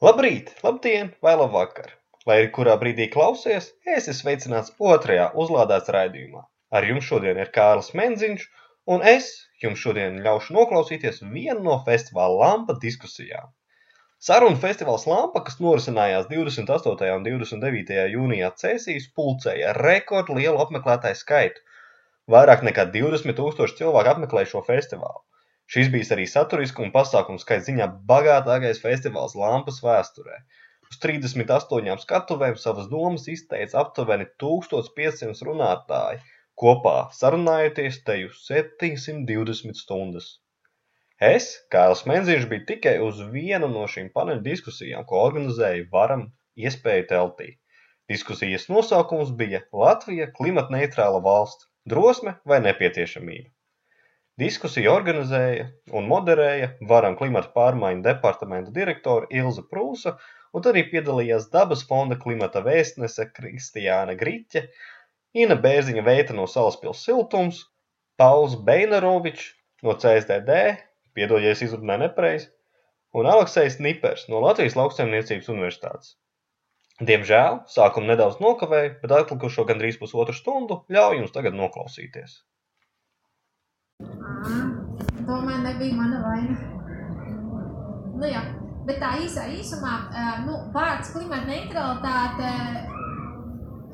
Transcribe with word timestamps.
Labrīt, 0.00 0.46
labdien 0.64 1.08
vai 1.24 1.32
labvakar! 1.36 1.90
Lai 2.28 2.36
arī 2.40 2.46
kurā 2.56 2.72
brīdī 2.82 3.06
klausies, 3.12 3.66
es 3.96 4.06
esmu 4.08 4.14
sveicināts 4.18 4.72
otrajā 4.92 5.26
uzlādēts 5.42 5.92
raidījumā. 5.96 6.40
Ar 6.78 6.86
jums 6.88 7.04
šodien 7.08 7.40
ir 7.42 7.50
Kārlis 7.56 7.90
Menziņš, 8.00 8.46
un 8.94 9.04
es 9.10 9.28
jums 9.64 9.82
šodien 9.82 10.16
ļaušu 10.24 10.56
noklausīties 10.56 11.20
vienu 11.34 11.66
no 11.66 11.76
festivāla 11.90 12.38
Lampa 12.46 12.78
diskusijām. 12.86 13.52
Sarunu 14.30 14.56
festivāls 14.64 15.04
Lampa, 15.10 15.44
kas 15.50 15.60
norisinājās 15.66 16.32
28. 16.32 17.12
un 17.18 17.28
29. 17.28 18.00
jūnijā 18.14 18.54
Cēsīs, 18.62 19.12
pulcēja 19.20 19.76
rekordlielu 19.82 20.64
apmeklētāju 20.64 21.20
skaitu. 21.20 21.60
Vairāk 22.36 22.64
nekā 22.70 22.88
20 22.96 23.36
tūkstoši 23.36 23.82
cilvēku 23.82 24.16
apmeklēja 24.16 24.54
šo 24.54 24.64
festivālu. 24.64 25.20
Šis 25.70 25.88
bijis 25.90 26.08
arī 26.14 26.24
saturiska 26.26 26.82
un 26.82 26.88
pasākumu 26.94 27.38
skaita 27.38 27.68
ziņā 27.68 27.86
bagātākais 28.10 28.80
festivāls 28.82 29.36
Lampas 29.38 29.76
vēsturē. 29.84 30.38
Uz 30.90 30.98
38 31.04 32.02
skatuvēm 32.02 32.56
savas 32.58 32.88
domas 32.90 33.28
izteica 33.30 33.78
aptuveni 33.84 34.26
1500 34.42 35.46
runātāji, 35.46 36.18
kopā 36.62 36.96
sarunājoties 37.18 38.00
te 38.08 38.16
uz 38.26 38.40
720 38.48 39.78
stundas. 39.78 40.32
Es, 41.28 41.46
Kārls 41.76 42.02
Menziņš, 42.10 42.48
biju 42.50 42.66
tikai 42.72 42.96
uz 43.06 43.22
vienu 43.36 43.70
no 43.70 43.86
šīm 43.94 44.10
paneļu 44.16 44.42
diskusijām, 44.48 45.06
ko 45.06 45.22
organizēja 45.28 45.86
Varam 45.94 46.26
iespēju 46.66 47.06
teltī. 47.14 47.48
Diskusijas 48.10 48.66
nosaukums 48.72 49.30
bija 49.44 49.62
Latvija 49.84 50.32
klimatneitrāla 50.40 51.22
valsts– 51.30 51.70
drosme 51.94 52.38
vai 52.42 52.58
nepieciešamība. 52.66 53.52
Diskusiju 54.40 54.88
organizēja 54.92 55.66
un 55.98 56.06
moderēja 56.08 56.70
Varam 56.88 57.16
klimata 57.18 57.50
pārmaiņu 57.56 58.04
departamenta 58.06 58.70
direktore 58.72 59.26
Ilze 59.36 59.64
Prūsa, 59.72 60.14
un 60.56 60.68
arī 60.70 60.84
piedalījās 60.92 61.50
Dabas 61.52 61.82
fonda 61.88 62.16
klimata 62.22 62.62
vēstnese 62.64 63.26
Kristiāna 63.36 64.14
Griķe, 64.22 64.62
Ina 65.44 65.58
Bērziņa 65.66 66.04
Veita 66.06 66.36
no 66.38 66.46
Salaspils 66.50 67.02
siltums, 67.06 67.60
Pauls 68.22 68.56
Beinarovičs 68.70 69.50
no 69.86 69.96
CSDD, 70.00 70.56
piedodies 71.18 71.62
izrunāju 71.66 72.06
nepareizi, 72.06 72.48
un 73.20 73.28
Aleksejs 73.30 73.76
Nipers 73.84 74.26
no 74.32 74.40
Latvijas 74.46 74.78
lauksaimniecības 74.80 75.50
universitātes. 75.52 76.14
Diemžēl 77.12 77.60
sākumu 77.74 78.08
nedaudz 78.12 78.40
nokavēju, 78.44 78.96
bet 79.04 79.18
atlikušo 79.18 79.68
gandrīz 79.68 80.00
pusotru 80.00 80.36
stundu 80.36 80.82
ļauju 80.96 81.22
jums 81.22 81.36
tagad 81.36 81.60
noklausīties. 81.60 82.40
Tomēr 84.40 85.62
nebija 85.64 85.96
mana 85.98 86.20
vaina. 86.24 86.56
Nu, 88.16 88.26
jā. 88.28 88.42
Bet 88.88 88.98
tā 89.02 89.12
īsā 89.20 89.44
īsumā, 89.52 89.92
nu, 90.46 90.56
vārds 90.74 91.12
klimata 91.12 91.46
neutralitāte, 91.46 92.52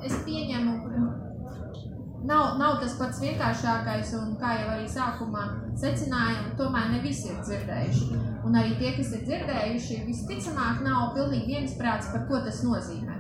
es 0.07 0.15
pieņemu, 0.25 0.75
nav, 2.31 2.55
nav 2.61 2.79
tas 2.81 2.95
pats 2.99 3.19
vienkāršākais, 3.23 4.13
un 4.21 4.37
kā 4.41 4.53
jau 4.61 4.69
arī 4.77 4.87
sākumā 4.91 5.43
secinājām, 5.83 6.53
tomēr 6.59 6.93
ne 6.95 7.01
visi 7.03 7.33
ir 7.33 7.43
dzirdējuši. 7.43 8.21
Un 8.47 8.57
arī 8.57 8.77
tie, 8.79 8.93
kas 8.97 9.11
ir 9.19 9.27
dzirdējuši, 9.27 10.05
visticamāk 10.07 10.85
nav 10.87 11.11
pilnīgi 11.19 11.57
viensprāts, 11.57 12.13
par 12.15 12.25
ko 12.31 12.41
tas 12.47 12.63
nozīmē. 12.65 13.19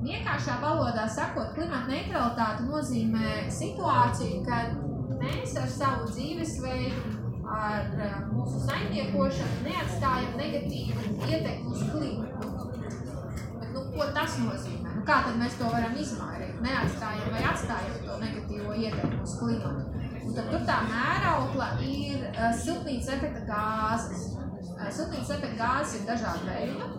Vienkāršā 0.00 0.60
valodā 0.62 1.08
sakot, 1.10 1.50
klimata 1.58 1.90
neutralitāte 1.90 2.64
nozīmē 2.70 3.50
situāciju, 3.52 4.44
kad 4.46 4.78
mēs 5.20 5.56
ar 5.60 5.68
savu 5.70 6.08
dzīvesveidu, 6.10 7.16
ar 7.50 7.88
uh, 7.96 8.16
mūsu 8.30 8.60
saimniekošanu 8.64 9.64
neatstājam 9.66 10.36
negatīvu 10.38 11.16
ietekmi 11.26 11.72
uz 11.74 11.82
klimatu. 11.90 12.50
Bet, 13.60 13.70
nu, 13.74 13.84
ko 13.94 14.06
tas 14.16 14.36
nozīmē? 14.42 14.94
Nu, 14.96 15.04
kā 15.08 15.20
tad 15.26 15.40
mēs 15.40 15.58
to 15.58 15.70
varam 15.72 15.96
izmērīt? 15.98 16.60
Neatstājam 16.64 17.34
vai 17.34 17.42
atstājam 17.50 17.98
to 18.06 18.20
negatīvo 18.22 18.76
ietekmi 18.76 19.20
uz 19.24 19.36
klimatu. 19.40 20.06
Un 20.20 20.36
tad 20.36 20.50
tur 20.52 20.64
tā 20.68 20.78
mēraukla 20.88 21.70
ir 21.86 22.26
uh, 22.30 22.48
siltnīca 22.64 23.18
efekta 23.18 23.44
gāzes. 23.50 24.26
Uh, 24.76 24.88
siltnīca 24.88 25.38
efekta 25.38 25.56
gāzes 25.64 26.00
ir 26.00 26.10
dažādi 26.12 26.50
veidi. 26.52 26.90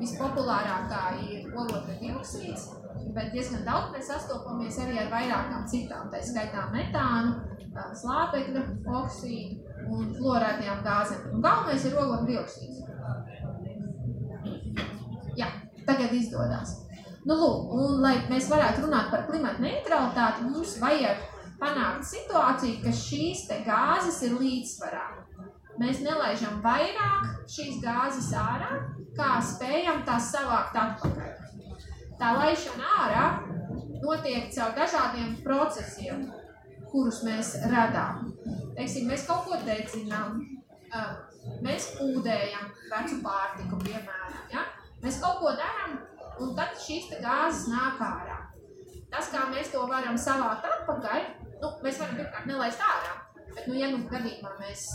Vispopulārākā 0.00 1.02
ir 1.26 1.48
oglekļa 1.52 1.96
dioksīds, 2.00 2.68
bet 3.16 3.32
diezgan 3.34 3.64
daudz 3.66 3.92
mēs 3.94 4.10
sastopamies 4.10 4.78
arī 4.84 4.98
ar 5.02 5.10
vairākām 5.12 5.66
citām, 5.70 6.10
tā 6.12 6.22
skaitā 6.24 6.68
metānu, 6.74 7.30
slāpekļa, 8.02 8.62
oksīdu 9.00 9.88
un 9.92 10.14
florētajām 10.18 10.84
gāzēm. 10.86 11.26
Un 11.32 11.44
galvenais 11.44 11.86
ir 11.88 11.98
oglekļa 11.98 12.28
dioksīds. 12.30 12.78
Jā, 15.38 15.48
tagad 15.86 16.12
izdodas. 16.16 16.78
Nu, 17.22 17.36
lūk, 17.38 17.74
un, 17.78 18.00
lai 18.02 18.16
mēs 18.30 18.48
varētu 18.50 18.82
runāt 18.86 19.12
par 19.12 19.28
klimatu 19.28 19.62
neutralitāti, 19.62 20.48
mums 20.48 20.74
vajag 20.82 21.20
panākt 21.60 22.08
situāciju, 22.08 22.80
ka 22.82 22.94
šīs 22.98 23.46
gāzes 23.66 24.18
ir 24.26 24.34
līdzsvarā. 24.40 25.06
Mēs 25.80 26.02
nelaižam 26.04 26.60
vairāk 26.64 27.48
šīs 27.48 27.78
gāzes 27.82 28.28
ārā, 28.36 28.82
kā 29.16 29.30
spējam 29.44 30.02
tās 30.08 30.28
savākt 30.34 30.76
atpakaļ. 30.76 31.30
Tā 32.20 32.34
laišana 32.36 32.90
ārā 33.02 33.24
notiek 34.02 34.50
caur 34.54 34.74
dažādiem 34.76 35.36
procesiem, 35.44 36.26
kurus 36.90 37.22
mēs 37.26 37.54
radām. 37.72 38.28
Teiksim, 38.76 39.08
mēs 39.08 39.24
kaut 39.28 39.48
ko 39.48 39.58
dedzinām, 39.64 40.42
mēs 41.64 41.88
pūdējam 41.96 42.68
vecu 42.92 43.18
pārtiku, 43.24 43.80
piemēram. 43.86 44.38
Ja? 44.52 44.66
Mēs 45.02 45.18
kaut 45.24 45.40
ko 45.40 45.54
darām, 45.58 45.96
un 46.42 46.54
tad 46.58 46.76
šīs 46.78 47.10
gāzes 47.22 47.68
nāk 47.72 48.00
ārā. 48.06 48.38
Tas, 49.12 49.28
kā 49.32 49.48
mēs 49.52 49.72
to 49.72 49.82
varam 49.88 50.16
savākt 50.20 50.68
atpakaļ, 50.68 51.24
nu, 51.60 51.72
mēs 51.84 51.98
varam 52.00 52.16
pirmkārt 52.20 52.48
nelaist 52.48 52.84
ārā. 52.86 53.18
Bet, 53.52 53.66
nu, 53.68 53.74
ja 53.76 53.90
nu 53.92 54.06
gadījumā 54.08 54.54
mēs 54.60 54.86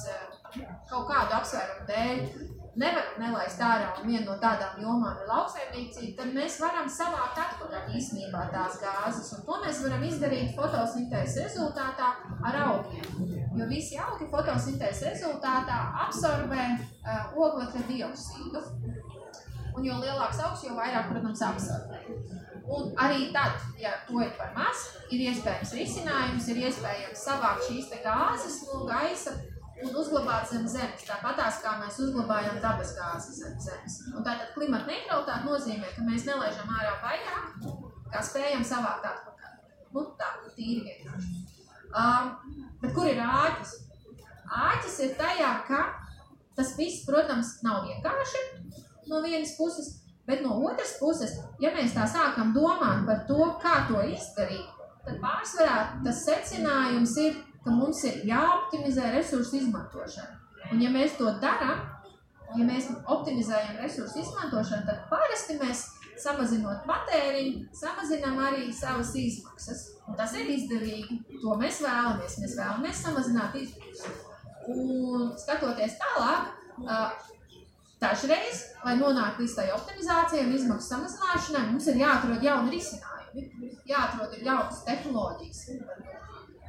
kaut 0.90 1.10
kādu 1.10 1.40
apsvērumu 1.40 1.90
dēļ 1.90 2.56
nevaram 2.78 3.18
nelaist 3.22 3.62
ārā 3.64 3.90
un 3.98 4.10
viena 4.10 4.26
no 4.28 4.36
tādām 4.42 4.78
jomām 4.82 5.18
ir 5.18 5.30
lauksaimniecība, 5.32 6.14
tad 6.20 6.34
mēs 6.36 6.60
varam 6.62 6.90
savākt 6.92 7.40
atpakaļ 7.42 7.96
īstenībā 7.98 8.44
tās 8.54 8.78
gāzes. 8.84 9.32
Un 9.34 9.46
to 9.48 9.58
mēs 9.64 9.82
varam 9.86 10.06
izdarīt 10.06 10.54
fotosintēzes 10.58 11.40
rezultātā 11.48 12.12
ar 12.50 12.60
augiem. 12.68 13.34
Jo 13.58 13.70
visi 13.72 13.98
augi 14.02 14.30
fotosintēzes 14.34 15.08
rezultātā 15.10 15.80
absorbē 16.06 16.68
uh, 16.78 17.40
oglekļa 17.48 17.86
dioksīdu. 17.90 18.64
Un 19.78 19.86
jo 19.86 19.98
lielāks 20.02 20.42
augs, 20.42 20.64
jo 20.66 20.78
vairāk, 20.78 21.10
protams, 21.12 21.42
absorbē. 21.50 22.02
Un 22.68 22.90
arī 23.00 23.30
tad, 23.34 23.62
ja 23.80 23.94
to 24.08 24.20
ir 24.20 24.34
par 24.38 24.50
maz, 24.56 24.88
ir 25.14 25.30
iespējams 25.30 25.74
risinājums, 25.78 26.50
ir 26.52 26.66
iespējams 26.68 27.22
savākt 27.30 27.70
šīs 27.70 27.94
gāzes 28.04 28.66
no 28.68 28.82
gaisa 28.90 29.38
un 29.86 29.98
uzglabāt 30.02 30.48
zem 30.50 30.66
zemes, 30.70 31.06
tāpatās 31.06 31.60
kā 31.64 31.76
mēs 31.82 32.00
uzglabājam 32.06 32.58
dabas 32.64 32.94
gāzes 32.98 33.42
zem 33.44 33.58
zemes. 33.62 34.00
Un 34.14 34.26
tātad 34.26 34.54
klimata 34.56 34.90
neutralitāte 34.90 35.46
nozīmē, 35.46 35.92
ka 35.96 36.06
mēs 36.08 36.26
nelaižam 36.30 36.72
ārā 36.80 36.96
vairāk, 37.04 37.68
kā 38.14 38.24
spējam 38.26 38.66
savākt 38.66 39.06
atpakaļ. 39.12 39.54
Nu, 39.94 40.04
tā, 40.20 40.32
tīri 40.56 40.82
vienkārši. 40.88 41.46
Um, 41.98 42.34
bet 42.82 42.96
kur 42.96 43.08
ir 43.10 43.22
āķis? 43.24 43.78
Āķis 44.48 45.00
ir 45.06 45.16
tajā, 45.20 45.54
ka 45.68 45.82
tas 46.58 46.74
viss, 46.80 47.06
protams, 47.08 47.58
nav 47.66 47.86
vienkārši 47.86 48.44
no 49.08 49.22
vienas 49.24 49.54
puses, 49.60 49.92
bet 50.28 50.42
no 50.44 50.58
otras 50.68 50.98
puses, 51.00 51.38
ja 51.64 51.72
mēs 51.76 51.94
tā 51.96 52.08
sākam 52.10 52.54
domāt 52.56 53.06
par 53.08 53.24
to, 53.30 53.52
kā 53.62 53.76
to 53.88 54.02
izdarīt, 54.10 54.68
tad 55.06 55.22
pārsvarā 55.24 55.78
tas 56.04 56.24
secinājums 56.26 57.16
ir, 57.24 57.38
ka 57.64 57.74
mums 57.74 58.04
ir 58.08 58.24
jāoptimizē 58.30 59.12
resursu 59.16 59.62
izmantošana. 59.62 60.40
Un 60.72 60.82
ja 60.84 60.90
mēs 60.92 61.16
to 61.20 61.30
darām, 61.42 61.84
ja 62.58 62.66
mēs 62.66 62.90
optimizējam 63.06 63.80
resursu 63.82 64.22
izmantošanu, 64.24 64.88
tad 64.88 65.06
parasti 65.12 65.58
mēs 65.62 65.86
samazinot 66.22 66.86
patēriņu, 66.90 67.68
samazinām 67.78 68.40
arī 68.48 68.72
savas 68.74 69.14
izmaksas. 69.20 69.84
Un 70.08 70.18
tas 70.18 70.34
ir 70.40 70.50
izdevīgi. 70.50 71.20
To 71.44 71.56
mēs 71.60 71.82
vēlamies. 71.86 72.40
Mēs 72.42 72.56
vēlamies 72.58 73.04
samazināt 73.06 73.58
izmaksas. 73.60 74.24
Un 74.68 75.32
skatoties 75.40 75.96
tālāk, 76.02 76.50
dažreiz, 78.02 78.64
lai 78.84 78.98
nonāktu 79.00 79.46
līdz 79.46 79.56
tai 79.60 79.68
optimizācijai 79.76 80.48
un 80.48 80.56
izmaksu 80.58 80.94
samazināšanai, 80.94 81.70
mums 81.72 81.88
ir 81.92 82.02
jāatrod 82.02 82.44
jauni 82.44 82.76
risinājumi. 82.76 83.72
Jāatrod 83.88 84.36
jaunas 84.44 84.84
tehnoloģijas 84.88 85.64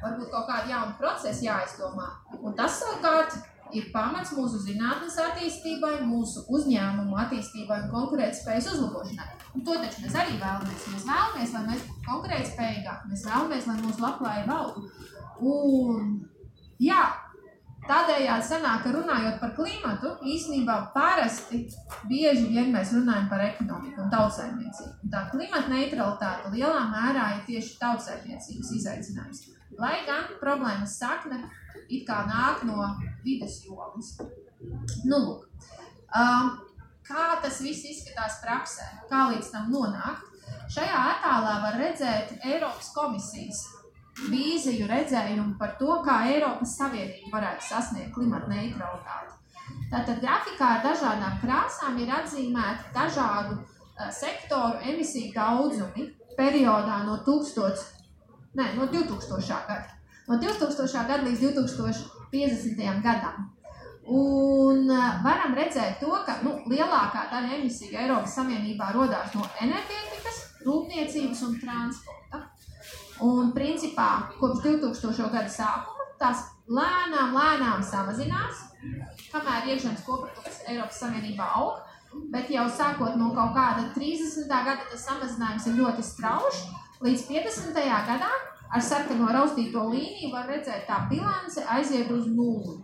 varbūt 0.03 0.31
kaut 0.33 0.49
kādi 0.49 0.73
jauni 0.73 0.97
procesi 0.99 1.47
jāizdomā. 1.47 2.07
Un 2.39 2.55
tas 2.57 2.79
savukārt 2.81 3.37
ir 3.75 3.89
pamats 3.93 4.33
mūsu 4.37 4.61
zinātnes 4.63 5.17
attīstībai, 5.21 5.99
mūsu 6.09 6.45
uzņēmumu 6.49 7.17
attīstībai 7.25 7.83
un 7.83 7.93
konkurētspējas 7.93 8.71
uzlabošanai. 8.73 9.29
Un 9.55 9.65
to 9.65 9.77
taču 9.81 10.03
mēs 10.05 10.17
arī 10.17 10.37
vēlamies. 10.41 10.89
Mēs 10.93 11.07
vēlamies, 11.09 11.55
lai 11.55 11.63
mēs 11.69 11.87
būtu 11.87 12.05
konkurētspējīgāki, 12.09 13.13
mēs 13.13 13.25
vēlamies, 13.29 13.69
lai 13.69 13.79
mūsu 13.83 14.05
labklājība 14.05 14.59
augtu. 14.59 14.85
Un 15.49 16.13
jā, 16.81 17.01
Tādējādi 17.89 18.45
sanāk, 18.45 18.83
ka 18.83 18.91
runājot 18.93 19.39
par 19.41 19.53
klimatu, 19.57 20.11
īstenībā 20.21 20.75
parasti 20.93 21.63
bieži 22.09 22.43
vien 22.51 22.69
mēs 22.73 22.91
runājam 22.93 23.29
par 23.31 23.41
ekonomiku 23.47 24.03
un 24.03 24.11
tautsēmniecību. 24.13 25.09
Tā 25.09 25.23
klimata 25.31 25.71
neutralitāte 25.71 26.51
lielā 26.53 26.83
mērā 26.91 27.23
ir 27.37 27.47
tieši 27.47 27.79
tautsēmniecības 27.81 28.75
izaicinājums. 28.77 29.41
Lai 29.77 29.99
gan 30.07 30.25
problēmas 30.41 30.97
sakne 30.99 31.43
it 31.89 32.05
kā 32.07 32.23
nāk 32.29 32.65
no 32.67 32.87
vides 33.23 33.61
jomas. 33.65 34.15
Nu, 35.05 35.19
lūk, 35.23 35.45
uh, 36.09 36.49
kā 37.07 37.27
tas 37.43 37.61
viss 37.63 37.85
izskatās 37.87 38.39
praksē, 38.43 38.87
kā 39.11 39.29
līdz 39.33 39.51
tam 39.53 39.69
nonākt? 39.73 40.25
Šajā 40.69 41.01
attēlā 41.13 41.53
var 41.63 41.77
redzēt 41.81 42.33
Eiropas 42.45 42.91
komisijas 42.93 43.63
vīziju 44.27 44.87
redzējumu 44.89 45.55
par 45.59 45.75
to, 45.79 45.99
kā 46.05 46.21
Eiropas 46.33 46.75
Savienība 46.77 47.37
varētu 47.37 47.67
sasniegt 47.69 48.13
klimata 48.13 48.49
neutralitāti. 48.51 49.37
Tātad 49.89 50.19
grafikā 50.21 50.73
ar 50.75 50.83
dažādām 50.85 51.37
krāsām 51.41 51.97
ir 52.01 52.11
atzīmēti 52.13 52.93
dažādu 52.93 53.57
uh, 53.59 54.09
sektoru 54.13 54.81
emisiju 54.91 55.31
daudzumi 55.33 56.09
periodā 56.37 57.01
no, 57.07 57.17
1000, 57.25 57.98
ne, 58.53 58.73
no 58.75 58.87
2000. 58.87 59.61
gada. 59.67 59.95
No 60.27 60.37
2000. 60.37 61.07
gada 61.07 61.23
līdz 61.23 61.45
2050. 61.51 63.01
gadam. 63.03 63.49
Un 64.09 64.87
varam 65.23 65.53
redzēt 65.53 65.99
to, 66.01 66.09
ka 66.25 66.39
nu, 66.41 66.55
lielākā 66.69 67.27
daļa 67.29 67.59
emisiju 67.59 67.97
Eiropas 67.99 68.33
Savienībā 68.39 68.89
rodās 68.95 69.35
no 69.37 69.45
enerģētikas, 69.61 70.39
rūpniecības 70.65 71.43
un 71.45 71.59
transporta. 71.61 72.41
Un 73.21 73.51
principā 73.53 74.09
kopš 74.39 74.63
2000. 74.65 75.29
gada 75.29 75.51
sākuma 75.53 76.07
tās 76.19 76.41
lēnām, 76.69 77.35
lēnām 77.35 77.83
samazinās, 77.85 78.65
kamēr 79.29 79.69
iekšzemes 79.73 80.03
koprodukts 80.07 80.63
Eiropas 80.67 81.01
Savienībā 81.03 81.53
aug. 81.59 81.85
Bet 82.33 82.49
jau 82.49 82.65
sākot 82.73 83.17
no 83.21 83.29
kaut 83.35 83.53
kāda 83.53 83.91
30. 83.93 84.47
gada 84.49 84.81
tas 84.89 85.03
samazinājums 85.05 85.67
ir 85.69 85.81
ļoti 85.83 86.05
strauji. 86.05 86.63
Līdz 86.99 87.21
50. 87.29 87.77
gadam 88.07 88.41
ar 88.75 88.81
sarkano 88.83 89.29
raustīto 89.31 89.85
līniju 89.87 90.33
var 90.33 90.49
redzēt, 90.51 90.81
tā 90.83 90.97
bilance 91.07 91.63
aiziet 91.71 92.09
uz 92.11 92.25
nulli. 92.27 92.75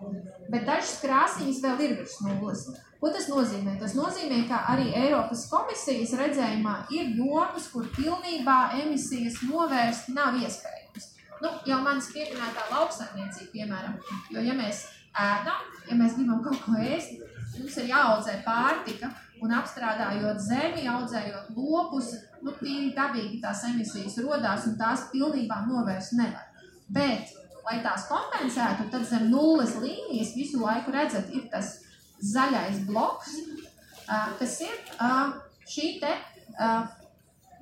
Bet 0.47 0.63
dažas 0.69 1.01
krāsīņas 1.01 1.59
vēl 1.65 1.81
ir 1.83 1.95
virs 1.97 2.15
nulles. 2.23 2.61
Ko 3.01 3.11
tas 3.11 3.27
nozīmē? 3.27 3.73
Tas 3.81 3.91
nozīmē, 3.97 4.45
ka 4.47 4.61
arī 4.71 4.87
Eiropas 5.01 5.43
komisijas 5.51 6.15
redzējumā 6.15 6.77
ir 6.95 7.11
jomas, 7.19 7.67
kur 7.73 7.89
pilnībā 7.97 8.55
emisijas 8.85 9.41
novērst 9.49 10.07
nav 10.15 10.39
iespējams. 10.39 11.11
Nu, 11.43 11.51
jau 11.67 11.81
manis 11.83 12.07
pieminētā 12.15 12.69
lauksaimniecība, 12.71 13.51
piemēram, 13.51 13.99
jo 14.31 14.45
ja 14.47 14.55
mēs 14.55 14.85
ēdam, 15.11 15.67
ja 15.89 15.99
mēs 15.99 16.15
gribam 16.15 16.39
kaut 16.45 16.63
ko 16.63 16.79
ēst, 16.79 17.19
mums 17.59 17.75
ir 17.83 17.91
jāaudzē 17.91 18.39
pārtika, 18.47 19.11
un 19.43 19.51
apstrādājot 19.59 20.39
zemi, 20.39 20.87
audzējot 20.87 21.51
lopus, 21.57 22.13
nu, 22.45 22.53
tīri 22.59 22.93
dabīgi 22.95 23.41
tās 23.43 23.63
emisijas 23.69 24.19
rodās, 24.23 24.67
un 24.69 24.77
tās 24.79 25.07
pilnībā 25.11 25.63
novērst 25.69 26.15
nevar. 26.19 26.45
Bet, 26.93 27.33
lai 27.65 27.79
tās 27.85 28.05
kompensētu, 28.09 28.89
tad 28.93 29.07
zem 29.09 29.29
nulles 29.31 29.73
līnijas 29.81 30.35
visu 30.37 30.61
laiku 30.61 30.93
redzat, 30.93 31.31
ir 31.33 31.47
tas 31.51 31.79
zaļais 32.21 32.83
bloks, 32.87 33.39
kas 34.39 34.59
ir 34.63 34.75
šī 35.65 35.87
te 36.03 36.13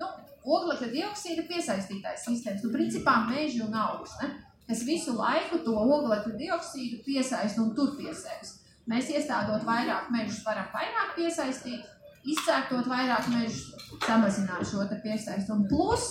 nu, 0.02 0.10
oglekļa 0.44 0.90
dioksīda 0.92 1.46
piesaistītais 1.48 2.26
sistēmas. 2.28 2.66
Nu, 2.66 2.74
principā 2.76 3.22
meži 3.30 3.64
un 3.64 3.78
augs, 3.86 4.18
ne? 4.22 4.34
kas 4.68 4.84
visu 4.88 5.16
laiku 5.16 5.62
to 5.64 5.76
oglekļa 5.80 6.36
dioksīdu 6.40 7.02
piesaista 7.08 7.64
un 7.64 7.74
tur 7.78 7.96
piesaista. 8.00 8.60
Mēs 8.90 9.08
iestādot 9.16 9.64
vairāk 9.64 10.10
mežus, 10.12 10.42
varam 10.44 10.68
vairāk 10.76 11.16
piesaistīt, 11.16 11.88
izcērtot 12.24 12.88
vairāk 12.88 13.30
mežus, 13.34 13.74
samazināt 14.06 14.68
šo 14.70 14.86
piesaistu. 15.04 15.56
Un 15.56 15.66
plus 15.70 16.10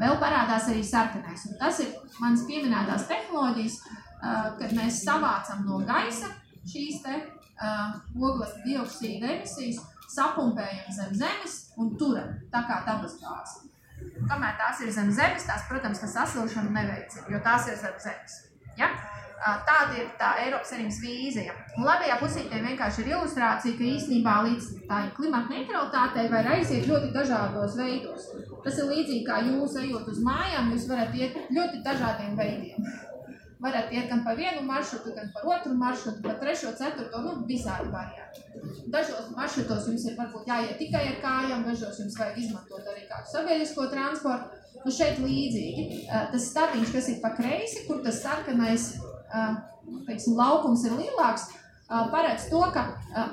vēl 0.00 0.16
parādās 0.20 0.68
arī 0.72 0.84
sarkanais. 0.84 1.46
Un 1.50 1.58
tas 1.60 1.80
ir 1.84 1.92
manas 2.20 2.46
pieminētās 2.48 3.08
tehnoloģijas, 3.10 3.78
kad 4.60 4.76
mēs 4.76 5.02
savācam 5.04 5.64
no 5.68 5.80
gaisa 5.88 6.32
šīs 6.68 7.00
te 7.04 7.16
ogles 8.20 8.52
dioksīda 8.64 9.34
emisijas 9.36 9.80
sapumpējam 10.10 10.94
zem 10.94 11.16
zemes 11.22 11.56
un 11.80 11.92
turam 12.00 12.32
tā 12.52 12.62
kā 12.68 12.80
dabas 12.86 13.16
gāzi. 13.20 13.68
Kamēr 14.00 14.56
tās 14.56 14.80
ir 14.80 14.92
zem 14.94 15.10
zemes, 15.12 15.44
tās, 15.44 15.66
protams, 15.68 16.00
ka 16.00 16.08
sasilšanu 16.08 16.72
neveicina, 16.72 17.26
jo 17.28 17.40
tās 17.44 17.68
ir 17.68 17.76
zem 17.80 17.98
zemes. 18.00 18.38
Ja? 18.80 18.88
Tāda 19.40 19.96
ir 19.96 20.08
tā 20.20 20.30
Eiropas 20.44 20.72
Savienības 20.72 20.98
vīzija. 21.00 21.54
Labajā 21.80 22.16
pusītē 22.20 22.62
vienkārši 22.64 23.04
ir 23.04 23.12
ilustrācija, 23.14 23.76
ka 23.78 23.86
īstenībā 23.88 24.34
līdz 24.46 24.66
tā 24.90 25.02
klimata 25.16 25.54
neutralitātei 25.54 26.26
var 26.32 26.50
aiziet 26.56 26.88
ļoti 26.90 27.12
dažādos 27.14 27.78
veidos. 27.80 28.26
Tas 28.64 28.80
ir 28.80 28.90
līdzīgi 28.92 29.22
kā 29.28 29.40
jūs 29.48 29.78
ejot 29.80 30.10
uz 30.12 30.20
mājām, 30.26 30.74
jūs 30.74 30.90
varat 30.90 31.16
iet 31.16 31.38
ļoti 31.56 31.80
dažādiem 31.86 32.36
veidiem 32.36 32.90
varat 33.60 33.92
iet 33.92 34.08
gan 34.08 34.22
pa 34.24 34.32
vienu 34.34 34.62
maršrutu, 34.64 35.12
gan 35.16 35.28
pa 35.34 35.42
otru 35.54 35.74
maršrutu, 35.76 36.22
pa 36.24 36.34
trešo, 36.40 36.72
ceturto, 36.78 37.20
nu, 37.24 37.34
visādi 37.48 37.92
varianti. 37.92 38.44
Dažos 38.94 39.28
maršrutos 39.36 39.88
jums 39.90 40.06
ir 40.08 40.16
varbūt 40.16 40.48
jāiet 40.48 40.78
tikai 40.80 41.02
ar 41.10 41.18
kājām, 41.24 41.66
dažos 41.68 42.00
jums 42.00 42.16
vajag 42.20 42.40
izmantot 42.40 42.88
arī 42.92 43.04
kādu 43.10 43.32
sabiedrisko 43.34 43.86
transportu. 43.92 44.56
Nu, 44.80 44.92
šeit 44.96 45.18
līdzīgi. 45.20 46.06
Tas 46.08 46.46
stariņš, 46.54 46.92
kas 46.94 47.08
ir 47.12 47.18
pa 47.20 47.34
kreisi, 47.36 47.84
kur 47.84 48.00
tas 48.04 48.22
sarkanais, 48.22 48.86
teiksim, 50.06 50.36
laukums 50.38 50.84
ir 50.86 50.96
lielāks, 50.98 51.50
paredz 52.12 52.48
to, 52.50 52.62
ka 52.74 52.86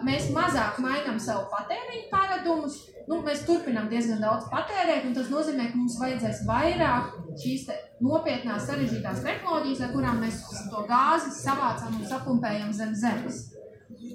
mēs 0.05 0.29
mazāk 0.35 0.79
mainām 0.81 1.19
savu 1.21 1.45
patēriņu 1.51 2.07
paradumus, 2.11 2.77
nu, 3.07 3.21
mēs 3.25 3.43
turpinām 3.47 3.89
diezgan 3.91 4.21
daudz 4.23 4.47
patērēt, 4.51 5.05
un 5.07 5.13
tas 5.15 5.29
nozīmē, 5.31 5.69
ka 5.71 5.79
mums 5.79 5.97
vajadzēs 6.01 6.43
vairāk 6.47 7.13
šīs 7.39 7.67
nopietnās, 8.03 8.65
sarežģītās 8.67 9.21
tehnoloģijas, 9.25 9.83
ar 9.85 9.93
kurām 9.93 10.23
mēs 10.25 10.41
to 10.71 10.83
gāzi 10.89 11.33
savācam 11.37 11.99
un 11.99 12.09
sapumpējam 12.09 12.73
zem 12.75 12.95
zemes. 12.97 13.45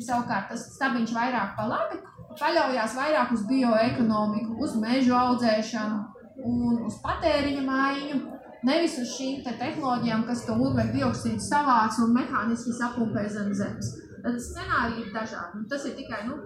Savukārt 0.03 0.51
tas 0.51 0.67
stabiņš 0.75 1.15
vairāk 1.15 1.55
pa 1.57 1.65
labi 1.71 2.03
paļaujās 2.39 2.97
vairāk 2.97 3.33
uz 3.35 3.45
bioekonomiku, 3.49 4.57
uz 4.65 4.77
mežu 4.81 5.15
audzēšanu 5.17 6.45
un 6.49 6.79
uz 6.87 6.97
patēriņa 7.05 7.65
maiņu, 7.67 8.21
nevis 8.67 8.97
uz 9.03 9.13
šīm 9.17 9.43
te 9.45 9.53
tehnoloģijām, 9.59 10.25
kas 10.29 10.45
to 10.47 10.57
oglekļa 10.57 10.97
dioksīdu 10.97 11.43
savāc 11.43 11.99
un 12.05 12.15
mehāniski 12.17 12.75
sapumpē 12.79 13.27
zem 13.31 13.53
zemes. 13.59 13.95
Tad 14.23 14.39
scenāriji 14.39 15.07
ir 15.07 15.15
dažādi. 15.15 15.65
Tas 15.71 15.87
ir 15.89 15.97
tikai 15.99 16.23
nu, 16.29 16.39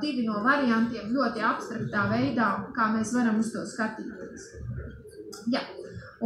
divi 0.00 0.24
no 0.26 0.40
variantiem 0.44 1.10
ļoti 1.14 1.42
abstraktā 1.44 2.06
veidā, 2.12 2.50
kā 2.76 2.92
mēs 2.94 3.12
varam 3.16 3.40
uz 3.42 3.50
to 3.52 3.64
skatīties. 3.66 4.46
Jā. 5.52 5.64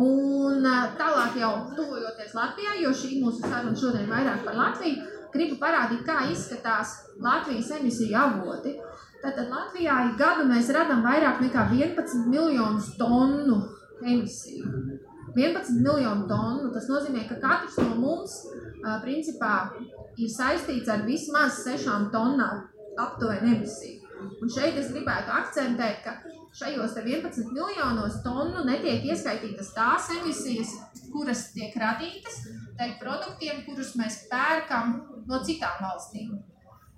Un 0.01 0.63
tālāk 0.99 1.41
jau 1.41 1.55
tuvojoties 1.75 2.37
Latvijai, 2.37 2.77
jo 2.85 2.93
šī 2.95 3.17
mūsu 3.25 3.43
saruna 3.43 3.75
šodien 3.75 4.07
vairāk 4.11 4.45
par 4.47 4.55
Latviju, 4.55 5.03
gribu 5.35 5.59
parādīt, 5.59 6.05
kā 6.07 6.21
izskatās 6.31 6.95
Latvijas 7.19 7.73
emisiju 7.81 8.15
avoti. 8.19 8.77
Tātad 9.21 9.51
Latvijā 9.51 9.97
ik 10.07 10.15
gadu 10.21 10.47
mēs 10.49 10.71
radām 10.73 11.03
vairāk 11.05 11.43
nekā 11.43 11.67
11 11.75 12.31
miljonus 12.31 12.95
tonu 13.01 13.59
emisiju. 14.05 14.75
11 15.37 15.79
miljonu 15.85 16.27
tonu. 16.29 16.73
Tas 16.75 16.89
nozīmē, 16.91 17.27
ka 17.29 17.39
katrs 17.43 17.79
no 17.85 17.95
mums 18.01 18.37
principā 19.05 19.55
ir 20.19 20.31
saistīts 20.33 20.91
ar 20.91 21.07
vismaz 21.07 21.63
6 21.67 22.11
tonnām 22.15 22.67
aptuveni 23.01 23.57
emisiju. 23.57 24.01
Un 24.41 24.53
šeit 24.53 24.77
es 24.77 24.91
gribētu 24.93 25.33
akcentēt, 25.33 26.03
ka 26.05 26.19
šajos 26.57 26.97
11 26.99 27.53
miljonos 27.55 28.19
tonu 28.25 28.65
netiek 28.67 29.07
ieskaitītas 29.13 29.73
tās 29.77 30.11
emisijas, 30.19 30.75
kuras 31.13 31.47
tiek 31.55 31.77
radītas 31.79 32.43
dēļ 32.79 32.97
produktiem, 33.01 33.63
kurus 33.69 33.95
mēs 34.01 34.25
pērkam 34.31 34.99
no 35.31 35.41
citām 35.47 35.81
valstīm. 35.85 36.35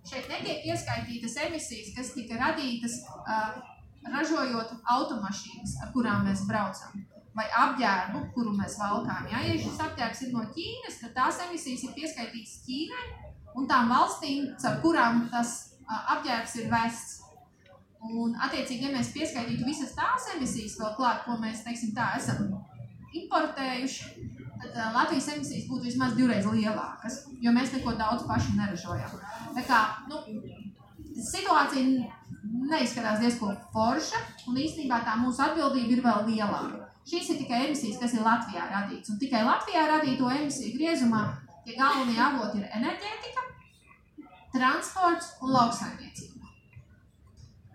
Šeit 0.08 0.26
netiek 0.30 0.64
ieskaitītas 0.66 1.36
emisijas, 1.46 1.92
kas 1.94 2.10
tika 2.16 2.40
radītas 2.40 2.98
uh, 3.06 3.60
ražojot 4.10 4.74
automašīnas, 4.96 5.78
ar 5.84 5.92
kurām 5.94 6.26
mēs 6.26 6.44
braucam, 6.48 7.02
vai 7.36 7.46
apģērbu, 7.64 8.22
kuru 8.34 8.52
mēs 8.56 8.76
valkām. 8.80 9.28
Ja, 9.32 9.42
ja 9.46 9.56
šis 9.60 9.80
apģērbs 9.86 10.24
ir 10.26 10.32
no 10.34 10.44
Ķīnas, 10.54 11.00
tad 11.04 11.14
tās 11.16 11.40
emisijas 11.46 11.86
ir 11.86 11.94
pieskaitītas 11.96 12.58
Ķīnai 12.66 13.06
un 13.58 13.68
tām 13.70 13.92
valstīm, 13.92 14.52
caur 14.60 14.80
kurām 14.84 15.26
tas 15.32 15.56
apģērbs 15.88 16.56
ir 16.60 16.70
vests. 16.72 17.18
Un, 18.02 18.32
attiecīgi, 18.34 18.88
ja 18.88 18.96
mēs 18.96 19.12
pieskaitītu 19.14 19.62
visas 19.62 19.92
tās 19.94 20.24
emisijas 20.34 20.74
vēl 20.80 20.96
klāt, 20.96 21.20
ko 21.22 21.36
mēs, 21.38 21.62
teiksim 21.62 21.92
tā, 21.94 22.08
esam 22.18 22.48
importējuši, 23.14 24.08
tad 24.62 24.72
uh, 24.72 24.88
Latvijas 24.96 25.28
emisijas 25.36 25.68
būtu 25.68 25.86
vismaz 25.86 26.16
divreiz 26.18 26.48
lielākas, 26.48 27.20
jo 27.44 27.52
mēs 27.54 27.70
neko 27.76 27.94
daudz 28.00 28.24
paši 28.26 28.56
neražojam. 28.58 29.14
Tā 29.54 29.62
kā, 29.68 29.80
nu, 30.10 30.18
situācija 31.30 32.08
neizskatās 32.52 33.20
diezko 33.22 33.52
forša, 33.72 34.20
un 34.48 34.58
īstenībā 34.60 35.02
tā 35.06 35.16
mūsu 35.20 35.44
atbildība 35.44 35.96
ir 35.96 36.02
vēl 36.04 36.26
lielāka. 36.28 36.88
Šīs 37.08 37.32
ir 37.32 37.40
tikai 37.42 37.64
emisijas, 37.66 37.98
kas 37.98 38.12
ir 38.14 38.22
Latvijā 38.26 38.68
radītas, 38.70 39.10
un 39.14 39.18
tikai 39.18 39.40
Latvijā 39.46 39.88
radīto 39.90 40.28
emisiju 40.30 40.76
griezumā 40.76 41.24
Tie 41.62 41.76
galvenie 41.78 42.18
avoti 42.18 42.58
ir 42.58 42.70
enerģētika, 42.74 43.44
transports 44.50 45.36
un 45.44 45.52
lauksaimniecība. 45.54 46.48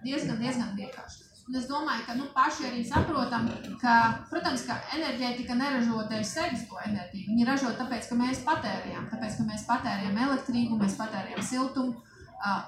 Diezgan, 0.03 0.41
diezgan 0.41 0.73
vienkārši. 0.75 1.23
Un 1.47 1.55
es 1.55 1.69
domāju, 1.69 2.03
ka 2.03 2.15
nu, 2.17 2.25
paši 2.35 2.65
arī 2.67 2.81
saprotam, 2.83 3.45
ka, 3.79 3.93
protams, 4.27 4.65
ka 4.67 4.75
enerģētika 4.97 5.55
neražo 5.55 6.01
dēļ 6.09 6.25
sevis 6.27 6.65
to 6.67 6.81
enerģiju. 6.83 7.29
Viņi 7.29 7.47
ražo 7.47 7.71
tāpēc, 7.79 8.09
ka 8.09 8.17
mēs 8.19 8.41
patērējam, 8.43 9.07
tāpēc, 9.13 9.37
ka 9.39 9.45
mēs 9.47 9.63
patērējam 9.69 10.19
elektrību, 10.25 10.81
mēs 10.81 10.99
patērējam 10.99 11.47
siltumu, 11.47 11.95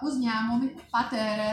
uzņēmumi 0.08 0.72
patērē, 0.94 1.50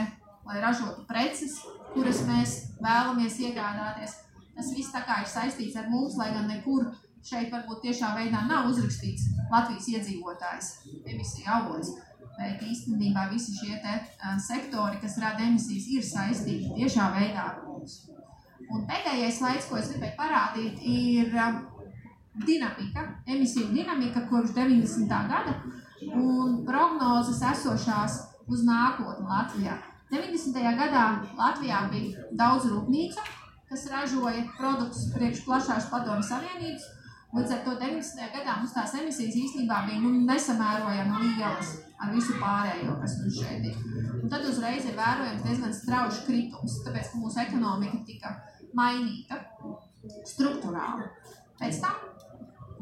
lai 0.47 0.61
ražotu 0.63 1.05
preces, 1.09 1.59
kuras 1.95 2.23
mēs 2.29 2.55
vēlamies 2.83 3.41
iegādāties. 3.49 4.17
Tas 4.57 4.73
viss 4.73 4.93
tā 4.95 5.03
kā 5.05 5.21
ir 5.23 5.29
saistīts 5.29 5.77
ar 5.77 5.91
mums, 5.93 6.17
lai 6.17 6.31
gan 6.33 6.49
nekur 6.49 6.89
šeit 7.27 7.51
varbūt 7.53 7.83
tiešā 7.85 8.13
veidā 8.17 8.45
nav 8.47 8.69
uzrakstīts 8.71 9.27
Latvijas 9.51 9.89
iedzīvotājs 9.95 10.73
emisiju 11.05 11.53
avots. 11.59 11.95
Bet 12.37 12.61
īstenībā 12.61 13.31
visi 13.31 13.55
šie 13.57 13.79
te, 13.81 13.95
sektori, 14.45 14.99
kas 15.01 15.17
rada 15.23 15.45
emisijas, 15.47 15.87
ir 15.89 16.05
saistīti 16.05 16.75
tiešā 16.77 17.09
veidā 17.15 17.47
ar 17.53 17.63
mums. 17.65 18.03
Un 18.67 18.85
pēdējais 18.89 19.39
slaids, 19.39 19.69
ko 19.71 19.79
es 19.81 19.89
gribēju 19.93 20.19
parādīt, 20.19 20.83
ir 20.85 21.33
dinamika, 22.45 23.07
emisiju 23.27 23.71
dinamika 23.73 24.27
kopš 24.29 24.53
90. 24.57 25.09
gada 25.33 25.57
un 26.13 26.63
prognozes 26.69 27.41
esošās 27.53 28.19
uz 28.47 28.65
nākotni 28.67 29.27
Latvijā. 29.31 29.79
90. 30.11 30.55
gadā 30.79 31.05
Latvijā 31.35 31.81
bija 31.91 32.27
daudz 32.39 32.69
rūpnīcu, 32.71 33.23
kas 33.67 33.89
ražoja 33.91 34.45
produktus 34.59 35.09
priekš 35.15 35.43
plašās 35.47 35.89
padomu 35.91 36.23
savienības. 36.23 36.93
Līdz 37.35 37.53
ar 37.57 37.65
to 37.65 37.73
90. 37.81 38.29
gadā 38.37 38.55
mums 38.61 38.75
tās 38.77 38.95
emisijas 38.95 39.35
īstenībā 39.35 39.81
bija 39.89 39.99
nu, 40.05 40.13
nesamērojami 40.29 41.25
lielas 41.25 41.73
ar 41.99 42.13
visu 42.15 42.37
pārējo, 42.39 42.95
kas 43.01 43.17
mums 43.19 43.41
šeit 43.41 43.67
ir. 43.67 43.81
Un 44.23 44.31
tad 44.31 44.47
uzreiz 44.47 44.87
ir 44.87 44.95
vērojams 44.97 45.43
diezgan 45.43 45.75
strauji 45.75 46.23
kritums, 46.29 46.79
tāpēc 46.87 47.11
ka 47.11 47.23
mūsu 47.25 47.43
ekonomika 47.43 47.99
tika 48.07 48.33
mainīta 48.79 49.41
struktūrāli. 50.31 51.09
Pēc 51.59 51.81
tam, 51.83 51.99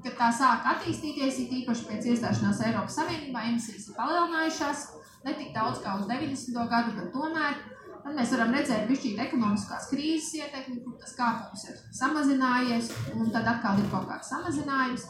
kad 0.05 0.19
tā 0.21 0.29
sāka 0.35 0.77
attīstīties, 0.77 1.41
it 1.47 1.57
īpaši 1.63 1.89
pēc 1.89 2.11
iestāšanās 2.13 2.63
Eiropas 2.69 3.01
Savienībā, 3.01 3.47
emisijas 3.49 3.89
ir 3.89 3.97
palielinājušās 3.97 4.87
ne 5.25 5.35
tik 5.39 5.55
daudz 5.57 5.81
kā 5.85 5.97
uz 5.99 6.07
90. 6.11 6.69
gadu, 6.71 6.95
bet 6.99 7.11
tomēr 7.15 7.59
tad 8.05 8.17
mēs 8.19 8.33
varam 8.35 8.53
redzēt 8.53 8.89
bišķīt 8.89 9.21
ekonomiskās 9.27 9.89
krīzes 9.91 10.33
ietekmi, 10.41 10.83
kur 10.85 10.97
tas 11.01 11.15
kāpums 11.17 11.67
ir 11.71 11.79
samazinājies, 11.99 12.91
un 13.17 13.31
tad 13.33 13.49
atkal 13.55 13.81
ir 13.81 13.89
kaut 13.93 14.09
kāds 14.11 14.33
samazinājums. 14.33 15.07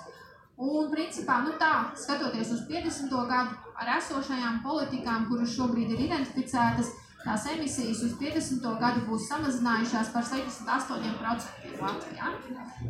Un, 0.55 0.87
principā, 0.93 1.41
nu 1.43 1.57
tā, 1.59 1.73
skatoties 1.99 2.53
uz 2.55 2.61
50. 2.69 3.11
gadu 3.31 3.73
ar 3.75 3.97
esošajām 3.97 4.61
politikām, 4.63 5.27
kuras 5.27 5.57
šobrīd 5.57 5.91
ir 5.97 6.05
identificētas, 6.05 6.93
tās 7.25 7.49
emisijas 7.51 8.05
uz 8.07 8.15
50. 8.21 8.69
gadu 8.79 9.03
būs 9.09 9.27
samazinājušās 9.33 10.15
par 10.15 10.29
78% 10.31 11.83
Latvijā. 11.83 12.31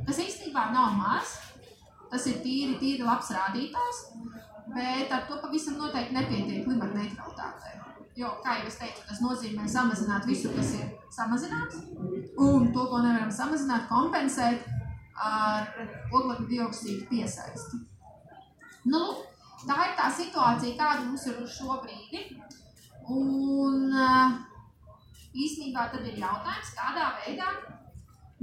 Tas 0.04 0.21
īstenībā 0.26 0.66
nav 0.76 0.93
maz, 0.99 1.38
tas 2.12 2.28
ir 2.28 2.43
tīri, 2.45 2.76
tīri 2.83 3.07
labs 3.07 3.33
rādītājs, 3.33 4.02
bet 4.73 5.12
ar 5.12 5.26
to 5.28 5.38
pavisam 5.42 5.76
noteikti 5.80 6.16
nepietiek 6.16 6.64
klimata 6.64 6.97
neutralitātei. 6.97 7.80
Jo, 8.14 8.30
kā 8.44 8.61
jau 8.61 8.68
es 8.71 8.78
teicu, 8.78 9.02
tas 9.09 9.21
nozīmē 9.25 9.66
samazināt 9.68 10.26
visu, 10.30 10.52
kas 10.54 10.71
ir 10.78 10.90
samazināts, 11.11 11.80
un 12.38 12.68
to, 12.71 12.85
ko 12.90 13.00
nevaram 13.02 13.33
samazināt, 13.35 13.88
kompensēt 13.90 14.68
ar 15.18 15.66
oglekļa 16.12 16.47
dioksīdu 16.52 17.09
piesaisti. 17.11 17.83
Nu, 18.87 19.02
tā 19.66 19.78
ir 19.88 19.97
tā 19.99 20.11
situācija, 20.14 20.78
kāda 20.78 21.09
mums 21.09 21.26
ir 21.26 21.42
uz 21.42 21.56
šo 21.59 21.80
brīdi. 21.83 22.23
Un 23.11 23.90
īstenībā 25.35 25.88
tad 25.92 26.06
ir 26.06 26.21
jautājums, 26.23 26.75
kādā 26.78 27.11
veidā 27.18 27.50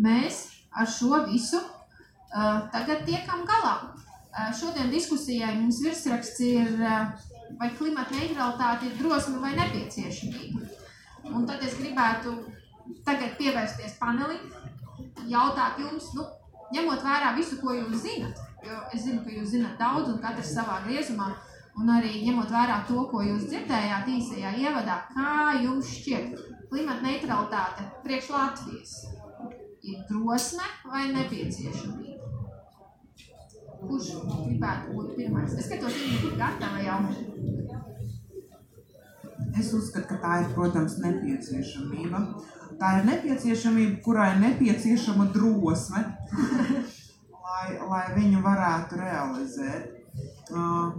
mēs 0.01 0.43
ar 0.75 0.87
šo 0.87 1.23
visu 1.27 1.59
uh, 1.61 2.67
tagad 2.73 3.03
tiekam 3.07 3.45
galā. 3.47 3.75
Šodien 4.31 4.91
diskusijai 4.91 5.57
mums 5.59 5.81
virsraksts 5.83 6.39
ir, 6.47 6.69
vai 7.59 7.69
klimata 7.75 8.15
neutralitāte 8.15 8.87
ir 8.87 8.97
drosme 8.99 9.41
vai 9.43 9.51
nepieciešamība. 9.57 10.61
Un 11.35 11.45
tad 11.49 11.63
es 11.67 11.75
gribētu 11.79 12.37
tagad 13.05 13.35
pievērsties 13.39 13.97
panelim, 13.99 14.47
jautāt 15.29 15.79
jums, 15.83 16.13
nu, 16.15 16.25
ņemot 16.71 17.03
vērā 17.03 17.33
visu, 17.35 17.59
ko 17.61 17.75
jūs 17.75 18.05
zinat, 18.05 18.39
jo 18.65 18.77
es 18.95 19.03
zinu, 19.05 19.23
ka 19.25 19.35
jūs 19.35 19.51
zinat 19.53 19.75
daudz 19.79 20.13
un 20.13 20.21
katrs 20.23 20.53
savā 20.55 20.79
griezumā, 20.85 21.27
un 21.79 21.91
arī 21.91 22.23
ņemot 22.25 22.51
vērā 22.51 22.81
to, 22.87 23.03
ko 23.11 23.23
jūs 23.25 23.49
dzirdējāt 23.51 24.09
īsajā 24.15 24.55
ievadā, 24.63 25.01
kā 25.11 25.35
jums 25.59 25.91
šķiet 25.97 26.39
klimata 26.71 27.03
neutralitāte 27.03 27.89
priekš 28.05 28.31
Latvijas 28.35 28.95
ir 29.83 30.01
drosme 30.07 30.67
vai 30.87 31.09
nepieciešamība? 31.11 32.10
Kurš 33.81 34.09
gribētu 34.29 34.95
būt 34.95 35.13
pirmais? 35.17 35.53
Es 35.57 35.65
skatos, 35.67 35.95
viņa 35.97 36.17
ir 36.27 36.35
gatava 36.39 36.81
jau. 36.85 36.99
Es 39.57 39.71
uzskatu, 39.75 40.05
ka 40.11 40.19
tā 40.21 40.33
ir, 40.43 40.51
protams, 40.55 40.99
nepieciešamība. 41.01 42.21
Tā 42.81 42.91
ir 42.99 43.07
nepieciešamība, 43.09 43.97
kurai 44.05 44.35
nepieciešama 44.41 45.27
drosme, 45.33 46.03
lai, 47.45 47.65
lai 47.89 48.05
viņu 48.15 48.43
varētu 48.45 49.01
realizēt. 49.01 49.89
Uh, 50.51 50.93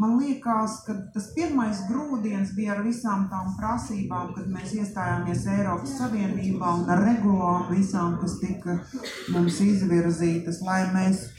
man 0.00 0.16
liekas, 0.20 0.78
ka 0.86 0.96
tas 1.14 1.32
pirmais 1.36 1.82
grūdienis 1.88 2.54
bija 2.56 2.76
ar 2.76 2.84
visām 2.86 3.26
tām 3.32 3.52
prasībām, 3.58 4.32
kad 4.36 4.48
mēs 4.52 4.76
iestājāmies 4.78 5.44
Eiropas 5.56 5.96
Savienībā 5.98 6.76
un 6.80 6.88
ar 6.92 7.04
regulām 7.08 7.68
visām, 7.72 8.16
kas 8.20 8.38
tika 8.40 8.78
mums 9.34 9.60
izvirzītas, 9.64 10.62
lai 10.66 10.84
mēs 10.94 11.31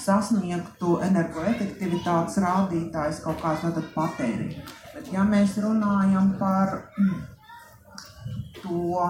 sasniegtu 0.00 0.98
energoefektivitātes 1.06 2.38
rādītājs 2.44 3.22
kaut 3.24 3.40
kāds 3.42 3.64
no 3.66 3.72
tad 3.76 3.88
patēriņa. 3.94 4.64
Bet 4.94 5.12
ja 5.14 5.24
mēs 5.28 5.56
runājam 5.62 6.34
par 6.40 6.76
to, 8.60 9.04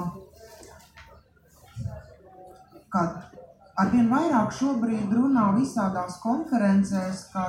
ka 2.93 3.05
arvien 3.81 4.11
vairāk 4.11 4.53
šobrīd 4.55 5.13
runā 5.15 5.51
visādās 5.57 6.19
konferencēs, 6.23 7.27
ka 7.33 7.47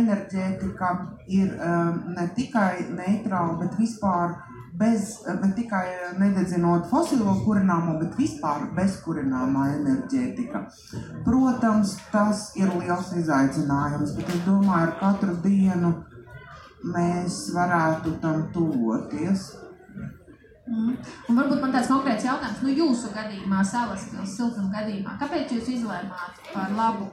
enerģētika 0.00 0.90
ir 1.30 1.52
um, 1.54 2.00
ne 2.16 2.26
tikai 2.36 2.86
neitrāla, 2.94 3.58
bet 3.62 3.76
vispār 3.78 4.36
bez, 4.80 5.10
ne 5.28 5.50
tikai 5.56 5.84
nededzinot 6.18 6.88
fosilo 6.90 7.34
kurināmo, 7.44 7.98
bet 8.00 8.16
vispār 8.18 8.66
bezkurināmā 8.76 9.66
enerģētika. 9.76 10.64
Protams, 11.26 11.96
tas 12.12 12.48
ir 12.60 12.72
liels 12.80 13.12
izaicinājums, 13.20 14.14
bet 14.16 14.32
es 14.34 14.44
domāju, 14.48 14.86
ar 14.88 14.94
katru 15.02 15.36
dienu 15.44 15.92
mēs 16.94 17.42
varētu 17.56 18.16
tam 18.24 18.46
tuvoties. 18.54 19.50
Mm. 20.70 20.94
Un 21.26 21.38
varbūt 21.38 21.64
man 21.64 21.72
tāds 21.74 21.88
konkrēts 21.90 22.24
jautājums, 22.28 22.60
nu 22.62 22.70
jūsu 22.70 23.10
gadījumā, 23.10 23.62
salas 23.66 24.04
siltuma 24.30 24.70
gadījumā, 24.76 25.16
kāpēc 25.18 25.56
jūs 25.56 25.70
izlēmāt 25.74 26.36
par 26.52 26.70
labu 26.76 27.08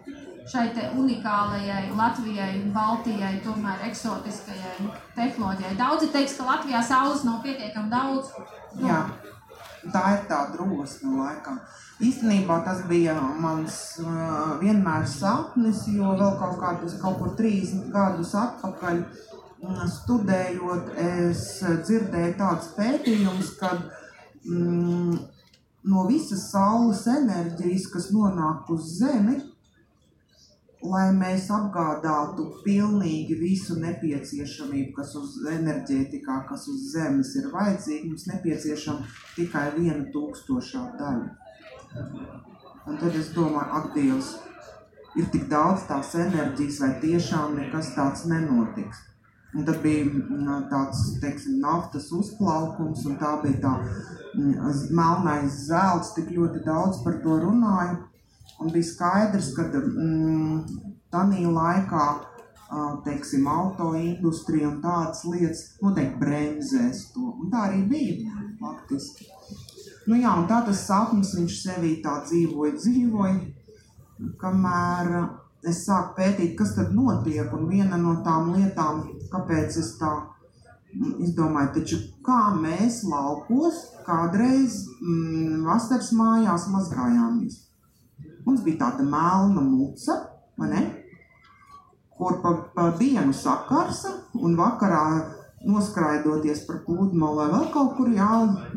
šai 0.47 0.67
unikālajai 0.95 1.87
Latvijai 1.97 2.51
Baltijai, 2.75 3.39
tomēr 3.43 3.81
eksotiskajai 3.89 4.91
tehnoloģijai. 5.15 5.73
Daudzi 5.79 6.11
teiks, 6.13 6.37
ka 6.37 6.45
Latvijā 6.51 6.83
saules 6.85 7.25
nav 7.27 7.41
pietiekami 7.43 7.89
daudz. 7.91 8.29
Nu. 8.77 8.85
Jā, 8.87 9.01
tā 9.91 10.03
ir 10.13 10.23
tā 10.29 10.43
drosme 10.53 11.17
laikam. 11.17 11.57
Īstenībā 11.97 12.59
tas 12.61 12.83
bija 12.85 13.17
mans 13.41 13.79
uh, 14.03 14.53
vienmēr 14.61 15.09
sapnis, 15.09 15.81
jo 15.89 16.13
vēl 16.13 16.37
kaut 16.37 16.61
kādus, 16.61 16.99
kaut 17.01 17.17
kur 17.23 17.33
30 17.41 17.89
gadus 17.91 18.35
atpakaļ 18.37 19.01
uh, 19.01 19.36
studējot, 19.57 20.93
es 21.01 21.43
dzirdēju 21.63 22.37
tāds 22.37 22.71
pētījums, 22.77 23.53
ka 23.59 23.73
mm, 24.45 25.17
no 25.89 26.07
visas 26.09 26.49
saules 26.51 27.05
enerģijas, 27.09 27.87
kas 27.93 28.11
nonāk 28.13 28.69
uz 28.73 28.97
Zemi, 28.99 29.39
lai 30.85 31.07
mēs 31.15 31.47
apgādātu 31.51 32.45
pilnīgi 32.63 33.37
visu 33.39 33.79
nepieciešamību, 33.81 34.91
kas 34.95 35.15
uz 35.17 35.39
enerģētikā, 35.51 36.43
kas 36.49 36.67
uz 36.69 36.91
zemes 36.93 37.33
ir 37.39 37.49
vajadzīga, 37.53 38.11
mums 38.11 38.27
nepieciešama 38.29 39.07
tikai 39.35 39.71
viena 39.77 40.05
tūkstošā 40.13 40.83
daļa. 40.99 42.03
Un 42.87 42.99
tad 43.01 43.17
es 43.17 43.33
domāju, 43.35 43.73
ak, 43.79 43.89
Dievs, 43.97 44.35
ir 45.17 45.27
tik 45.33 45.49
daudz 45.51 45.87
tās 45.89 46.13
enerģijas, 46.15 46.79
vai 46.83 46.93
tiešām 47.01 47.57
nekas 47.57 47.91
tāds 47.97 48.27
nenotiks. 48.29 49.01
Tad 49.65 49.79
bija 49.81 50.05
mm, 50.05 50.67
tāds, 50.69 50.99
teiksim, 51.21 51.57
naftas 51.63 52.11
uzplaukums, 52.13 53.05
un 53.09 53.17
tā 53.17 53.31
bija 53.41 53.61
tā 53.63 53.73
mm, 54.35 54.83
melnais 54.93 55.63
zelts, 55.65 56.13
tik 56.17 56.29
ļoti 56.35 56.61
daudz 56.65 57.01
par 57.05 57.17
to 57.23 57.39
runāju. 57.41 57.97
Un 58.61 58.73
bija 58.73 58.89
skaidrs, 58.91 59.53
ka 59.57 59.69
mm, 59.71 60.83
Tanī 61.13 61.45
laikā, 61.47 62.05
teiksim, 63.05 63.47
auto 63.47 63.93
industrija 63.95 64.67
un 64.67 64.81
tādas 64.83 65.23
lietas 65.23 65.61
noteikti 65.81 66.19
bremzēs 66.19 67.05
to. 67.13 67.31
Un 67.39 67.51
tā 67.53 67.69
arī 67.69 67.83
bija 67.87 68.43
faktiski. 68.59 69.29
Nu 70.07 70.19
jā, 70.19 70.33
tā 70.49 70.61
tas 70.67 70.83
sapnis 70.87 71.33
viņš 71.35 71.55
sevī 71.63 71.93
tā 72.03 72.19
dzīvoja, 72.27 72.75
dzīvoja, 72.75 74.27
kamēr 74.41 75.13
es 75.67 75.83
sāku 75.87 76.15
pētīt, 76.19 76.53
kas 76.59 76.75
tad 76.77 76.93
notiek, 76.95 77.51
un 77.53 77.67
viena 77.71 77.99
no 77.99 78.17
tām 78.23 78.53
lietām, 78.55 79.03
kāpēc 79.31 79.77
es 79.81 79.93
tā 79.99 80.11
izdomāju, 81.23 81.73
taču 81.77 81.99
kā 82.25 82.41
mēs 82.57 83.03
laukos 83.07 83.79
kādreiz 84.07 84.83
mm, 85.01 85.63
vasaras 85.67 86.11
mājās 86.15 86.67
mazgājāmies. 86.73 87.63
Mums 88.47 88.63
bija 88.63 88.85
tāda 88.85 89.03
melna 89.03 89.61
muca, 89.61 90.21
vai 90.57 90.69
ne? 90.71 90.83
Kur 92.17 92.39
pa, 92.41 92.53
pa 92.73 92.87
dienu 92.97 93.35
sakarsa 93.35 94.13
un 94.39 94.55
vakarā 94.57 95.03
noskraidoties 95.67 96.63
par 96.67 96.79
pludmali 96.85 97.41
vai 97.41 97.49
vēl 97.51 97.67
kaut 97.73 97.97
kur, 97.97 98.09
jā, 98.13 98.29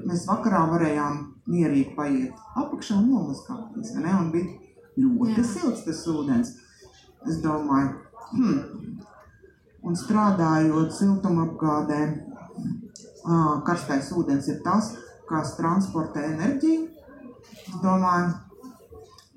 mēs 0.05 0.27
vakarā 0.29 0.65
varējām 0.73 1.21
mierīgi 1.51 1.95
paiet 1.97 2.43
apakšā 2.59 2.99
un 2.99 3.13
nomazgāties, 3.15 3.95
vai 3.97 4.05
ne? 4.09 4.17
Un 4.19 4.33
bija 4.35 4.59
ļoti 4.99 5.39
jā. 5.39 5.47
silts 5.55 5.87
tas 5.87 6.03
ūdens. 6.11 6.53
Es 7.29 7.41
domāju, 7.45 7.95
hmm, 8.33 9.01
un 9.87 9.97
strādājot 9.97 10.93
siltumapgādē, 10.97 12.01
karstais 13.67 14.11
ūdens 14.17 14.49
ir 14.53 14.61
tas, 14.65 14.95
kas 15.29 15.57
transportē 15.59 16.25
enerģiju. 16.35 16.87
Es 17.61 17.77
domāju, 17.83 18.31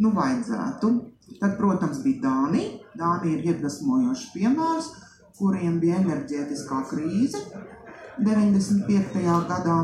nu, 0.03 0.13
vajadzētu. 0.15 0.93
Tad, 1.39 1.55
protams, 1.57 2.01
bija 2.03 2.21
Dānija. 2.27 2.79
Dānija 2.97 3.37
ir 3.39 3.45
iedvesmojošs 3.51 4.31
piemērs, 4.35 4.89
kuriem 5.37 5.79
bija 5.81 6.01
enerģētiskā 6.01 6.83
krīze 6.91 7.41
95. 8.19 9.23
gadā. 9.49 9.77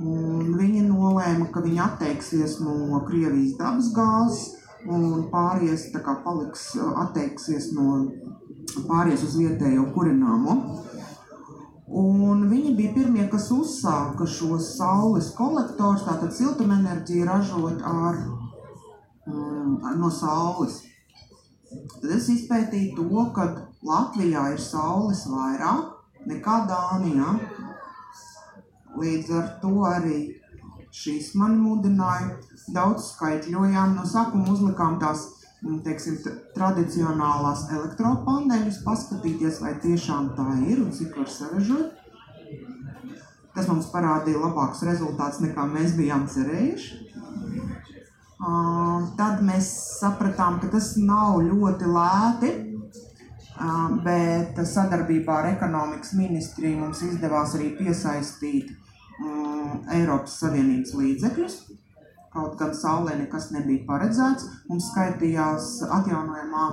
Viņi 0.00 0.86
nolēma, 0.86 1.50
ka 1.52 1.60
viņi 1.60 1.82
atteiksies 1.84 2.56
no 2.64 3.02
Krievijas 3.06 3.58
dabas 3.58 3.90
gāzes 3.94 4.46
un 4.88 5.26
pāries, 5.32 5.90
kā 5.92 6.14
paliks, 6.24 6.70
atteiksies 7.04 7.70
no 7.76 7.98
pāries 8.88 9.22
uz 9.26 9.36
vietējo 9.40 9.88
kurināmo. 9.94 10.56
Un 12.00 12.44
viņi 12.50 12.76
bija 12.78 12.92
pirmie, 12.94 13.24
kas 13.30 13.48
uzsāka 13.50 14.26
šos 14.30 14.76
saules 14.76 15.32
kolektorus, 15.34 16.04
tātad 16.06 16.30
siltumenerģiju 16.36 17.26
ražot 17.26 17.82
ar 17.82 18.20
mm, 19.26 19.96
no 19.98 20.10
saules. 20.14 20.84
Tad 21.70 22.12
es 22.14 22.28
izpētīju 22.30 22.94
to, 22.98 23.24
ka 23.34 23.48
Latvijā 23.86 24.52
ir 24.54 24.62
saules 24.62 25.24
vairāk 25.30 26.28
nekā 26.30 26.60
Dānijā. 26.70 27.34
Līdz 29.00 29.34
ar 29.40 29.50
to 29.62 29.74
arī 29.90 30.20
šīs 30.94 31.34
man 31.38 31.58
mudināja. 31.58 32.36
Daudz 32.70 33.12
skaitļojām, 33.16 33.96
no 33.98 34.06
sākuma 34.06 34.50
uzlikām 34.54 34.98
tās 35.02 35.26
teiksim, 35.84 36.16
tradicionālās 36.56 37.66
elektropaneļus, 37.74 38.82
paskatīties, 38.86 39.60
vai 39.60 39.74
tiešām 39.82 40.32
tā 40.38 40.48
ir 40.66 40.80
un 40.84 40.92
cik 40.96 41.18
var 41.20 41.28
saražot. 41.28 41.96
Tas 43.54 43.68
mums 43.68 43.90
parādīja 43.92 44.40
labākus 44.40 44.84
rezultātus 44.86 45.42
nekā 45.42 45.66
mēs 45.68 45.96
bijām 45.98 46.26
cerējuši. 46.30 47.06
Tad 49.20 49.42
mēs 49.44 49.68
sapratām, 49.98 50.60
ka 50.62 50.70
tas 50.72 50.94
nav 50.96 51.42
ļoti 51.44 51.88
lēti, 51.92 52.52
bet 54.06 54.60
sadarbībā 54.64 55.40
ar 55.42 55.50
ekonomikas 55.50 56.14
ministriju 56.16 56.78
mums 56.80 57.02
izdevās 57.04 57.52
arī 57.58 57.74
piesaistīt 57.76 58.70
Eiropas 59.92 60.38
Savienības 60.40 60.94
līdzekļus. 60.96 61.58
Kaut 62.30 62.52
gan 62.60 62.70
saulē 62.78 63.16
nekas 63.18 63.48
nebija 63.50 63.82
paredzēts, 63.88 64.44
mums 64.68 64.86
skaitījās 64.92 65.70
atjaunojamā 65.96 66.66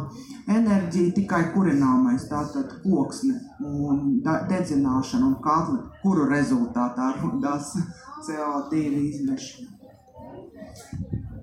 enerģija 0.54 1.16
tikai 1.16 1.40
kurināmais, 1.56 2.28
tātad 2.30 2.76
koksne 2.84 3.40
un 3.66 4.20
dedzināšana 4.22 5.32
un 5.32 5.40
katli, 5.42 5.80
kuru 6.04 6.28
rezultātā 6.30 7.10
radās 7.18 7.74
CO2 8.28 8.84
izmeši 9.08 9.68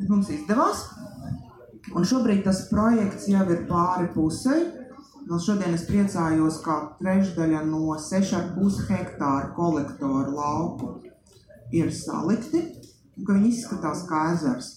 mums 0.08 0.30
izdevās. 0.32 0.86
Un 1.94 2.06
šobrīd 2.08 2.44
tas 2.46 2.64
projekts 2.70 3.28
jau 3.30 3.44
ir 3.52 3.66
pāri 3.68 4.08
pusē. 4.14 4.56
Vēl 5.24 5.40
šodien 5.40 5.74
es 5.76 5.86
priecājos, 5.88 6.60
ka 6.64 6.96
trešdaļa 7.00 7.62
no 7.68 7.96
6,5 7.96 8.80
hektāru 8.90 9.52
kolektoru 9.56 10.34
lauku 10.36 10.90
ir 11.72 11.92
salikti, 11.94 12.60
ka 13.22 13.36
viņi 13.36 13.52
izskatās 13.52 14.04
kā 14.08 14.24
ezers, 14.32 14.70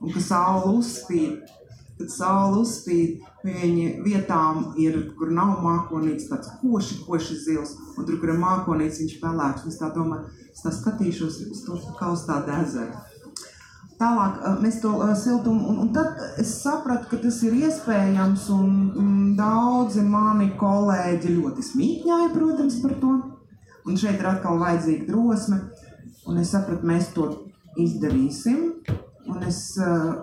un 0.00 0.10
ka 0.14 0.22
saule 0.22 0.74
uzspīd. 0.78 1.52
Kad 1.94 2.10
saule 2.10 2.58
uzspīd, 2.64 3.22
viņi 3.46 3.84
vietām 4.02 4.72
ir, 4.82 4.96
kur 5.18 5.30
nav 5.30 5.60
mākonīts, 5.62 6.26
tāds 6.26 6.50
koši, 6.58 7.04
koši 7.06 7.36
zils, 7.44 7.76
un 7.94 8.08
tur, 8.08 8.18
kur 8.18 8.32
ir 8.32 8.40
mākonīts, 8.42 8.98
viņš 9.02 9.18
pelēks. 9.22 9.68
Es 9.70 9.78
tā 9.78 9.92
domāju, 9.94 10.26
es 10.50 10.64
tā 10.64 10.72
skatīšos 10.74 11.42
uz 11.52 11.62
to 11.66 11.78
kā 12.00 12.10
uz 12.10 12.24
tādu 12.26 12.50
ezeru. 12.56 13.04
Tālāk 13.94 14.40
mēs 14.58 14.80
to 14.82 14.90
siltumu, 15.14 15.68
un, 15.70 15.78
un 15.84 15.92
tad 15.94 16.18
es 16.42 16.50
sapratu, 16.64 17.06
ka 17.12 17.20
tas 17.22 17.38
ir 17.46 17.54
iespējams, 17.62 18.48
un, 18.56 18.74
un 18.98 19.12
daudzi 19.38 20.02
mani 20.02 20.50
kolēģi 20.58 21.36
ļoti 21.36 21.68
smīķņāja, 21.70 22.32
protams, 22.34 22.80
par 22.82 22.98
to. 23.04 23.14
Un 23.84 24.00
šeit 24.00 24.18
ir 24.18 24.26
atkal 24.32 24.58
vajadzīga 24.58 25.06
drosme, 25.12 25.60
un 26.26 26.40
es 26.42 26.50
sapratu, 26.56 26.88
mēs 26.88 27.12
to 27.14 27.28
izdarīsim, 27.80 28.58
un 29.30 29.46
es 29.48 29.60
uh, 29.80 30.14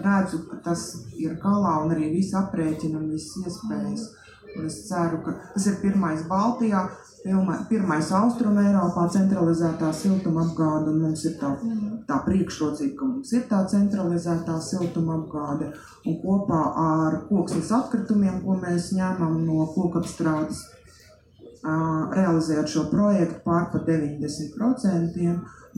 redzu, 0.00 0.42
ka 0.50 0.58
tas 0.64 0.88
ir 1.18 1.36
galā, 1.42 1.78
un 1.84 1.94
arī 1.94 2.10
viss 2.16 2.36
aprēķina 2.38 2.98
un 3.00 3.08
viss 3.12 3.38
iespējas. 3.42 4.10
Un 4.52 4.66
es 4.68 4.82
ceru, 4.84 5.22
ka 5.24 5.32
tas 5.54 5.66
ir 5.70 5.78
pirmais 5.80 6.26
Baltijā, 6.28 6.82
pirmais 7.70 8.10
Austrum 8.12 8.58
Eiropā 8.60 9.06
centralizētā 9.14 9.88
siltuma 9.96 10.42
apgāde, 10.44 10.92
un 10.92 10.98
mums 11.06 11.22
ir 11.24 11.38
tā, 11.40 11.54
tā 12.08 12.18
priekšrocība, 12.26 12.96
ka 12.98 13.08
mums 13.14 13.32
ir 13.32 13.46
tā 13.48 13.62
centralizētā 13.72 14.58
siltuma 14.60 15.16
apgāde, 15.22 15.70
un 16.04 16.18
kopā 16.20 16.60
ar 16.82 17.18
koksnes 17.30 17.72
atkritumiem, 17.78 18.42
ko 18.44 18.58
mēs 18.60 18.90
ņemam 18.98 19.40
no 19.46 19.64
kokapstrādes, 19.72 20.66
realizējot 21.62 22.68
šo 22.68 22.88
projektu 22.90 23.40
pār 23.46 23.70
pa 23.72 23.80
90% 23.86 25.16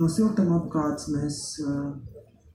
no 0.01 0.09
siltuma 0.11 0.59
apgādes 0.63 1.09
mēs 1.15 1.41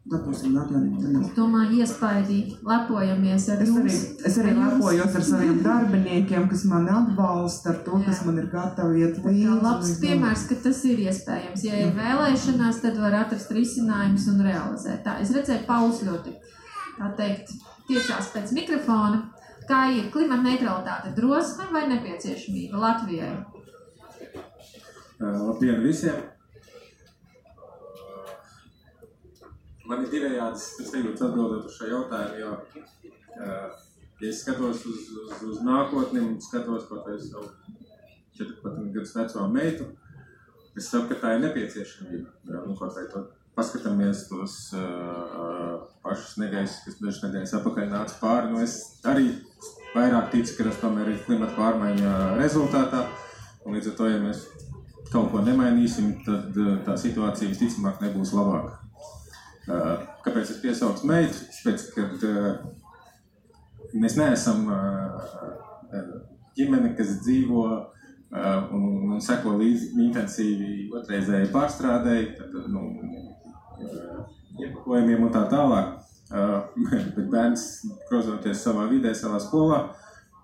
dabūsim 0.10 0.56
atjaunību. 0.58 1.22
Domāju, 1.36 1.80
iespaidīgi 1.84 2.58
lepojamies 2.66 3.46
ar 3.54 3.64
es 3.64 3.74
arī, 3.82 3.96
es 4.30 4.38
arī 4.42 4.54
lepojos 4.58 5.18
ar 5.20 5.26
saviem 5.28 5.60
darbiniekiem, 5.66 6.48
kas 6.52 6.64
mani 6.70 6.94
atbalsta, 6.94 7.74
ar 7.74 7.82
to, 7.86 8.00
Jā. 8.00 8.08
kas 8.08 8.22
man 8.26 8.40
ir 8.42 8.48
gatavi 8.54 9.04
iet 9.04 9.20
līdzi. 9.26 9.44
Tā 9.46 9.58
labs 9.66 9.92
piemērs, 10.02 10.46
ka 10.50 10.60
tas 10.64 10.80
ir 10.90 11.04
iespējams. 11.06 11.66
Ja 11.68 11.82
ir 11.84 11.92
vēlēšanās, 11.98 12.82
tad 12.86 12.98
var 13.02 13.20
atrast 13.22 13.54
risinājumus 13.56 14.30
un 14.34 14.42
realizēt. 14.48 15.04
Tā, 15.06 15.20
es 15.24 15.34
redzēju, 15.36 15.68
Pauls 15.70 16.02
ļoti, 16.08 16.34
tā 16.98 17.12
teikt, 17.20 17.54
tiešās 17.92 18.34
pēc 18.34 18.56
mikrofona. 18.58 19.28
Kā 19.70 19.84
ir 19.94 20.10
klimata 20.10 20.48
neutralitāte, 20.48 21.14
drosme 21.14 21.70
vai 21.70 21.86
nepieciešamība 21.92 22.82
Latvijai? 22.82 23.36
Labdien 25.20 25.84
visiem! 25.86 26.39
Man 29.90 30.06
ir 30.06 30.12
divējādas 30.14 30.66
sajūtas 30.80 31.26
atbildot 31.28 31.66
uz 31.70 31.78
šo 31.78 31.90
jautājumu, 31.90 32.40
jo, 32.44 32.52
uh, 33.40 33.80
ja 34.20 34.30
es 34.30 34.44
skatos 34.44 34.86
uz, 34.90 35.08
uz, 35.24 35.34
uz 35.50 35.64
nākotni 35.66 36.22
un 36.22 36.38
skatos 36.44 36.86
kaut 36.90 37.08
vai 37.10 37.18
savu 37.24 37.50
14 38.38 38.94
gadus 38.94 39.16
veco 39.18 39.48
meitu, 39.52 39.90
es 40.78 40.88
saprotu, 40.88 41.16
ka 41.16 41.22
tā 41.24 41.36
ir 41.36 41.44
nepieciešamība. 41.48 42.32
Jā, 42.52 42.64
nu, 42.68 42.76
kaut 42.80 42.96
vai 42.96 43.08
to 43.12 43.26
paskatāmies 43.58 44.28
tos 44.30 44.56
uh, 44.78 45.82
pašus 46.06 46.38
negaisus, 46.40 46.84
kas 46.86 47.00
dažas 47.02 47.24
nedēļas 47.26 47.56
atpakaļ 47.58 47.90
nāca 47.92 48.20
pāri, 48.22 48.54
nu 48.54 48.62
es 48.64 48.78
arī 49.10 49.34
vairāk 49.96 50.30
ticu, 50.36 50.56
ka 50.56 50.70
tas 50.70 50.80
tomēr 50.84 51.12
ir 51.12 51.24
klimata 51.26 51.58
pārmaiņa 51.58 52.14
rezultātā, 52.40 53.08
un 53.66 53.76
līdz 53.76 53.92
ar 53.92 53.98
to, 53.98 54.12
ja 54.14 54.22
mēs 54.22 54.46
kaut 55.10 55.32
ko 55.34 55.42
nemainīsim, 55.44 56.20
tad 56.28 56.54
tā 56.86 56.96
situācija 57.02 57.50
visticamāk 57.50 58.00
nebūs 58.06 58.36
labāka. 58.38 58.78
Kāpēc 59.70 60.50
es 60.50 60.60
piesaucu 60.64 61.08
meitu? 61.10 61.46
Tāpēc, 61.54 61.86
kad 61.94 62.26
mēs 63.94 64.18
neesam 64.18 64.66
ģimene, 66.58 66.96
kas 66.98 67.20
dzīvo 67.24 67.66
un, 68.76 68.88
un 69.14 69.22
seko 69.24 69.56
līdzi 69.60 69.92
intensīvi 70.08 70.90
otrreizēji 70.98 71.52
pārstrādēji, 71.54 72.32
tad, 72.40 72.58
nu, 72.74 72.82
iepakojumiem 74.60 75.28
un 75.28 75.34
tā 75.34 75.46
tālāk. 75.52 75.98
bet 77.16 77.26
bērns, 77.32 77.64
grozoties 78.10 78.62
savā 78.62 78.84
vidē, 78.92 79.16
savā 79.18 79.40
skolā, 79.42 79.80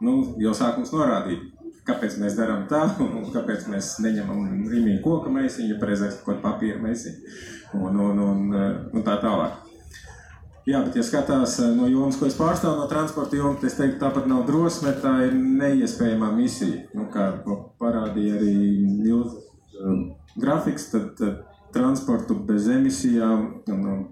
nu, 0.01 0.15
jau 0.41 0.53
sāk 0.57 0.79
mums 0.79 0.93
norādīt, 0.95 1.43
kāpēc 1.85 2.17
mēs 2.21 2.37
darām 2.37 2.65
tā, 2.71 2.83
un 3.03 3.29
kāpēc 3.33 3.67
mēs 3.71 3.95
neņemam 4.05 4.65
rīmīgu 4.71 5.03
koku 5.05 5.33
mēsīņu, 5.33 5.77
pareizais 5.81 6.17
kaut 6.25 6.41
papīra 6.43 6.81
mēsīņu, 6.81 7.37
un, 7.81 8.01
un, 8.09 8.25
un, 8.25 8.59
un 8.93 9.05
tā 9.05 9.19
tālāk. 9.23 9.61
Jā, 10.65 10.79
bet, 10.81 10.95
ja 10.97 11.03
skatās 11.05 11.59
no 11.77 11.85
jomas, 11.85 12.15
ko 12.17 12.25
es 12.25 12.37
pārstāvu 12.39 12.79
no 12.79 12.87
transporta 12.89 13.37
jomas, 13.37 13.59
tad 13.61 13.69
es 13.69 13.75
teiktu, 13.77 13.99
tāpat 14.01 14.25
nav 14.25 14.47
drosme, 14.47 14.95
tā 14.97 15.11
ir 15.27 15.35
neiespējamā 15.37 16.31
misija. 16.33 16.87
Nu, 16.97 17.05
kā 17.13 17.27
parādīja 17.77 18.39
arī 18.39 18.55
Nils 18.81 19.35
grafiks, 20.41 20.89
tad, 20.89 21.11
tad 21.19 21.43
transportu 21.75 22.39
bez 22.47 22.65
emisijām 22.71 23.45
un 23.69 24.07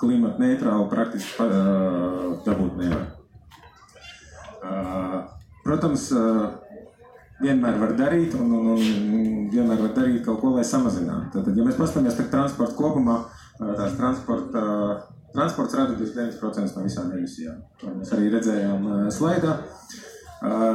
klimata 0.00 0.42
neitrālu 0.42 0.88
praktiski 0.90 1.46
uh, 1.46 2.32
dabūt 2.42 2.80
nevar. 2.80 3.06
Uh, 4.62 5.16
protams, 5.62 6.08
uh, 6.16 6.61
vienmēr 7.42 7.78
var 7.80 7.94
darīt, 7.98 8.36
un, 8.38 8.52
un, 8.56 8.68
un 8.78 9.48
vienmēr 9.52 9.80
var 9.82 9.94
darīt 9.96 10.22
kaut 10.26 10.40
ko, 10.42 10.52
lai 10.56 10.64
samazinātu. 10.66 11.42
Tad, 11.42 11.56
ja 11.56 11.66
mēs 11.66 11.78
paskatāmies 11.80 12.18
par 12.18 12.30
transportu 12.32 12.78
kopumā, 12.78 13.18
tās 13.58 13.96
transporta, 13.98 14.62
transports 15.34 15.76
rada 15.78 15.96
29% 15.98 16.76
no 16.76 16.86
visām 16.86 17.12
emisijām. 17.16 17.60
To 17.80 17.94
mēs 17.96 18.14
arī 18.16 18.30
redzējām 18.32 18.88
slaidā. 19.14 19.58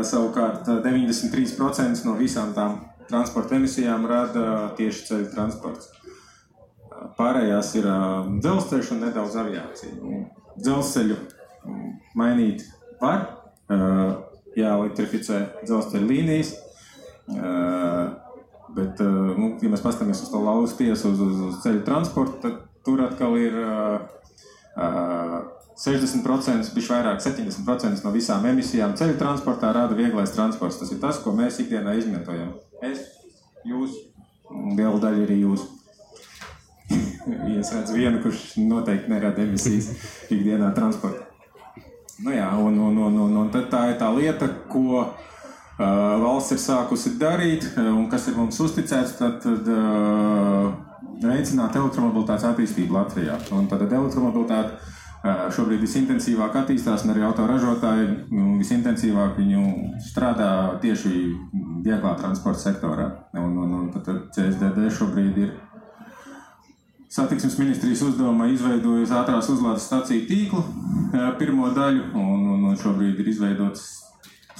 Savukārt 0.07 0.69
93% 0.85 2.05
no 2.07 2.15
visām 2.19 2.53
tām 2.55 2.79
transporta 3.09 3.57
emisijām 3.57 4.05
rada 4.07 4.69
tieši 4.77 5.07
ceļu 5.09 5.31
transports. 5.33 5.91
Pārējās 7.17 7.73
ir 7.79 7.87
dzelzceļš 8.43 8.93
un 8.95 9.03
nedaudz 9.05 9.35
aviācija. 9.39 10.21
Dzelzceļu 10.57 11.17
mainīt 12.17 12.63
var, 13.01 13.27
jāelektrificē 14.57 15.41
dzelzceļa 15.63 16.09
līnijas. 16.09 16.53
Bet, 18.77 18.99
nu, 19.01 19.53
ja 19.63 19.71
mēs 19.71 19.83
paskatāmies 19.83 20.21
uz 20.25 20.31
to 20.31 20.41
lauzu 20.43 20.77
tiesu, 20.79 21.13
uz, 21.13 21.21
uz, 21.23 21.37
uz 21.49 21.59
ceļu 21.63 21.83
transportu, 21.87 22.39
tad 22.43 22.59
tur 22.85 23.01
atkal 23.05 23.37
ir 23.39 23.55
uh, 23.63 24.17
60%, 25.77 26.73
bija 26.73 26.89
vairāk, 26.89 27.21
70% 27.21 28.05
no 28.05 28.13
visām 28.13 28.45
emisijām 28.49 28.95
ceļu 28.97 29.17
transportā 29.19 29.71
rada 29.75 29.97
vieglais 29.97 30.33
transports. 30.33 30.79
Tas 30.81 30.93
ir 30.93 31.01
tas, 31.03 31.21
ko 31.21 31.33
mēs 31.37 31.59
ikdienā 31.63 31.97
izmantojam. 31.99 32.55
Es, 32.85 33.03
jūs, 33.67 33.95
un 34.49 34.73
liela 34.77 34.97
daļa 35.03 35.25
arī 35.27 35.41
jūs. 35.43 35.67
es 37.59 37.73
redzu 37.75 37.97
vienu, 37.97 38.21
kurš 38.23 38.53
noteikti 38.61 39.11
nerada 39.11 39.43
emisijas 39.45 39.91
ikdienā 40.33 40.73
transportā. 40.77 41.26
Nu 42.23 42.33
jā, 42.33 42.47
un, 42.57 42.79
un, 42.81 42.97
un, 42.97 43.17
un, 43.27 43.37
un 43.43 43.49
tā 43.53 43.83
ir 43.91 43.97
tā 43.99 44.09
lieta, 44.15 44.47
ko 44.71 45.03
uh, 45.03 45.11
valsts 45.77 46.55
ir 46.55 46.61
sākusi 46.63 47.13
darīt, 47.21 47.67
un 47.77 48.07
kas 48.09 48.25
ir 48.31 48.37
mums 48.39 48.57
uzticēts, 48.63 49.17
tad, 49.19 49.37
tad 49.43 49.69
uh, 49.69 50.71
veicināt 51.21 51.77
elektromobilitātes 51.77 52.47
attīstību 52.49 52.97
Latvijā. 52.97 53.37
Un 53.53 53.69
tad 53.69 53.85
elektromobilitāte 53.85 54.79
uh, 54.79 55.45
šobrīd 55.53 55.83
visintensīvāk 55.85 56.57
attīstās, 56.63 57.05
un 57.05 57.13
arī 57.13 57.27
autoražotāji 57.27 58.09
nu, 58.33 58.57
visintensīvāk 58.63 59.37
viņu 59.37 59.63
strādā 60.09 60.51
tieši 60.81 61.13
vieglā 61.85 62.15
transporta 62.17 62.65
sektorā. 62.65 63.11
Un, 63.37 63.53
un, 63.61 63.77
un 63.83 63.89
tad 63.93 64.09
CSDD 64.33 64.89
šobrīd 64.97 65.41
ir 65.45 65.53
Satiksmes 67.17 67.55
ministrijas 67.57 68.03
uzdevumā 68.05 68.45
izveidojusi 68.53 69.15
ātrās 69.17 69.47
uzlādes 69.49 69.87
stāciju 69.89 70.27
tīklu 70.29 70.59
pirmo 71.39 71.71
daļu, 71.73 72.11
un, 72.13 72.43
un, 72.53 72.67
un 72.69 72.77
šobrīd 72.77 73.17
ir 73.23 73.31
izveidotas 73.31 73.87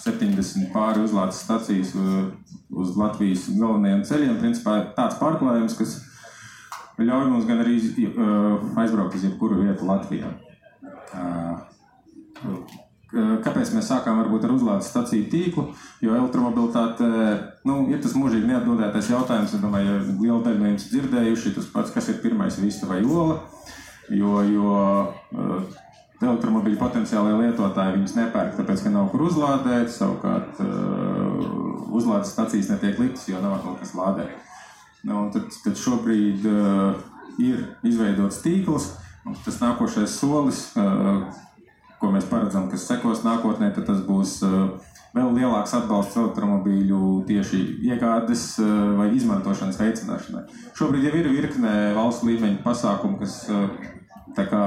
70 0.02 0.72
pāri 0.74 1.04
uzlādes 1.06 1.44
stācijas 1.44 1.94
uz 1.94 2.98
Latvijas 2.98 3.46
galvenajiem 3.52 4.02
ceļiem. 4.10 4.40
Principā 4.42 4.80
tāds 4.98 5.20
pārklājums, 5.22 5.78
kas 5.78 5.96
ļauj 6.98 7.30
mums 7.30 7.46
gan 7.50 7.62
arī 7.62 7.78
aizbraukt 7.78 9.20
uz 9.20 9.28
jebkuru 9.28 9.62
vietu 9.62 9.86
Latvijā. 9.92 10.34
Kāpēc 13.08 13.70
mēs 13.72 13.88
sākām 13.88 14.18
varbūt 14.20 14.44
ar 14.44 14.52
uzlādes 14.52 14.90
staciju 14.92 15.30
tīklu? 15.32 15.64
Jo 16.04 16.18
elektromobilitāte 16.18 17.08
nu, 17.68 17.86
ir 17.88 18.02
tas 18.04 18.18
mūžīgi 18.20 18.50
neatbildētais 18.50 19.12
jautājums. 19.14 19.54
Es 19.56 19.64
domāju, 19.64 19.94
ka 20.04 20.16
liela 20.20 20.42
daļa 20.44 20.60
no 20.60 20.72
jums 20.74 20.88
dzirdējuši 20.92 21.54
tas 21.56 21.70
pats, 21.72 21.94
kas 21.96 22.12
ir 22.12 22.20
pirmais 22.24 22.60
vista 22.60 22.90
vai 22.90 23.00
ola. 23.08 23.40
Jo, 24.12 24.42
jo 24.48 24.74
uh, 25.08 25.80
elektromobīļu 26.20 26.80
potenciālajie 26.82 27.40
lietotāji 27.46 27.96
viņus 27.96 28.18
nepērk, 28.18 28.54
tāpēc, 28.60 28.84
ka 28.84 28.92
nav 28.92 29.10
kur 29.14 29.24
uzlādēt. 29.30 29.92
Savukārt 29.94 30.60
uh, 30.64 31.48
uzlādes 31.96 32.36
stacijas 32.36 32.72
netiek 32.74 33.00
liktas, 33.00 33.28
jo 33.32 33.40
nav 33.44 33.62
kaut 33.64 33.80
kas 33.84 33.96
lādēt. 33.96 34.36
Nu, 35.08 35.30
tad, 35.32 35.48
tad 35.64 35.80
šobrīd 35.80 36.44
uh, 36.50 36.98
ir 37.40 37.70
izveidots 37.88 38.44
tīkls. 38.44 38.96
Tas 39.46 39.60
nākošais 39.64 40.12
solis, 40.20 40.66
uh, 40.80 41.28
ko 42.02 42.12
mēs 42.14 42.28
paredzam, 42.30 42.68
kas 42.72 42.86
sekos 42.90 43.24
nākotnē, 43.26 43.72
tad 43.76 43.88
tas 43.90 44.04
būs 44.06 44.38
uh, 44.46 44.70
vēl 45.16 45.32
lielāks 45.38 45.74
atbalsts 45.78 46.18
elektromobīļu 46.20 47.02
tieši 47.30 47.62
iegādes 47.90 48.50
uh, 48.62 48.74
vai 49.00 49.10
izmantošanas 49.18 49.80
veicināšanai. 49.82 50.44
Šobrīd 50.78 51.08
jau 51.10 51.16
ir 51.20 51.32
virkne 51.34 51.74
valsts 51.98 52.28
līmeņa 52.28 52.62
pasākumu, 52.66 53.20
kas 53.22 53.40
uh, 53.50 53.70
kā, 54.38 54.64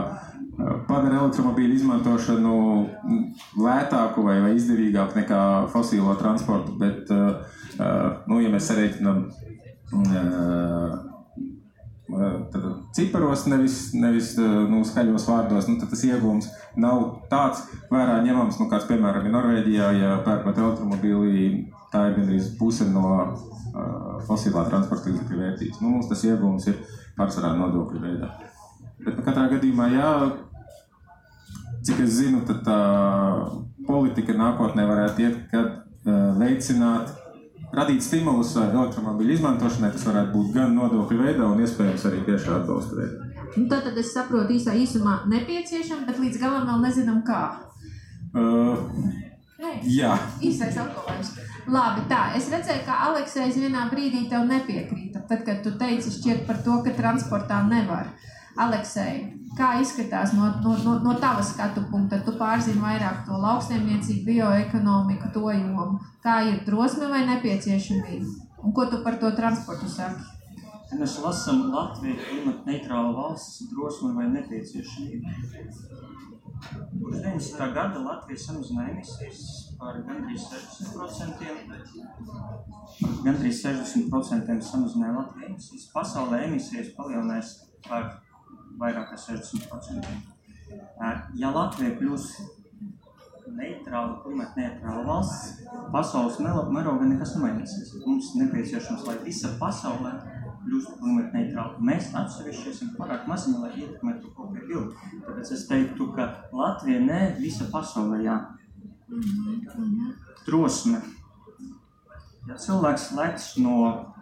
padara 0.88 1.20
elektromobīļu 1.20 1.76
izmantošanu 1.78 2.54
lētāku 3.62 4.24
vai, 4.26 4.40
vai 4.42 4.56
izdevīgāku 4.56 5.20
nekā 5.20 5.42
fosīlo 5.70 6.16
transportu. 6.18 6.74
Bet, 6.80 7.12
nu, 8.26 8.40
ja 8.42 8.50
mēs 8.50 8.66
sarēķinām 8.72 9.22
tad, 9.30 11.09
ciparos, 12.96 13.44
nevis, 13.50 13.76
nevis 13.94 14.32
nu, 14.40 14.82
skaļos 14.86 15.26
vārdos, 15.28 15.68
nu, 15.70 15.78
tad 15.80 15.92
tas 15.92 16.02
iegūms 16.08 16.48
nav 16.80 17.02
tāds 17.30 17.62
vērā 17.90 18.20
ņemams, 18.24 18.58
nu, 18.60 18.68
kāds, 18.70 18.88
piemēram, 18.88 19.26
ir 19.26 19.34
Norvēģijā, 19.34 19.90
ja 19.98 20.16
pērkot 20.26 20.58
elektromobīlī, 20.58 21.46
tā 21.92 22.08
ir 22.08 22.18
gandrīz 22.18 22.52
puse 22.58 22.86
no 22.90 23.06
uh, 23.20 24.20
fosilā 24.26 24.66
transporta 24.68 25.10
līdzekļu 25.10 25.42
vērtības. 25.42 25.80
Nu, 25.82 25.94
mums 25.96 26.10
tas 26.10 26.24
iegūms 26.26 26.68
ir 26.70 26.78
pārsvarā 27.18 27.52
nodokļu 27.58 28.02
veidā. 28.04 28.30
Bet 29.00 29.16
nu, 29.16 29.24
katrā 29.26 29.48
gadījumā, 29.54 29.88
jā, 29.94 30.10
cik 31.86 32.04
es 32.04 32.18
zinu, 32.20 32.42
tad 32.48 32.62
tā 32.66 32.80
politika 33.86 34.36
nākotnē 34.38 34.86
varētu 34.90 35.26
iet, 35.26 35.40
kad 35.52 35.70
uh, 35.80 36.30
veicināt 36.38 37.16
radīt 37.76 38.04
stimulus 38.04 38.52
elektromobīļu 38.58 39.36
izmantošanai, 39.36 39.92
tas 39.94 40.06
varētu 40.08 40.34
būt 40.34 40.52
gan 40.56 40.76
nodokļu 40.78 41.18
veidā, 41.22 41.42
gan 41.44 41.64
iespējams 41.64 42.06
arī 42.10 42.22
tiešā 42.26 42.56
atbalsta 42.60 42.98
veidā. 42.98 43.26
Nu, 43.56 43.66
tad, 43.70 43.88
es 43.98 44.12
saprotu, 44.14 44.54
īsā 44.54 44.76
īsumā 44.78 45.20
nepieciešama, 45.30 46.06
bet 46.06 46.20
līdz 46.22 46.38
galam 46.42 46.68
vēl 46.70 46.84
nezinām, 46.86 47.22
kā. 47.26 47.42
Uh, 48.30 48.78
Nē. 49.60 49.72
jā, 49.90 50.14
Īsais 50.46 50.78
apgalvojums. 50.78 51.32
Labi, 51.70 52.04
tā. 52.10 52.20
Es 52.38 52.46
redzēju, 52.50 52.84
ka 52.86 52.98
Aleksējs 53.10 53.58
vienā 53.60 53.88
brīdī 53.90 54.24
tev 54.30 54.46
nepiekrīta. 54.48 55.24
Tad, 55.28 55.42
kad 55.46 55.60
tu 55.66 55.74
teici 55.78 56.14
šķiet 56.14 56.46
par 56.48 56.62
to, 56.64 56.78
ka 56.86 56.94
transportā 56.96 57.60
nevar. 57.68 58.08
Aleksej, 58.58 59.20
kā 59.58 59.70
izskatās 59.80 60.32
no, 60.34 60.48
no, 60.64 60.74
no, 60.84 60.96
no 61.04 61.14
tava 61.22 61.42
skatu 61.46 61.84
punkta? 61.90 62.18
Tu 62.26 62.34
pārzini 62.38 62.82
vairāk 62.82 63.22
to 63.28 63.38
lauksaimniecību, 63.38 64.24
bioekonomiku, 64.26 65.30
to 65.34 65.46
jomu. 65.54 66.00
Kā 66.24 66.40
ir 66.48 66.60
drosme 66.66 67.08
vai 67.12 67.22
nepieciešamība? 67.28 68.34
Un 68.64 68.74
ko 68.76 68.86
tu 68.90 69.00
par 69.04 69.16
to 69.22 69.30
transportu 69.38 69.88
saki? 69.88 70.26
Mēs 70.98 71.20
lasām 71.22 71.68
Latviju 71.70 72.16
klimata 72.18 72.66
neitrālu 72.66 73.14
valsts 73.14 73.68
drosmi 73.70 74.10
vai 74.16 74.26
nepieciešamību. 74.32 75.36
Kopš 76.60 77.20
90. 77.22 77.74
gada 77.74 78.00
Latvija 78.04 78.38
samazināja 78.42 78.90
emisijas 78.94 79.44
par 79.78 80.00
gandrīz 80.08 80.42
60%. 80.50 81.46
Par 83.00 83.14
gandrīz 83.24 83.62
60% 83.64 84.66
samazināja 84.66 85.14
Latvijas 85.20 85.48
emisijas. 85.52 85.86
Pasaulē 85.94 86.42
emisijas 86.48 86.90
palielinājās 86.98 87.54
par 87.86 88.10
vairāk 88.78 89.10
kā 89.10 89.18
60%. 89.18 90.16
Ja 91.40 91.50
Latvija 91.54 91.96
kļūs 91.98 92.26
neitrāla, 93.56 94.20
klimata 94.22 94.60
neitrāla 94.60 95.04
valsts, 95.06 95.64
pasaules 95.92 96.38
mērogā 96.42 97.08
nekas 97.08 97.34
nemainīsies. 97.36 97.96
Mums 98.04 98.34
nepieciešams, 98.38 99.06
lai 99.08 99.16
visa 99.24 99.54
pasaulē 99.60 100.14
kļūst 100.64 100.96
klimata 101.00 101.36
neitrāla. 101.36 101.82
Mēs 101.90 102.10
atsevišķi 102.16 102.72
esam 102.72 102.94
pārāk 102.98 103.26
maziņi, 103.30 103.58
lai 103.62 103.72
ietekmētu 103.80 104.32
kā 104.36 104.48
ilgi. 104.60 105.12
Tāpēc 105.26 105.52
es 105.56 105.66
teiktu, 105.70 106.10
ka 106.16 106.28
Latvija 106.56 107.00
ne 107.04 107.20
visa 107.40 107.68
pasaulē, 107.72 108.20
jā. 108.26 108.38
Drosme. 110.46 111.00
Ja 112.48 112.56
cilvēks 112.58 113.10
lec 113.18 113.46
no 113.62 113.76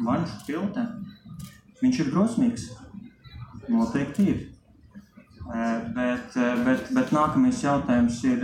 vanšu 0.04 0.40
tilta, 0.46 0.86
viņš 1.82 2.00
ir 2.02 2.12
drosmīgs. 2.12 2.70
Noteikti 3.68 4.28
ir. 4.32 4.40
Bet, 5.96 6.34
bet, 6.64 6.90
bet 6.92 7.12
nākamais 7.14 7.62
jautājums 7.64 8.18
ir, 8.28 8.42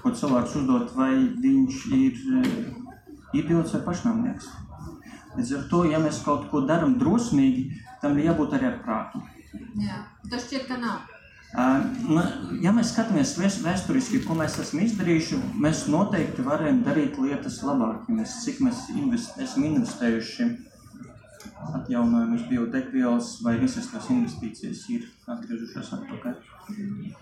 ko 0.00 0.12
cilvēks 0.16 0.54
uzdod, 0.62 0.92
vai 0.96 1.12
viņš 1.42 1.82
ir 1.96 2.22
idiots 3.36 3.74
vai 3.76 3.82
pašnāvnieks. 3.90 4.48
Līdz 5.36 5.52
ar 5.58 5.66
to, 5.70 5.82
ja 5.90 6.00
mēs 6.00 6.22
kaut 6.24 6.46
ko 6.48 6.62
darām 6.64 6.96
drosmīgi, 7.00 7.66
tam 8.00 8.16
ir 8.16 8.30
jābūt 8.30 8.56
arī 8.56 8.70
ar 8.70 8.78
prātu. 8.84 9.20
Jā, 9.76 10.00
tas 10.30 10.46
šķiet, 10.46 10.64
ka 10.70 10.80
nav. 10.80 11.04
Uh, 11.56 11.84
ja 12.60 12.72
mēs 12.74 12.90
skatāmies 12.92 13.36
vēsturiski, 13.38 14.22
ko 14.26 14.34
mēs 14.36 14.58
esam 14.60 14.80
izdarījuši, 14.84 15.38
mēs 15.62 15.84
noteikti 15.92 16.44
varam 16.44 16.82
darīt 16.84 17.16
lietas 17.22 17.60
labāk. 17.64 18.08
Mēs, 18.12 18.40
cik 18.44 18.60
mēs 18.64 18.82
invest, 18.92 19.38
esam 19.40 19.64
investējuši 19.68 20.48
atjaunojumus, 21.74 22.46
biodegvielas 22.50 23.36
vai 23.44 23.56
visas 23.60 23.88
tās 23.92 24.08
investīcijas 24.12 24.84
ir 24.94 25.06
atgriežušās 25.26 25.92
atpakaļ. 25.98 26.36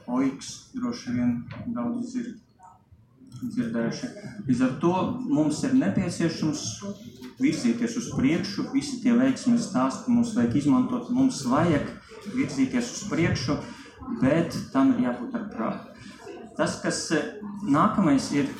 OIKS 0.06 0.50
droši 0.74 1.14
vien 1.16 1.36
daudz 1.76 2.16
ir 2.20 2.34
dzirdējuši. 3.42 4.10
Līdz 4.48 4.62
ar 4.66 4.74
to 4.82 4.92
mums 5.26 5.62
ir 5.66 5.74
nepieciešams 5.78 6.64
virzīties 7.40 7.96
uz 8.00 8.10
priekšu, 8.16 8.68
visi 8.72 9.00
tie 9.02 9.14
veiksmes 9.18 9.68
stāsti 9.70 10.12
mums 10.14 10.34
vajag 10.36 10.60
izmantot, 10.62 11.10
mums 11.14 11.42
vajag 11.50 11.90
virzīties 12.34 12.92
uz 12.96 13.02
priekšu, 13.10 13.58
bet 14.22 14.56
tam 14.72 14.94
ir 14.94 15.08
jābūt 15.08 15.34
ar 15.38 15.48
prātu. 15.52 15.90
Tas, 16.54 16.78
kas 16.82 17.08
nākamais 17.66 18.30
ir 18.36 18.50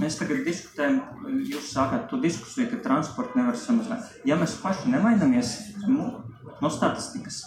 Mēs 0.00 0.16
tagad 0.16 0.44
diskutējam, 0.46 1.00
jūs 1.44 1.72
sākāt 1.74 2.06
to 2.08 2.18
diskusiju, 2.22 2.70
ka 2.70 2.80
transportu 2.84 3.36
nevar 3.36 3.58
samazināt. 3.60 4.06
Ja 4.24 4.38
mēs 4.40 4.56
paši 4.62 4.92
nemainamies 4.94 5.50
no 5.90 6.70
statistikas, 6.72 7.42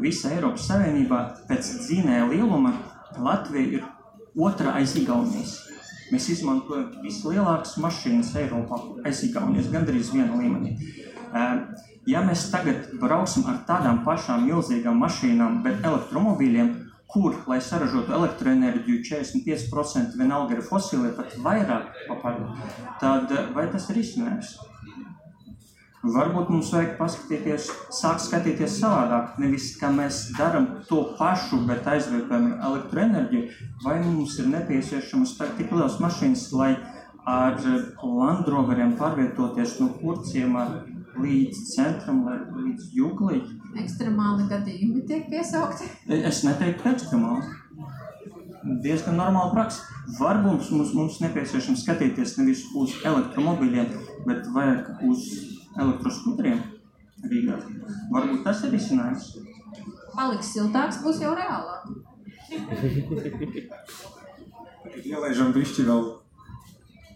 visa 0.00 0.34
Eiropas 0.34 0.66
Savienībā 0.68 1.20
pēc 1.48 1.72
dzinēja 1.86 2.28
lieluma 2.30 2.74
Latvija 3.18 3.80
ir 3.80 3.86
otrā 4.36 4.76
aiz 4.78 4.94
Igaunijas. 5.00 5.56
Mēs 6.10 6.28
izmantojam 6.34 6.90
vislielākas 7.04 7.76
mašīnas 7.80 8.34
Eiropā 8.42 8.80
aiz 9.06 9.22
Igaunijas, 9.26 9.70
gandrīz 9.72 10.12
viena 10.12 10.36
līmenī. 10.36 10.76
Ja 12.10 12.22
mēs 12.26 12.48
tagad 12.52 12.90
brauksim 13.00 13.46
ar 13.48 13.60
tādām 13.68 14.02
pašām 14.04 14.46
milzīgām 14.48 15.00
mašīnām, 15.00 15.60
bet 15.64 15.84
elektromobīļiem, 15.86 16.70
kur, 17.12 17.36
lai 17.50 17.60
saražotu 17.64 18.14
elektroenerģiju, 18.16 19.02
45% 19.10 20.18
vienalga 20.18 20.56
ir 20.56 20.66
fosilie, 20.66 21.12
pat 21.16 21.34
vairāk 21.44 22.04
papadot, 22.08 22.60
tad 23.02 23.32
vai 23.54 23.66
tas 23.72 23.88
ir 23.90 24.02
izcinājums? 24.04 24.58
Varbūt 26.00 26.48
mums 26.48 26.70
vajag 26.72 26.94
paskatīties, 26.96 27.66
sākt 27.92 28.22
skatīties 28.24 28.78
savādāk. 28.80 29.34
Nevis, 29.42 29.66
ka 29.76 29.90
mēs 29.92 30.30
darām 30.38 30.68
to 30.88 31.02
pašu, 31.18 31.58
bet 31.68 31.84
aizvietojam 31.92 32.54
elektroenerģiju, 32.56 33.66
vai 33.84 33.98
mums 34.06 34.38
ir 34.40 34.48
nepieciešamas 34.48 35.34
tik 35.58 35.74
liels 35.76 35.98
mašīnas, 36.00 36.46
lai 36.56 36.70
ar 37.28 37.60
Landroveriem 38.00 38.94
pārvietoties 38.96 39.76
no 39.82 39.90
kurciema 40.00 40.64
līdz 41.20 41.60
centram, 41.74 42.24
līdz 42.56 42.88
jūglī. 42.96 43.42
Ekstremāli 43.78 44.48
gadījumi 44.50 45.04
tiek 45.06 45.28
piesaukti. 45.30 45.86
Es 46.10 46.42
neteiktu 46.46 46.88
ekstremāli. 46.90 47.42
Diezgan 48.84 49.16
normāla 49.16 49.52
praksa. 49.54 49.86
Varbūt 50.18 50.70
mums, 50.74 50.90
mums 50.96 51.20
nepieciešams 51.22 51.84
skatīties 51.84 52.36
nevis 52.40 52.64
uz 52.76 52.96
elektromobīļiem, 53.06 53.88
bet 54.26 54.40
vairāk 54.54 54.84
uz 55.06 55.20
elektroskuteriem 55.78 56.60
Rīgā. 57.30 57.56
Varbūt 58.10 58.42
tas 58.44 58.64
ir 58.66 58.70
risinājums. 58.74 59.24
Paliks 60.16 60.50
siltāks, 60.56 60.96
būs 61.04 61.18
jau 61.22 61.32
reālāk. 61.38 61.82
Ielaižam 65.10 65.52
bišķi 65.54 65.82
vēl 65.86 66.02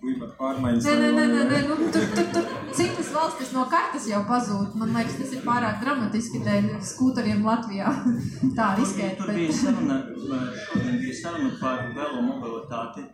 klimata 0.05 0.35
pārmaiņas. 0.38 0.87
Nē, 0.87 1.11
nē, 1.17 1.25
nē, 1.33 1.45
nē. 1.51 1.61
Nu, 1.69 1.77
tur, 1.95 2.05
tur, 2.14 2.27
tur 2.35 2.49
citas 2.77 3.11
valstis 3.14 3.53
no 3.57 3.64
kartes 3.73 4.09
jau 4.11 4.21
pazūd. 4.29 4.75
Man 4.81 4.93
liekas, 4.97 5.17
tas 5.21 5.33
ir 5.37 5.45
pārāk 5.47 5.81
dramatiski 5.83 6.43
dēļ 6.45 6.69
skūteriem 6.90 7.45
Latvijā. 7.47 7.93
Tā 8.59 8.71
riskēt. 8.81 9.17
Tur, 9.19 9.31
tur 9.31 9.38
bija 9.38 9.57
saruna, 9.61 10.01
šodien 10.67 11.01
bija 11.01 11.17
saruna 11.21 11.55
par 11.61 11.87
velo 11.97 12.25
mobilitāti. 12.29 13.07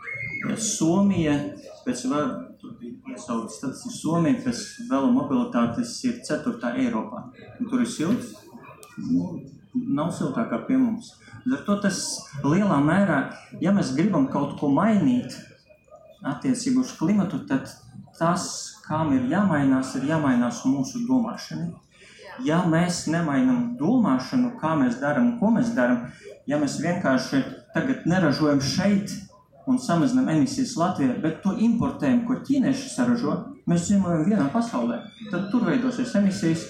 Somija 0.65 1.37
pēc 1.85 2.05
vēl, 2.11 2.35
tur 2.61 2.77
bija 2.81 3.15
iesaukts 3.15 3.61
statistiski 3.61 4.01
Somija 4.01 4.43
pēc 4.47 4.67
velo 4.91 5.13
mobilitātes 5.15 5.95
ir 6.09 6.21
ceturtā 6.27 6.75
Eiropā. 6.81 7.29
Un 7.59 7.71
tur 7.71 7.85
ir 7.85 7.91
silts. 7.91 8.35
Nu, 9.01 9.37
nav 9.71 10.11
siltākā 10.17 10.65
pie 10.67 10.79
mums. 10.81 11.15
Ar 11.51 11.63
to 11.65 11.77
tas 11.81 12.01
lielā 12.45 12.81
mērā, 12.85 13.21
ja 13.65 13.73
mēs 13.73 13.95
gribam 13.97 14.27
kaut 14.33 14.59
ko 14.61 14.69
mainīt, 14.75 15.39
attiecībā 16.27 16.83
uz 16.85 16.93
klimatu, 16.99 17.43
tad 17.49 17.71
tas, 18.19 18.45
kam 18.87 19.15
ir 19.17 19.29
jāmainās, 19.31 19.95
ir 19.99 20.09
jāmainās 20.11 20.65
mūsu 20.69 21.05
domāšanai. 21.09 21.71
Ja 22.45 22.63
mēs 22.69 23.05
nemainām 23.13 23.75
domāšanu, 23.81 24.55
kā 24.61 24.75
mēs 24.81 25.01
darām, 25.01 25.35
ko 25.41 25.51
mēs 25.55 25.75
darām, 25.77 26.07
ja 26.49 26.61
mēs 26.61 26.79
vienkārši 26.81 27.43
tagad 27.75 28.07
neražojam 28.09 28.63
šeit 28.65 29.13
un 29.69 29.79
samazinām 29.79 30.29
emisijas 30.35 30.77
Latvijā, 30.81 31.17
bet 31.23 31.43
to 31.45 31.53
importējam, 31.67 32.25
ko 32.27 32.39
ķīnieši 32.47 32.93
saražo, 32.95 33.37
mēs 33.69 33.89
dzīvojam 33.89 34.25
vienā 34.29 34.47
pasaulē. 34.55 35.03
Tad 35.31 35.51
tur 35.53 35.67
veidosies 35.69 36.15
emisijas 36.21 36.65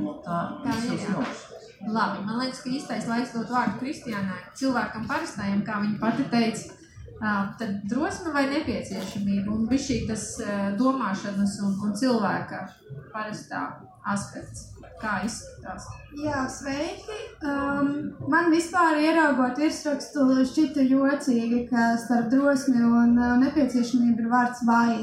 no 0.00 0.16
tā 0.24 0.40
visas 0.64 1.10
novas. 1.12 1.44
Labi, 1.84 2.22
man 2.24 2.40
liekas, 2.40 2.62
ka 2.64 2.72
īstais 2.72 3.08
laiks 3.10 3.34
dot 3.34 3.50
vārdu 3.52 3.82
Kristiānai, 3.82 4.40
cilvēkam 4.56 5.04
parastajam, 5.10 5.60
kā 5.66 5.82
viņa 5.82 5.98
pati 6.00 6.24
teica, 6.32 6.78
tad 7.20 7.80
drosme 7.88 8.32
vai 8.34 8.44
nepieciešamība 8.50 9.52
un 9.54 9.66
bija 9.70 9.86
šī 9.86 9.98
tas 10.08 10.28
domāšanas 10.78 11.58
un, 11.64 11.76
un 11.86 11.94
cilvēka 11.96 12.64
parastā 13.14 13.64
aspekts. 14.04 14.70
Kā 15.00 15.18
izskatās? 15.26 15.86
Jā, 16.22 16.44
sveiki. 16.48 17.16
Um, 17.44 17.88
man 18.30 18.50
vispār 18.52 19.00
ieraugot 19.02 19.58
virsrakstu 19.60 20.26
šķita 20.48 20.84
jocīgi, 20.86 21.64
ka 21.68 21.94
starp 22.00 22.30
drosmi 22.32 22.80
un 22.84 23.18
uh, 23.18 23.34
nepieciešamību 23.42 24.24
ir 24.24 24.30
vārds 24.32 24.62
vai. 24.68 24.94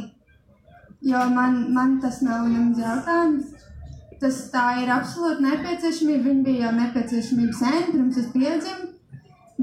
Jo 1.06 1.26
man, 1.34 1.66
man 1.76 2.00
tas 2.02 2.22
nav 2.26 2.48
nemaz 2.50 2.80
jautājums. 2.82 3.68
Tas 4.22 4.38
tā 4.54 4.66
ir 4.84 4.94
absolūti 4.94 5.46
nepieciešamība. 5.48 6.24
Viņa 6.30 6.48
bija 6.48 6.68
jau 6.68 6.74
nepieciešamība 6.80 7.58
sen, 7.58 7.92
pirms 7.92 8.22
es 8.22 8.32
piedzimu, 8.34 8.90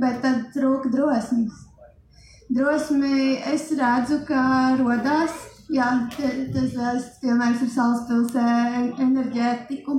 bet 0.02 0.20
tad 0.22 0.48
trūka 0.54 0.92
drosmes 0.92 1.67
drosmi 2.48 3.38
es 3.52 3.68
redzu, 3.78 4.22
ka 4.28 4.76
rodās. 4.80 5.44
Jā, 5.68 5.88
tas 6.16 7.08
piemērs 7.20 7.61
ar 7.66 7.72
Salaspils 7.74 8.37
enerģētiku, 9.04 9.98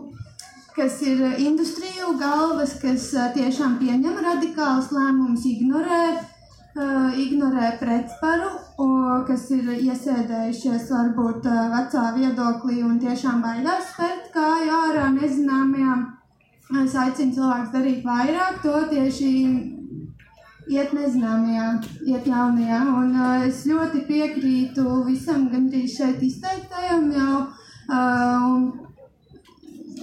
kas 0.73 0.97
ir 1.05 1.21
industriju 1.37 2.15
galvas, 2.17 2.73
kas 2.81 3.11
tiešām 3.35 3.77
pieņem 3.77 4.17
radikālus 4.25 4.89
lēmumus, 4.95 5.45
ignorē, 5.45 6.01
uh, 6.17 7.13
ignorē 7.21 7.75
pretparu, 7.77 8.49
kas 9.29 9.45
ir 9.53 9.69
iesēdējušies 9.75 10.89
varbūt 10.89 11.45
vecā 11.45 12.05
viedoklī 12.17 12.81
un 12.81 12.97
tiešām 13.01 13.43
baidās 13.45 13.91
spērt 13.93 14.31
kāju 14.33 14.73
ārā 14.87 15.09
nezināmajām. 15.21 16.07
Es 16.83 16.95
aicinu 16.95 17.33
cilvēkus 17.33 17.73
darīt 17.73 18.05
vairāk, 18.05 18.61
to 18.65 18.81
tieši 18.89 19.29
iet 20.69 20.93
nezināmajā, 20.93 21.69
iet 22.07 22.27
jaunajā. 22.29 22.81
Un 23.01 23.15
uh, 23.17 23.45
es 23.47 23.63
ļoti 23.69 24.03
piekrītu 24.09 24.85
visam 25.07 25.47
gandrīz 25.53 25.97
šeit 25.97 26.21
izteiktajam 26.25 27.09
jau. 27.15 27.39
Uh, 27.89 28.45
un 28.49 28.67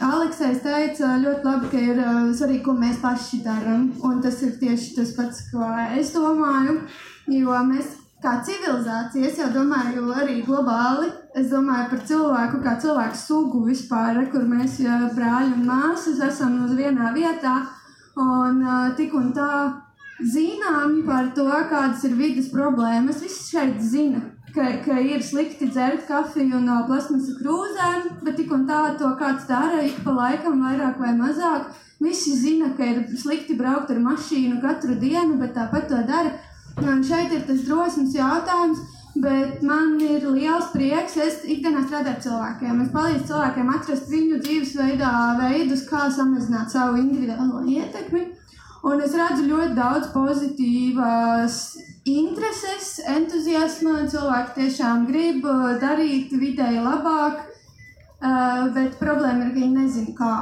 Aleksais 0.02 0.58
teica 0.60 1.14
ļoti 1.22 1.46
labi, 1.46 1.68
ka 1.72 1.80
ir 1.80 2.00
uh, 2.02 2.32
svarīgi, 2.36 2.64
ko 2.66 2.74
mēs 2.76 2.98
paši 3.02 3.44
darām. 3.46 3.92
Un 4.04 4.18
tas 4.24 4.42
ir 4.44 4.58
tieši 4.60 4.96
tas 4.98 5.14
pats, 5.16 5.46
ko 5.52 5.70
es 6.00 6.12
domāju. 6.16 6.82
Jo 7.30 7.62
mēs 7.66 7.94
kā 8.22 8.36
civilizācija, 8.46 9.30
es 9.30 9.38
jau 9.38 9.48
domāju 9.54 10.10
arī 10.14 10.40
globāli, 10.46 11.08
es 11.38 11.50
domāju 11.50 11.90
par 11.92 12.04
cilvēku 12.10 12.60
kā 12.64 12.76
cilvēku 12.82 13.18
sugu 13.18 13.64
vispār, 13.66 14.18
kur 14.32 14.46
mēs 14.50 14.78
brāļi 15.14 15.56
un 15.56 15.66
māsas 15.68 16.22
esam 16.28 16.62
uz 16.66 16.74
vienā 16.78 17.12
vietā. 17.14 17.58
Un 18.16 18.62
uh, 18.64 18.94
tik 18.96 19.12
un 19.14 19.34
tā 19.36 19.50
zinām 20.20 21.02
par 21.06 21.30
to, 21.36 21.46
kādas 21.70 22.04
ir 22.08 22.16
vidas 22.16 22.48
problēmas. 22.52 23.20
Visi 23.24 23.50
šeit 23.52 23.80
zina, 23.82 24.22
ka, 24.54 24.68
ka 24.84 24.98
ir 25.00 25.22
slikti 25.24 25.68
dzert 25.70 26.06
kafiju 26.08 26.60
no 26.64 26.82
plasmasa 26.88 27.36
krūzēm, 27.40 28.10
bet 28.24 28.38
tik 28.40 28.52
un 28.56 28.66
tā 28.68 28.82
to 29.00 29.12
kāds 29.20 29.48
dara 29.50 29.82
ik 29.84 30.02
pa 30.04 30.16
laikam, 30.16 30.62
vairāk 30.64 31.00
vai 31.02 31.14
mazāk. 31.18 31.72
Visi 32.00 32.34
zina, 32.36 32.72
ka 32.76 32.84
ir 32.84 33.04
slikti 33.16 33.56
braukt 33.56 33.90
ar 33.92 34.02
mašīnu 34.04 34.60
katru 34.64 34.98
dienu, 35.00 35.38
bet 35.40 35.56
tāpat 35.56 35.88
to 35.92 36.02
dara. 36.08 36.36
Un 36.76 37.00
šeit 37.04 37.32
ir 37.32 37.46
tas 37.48 37.64
drosmes 37.64 38.12
jautājums, 38.12 38.82
Bet 39.16 39.62
man 39.64 39.94
ir 40.04 40.26
liels 40.28 40.66
prieks, 40.74 41.14
es 41.16 41.38
ikdienā 41.48 41.86
strādāju 41.86 42.12
ar 42.12 42.18
cilvēkiem. 42.24 42.80
Es 42.84 42.90
palīdzu 42.92 43.28
cilvēkiem 43.30 43.70
atrast 43.72 44.10
viņu 44.12 44.40
dzīvesveidā 44.42 45.12
veidus, 45.38 45.86
kā 45.88 46.02
samazināt 46.12 46.74
savu 46.74 47.00
individuālo 47.00 47.62
ietekmi. 47.64 48.26
Un 48.86 49.00
es 49.02 49.14
redzu 49.18 49.48
ļoti 49.48 49.74
daudz 49.74 50.10
pozitīvas 50.14 51.56
intereses, 52.06 53.00
entuziasma. 53.10 54.04
Cilvēki 54.12 54.52
tiešām 54.60 55.08
grib 55.08 55.46
uh, 55.50 55.72
darīt 55.82 56.30
vidēji 56.30 56.84
labāk, 56.84 57.40
uh, 57.48 58.68
bet 58.76 58.94
problēma 59.00 59.48
ir, 59.48 59.50
ka 59.50 59.58
viņi 59.58 59.74
nezina, 59.80 60.14
kā. 60.20 60.36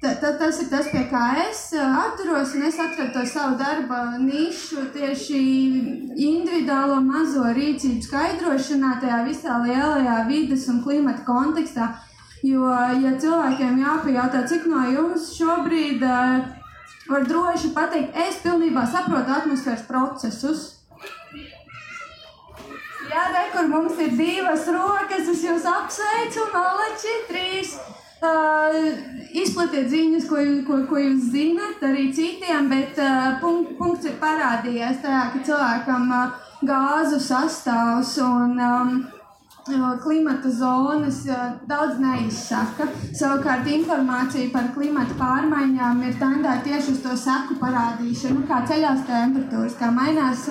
Ta, 0.00 0.14
ta, 0.16 0.30
tas 0.40 0.62
ir 0.62 0.70
tas, 0.70 0.86
pie 0.88 1.02
kā 1.10 1.26
es 1.42 1.58
atturos, 1.76 2.54
un 2.56 2.64
es 2.64 2.78
atradu 2.80 3.12
to 3.18 3.26
savu 3.28 3.58
darba 3.60 3.98
nišu 4.16 4.86
tieši 4.94 5.40
individuālo 6.16 7.02
mazo 7.04 7.44
rīcību 7.58 8.06
skaidrošanā, 8.06 8.94
tajā 9.02 9.18
visā 9.26 9.58
lielajā 9.66 10.22
vidas 10.30 10.64
un 10.72 10.80
klimata 10.86 11.26
kontekstā. 11.28 11.90
Jo, 12.40 12.72
ja 13.02 13.12
cilvēkiem 13.20 13.82
jāpajautā, 13.82 14.46
cik 14.48 14.64
no 14.72 14.86
jums 14.88 15.28
šobrīd 15.36 16.00
uh, 16.08 16.56
var 17.10 17.26
droši 17.28 17.72
pateikt, 17.76 18.16
es 18.28 18.40
pilnībā 18.44 18.84
saprotu 18.88 19.34
atmosfēras 19.34 19.86
procesus. 19.88 20.66
Jā, 23.10 23.24
re, 23.34 23.46
kur 23.50 23.66
mums 23.70 23.98
ir 23.98 24.12
divas 24.14 24.68
rokas, 24.70 25.26
es 25.32 25.42
jūs 25.42 25.64
apsveicu, 25.66 26.46
maleči, 26.54 27.16
trīs. 27.30 27.72
Uh, 28.20 28.90
izplatiet 29.32 29.88
ziņas, 29.88 30.26
ko, 30.28 30.42
ko, 30.66 30.82
ko 30.90 31.00
jūs 31.00 31.30
zinat, 31.32 31.80
arī 31.88 32.10
citiem, 32.12 32.68
bet 32.68 32.98
uh, 33.00 33.38
punkt, 33.40 33.72
punkts 33.78 34.10
ir 34.10 34.18
parādījies 34.20 35.00
tajā, 35.00 35.22
ka 35.32 35.40
cilvēkam 35.48 36.12
uh, 36.12 36.34
gāzu 36.68 37.16
sastāvs 37.24 38.12
un 38.20 38.60
um, 38.60 38.92
klimata 40.02 40.50
zonas 40.50 41.22
daudz 41.68 41.98
neizsaka. 42.02 42.88
Savukārt 43.16 43.68
informācija 43.70 44.50
par 44.54 44.70
klimata 44.74 45.16
pārmaiņām 45.18 46.02
ir 46.06 46.16
tendēta 46.20 46.64
tieši 46.66 46.96
uz 46.96 47.02
to 47.04 47.16
seku 47.16 47.58
parādīšanu, 47.60 48.46
kā 48.48 48.62
ceļās 48.70 49.04
temperatūras, 49.08 49.78
kā 49.78 49.90
mainās 49.94 50.48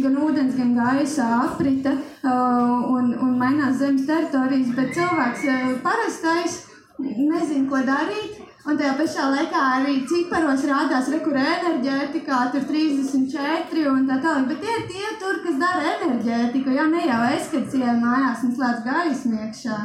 gan 0.00 0.16
ūdens, 0.16 0.56
gan 0.56 0.74
gaisa 0.78 1.26
aprita 1.44 1.96
un, 2.24 3.14
un 3.14 3.38
mainās 3.40 3.80
zemes 3.82 4.06
teritorijas, 4.08 4.74
bet 4.76 4.94
cilvēks 4.96 5.82
parastais 5.84 6.62
nezinu, 7.00 7.68
ko 7.70 7.82
darīt. 7.86 8.49
Un 8.68 8.76
tajā 8.76 8.92
pašā 8.98 9.26
laikā 9.32 9.60
arī 9.78 9.94
ciparos 10.08 10.66
rādās 10.68 11.06
rekurē 11.08 11.44
enerģētikā, 11.54 12.40
tur 12.52 12.66
34 12.68 13.86
un 13.88 14.04
tā 14.10 14.18
tālāk. 14.20 14.50
Bet 14.50 14.60
tie 14.60 14.74
ir 14.76 14.84
tie 14.90 15.12
tur, 15.22 15.38
kas 15.46 15.56
dara 15.62 15.94
enerģētiku. 15.94 16.74
Jā, 16.76 16.84
ne 16.92 17.06
jau 17.06 17.22
es, 17.32 17.48
kad 17.54 17.64
sieviete 17.72 17.96
mājās 18.02 18.44
un 18.44 18.52
slēdz 18.58 18.84
gaismu 18.84 19.40
iekšā. 19.46 19.80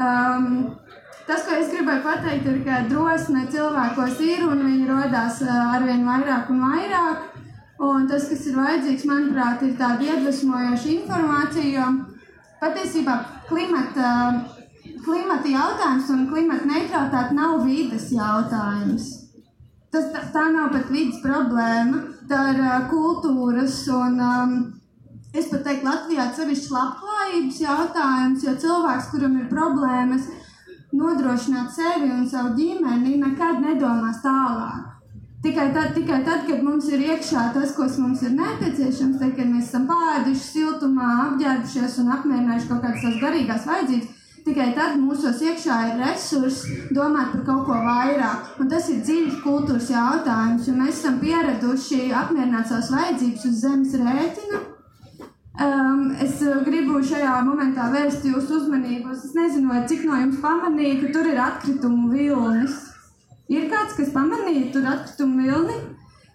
Um, 0.00 0.50
tas, 1.28 1.46
ko 1.46 1.60
es 1.60 1.70
gribēju 1.70 2.02
pateikt, 2.08 2.50
ir, 2.50 2.60
ka 2.66 2.82
drosme 2.90 3.46
cilvēkos 3.54 4.18
ir 4.26 4.46
un 4.50 4.66
viņi 4.66 4.90
rodās 4.90 5.42
arvien 5.46 6.02
vairāk 6.10 6.50
un 6.50 6.64
vairāk. 6.66 7.26
Un 7.80 8.10
tas, 8.10 8.26
kas 8.28 8.48
ir 8.50 8.58
vajadzīgs, 8.58 9.06
manuprāt, 9.08 9.62
ir 9.64 9.78
tāda 9.78 10.10
iedvesmojoša 10.10 10.96
informācija, 10.98 11.70
jo 11.78 11.86
patiesībā 12.60 13.14
klimata 13.48 14.10
klimata 15.04 15.48
jautājums 15.50 16.10
un 16.14 16.26
klimata 16.30 16.68
neutralitāte 16.68 17.36
nav 17.36 17.64
vides 17.66 18.10
jautājums. 18.14 19.08
Tas, 19.90 20.06
tā, 20.12 20.22
tā 20.34 20.44
nav 20.54 20.70
pat 20.74 20.90
vidas 20.92 21.18
problēma, 21.24 22.04
tā 22.30 22.42
ir 22.52 22.60
uh, 22.62 22.76
kultūras 22.92 23.80
un, 23.90 24.20
um, 24.22 24.52
es 25.34 25.48
pat 25.50 25.64
teiktu, 25.66 25.88
Latvijā 25.88 26.28
sevišķi 26.36 26.76
labklājības 26.76 27.58
jautājums, 27.64 28.44
jo 28.46 28.54
cilvēks, 28.66 29.10
kuram 29.10 29.40
ir 29.40 29.50
problēmas 29.50 30.30
nodrošināt 30.94 31.74
sevi 31.74 32.10
un 32.10 32.22
savu 32.30 32.54
ģimeni, 32.58 33.18
nekad 33.18 33.60
nedomās 33.64 34.22
tālāk. 34.22 34.86
Tikai 35.40 35.70
tad, 35.72 35.94
tikai 35.96 36.18
tad, 36.20 36.42
kad 36.44 36.62
mums 36.62 36.86
ir 36.92 37.00
iekšā 37.00 37.46
tas, 37.54 37.70
kas 37.72 37.94
mums 37.98 38.20
ir 38.26 38.34
nepieciešams, 38.36 39.18
tad, 39.22 39.30
kad 39.38 39.48
mēs 39.48 39.70
esam 39.70 39.86
pāduši 39.88 40.42
siltumā, 40.44 41.10
apģērbušies 41.30 41.96
un 42.02 42.10
apmierinājuši 42.16 42.68
kaut 42.68 42.82
kādas 42.84 43.06
savas 43.06 43.22
garīgās 43.22 43.64
vajadzības, 43.70 44.18
Tikai 44.44 44.70
tad 44.76 44.96
mūsos 44.96 45.40
iekšā 45.44 45.76
ir 45.90 45.98
resursi 46.00 46.78
domāt 46.96 47.34
par 47.34 47.42
kaut 47.44 47.66
ko 47.68 47.76
vairāk. 47.84 48.54
Un 48.62 48.70
tas 48.72 48.88
ir 48.88 49.02
dziļs 49.04 49.40
kultūras 49.44 49.90
jautājums, 49.92 50.68
jo 50.68 50.74
mēs 50.78 51.02
esam 51.02 51.18
pieraduši 51.20 52.08
apmierināt 52.22 52.70
savas 52.70 52.88
vajadzības 52.94 53.48
uz 53.50 53.58
zemes 53.64 53.96
rēķina. 54.00 54.62
Um, 55.60 56.06
es 56.24 56.38
gribu 56.64 57.02
šajā 57.04 57.34
momentā 57.44 57.90
vērst 57.92 58.24
jūsu 58.24 58.62
uzmanību. 58.62 59.12
Es 59.12 59.34
nezinu, 59.36 59.76
cik 59.90 60.06
no 60.08 60.16
jums 60.22 60.40
pamanīja, 60.40 61.02
ka 61.02 61.12
tur 61.18 61.28
ir 61.28 61.40
atkritumu 61.44 62.08
vilnis. 62.14 62.78
Ir 63.50 63.66
kāds, 63.68 63.96
kas 63.98 64.14
pamanīja 64.14 64.70
tur 64.72 64.88
atkritumu 64.88 65.44
vilni? 65.44 65.76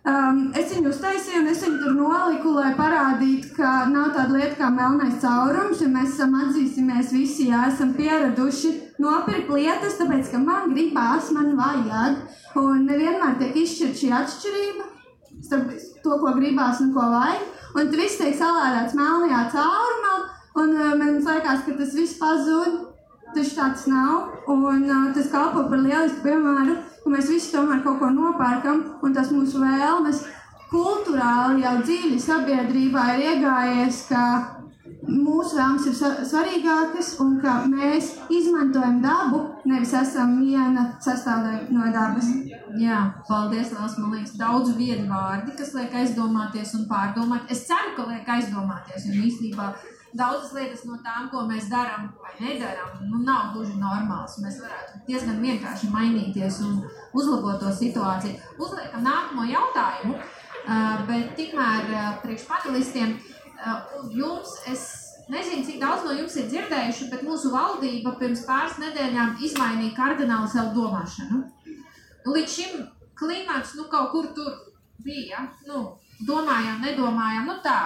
Um, 0.05 0.51
es 0.53 0.69
viņu 0.69 0.91
uztaisīju, 0.91 1.39
un 1.41 1.47
es 1.49 1.63
viņu 1.63 1.79
tur 1.81 1.93
noliku, 1.97 2.51
lai 2.53 2.75
parādītu, 2.77 3.55
ka 3.55 3.87
nav 3.89 4.11
tāda 4.13 4.35
lieta 4.35 4.59
kā 4.59 4.67
melnais 4.69 5.15
caurums, 5.23 5.79
jo 5.81 5.87
mēs 5.89 6.11
esam 6.11 6.35
atzīsimies 6.43 7.09
visi, 7.09 7.47
jā, 7.49 7.63
esam 7.71 7.95
pieraduši 7.97 8.73
nopirkt 9.01 9.49
lietas, 9.49 9.97
tāpēc, 9.97 10.29
ka 10.29 10.43
man 10.43 10.75
gribās, 10.75 11.31
man 11.33 11.55
vajag, 11.57 12.21
un 12.61 12.85
nevienmēr 12.85 13.39
tiek 13.41 13.57
izšķirt 13.63 13.97
šī 14.03 14.13
atšķirība 14.19 14.91
starp 15.47 15.73
to, 16.03 16.19
ko 16.21 16.37
gribās 16.37 16.85
un 16.85 16.93
ko 16.93 17.09
vajag, 17.15 17.49
un 17.73 17.89
tur 17.89 18.05
viss 18.05 18.21
tiek 18.21 18.37
salādēts 18.37 18.93
melnajā 18.97 19.41
caurumā, 19.57 20.15
un 20.61 20.75
uh, 20.77 20.91
man 21.01 21.17
liekas, 21.17 21.65
ka 21.65 21.79
tas 21.81 21.97
viss 21.97 22.19
pazūd, 22.21 22.77
taču 23.33 23.57
tāds 23.57 23.89
nav, 23.89 24.35
un 24.53 24.85
uh, 24.85 25.09
tas 25.17 25.33
kalpo 25.33 25.65
par 25.65 25.81
lielisku 25.81 26.21
piemēru, 26.29 26.77
ka 27.05 27.13
mēs 27.13 27.29
visi 27.29 27.53
tomēr 27.53 27.83
kaut 27.85 27.99
ko 28.01 28.09
nopērkam, 28.09 28.81
un 29.05 29.13
tas 29.13 29.29
mūsu 29.29 29.61
vēlmes 29.61 30.23
kultūrāli 30.71 31.61
jau 31.61 31.75
dziļi 31.85 32.17
sabiedrībā 32.19 33.03
ir 33.13 33.25
iegājies, 33.29 33.99
ka 34.09 34.23
mūsu 35.05 35.59
vēlmes 35.59 35.85
ir 35.91 35.95
svarīgākas 36.25 37.11
un 37.21 37.35
ka 37.43 37.59
mēs 37.69 38.09
izmantojam 38.33 38.97
dabu, 39.03 39.41
nevis 39.69 39.93
esam 40.01 40.39
viena 40.41 40.87
sastāvdaļa 41.05 41.67
no 41.77 41.91
dabas. 41.93 42.31
Jā, 42.81 43.01
paldies, 43.29 43.73
Lās. 43.77 43.99
Man 44.01 44.17
liekas, 44.17 44.33
daudz 44.41 44.73
viedu 44.79 45.05
vārdi, 45.11 45.53
kas 45.59 45.75
liek 45.77 45.93
aizdomāties 46.01 46.73
un 46.79 46.87
pārdomāt. 46.89 47.45
Es 47.53 47.67
ceru, 47.69 47.93
ka 47.99 48.09
liek 48.09 48.33
aizdomāties, 48.37 49.05
un 49.11 49.21
īstenībā 49.29 49.69
daudzas 50.15 50.53
lietas 50.55 50.83
no 50.87 50.97
tām, 51.03 51.29
ko 51.31 51.43
mēs 51.49 51.69
darām 51.71 52.09
vai 52.23 52.33
nedarām, 52.39 52.97
nu, 53.09 53.21
nav 53.27 53.53
gluži 53.53 53.75
normāls. 53.79 54.37
Mēs 54.43 54.61
varētu 54.63 55.03
diezgan 55.07 55.41
vienkārši 55.43 55.91
mainīties 55.93 56.61
un 56.65 56.81
uzlabot 57.13 57.59
to 57.61 57.71
situāciju. 57.75 58.39
Uzliekam 58.59 59.03
nākamo 59.05 59.47
jautājumu, 59.49 60.19
bet 61.09 61.33
tikmēr 61.39 61.89
priekš 62.23 62.47
panelistiem 62.51 63.17
jums 64.15 64.61
es. 64.71 64.85
Nezinu, 65.25 65.63
cik 65.65 65.79
daudz 65.81 66.03
no 66.05 66.11
jums 66.13 66.35
ir 66.37 66.45
dzirdējuši, 66.51 67.07
bet 67.09 67.23
mūsu 67.25 67.49
valdība 67.49 68.11
pirms 68.19 68.43
pāris 68.45 68.75
nedēļām 68.77 69.39
izmainīja 69.41 69.95
kardināli 69.97 70.51
savu 70.51 70.75
domāšanu. 70.75 71.39
Nu, 71.65 72.35
līdz 72.35 72.51
šim 72.53 72.83
klimats 73.17 73.73
nu, 73.73 73.87
kaut 73.89 74.11
kur 74.11 74.27
tur 74.37 74.51
bija. 75.01 75.47
Nu, 75.65 75.81
domājām, 76.29 76.77
nedomājām, 76.85 77.49
nu 77.49 77.57
tā, 77.65 77.79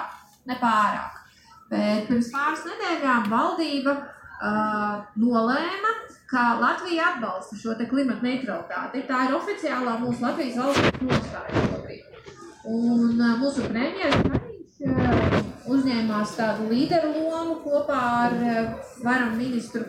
nepārāk. 0.52 1.19
Bet 1.70 2.08
pirms 2.10 2.32
pāris 2.34 2.64
nedēļām 2.66 3.28
valdība 3.30 3.94
uh, 3.94 5.02
nolēma, 5.22 5.94
ka 6.30 6.46
Latvija 6.62 7.14
atbalsta 7.14 7.58
šo 7.58 7.76
klimatu 7.90 8.26
neutralitāti. 8.26 9.06
Tā 9.10 9.26
ir 9.28 9.36
oficiālā 9.38 9.98
mūsu 10.02 10.26
Latvijas 10.26 10.58
valsts 10.62 11.04
nostāja 11.06 11.66
šobrīd. 11.68 12.22
Un 12.70 13.22
uh, 13.22 13.36
mūsu 13.42 13.66
premjerministrs 13.70 14.88
uh, 14.90 15.44
uzņēmās 15.70 16.38
tādu 16.38 16.70
līderu 16.72 17.14
lomu 17.30 17.60
kopā 17.66 18.02
ar 18.24 18.40
uh, 18.40 18.72
varam 19.06 19.38
ministru 19.38 19.86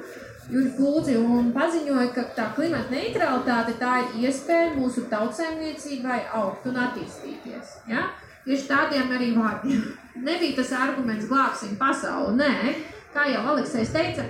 Juri 0.51 0.73
Kulci 0.75 1.15
un 1.17 1.53
paziņoja, 1.55 2.09
ka 2.15 2.25
tā 2.35 2.49
klimata 2.57 2.91
neutralitāte 2.91 3.77
tā 3.79 4.01
ir 4.03 4.25
iespēja 4.27 4.73
mūsu 4.75 5.07
tautsēmniecībai 5.13 6.25
augt 6.41 6.67
un 6.67 6.81
attīstīties. 6.89 7.77
Ja? 7.91 8.09
Tieši 8.45 8.67
tādiem 8.67 9.13
arī 9.15 9.31
vārdiem. 9.37 9.85
Nebija 10.15 10.57
tas 10.57 10.73
arguments, 10.75 11.29
glābsim 11.31 11.77
pasauli. 11.79 12.35
Nē, 12.41 12.75
kā 13.15 13.27
jau 13.31 13.43
Aleksis 13.53 13.93
teica, 13.95 14.25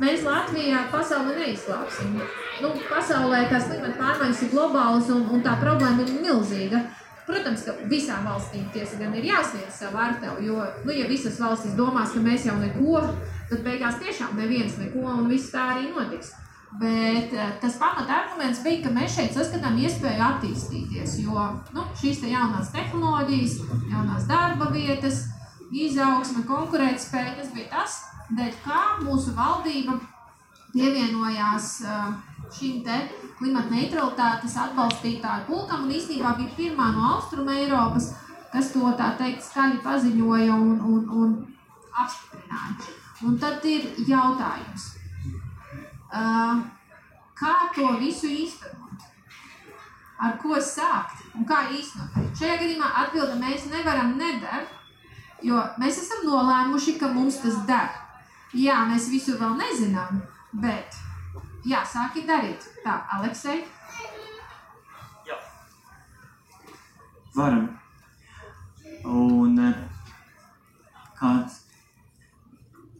mēs 0.00 0.24
Latvijā 0.24 0.86
pasauli 0.92 1.36
neizglābsim. 1.40 2.16
Nu, 2.62 2.70
pasaulē 2.88 3.42
tās 3.50 3.68
klimata 3.68 3.98
pārmaiņas 4.00 4.46
ir 4.46 4.54
globālas 4.54 5.10
un, 5.12 5.26
un 5.32 5.44
tā 5.44 5.58
problēma 5.60 6.06
ir 6.06 6.14
milzīga. 6.22 6.86
Protams, 7.26 7.64
ka 7.66 7.74
visām 7.90 8.26
valstīm 8.28 8.68
tiesa 8.72 9.00
gan 9.00 9.14
ir 9.18 9.24
jāsniedz 9.26 9.80
savu 9.80 9.98
ārtevu, 9.98 10.44
jo, 10.46 10.60
nu, 10.86 10.94
ja 10.94 11.08
visas 11.10 11.40
valstis 11.42 11.74
domās, 11.74 12.12
ka 12.14 12.22
mēs 12.22 12.46
jau 12.46 12.54
neko, 12.60 13.00
tad 13.50 13.64
beigās 13.66 13.98
tiešām 13.98 14.36
neviens 14.38 14.78
neko 14.78 15.02
un 15.10 15.26
viss 15.32 15.50
tā 15.50 15.64
arī 15.72 15.88
notiks. 15.90 16.30
Bet 16.80 17.32
eh, 17.32 17.52
tas 17.60 17.78
pamat 17.80 18.10
arguments 18.12 18.60
bija, 18.64 18.82
ka 18.84 18.92
mēs 18.92 19.14
šeit 19.16 19.36
saskatām 19.36 19.78
iespēju 19.80 20.24
attīstīties, 20.26 21.20
jo 21.24 21.46
nu, 21.72 21.86
šīs 21.96 22.20
te 22.20 22.32
jaunās 22.32 22.72
tehnoloģijas, 22.74 23.60
jaunās 23.92 24.26
darba 24.28 24.68
vietas, 24.74 25.22
izaugsme, 25.72 26.44
konkurētspēja. 26.48 27.38
Tas 27.38 27.54
bija 27.54 27.70
tas, 27.72 27.96
dēļ 28.36 28.52
kā 28.64 28.82
mūsu 29.06 29.32
valdība 29.38 29.96
pievienojās 30.74 31.70
uh, 31.86 32.12
šim 32.52 32.82
te 32.84 32.98
klimata 33.38 33.72
neutralitātes 33.72 34.56
atbalstītāju 34.66 35.46
pulkam 35.48 35.86
un 35.86 35.94
īstenībā 35.96 36.34
bija 36.38 36.56
pirmā 36.58 36.90
no 36.92 37.06
Austrum 37.14 37.48
Eiropas, 37.52 38.12
kas 38.52 38.72
to 38.74 38.92
tā 38.98 39.12
teikt 39.18 39.44
skaļi 39.46 39.80
paziņoja 39.84 40.54
un, 40.54 40.76
un, 40.92 41.08
un 41.22 41.34
apstiprināja. 42.04 42.92
Un 43.24 43.38
tad 43.40 43.64
ir 43.64 43.88
jautājums, 44.08 44.90
uh, 46.12 46.62
kā 47.38 47.54
to 47.74 47.92
visu 48.00 48.30
īstenot? 48.30 49.06
Ar 50.16 50.36
ko 50.40 50.56
sākt 50.62 51.36
un 51.36 51.44
kā 51.48 51.66
īstenot? 51.76 52.32
Šajā 52.38 52.56
gadījumā 52.62 52.88
atbilde 53.02 53.36
mēs 53.40 53.66
nevaram 53.72 54.16
nedara, 54.16 54.64
jo 55.44 55.60
mēs 55.80 56.00
esam 56.04 56.24
nolēmuši, 56.28 56.96
ka 57.00 57.10
mums 57.12 57.40
tas 57.42 57.58
der. 57.68 57.90
Jā, 58.56 58.78
mēs 58.88 59.10
visu 59.12 59.36
vēl 59.36 59.58
nezinām, 59.58 60.22
bet 60.62 60.96
jā, 61.68 61.82
sāki 61.84 62.24
darīt. 62.28 62.64
Tā, 62.84 63.00
Aleksei. 63.18 63.64
Jā. 65.26 65.36
Varam. 67.36 67.66
Un 69.06 69.58
eh, 69.62 69.82
kāds 71.18 71.60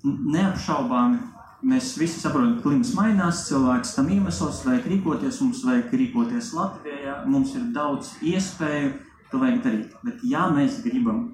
neapšaubāmi 0.05 1.19
mēs 1.67 1.95
visi 1.99 2.21
saprotam, 2.23 2.57
ka 2.57 2.69
klimats 2.69 2.93
mainās, 2.97 3.45
cilvēks 3.49 3.97
tam 3.97 4.11
iemesls, 4.15 4.63
vajag 4.67 4.87
rīkoties, 4.93 5.41
mums 5.43 5.65
vajag 5.67 5.95
rīkoties 6.01 6.53
Latvijā, 6.57 7.17
mums 7.27 7.55
ir 7.59 7.67
daudz 7.75 8.13
iespēju, 8.23 8.93
to 9.33 9.41
vajag 9.43 9.63
darīt. 9.65 9.97
Bet 10.07 10.23
ja 10.27 10.47
mēs 10.55 10.81
gribam 10.85 11.25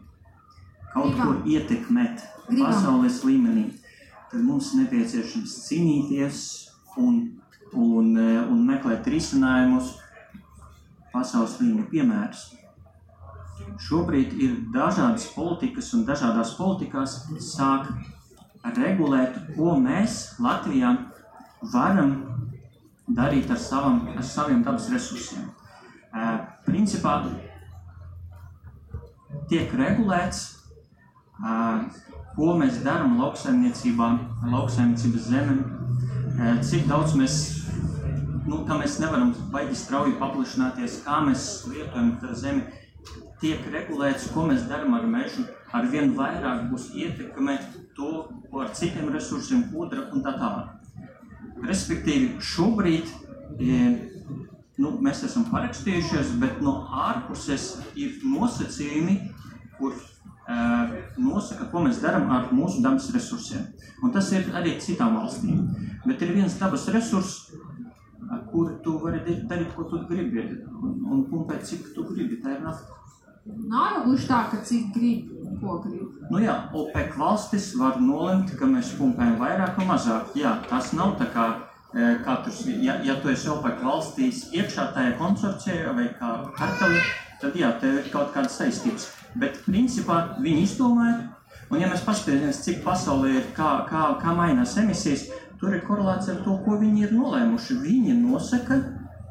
kaut 0.92 1.12
Gribam. 1.12 1.42
ko 1.42 1.50
ietekmēt 1.52 2.24
Gribam. 2.48 2.64
pasaules 2.64 3.20
līmenī, 3.28 3.66
tad 4.30 4.40
mums 4.44 4.72
nepieciešams 4.78 5.58
cīnīties 5.66 6.40
un, 7.00 7.20
un, 7.72 8.16
un 8.16 8.64
meklēt 8.68 9.08
risinājumus 9.12 9.94
pasaules 11.12 11.58
līmeņa 11.60 11.88
piemērus. 11.92 12.48
Šobrīd 13.82 14.34
ir 14.42 14.56
dažādas 14.72 15.28
politikas, 15.34 15.92
un 15.96 16.04
dažādās 16.08 16.56
politikās 16.56 17.20
sāk 17.40 17.88
regulēt, 18.70 19.38
ko 19.56 19.74
mēs 19.80 20.36
Latvijā 20.42 20.92
varam 21.72 22.12
darīt 23.08 23.50
ar, 23.50 23.58
savam, 23.58 24.06
ar 24.16 24.24
saviem 24.24 24.62
dabas 24.62 24.88
resursiem. 24.92 25.48
Uh, 26.12 26.38
principā 26.66 27.16
tiek 29.50 29.72
regulēts, 29.74 30.42
uh, 31.40 31.88
ko 32.36 32.54
mēs 32.60 32.82
darām 32.84 33.18
lauksaimniecībā, 33.20 34.10
lauksaimniecības 34.52 35.28
zemēm, 35.32 35.62
uh, 35.64 36.60
cik 36.62 36.86
daudz 36.90 37.16
mēs, 37.18 37.38
nu, 38.46 38.62
kā 38.68 38.78
mēs 38.80 39.00
nevaram 39.02 39.34
baigi 39.52 39.78
strauji 39.78 40.18
paplašināties, 40.20 41.00
kā 41.06 41.22
mēs 41.26 41.48
lietojam 41.72 42.14
zemi, 42.38 42.66
tiek 43.42 43.64
regulēts, 43.72 44.30
ko 44.34 44.46
mēs 44.46 44.68
darām 44.70 44.94
ar 44.94 45.08
mežu, 45.10 45.48
ar 45.74 45.88
vien 45.90 46.12
vairāk 46.14 46.68
būs 46.70 46.92
ietekme 46.94 47.58
to, 47.97 48.12
ko 48.51 48.62
ar 48.64 48.72
citiem 48.76 49.11
resursiem, 49.14 49.66
ūdra 49.76 50.09
un 50.12 50.24
tā 50.24 50.34
tālāk. 50.38 50.78
Respektīvi, 51.62 52.38
šobrīd 52.43 53.11
e, 53.61 53.82
nu, 54.82 54.95
mēs 55.05 55.22
esam 55.28 55.47
parakstījušies, 55.53 56.34
bet 56.43 56.62
no 56.64 56.80
ārpuses 57.07 57.68
ir 57.99 58.16
nosacījumi, 58.26 59.18
kur 59.78 59.95
e, 59.95 60.57
nosaka, 61.22 61.68
ko 61.70 61.84
mēs 61.86 62.01
darām 62.03 62.30
ar 62.34 62.51
mūsu 62.55 62.82
dabas 62.84 63.11
resursiem. 63.14 63.68
Un 64.03 64.14
tas 64.14 64.32
ir 64.34 64.51
arī 64.59 64.78
citām 64.82 65.20
valstīm. 65.20 65.68
Bet 66.07 66.24
ir 66.24 66.34
viens 66.34 66.57
dabas 66.59 66.88
resurs, 66.90 67.36
kur 68.51 68.72
tu 68.82 68.97
vari 69.03 69.20
darīt, 69.22 69.70
ko 69.76 69.86
tu 69.90 70.01
gribi, 70.09 70.49
un 70.82 71.22
pumpēt, 71.30 71.62
cik 71.68 71.93
tu 71.95 72.09
gribi. 72.11 72.40
Tā 72.43 72.57
ir 72.57 72.64
nafta. 72.64 73.01
Nav 73.45 73.97
jau 73.97 74.03
gluži 74.05 74.28
tā, 74.28 74.38
ka 74.53 74.61
cik 74.62 74.93
grib, 74.95 75.30
ko 75.59 75.80
grib. 75.82 76.18
Nu 76.30 76.38
jā, 76.43 76.55
OPEC 76.78 77.16
valstis 77.18 77.72
var 77.78 77.99
nolemt, 77.99 78.53
ka 78.59 78.68
mēs 78.70 78.93
pumpējam 78.99 79.34
vairāk 79.40 79.80
vai 79.80 79.86
mazāk. 79.88 80.30
Jā, 80.38 80.53
tas 80.70 80.93
nav 80.95 81.16
tā 81.18 81.26
kā 81.34 81.49
e, 81.51 82.12
katrs, 82.22 82.62
ja, 82.84 83.01
ja 83.03 83.18
tu 83.18 83.32
esi 83.32 83.51
OPEC 83.51 83.82
valstīs 83.82 84.45
iekšā 84.55 84.93
tajā 84.95 85.16
konsorcijā 85.18 85.97
vai 85.99 86.07
kā 86.20 86.30
karteli, 86.55 87.03
tad 87.43 87.59
jā, 87.59 87.74
tev 87.82 87.99
ir 87.99 88.09
kaut 88.14 88.30
kādas 88.36 88.61
saistības. 88.62 89.11
Bet 89.34 89.59
principā 89.66 90.22
viņi 90.38 90.66
izdomāja, 90.68 91.18
un 91.72 91.82
ja 91.82 91.90
mēs 91.90 92.07
paskatīsimies, 92.07 92.62
cik 92.62 92.82
pasaulē 92.86 93.36
ir, 93.40 93.47
kā, 93.59 93.72
kā, 93.90 94.07
kā 94.22 94.38
mainās 94.38 94.78
emisijas, 94.78 95.26
tur 95.59 95.74
ir 95.74 95.82
korelācija 95.88 96.36
ar 96.36 96.45
to, 96.47 96.61
ko 96.62 96.78
viņi 96.78 97.09
ir 97.09 97.16
nolēmuši. 97.18 97.82
Viņi 97.82 98.20
nosaka 98.22 98.84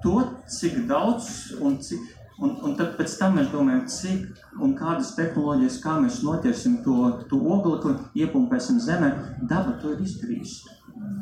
to, 0.04 0.20
cik 0.52 0.84
daudz 0.90 1.54
un 1.64 1.80
cik, 1.80 2.18
Un, 2.42 2.56
un 2.66 2.72
tad 2.78 2.96
pēc 2.98 3.14
tam 3.20 3.36
mēs 3.38 3.52
domājam, 3.54 3.84
cik 3.86 4.62
un 4.66 4.72
kādas 4.78 5.12
tehnoloģijas, 5.18 5.76
kā 5.84 6.00
mēs 6.02 6.22
noķersim 6.26 6.80
to, 6.86 6.96
to 7.30 7.38
oglekli, 7.38 7.94
iepumpēsim 8.24 8.80
zemē. 8.82 9.12
Daba 9.50 9.76
to 9.82 9.92
ir 9.94 10.02
izdarījusi. 10.02 10.78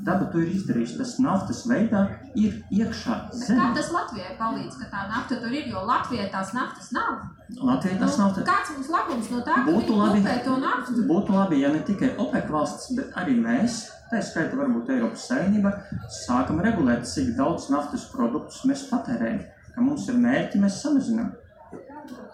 Daba 0.08 0.30
to 0.32 0.40
ir 0.40 0.54
izdarījusi. 0.56 0.96
Tas 1.02 1.18
naftas 1.20 1.66
veidā 1.68 2.06
ir 2.40 2.56
iekšā 2.72 3.18
Bet 3.28 3.36
kā 3.36 3.50
zemē. 3.50 3.68
tas 3.76 3.92
Latvijai 3.98 4.38
palīdz, 4.40 4.80
ka 4.80 4.88
tā 4.94 5.04
nafta 5.12 5.42
tur 5.44 5.52
ir, 5.60 5.68
jo 5.74 5.84
Latvijai 5.92 6.30
tās 6.32 6.54
naftas 6.56 6.90
nav? 6.96 7.20
Latvijai 7.68 8.00
tas 8.00 8.18
nav 8.22 8.34
tā. 8.38 8.48
Kāds 8.48 8.74
mums 8.78 8.90
labums 8.96 9.30
no 9.36 9.44
tā, 9.44 9.60
ka 9.60 9.68
Būtu 9.68 10.00
viņi 10.00 10.24
labi. 10.24 10.42
to 10.48 10.58
naftu? 10.64 11.06
Būtu 11.12 11.36
labi, 11.36 11.62
ja 11.66 11.74
ne 11.76 11.84
tikai 11.92 12.14
OPEC 12.18 12.50
valstis, 12.56 12.96
bet 12.96 13.12
arī 13.20 13.36
mēs, 13.44 13.82
tā 14.12 14.24
skaitā 14.24 14.56
varbūt 14.58 14.90
Eiropas 14.96 15.28
Savienība, 15.30 15.76
sākam 16.24 16.64
regulēt, 16.64 17.04
cik 17.12 17.36
daudz 17.38 17.68
naftas 17.76 18.08
produktus 18.16 18.64
mēs 18.72 18.88
patērējam. 18.92 19.44
Ka 19.80 19.86
mums 19.88 20.10
ir 20.12 20.18
mērķi, 20.20 20.60
mēs 20.60 20.82
samazinām. 20.84 21.30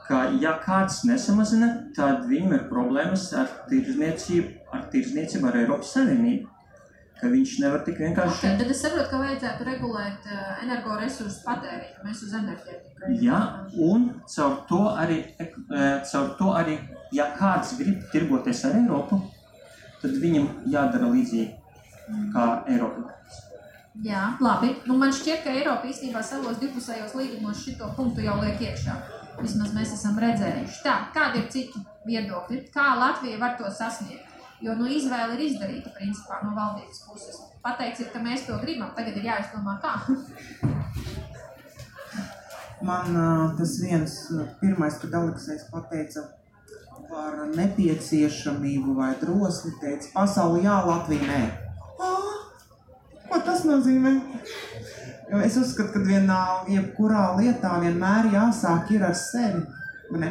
Ka, 0.08 0.24
ja 0.42 0.56
kāds 0.64 1.04
nesamazina, 1.06 1.68
tad 1.94 2.24
viņam 2.26 2.56
ir 2.58 2.64
problēmas 2.72 3.28
ar 3.38 3.52
tirzniecību, 3.70 4.64
ar, 4.74 4.88
tirzniecību 4.90 5.50
ar 5.52 5.58
Eiropas 5.60 5.92
Savienību. 5.94 6.50
Ka 7.20 7.30
viņš 7.30 7.54
nevar 7.62 7.84
tik 7.86 8.02
vienkārši. 8.02 8.40
Okay, 8.42 8.58
tad 8.64 8.72
es 8.74 8.82
saprotu, 8.82 9.12
ka 9.12 9.20
vajadzētu 9.22 9.68
regulēt 9.70 10.26
uh, 10.26 10.42
energoresursu 10.66 11.46
patēriņu. 11.46 12.02
Mēs 12.08 12.24
uz 12.26 12.34
enerģētiku. 12.42 13.14
Jā, 13.28 13.40
un 13.92 14.10
caur 14.36 14.58
to 14.72 14.82
arī, 15.06 15.20
ek- 15.46 15.56
e, 15.70 15.88
caur 16.12 16.34
to 16.42 16.50
arī, 16.64 16.80
ja 17.14 17.30
kāds 17.38 17.78
grib 17.78 18.02
tirgoties 18.12 18.66
ar 18.66 18.76
Eiropu, 18.82 19.22
tad 20.02 20.18
viņam 20.26 20.50
jādara 20.74 21.14
līdzīgi 21.14 21.52
kā 22.34 22.50
Eiropa. 22.74 23.06
Jā, 24.04 24.36
labi. 24.44 24.74
Nu, 24.90 24.98
man 25.00 25.14
šķiet, 25.16 25.46
ka 25.46 25.54
Eiropa 25.56 25.88
īstenībā 25.88 26.20
savos 26.26 26.60
divpusējos 26.60 27.16
līgumos 27.16 27.62
šito 27.64 27.88
punktu 27.96 28.26
jau 28.26 28.36
liek 28.42 28.60
iekšā. 28.60 28.96
Vismaz 29.40 29.72
mēs 29.76 29.94
esam 29.96 30.20
redzējuši. 30.20 30.82
Tā, 30.84 30.96
kādi 31.16 31.42
ir 31.42 31.50
citi 31.52 31.84
viedokļi? 32.08 32.62
Kā 32.76 32.94
Latvija 33.00 33.40
var 33.40 33.56
to 33.60 33.72
sasniegt? 33.72 34.32
Jo 34.64 34.76
nu, 34.80 34.88
izvēle 34.92 35.36
ir 35.36 35.46
izdarīta 35.50 35.92
principā 35.96 36.40
no 36.44 36.54
valdības 36.56 37.02
puses. 37.08 37.42
Pateikts, 37.64 38.04
ir, 38.04 38.12
ka 38.14 38.22
mēs 38.24 38.46
to 38.48 38.56
gribam, 38.62 38.92
tagad 38.96 39.18
ir 39.20 39.28
jāizdomā, 39.28 39.78
kā. 39.84 39.94
Man 42.86 43.16
tas 43.58 43.78
viens 43.82 44.16
pirmais, 44.62 44.98
kad 45.02 45.16
Aleksējs 45.20 45.68
pateica 45.72 46.26
par 47.10 47.38
nepieciešamību 47.56 48.96
vai 48.98 49.14
drosmi, 49.22 49.72
teica, 49.82 50.10
pasauli 50.14 50.66
jā, 50.66 50.76
Latvija 50.88 51.30
nē. 51.30 51.42
Ā, 52.02 52.10
Ko 53.36 53.42
tas 53.44 53.66
nozīmē? 53.68 54.12
Jo 55.28 55.40
es 55.44 55.58
uzskatu, 55.60 55.90
ka 55.92 56.02
vienā, 56.08 56.38
jebkurā 56.72 57.34
lietā 57.36 57.74
vienmēr 57.82 58.30
jāsāk 58.32 58.94
ir 58.96 59.04
ar 59.04 59.18
sevi. 59.20 59.60
Ne? 60.16 60.30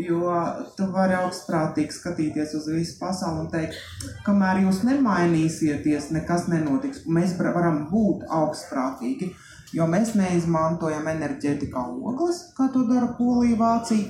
Jo 0.00 0.30
tu 0.78 0.86
vari 0.94 1.18
augstprātīgi 1.18 1.92
skatīties 1.92 2.56
uz 2.56 2.70
visu 2.72 2.96
pasauli 3.02 3.42
un 3.42 3.52
teikt, 3.52 3.76
kamēr 4.24 4.62
jūs 4.62 4.80
nemainīsieties, 4.88 6.08
nekas 6.16 6.48
nenotiks. 6.48 7.04
Mēs 7.04 7.36
varam 7.36 7.82
būt 7.92 8.24
augstprātīgi, 8.40 9.34
jo 9.76 9.92
mēs 9.92 10.16
neizmantojam 10.16 11.12
enerģētikā 11.18 11.84
ogles, 12.00 12.46
kā 12.56 12.72
to 12.72 12.88
dara 12.88 13.12
Polija, 13.20 13.60
Vācija, 13.60 14.08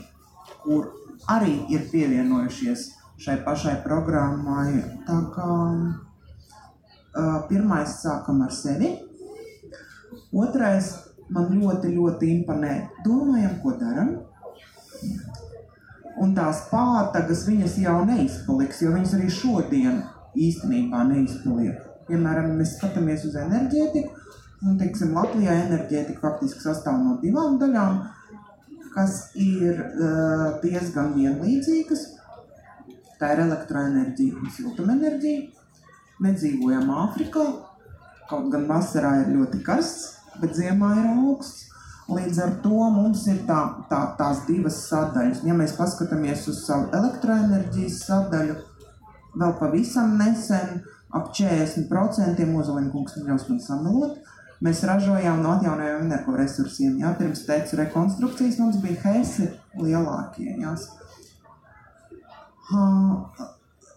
kur 0.63 0.93
arī 1.27 1.59
ir 1.75 1.91
pievienojušies 1.91 2.93
šai 3.19 3.41
pašai 3.43 3.81
programmai. 3.83 4.77
Tā 5.11 5.23
kā 5.35 5.55
pirmais 7.49 7.99
sākam 8.03 8.43
ar 8.45 8.53
sevi, 8.55 8.93
otrais 10.37 10.93
man 11.33 11.51
ļoti, 11.51 11.93
ļoti 11.97 12.31
imponē. 12.39 12.75
Domājam, 13.07 13.57
ko 13.63 13.75
darām. 13.81 14.13
Un 16.23 16.33
tās 16.37 16.63
pātagas 16.71 17.45
viņas 17.49 17.77
jau 17.83 17.99
neizpaliks, 18.09 18.81
jo 18.85 18.93
viņas 18.95 19.17
arī 19.19 19.33
šodien 19.33 19.99
īstenībā 20.37 21.03
neizpaliek. 21.11 21.83
Piemēram, 22.07 22.55
mēs 22.57 22.77
skatāmies 22.79 23.27
uz 23.29 23.35
enerģētiku, 23.41 24.15
un, 24.65 24.77
teiksim, 24.81 25.13
Latvijā 25.17 25.57
enerģētika 25.67 26.23
faktiski 26.23 26.63
sastāv 26.63 27.01
no 27.03 27.17
divām 27.21 27.59
daļām, 27.61 27.99
kas 28.95 29.19
ir 29.37 29.83
uh, 29.83 30.57
diezgan 30.63 31.13
vienlīdzīgas. 31.19 32.07
Tā 33.21 33.33
ir 33.35 33.45
elektroenerģija 33.47 34.41
un 34.41 34.53
siltumenerģija. 34.53 35.56
Mēs 36.23 36.41
dzīvojam 36.41 36.91
Āfrikā, 37.05 37.45
kaut 38.31 38.51
gan 38.53 38.67
vasarā 38.71 39.13
ir 39.23 39.35
ļoti 39.35 39.61
karsts, 39.67 40.15
bet 40.41 40.57
ziemā 40.57 40.95
ir 40.97 41.09
augsts. 41.13 41.65
Līdz 42.07 42.39
ar 42.39 42.53
to 42.63 42.85
mums 42.95 43.25
ir 43.27 43.41
tā, 43.49 43.59
tā, 43.91 43.99
tās 44.19 44.45
divas 44.47 44.79
sadaļas. 44.87 45.43
Ja 45.45 45.57
mēs 45.59 45.75
paskatāmies 45.75 46.45
uz 46.53 46.61
savu 46.63 46.87
elektroenerģijas 46.95 47.97
sadaļu, 48.07 48.55
vēl 49.43 49.57
pavisam 49.59 50.15
nesen, 50.21 50.85
ap 51.17 51.33
40% 51.35 52.47
Ozoliņa 52.61 52.93
kungs 52.93 53.19
neļaus 53.19 53.49
man 53.51 53.61
samelot, 53.65 54.21
mēs 54.63 54.85
ražojām 54.89 55.43
no 55.43 55.57
atjaunojumiem 55.57 56.07
energoresursiem. 56.07 57.01
Jā, 57.03 57.13
pirms 57.19 57.45
teicu 57.49 57.81
rekonstrukcijas 57.83 58.61
mums 58.63 58.81
bija 58.85 59.03
heisi 59.09 59.51
lielākie. 59.83 60.55
Jās. 60.63 60.89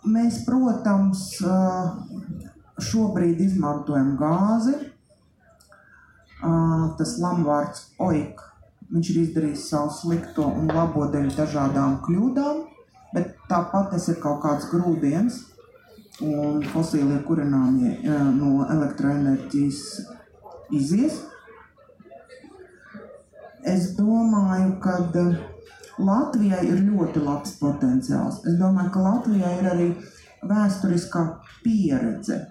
Mēs, 0.08 0.44
protams, 0.48 1.26
šobrīd 2.80 3.42
izmantojam 3.44 4.14
gāzi. 4.20 4.76
Tas 7.00 7.18
lamvārds 7.20 7.90
oik, 8.00 8.40
viņš 8.94 9.10
ir 9.12 9.22
izdarījis 9.26 9.66
savu 9.74 9.92
slikto 9.92 10.46
un 10.48 10.72
labo 10.72 11.10
dēļ 11.12 11.34
dažādām 11.36 11.98
kļūdām, 12.06 12.62
bet 13.12 13.34
tāpat 13.52 13.92
tas 13.92 14.08
ir 14.08 14.22
kaut 14.24 14.40
kāds 14.46 14.70
grūdienis 14.72 15.42
un 16.24 16.64
fosīlie 16.72 17.20
kurināmie 17.28 17.98
no 18.38 18.66
elektroenerģijas 18.72 19.84
izies. 20.80 21.20
Es 23.68 23.92
domāju, 24.00 24.78
ka 24.80 24.96
Latvijai 26.00 26.64
ir 26.68 26.84
ļoti 26.88 27.22
labs 27.24 27.58
potenciāls. 27.60 28.42
Es 28.48 28.56
domāju, 28.60 28.94
ka 28.94 29.04
Latvijai 29.04 29.56
ir 29.60 29.70
arī 29.74 29.88
vēsturiskā 30.48 31.26
pieredze. 31.64 32.46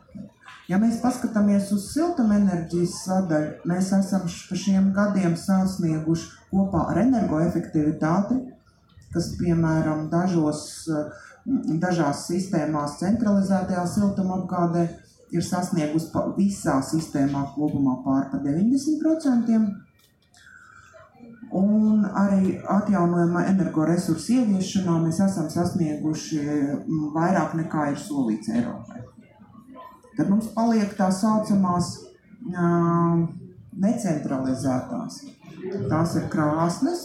Ja 0.68 0.76
mēs 0.80 0.98
paskatāmies 1.00 1.70
uz 1.72 1.86
siltumenerģijas 1.94 2.98
sadaļu, 3.06 3.52
mēs 3.70 3.88
esam 3.96 4.26
pa 4.28 4.58
šiem 4.62 4.90
gadiem 4.96 5.36
sasnieguši 5.40 6.28
kopā 6.50 6.84
ar 6.92 7.00
energoefektivitāti, 7.06 8.36
kas, 9.14 9.30
piemēram, 9.40 10.10
dažos, 10.12 10.62
dažās 11.80 12.26
sistēmās 12.28 12.98
centralizētajā 13.00 13.86
siltumapgādē 13.94 14.84
ir 15.32 15.44
sasniegusi 15.44 16.12
visā 16.36 16.78
sistēmā 16.84 17.46
kopumā 17.56 17.98
pār 18.04 18.28
pa 18.32 18.40
90%. 18.44 19.87
Un 21.58 22.04
arī 22.22 22.58
atjaunojama 22.70 23.44
energoresursu 23.50 24.34
ieviešanā 24.38 24.98
mēs 25.02 25.20
esam 25.24 25.48
sasnieguši 25.50 26.40
mm, 26.44 27.06
vairāk 27.16 27.56
nekā 27.58 27.90
ir 27.92 28.02
solīts 28.02 28.52
Eiropai. 28.52 29.00
Tad 30.18 30.30
mums 30.30 30.50
paliek 30.54 30.92
tā 30.98 31.08
saucamās 31.14 31.92
necentralizētās. 33.78 35.20
Tās 35.90 36.14
ir 36.18 36.26
krāsnes, 36.32 37.04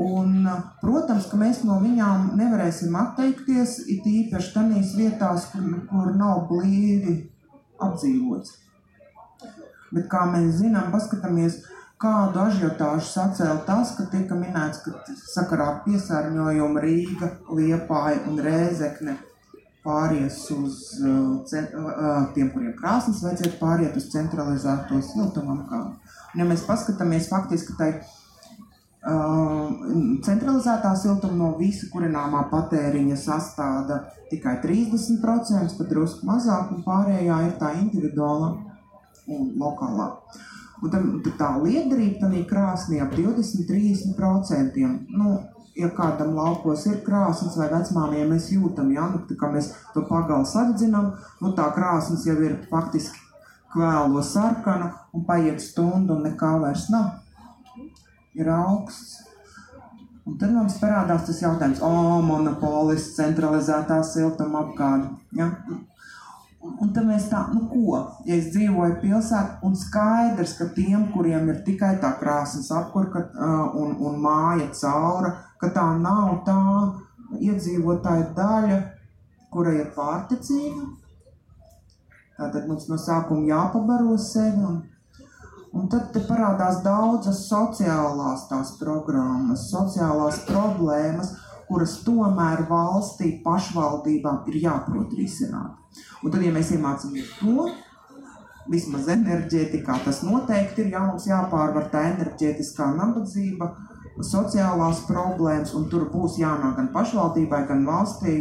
un, 0.00 0.46
protams, 0.80 1.28
ka 1.30 1.38
mēs 1.40 1.62
no 1.68 1.78
viņām 1.82 2.30
nevarēsim 2.38 2.96
atteikties, 3.00 3.78
it 3.92 4.06
īpaši 4.08 4.52
tādās 4.54 4.92
vietās, 4.96 5.48
kur, 5.52 5.64
kur 5.90 6.12
nav 6.16 6.46
blīvi 6.50 7.16
apdzīvots. 7.82 8.54
Bet, 9.92 10.06
kā 10.12 10.24
mēs 10.32 10.60
zinām, 10.60 10.90
paskatāmies, 10.92 11.62
Kādu 11.96 12.42
ažiotāžu 12.42 13.06
sacēla 13.08 13.62
tas, 13.64 13.94
ka 13.96 14.04
tika 14.12 14.36
minēts, 14.36 14.82
ka 14.84 14.90
sakarā 15.32 15.66
ar 15.70 15.76
piesārņojumu 15.86 16.80
Rīga, 16.84 17.30
Liepāja 17.56 18.18
un 18.28 18.40
Rēzekne 18.44 19.14
pāries 19.86 20.36
uz 20.52 20.74
uh, 21.00 21.40
uh, 21.40 22.26
tiem, 22.34 22.50
kuriem 22.52 22.74
krāsnes 22.76 23.22
vajadzētu 23.24 23.56
pāriet 23.62 23.96
uz 23.96 24.10
centralizēto 24.12 24.98
siltumapgādi. 25.08 26.12
Ja 26.36 26.44
mēs 26.44 26.66
paskatāmies 26.68 27.30
faktiski 27.30 27.76
tai 27.78 27.88
uh, 27.96 29.70
centralizētā 30.26 30.90
siltuma 31.00 31.38
no 31.38 31.48
visa 31.62 31.88
kurināmā 31.94 32.42
patēriņa 32.50 33.16
sastāda 33.22 34.02
tikai 34.28 34.58
30%, 34.66 35.78
pat 35.78 35.88
drusku 35.94 36.28
mazāk, 36.28 36.76
un 36.76 36.84
pārējā 36.84 37.40
ir 37.46 37.56
tā 37.62 37.72
individuāla 37.78 38.52
un 39.32 39.48
lokālā. 39.62 40.10
Uh, 40.12 40.52
Un 40.82 40.92
tam, 40.92 41.04
tā 41.38 41.50
liederība 41.62 42.20
tam 42.20 42.34
ir 42.36 42.46
krāsnī 42.48 43.00
ap 43.00 43.14
20-30%. 43.16 44.88
Nu, 45.16 45.36
ja 45.76 45.90
kādam 45.96 46.34
laukos 46.36 46.86
ir 46.88 47.02
krāsnes 47.04 47.56
vai 47.60 47.68
vecmāmie, 47.72 48.22
ja 48.22 48.28
mēs 48.28 48.50
jūtam, 48.52 48.90
ja, 48.96 49.08
nu, 49.12 49.22
kā 49.40 49.50
mēs 49.52 49.72
to 49.94 50.04
pagalu 50.08 50.48
sadzinām, 50.48 51.12
nu 51.42 51.52
tā 51.56 51.68
krāsnes 51.76 52.26
jau 52.28 52.36
ir 52.44 52.58
faktiski 52.70 53.20
kvēlo 53.74 54.22
sarkana 54.24 54.92
un 55.12 55.24
paiet 55.28 55.60
stundu 55.60 56.16
un 56.16 56.24
nekā 56.30 56.56
vairs 56.62 56.88
nav. 56.92 57.18
Ir 58.36 58.48
augsts. 58.52 59.22
Un 60.26 60.34
tad 60.40 60.50
mums 60.50 60.80
parādās 60.80 61.26
tas 61.28 61.38
jautājums, 61.38 61.80
o, 61.86 61.90
monopolis, 62.26 63.12
centralizētā 63.14 64.00
siltuma 64.02 64.64
apgāde. 64.64 65.12
Ja? 65.38 65.52
Un 66.82 66.90
tad 66.92 67.06
mēs 67.08 67.28
tā, 67.30 67.40
nu 67.54 67.66
ko, 67.70 68.00
ja 68.28 68.36
es 68.36 68.50
dzīvoju 68.52 68.98
pilsētā, 69.00 69.60
un 69.66 69.76
skaidrs, 69.78 70.56
ka 70.58 70.66
tiem, 70.76 71.06
kuriem 71.14 71.48
ir 71.52 71.62
tikai 71.66 71.94
tā 72.02 72.12
krāsas 72.20 72.68
apkurka 72.74 73.22
uh, 73.28 73.76
un, 73.80 73.94
un 74.04 74.18
māja 74.20 74.68
caura, 74.80 75.32
ka 75.60 75.70
tā 75.72 75.86
nav 76.00 76.42
tā 76.46 76.58
iedzīvotāja 77.40 78.28
daļa, 78.36 78.80
kura 79.52 79.72
ir 79.78 79.88
pārticīga. 79.96 80.84
Tātad 82.36 82.68
mums 82.68 82.90
no 82.90 82.98
sākuma 83.00 83.48
jāpabaro 83.48 84.18
sevi, 84.20 84.60
un, 84.68 84.82
un 85.72 85.88
tad 85.92 86.10
te 86.12 86.20
parādās 86.28 86.82
daudzas 86.84 87.46
sociālās 87.48 88.44
tās 88.50 88.74
programmas, 88.80 89.70
sociālās 89.70 90.42
problēmas, 90.48 91.32
kuras 91.68 91.98
tomēr 92.06 92.66
valstī 92.70 93.36
pašvaldībām 93.44 94.46
ir 94.50 94.60
jāprot 94.66 95.16
risināt. 95.18 95.74
Un 96.22 96.32
tad, 96.32 96.44
ja 96.44 96.52
mēs 96.54 96.72
iemācāmies 96.76 97.34
to, 97.40 97.66
vismaz 98.70 99.10
enerģētikā, 99.14 100.00
tas 100.04 100.22
noteikti 100.26 100.84
ir 100.84 100.94
jā, 100.96 101.02
mums 101.06 101.26
jāpārvar 101.28 101.90
tā 101.92 102.02
enerģētiskā 102.12 102.90
nabadzība, 102.96 103.70
sociālās 104.24 105.02
problēmas, 105.04 105.74
un 105.76 105.86
tur 105.92 106.06
būs 106.08 106.38
jānāk 106.40 106.78
gan 106.78 106.86
pašvaldībai, 106.94 107.60
gan 107.68 107.82
valstī 107.84 108.36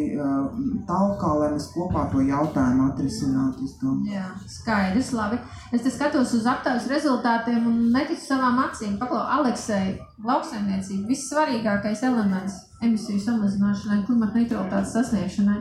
talkā, 0.88 1.32
lai 1.42 1.50
mēs 1.52 1.68
kopā 1.74 2.06
to 2.14 2.24
jautājumu 2.24 2.88
atrisinātu. 2.92 3.68
Jā, 4.08 4.30
skaidrs, 4.52 5.12
labi. 5.18 5.42
Es 5.76 5.84
te 5.84 5.92
skatos 5.92 6.32
uz 6.38 6.48
aptaujas 6.48 6.88
rezultātiem 6.92 7.68
un 7.68 7.82
neticu 7.92 8.24
savām 8.24 8.62
acīm. 8.64 8.96
Paklau, 9.02 9.26
Aleksei, 9.40 9.98
lauksaimniecība, 10.24 11.10
vissvarīgākais 11.12 12.06
elements 12.08 12.64
emisiju 12.84 13.22
samazināšanai, 13.24 14.04
klimata 14.08 14.40
neutralitātes 14.40 14.94
sasniegšanai. 14.96 15.60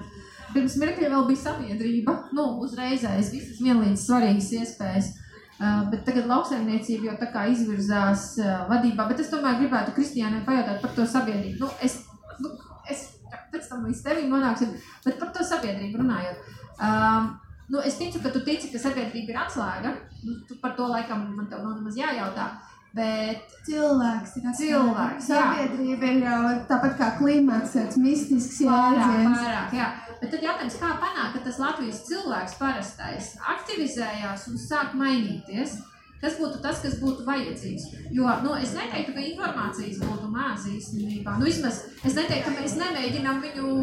Pirms 0.55 0.77
mirkļa 0.79 1.11
vēl 1.11 1.27
bija 1.29 1.43
sabiedrība, 1.43 2.15
nu, 2.37 2.47
uzreizējas 2.63 3.31
visas 3.35 3.61
vienlīdz 3.63 4.07
svarīgas 4.07 4.51
iespējas. 4.61 5.13
Uh, 5.55 5.85
bet 5.91 6.03
tagad 6.03 6.27
lauksaimniecība 6.27 7.13
jau 7.13 7.15
tā 7.21 7.29
kā 7.31 7.45
izvirzās 7.53 8.33
uh, 8.43 8.65
vadībā, 8.67 9.07
bet 9.07 9.21
es 9.23 9.31
tomēr 9.31 9.61
gribētu 9.61 9.95
Kristiānai 9.95 10.43
pajautāt 10.47 10.81
par 10.83 10.91
to 10.97 11.07
sabiedrību. 11.07 11.61
Nu, 11.63 11.69
es, 11.87 12.01
nu, 12.43 12.51
es 12.91 13.05
pēc 13.53 13.69
tam 13.71 13.87
līdz 13.87 14.03
tevim 14.03 14.35
nonāksim, 14.35 14.75
bet 15.07 15.21
par 15.21 15.31
to 15.35 15.47
sabiedrību 15.47 16.03
runājot. 16.03 16.51
Uh, 16.75 17.31
nu, 17.71 17.79
es 17.87 18.01
ticu, 18.01 18.19
ka 18.25 18.35
tu 18.35 18.43
tici, 18.47 18.73
ka 18.73 18.83
sabiedrība 18.83 19.31
ir 19.31 19.41
atslēga. 19.45 19.95
Nu, 20.27 20.41
tu 20.49 20.59
par 20.63 20.75
to 20.79 20.91
laikam 20.91 21.23
man 21.37 21.47
tev 21.51 21.63
nav 21.63 21.79
nemaz 21.79 21.99
jājautā. 22.03 22.51
Bet 22.95 23.55
cilvēks 23.67 24.37
ir 24.39 24.45
cilvēks. 24.55 25.27
Sabiedrība 25.27 26.11
ir 26.13 26.21
jau 26.29 26.43
tāpat 26.69 26.93
kā 27.01 27.09
klimats, 27.19 27.73
tāds 27.75 27.99
mistisks 27.99 28.61
jēdziens. 28.63 29.35
Pārāk, 29.35 29.75
jā. 29.75 29.89
Bet 30.21 30.31
tad 30.31 30.45
jautājums, 30.47 30.77
kā 30.79 30.93
panākt, 31.03 31.33
ka 31.35 31.43
tas 31.49 31.59
Latvijas 31.59 32.05
cilvēks 32.07 32.55
parastais 32.61 33.33
aktivizējās 33.55 34.47
un 34.53 34.63
sāk 34.63 34.95
mainīties? 35.01 35.75
Tas 36.23 36.39
būtu 36.39 36.61
tas, 36.65 36.79
kas 36.81 36.95
būtu 37.03 37.27
vajadzīgs. 37.27 37.89
Jo 38.15 38.31
nu, 38.45 38.55
es 38.57 38.71
neteiktu, 38.73 39.13
ka 39.13 39.25
informācijas 39.29 39.99
būtu 40.01 40.31
maz 40.33 40.65
īstenībā. 40.71 41.35
Nu, 41.41 41.49
vismaz 41.51 41.83
es 42.01 42.15
neteiktu, 42.17 42.47
ka 42.47 42.55
mēs 42.63 42.79
nemēģinām 42.81 43.43
viņu 43.43 43.75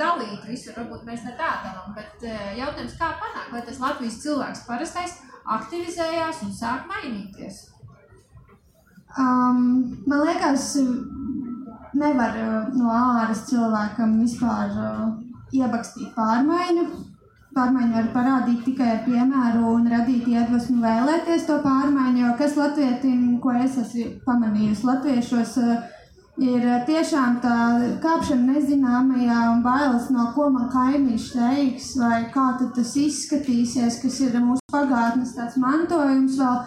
dalīt 0.00 0.46
visur. 0.48 0.78
Varbūt 0.78 1.04
mēs 1.10 1.26
ne 1.26 1.34
tā 1.36 1.50
dalām. 1.66 1.90
Bet 1.98 2.24
eh, 2.24 2.54
jautājums, 2.62 2.96
kā 3.02 3.10
panākt, 3.20 3.50
lai 3.52 3.66
tas 3.66 3.82
Latvijas 3.82 4.22
cilvēks 4.22 4.64
parastais 4.70 5.18
aktivizējās 5.58 6.40
un 6.46 6.56
sāk 6.56 6.88
mainīties? 6.88 7.66
Um, 9.18 10.02
man 10.06 10.22
liekas, 10.26 10.76
nevar 11.98 12.36
uh, 12.38 12.68
no 12.78 12.90
āras 12.94 13.42
cilvēkam 13.48 14.20
vispār 14.22 14.70
uh, 14.70 15.08
iebakstīt 15.52 16.12
pārmaiņu. 16.14 16.84
Pārmaiņu 17.50 17.94
var 17.96 18.10
parādīt 18.14 18.60
tikai 18.68 18.90
ar 18.94 19.00
piemēru 19.06 19.72
un 19.72 19.88
radīt 19.90 20.28
iedvesmu 20.30 20.78
vēlēties 20.84 21.48
to 21.48 21.56
pārmaiņu. 21.64 22.20
Jo 22.22 22.34
kas 22.38 22.54
latvietim, 22.58 23.24
ko 23.42 23.54
es 23.58 23.78
esmu 23.82 24.06
pamanījusi, 24.26 24.86
latviešos 24.86 25.56
ir 26.40 26.64
eh, 26.64 26.82
tiešām 26.86 27.40
tā 27.42 27.56
kāpšana 28.02 28.54
nezināmajā 28.54 29.40
un 29.50 29.64
bailes 29.64 30.08
no 30.14 30.28
ko 30.36 30.48
man 30.54 30.68
kaimiņš 30.72 31.26
teiks, 31.34 31.90
vai 32.00 32.20
kā 32.34 32.52
tas 32.60 32.94
izskatīsies, 32.96 33.98
kas 34.04 34.20
ir 34.24 34.38
mūsu 34.38 34.62
pagātnes 34.72 35.34
tāds 35.36 35.58
mantojums 35.60 36.38
vēl. 36.38 36.62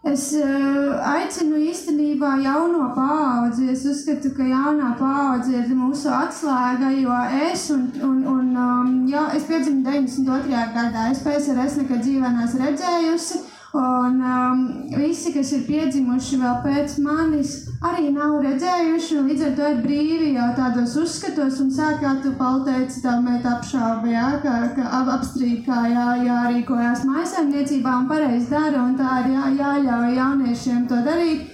Es 0.00 0.30
uh, 0.32 0.96
aicinu 1.04 1.58
īstenībā 1.60 2.30
jauno 2.40 2.86
paudzi. 2.96 3.66
Es 3.68 3.82
uzskatu, 3.84 4.30
ka 4.32 4.46
jaunā 4.48 4.94
paudze 4.96 5.52
ir 5.58 5.74
mūsu 5.76 6.08
atslēga, 6.08 6.88
jo 6.96 7.18
es, 7.50 7.66
un, 7.74 7.84
un, 8.00 8.22
un 8.24 8.56
um, 8.56 8.94
jā, 9.10 9.26
es 9.36 9.44
piedzimu 9.44 9.84
92. 9.84 10.64
gadā, 10.72 11.10
es 11.12 11.20
PSRS 11.20 11.76
nekad 11.82 12.00
dzīvē 12.06 12.32
neesmu 12.38 12.64
redzējusi. 12.64 13.42
Un 13.72 14.18
um, 14.18 14.62
visi, 14.96 15.30
kas 15.30 15.52
ir 15.54 15.60
piedzimuši 15.68 16.40
vēl 16.40 16.56
pēc 16.64 16.96
manis, 17.04 17.52
arī 17.86 18.08
nav 18.10 18.40
redzējuši. 18.42 19.20
Līdz 19.28 19.44
ar 19.46 19.52
to 19.58 19.68
ir 19.70 19.78
brīvi 19.84 20.32
jau 20.34 20.48
tādos 20.56 20.96
uzskatos, 20.98 21.60
un 21.62 21.70
sāk 21.70 22.00
kā 22.02 22.16
tu 22.24 22.32
pateici, 22.40 22.98
tā 23.04 23.14
meita 23.22 23.52
apšauba, 23.60 24.10
jā, 24.10 24.26
ka, 24.42 24.56
ka 24.74 24.88
ap, 24.98 25.12
apstrīd, 25.20 25.62
kā 25.68 25.84
jā, 25.92 26.08
jārīkojas 26.26 27.06
maisaimniecībā 27.06 27.94
un 28.00 28.10
pareizi 28.10 28.50
dara, 28.50 28.82
un 28.82 28.98
tā 28.98 29.20
ir 29.22 29.32
jā, 29.36 29.46
jāļauj 29.62 30.18
jauniešiem 30.18 30.84
to 30.90 30.98
darīt. 31.06 31.46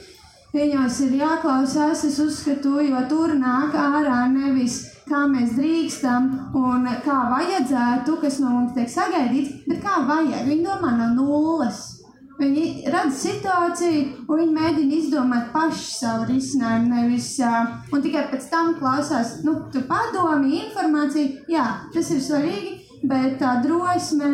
Viņos 0.56 1.02
ir 1.04 1.18
jāklausās, 1.20 2.06
es 2.08 2.16
uzskatu, 2.22 2.78
jo 2.80 3.02
tur 3.10 3.36
nāk 3.36 3.76
ārā 3.76 4.22
nevis 4.32 4.86
kā 5.06 5.26
mēs 5.30 5.52
drīkstam 5.58 6.30
un 6.56 6.88
kā 7.04 7.18
vajadzētu, 7.30 8.16
kas 8.24 8.40
no 8.42 8.54
mums 8.54 8.72
tiek 8.74 8.88
sagaidīts, 8.90 9.66
bet 9.68 9.84
kā 9.84 10.00
vajag. 10.08 10.48
Viņi 10.48 10.64
domā 10.64 10.96
no 10.96 11.12
nulles. 11.14 11.95
Viņi 12.37 12.91
redz 12.93 13.22
situāciju, 13.22 14.24
un 14.28 14.41
viņi 14.43 14.53
mēģina 14.53 14.97
izdomāt 14.99 15.47
paši 15.55 15.87
savu 15.89 16.26
risinājumu. 16.28 16.91
Nevis, 16.93 17.30
uh, 17.41 17.70
un 17.97 18.03
tikai 18.05 18.26
pēc 18.32 18.51
tam 18.53 18.74
klausās, 18.76 19.39
nu, 19.47 19.55
tu 19.72 19.80
padomi, 19.89 20.59
informāciju. 20.66 21.47
Jā, 21.49 21.64
tas 21.95 22.11
ir 22.12 22.20
svarīgi, 22.20 22.74
bet 23.09 23.39
tā 23.41 23.55
drosme 23.64 24.28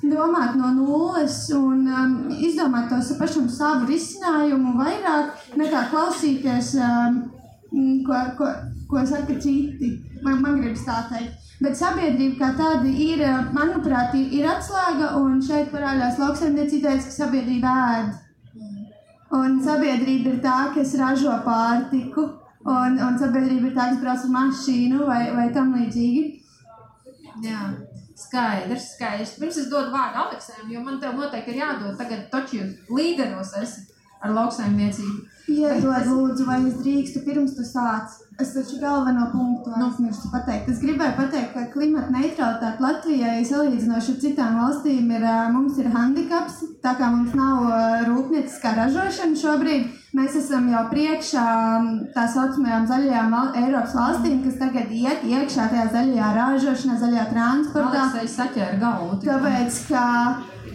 domāt 0.00 0.56
no 0.56 0.72
nulles 0.78 1.36
un 1.56 1.84
um, 1.92 2.16
izdomāt 2.40 2.88
to 2.88 3.02
pašam 3.20 3.50
savu 3.52 3.90
risinājumu 3.90 4.72
vairāk 4.80 5.52
nekā 5.60 5.86
klausīties, 5.92 6.74
um, 6.80 7.22
ko, 8.08 8.24
ko, 8.40 8.50
ko 8.88 9.04
saka 9.12 9.36
citi. 9.36 9.98
Man, 10.22 10.40
man 10.40 10.60
gribas 10.62 10.86
tā 10.88 11.02
teikt. 11.12 11.41
Bet 11.62 11.78
sabiedrība 11.78 12.38
kā 12.40 12.48
tāda 12.58 12.90
ir, 12.90 13.22
manuprāt, 13.54 14.16
ir 14.18 14.46
atslēga, 14.50 15.12
un 15.20 15.38
šeit 15.44 15.70
parādās 15.70 16.18
lauksaimniecības, 16.18 17.06
ka 17.06 17.14
sabiedrība 17.14 17.74
ēd. 17.92 18.12
Un 19.38 19.60
sabiedrība 19.64 20.34
ir 20.34 20.40
tā, 20.44 20.56
kas 20.74 20.96
ražo 20.98 21.36
pārtiku, 21.46 22.26
un, 22.66 22.98
un 22.98 23.20
sabiedrība 23.20 23.70
ir 23.70 23.76
tā, 23.78 23.88
kas 23.92 24.02
brauc 24.02 24.26
ar 24.26 24.34
mašīnu 24.34 25.06
vai, 25.06 25.22
vai 25.36 25.46
tam 25.54 25.72
līdzīgi. 25.78 26.26
Jā. 27.46 27.70
Skaidrs, 28.22 28.92
skaidrs. 28.96 29.38
Pirms 29.40 29.56
es 29.62 29.70
dodu 29.70 29.90
vārdu 29.94 30.20
Aleksējam, 30.26 30.68
jo 30.70 30.82
man 30.84 31.00
tev 31.02 31.16
noteikti 31.18 31.54
ir 31.54 31.62
jādod 31.62 31.96
tagad 31.98 32.28
toču 32.30 32.60
līderos 32.92 33.54
esi 33.62 33.91
ar 34.22 34.34
lauksaimniecību. 34.38 35.20
Iedod, 35.52 36.06
lūdzu, 36.06 36.44
vai 36.46 36.60
es 36.68 36.76
drīkstu 36.78 37.24
pirms 37.26 37.56
tu 37.56 37.64
sāc. 37.66 38.14
Es 38.40 38.52
taču 38.54 38.78
galveno 38.80 39.26
punktu 39.32 39.72
aizmirsu 39.74 40.30
pateikt. 40.32 40.70
Es 40.72 40.78
gribēju 40.80 41.16
pateikt, 41.18 41.50
ka 41.52 41.64
klimata 41.74 42.14
neutralitāte 42.14 42.82
Latvijai 42.82 43.42
salīdzinoši 43.46 44.14
ar 44.14 44.20
citām 44.22 44.60
valstīm 44.60 45.10
ir, 45.12 45.26
mums 45.52 45.80
ir 45.82 45.90
handikaps, 45.92 46.62
tā 46.84 46.94
kā 46.98 47.10
mums 47.12 47.34
nav 47.38 47.66
rūpnieciskā 48.08 48.72
ražošana 48.78 49.42
šobrīd. 49.42 49.90
Mēs 50.16 50.38
esam 50.38 50.66
jau 50.68 50.84
priekšā 50.90 51.44
tā 52.14 52.24
saucamajām 52.32 52.88
zaļajām 52.88 53.36
Eiropas 53.64 53.94
valstīm, 53.98 54.40
kas 54.46 54.58
tagad 54.62 54.90
iet 54.94 55.26
iekšā 55.26 55.68
tajā 55.72 55.86
zaļajā 55.94 56.32
ražošanā, 56.38 56.98
zaļajā 57.02 57.28
transportā. 57.34 58.08
Tas 58.16 58.38
saķēra 58.38 58.80
galvu. 58.80 59.20
Tāpēc, 59.26 59.84
ka 59.90 60.04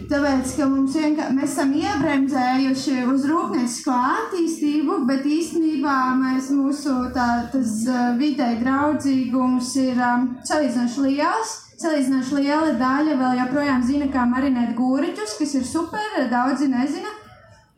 Tāpēc, 0.08 0.52
ka 0.56 0.66
mums 0.70 0.94
vienkārši 0.96 1.34
mēs 1.36 1.50
esam 1.52 1.72
iebremzējuši 1.76 2.94
uz 3.12 3.24
rūpniecisko 3.28 3.92
attīstību, 3.92 5.02
bet 5.08 5.26
īstenībā 5.28 5.96
mēs, 6.16 6.48
mūsu 6.56 6.94
tā, 7.12 7.26
tas 7.52 7.74
videi 8.16 8.56
draudzīgums 8.62 9.74
ir 9.82 10.00
um, 10.00 10.24
salīdzinoši 10.48 11.04
liels. 11.10 11.52
Salīdzinoši 11.78 12.38
liela 12.40 12.72
daļa 12.80 13.18
vēl 13.20 13.42
joprojām 13.42 13.84
zina, 13.84 14.08
kā 14.14 14.24
marinēt 14.30 14.72
gūriķus, 14.78 15.36
kas 15.42 15.54
ir 15.60 15.68
super, 15.68 16.16
daudzi 16.32 16.70
nezina. 16.72 17.12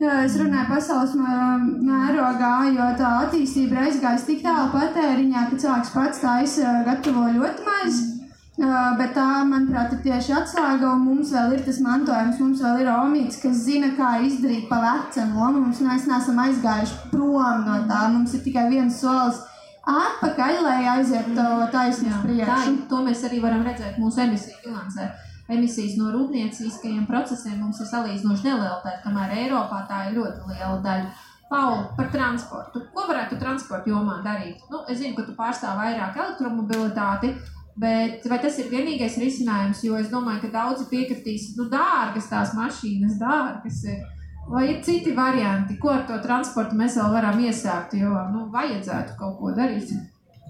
Es 0.01 0.39
runāju 0.39 0.71
pasaules 0.71 1.11
mērogā, 1.19 2.55
jo 2.73 2.87
tā 2.97 3.11
attīstība 3.25 3.75
ir 3.75 3.83
aizgājusi 3.89 4.29
tik 4.31 4.41
tālu 4.47 4.71
patēriņā, 4.71 5.45
ka 5.51 5.61
cilvēks 5.65 5.93
pats 5.99 6.23
taisa 6.23 6.79
gatavo 6.87 7.27
ļoti 7.35 7.67
maizi. 7.67 8.10
Bet 8.59 9.13
tā, 9.15 9.25
manuprāt, 9.47 9.93
ir 9.95 10.01
tieši 10.03 10.33
atslēga, 10.35 10.89
mums 10.99 11.31
vēl 11.31 11.55
ir 11.55 11.61
tas 11.65 11.79
mantojums. 11.81 12.39
Mums 12.41 12.59
vēl 12.61 12.81
ir 12.83 12.89
omīts, 12.91 13.39
kas 13.41 13.63
zina, 13.63 13.93
kā 13.95 14.17
izdarīt 14.27 14.67
pa 14.69 14.81
vecam 14.83 15.31
lomu. 15.37 15.63
Mums 15.65 15.79
mēs 15.85 16.09
neesam 16.09 16.41
aizgājuši 16.43 16.99
prom 17.13 17.63
no 17.65 17.79
tā. 17.87 18.03
Mums 18.11 18.35
ir 18.35 18.43
tikai 18.43 18.67
viens 18.73 18.99
solis 18.99 19.39
atpakaļ, 19.87 20.61
lai 20.65 20.79
aizietu 20.97 21.47
taisnību 21.73 22.21
priekšu. 22.27 22.75
To 22.91 23.01
mēs 23.07 23.23
arī 23.29 23.39
varam 23.41 23.63
redzēt 23.65 23.97
mūsu 24.01 24.25
emisiju 24.27 24.59
bilancē. 24.65 25.09
Emisijas 25.51 25.97
no 25.99 26.11
rūpnieciskajiem 26.13 27.07
procesiem 27.09 27.57
mums 27.59 27.79
ir 27.81 27.89
salīdzinoši 27.89 28.45
neliela 28.45 28.77
daļa, 28.83 29.01
kamēr 29.03 29.33
Eiropā 29.41 29.81
tā 29.89 30.05
ir 30.07 30.19
ļoti 30.19 30.51
liela 30.51 30.77
daļa. 30.85 31.09
Pauli, 31.51 31.81
par 31.97 32.07
transportu. 32.13 32.85
Ko 32.93 33.07
varētu 33.09 33.35
transporta 33.39 33.91
jomā 33.91 34.21
darīt? 34.23 34.61
Nu, 34.71 34.85
es 34.87 35.01
zinu, 35.01 35.17
ka 35.17 35.25
tu 35.27 35.33
pārstāv 35.35 35.81
vairāk 35.81 36.15
elektromobilitāti, 36.15 37.33
Bet 37.81 38.25
vai 38.29 38.37
tas 38.43 38.57
ir 38.61 38.67
vienīgais 38.69 39.15
risinājums? 39.17 39.79
Jo 39.85 39.97
es 39.97 40.09
domāju, 40.11 40.43
ka 40.43 40.49
daudzi 40.53 40.85
piekritīs, 40.91 41.51
nu, 41.57 41.65
dārgas 41.71 42.27
tās 42.29 42.53
mašīnas, 42.57 43.15
dārgas 43.21 43.79
ir. 43.89 44.03
Vai 44.51 44.65
ir 44.69 44.81
citi 44.85 45.13
varianti, 45.17 45.77
ko 45.81 45.89
ar 45.93 46.03
to 46.09 46.17
transportu 46.21 46.77
mēs 46.77 46.97
vēl 46.99 47.13
varam 47.13 47.39
iesākt? 47.41 47.95
Jo 47.97 48.11
nu, 48.33 48.43
vajadzētu 48.53 49.15
kaut 49.17 49.39
ko 49.39 49.53
darīt. 49.57 49.93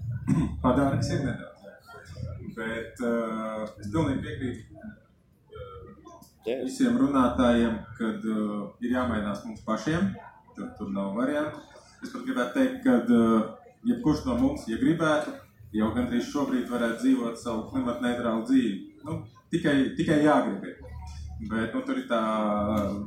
Padārgas 0.64 1.12
ir 1.16 1.24
nedaudz. 1.28 1.48
Bet 2.58 3.00
uh, 3.06 3.64
es 3.80 3.88
pilnīgi 3.94 4.24
piekrītu 4.26 4.62
uh, 5.56 6.66
visiem 6.66 7.00
runātājiem, 7.00 7.78
kad 8.00 8.28
uh, 8.28 8.74
ir 8.84 8.98
jāmainās 8.98 9.46
mums 9.48 9.64
pašiem. 9.68 10.12
Tur, 10.58 10.68
tur 10.80 10.92
nav 10.92 11.16
variantu. 11.16 11.64
Es 12.02 12.12
pat 12.12 12.26
gribētu 12.26 12.58
teikt, 12.58 12.84
ka 12.84 12.98
uh, 13.08 13.48
jebkurš 13.88 14.26
no 14.28 14.36
mums, 14.42 14.68
ja 14.68 14.80
gribētu, 14.82 15.38
jau 15.76 15.92
gandrīz 15.96 16.30
šobrīd 16.32 16.72
varētu 16.72 17.04
dzīvot 17.04 17.40
savu 17.40 17.68
klimatu 17.72 18.06
neitrālu 18.06 18.46
dzīvi. 18.48 18.74
Nu, 19.08 19.22
tikai, 19.54 19.76
tikai 19.98 20.22
jāgrib. 20.26 20.66
Bet 21.50 21.74
nu, 21.74 21.82
tur 21.86 21.98
ir 21.98 22.06
tā 22.10 22.22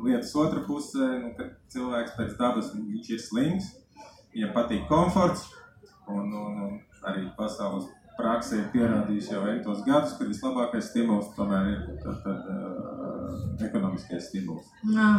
lietas 0.03 0.33
otra 0.41 0.65
puse, 0.67 1.11
nu, 1.23 1.35
ka 1.39 1.53
cilvēks 1.71 2.17
pēc 2.17 2.33
dabas 2.39 2.73
viņš 2.75 3.11
ir 3.15 3.21
slings, 3.23 3.69
viņam 4.35 4.55
patīk 4.57 4.89
komforts, 4.91 5.45
un, 6.11 6.33
un, 6.33 6.57
un 6.67 6.81
arī 7.07 7.29
pasaules 7.39 7.87
praksē 8.19 8.59
ir 8.59 8.67
pierādījis 8.73 9.31
jau 9.31 9.45
entos 9.51 9.85
gadus, 9.87 10.17
ka 10.19 10.27
vislabākais 10.27 10.91
stimuls 10.91 11.31
tomēr 11.39 11.71
ir 11.73 11.85
tad, 12.03 12.19
tad, 12.25 12.51
uh, 12.51 13.39
ekonomiskais 13.69 14.29
stimuls. 14.31 14.67
Nā, 14.91 15.13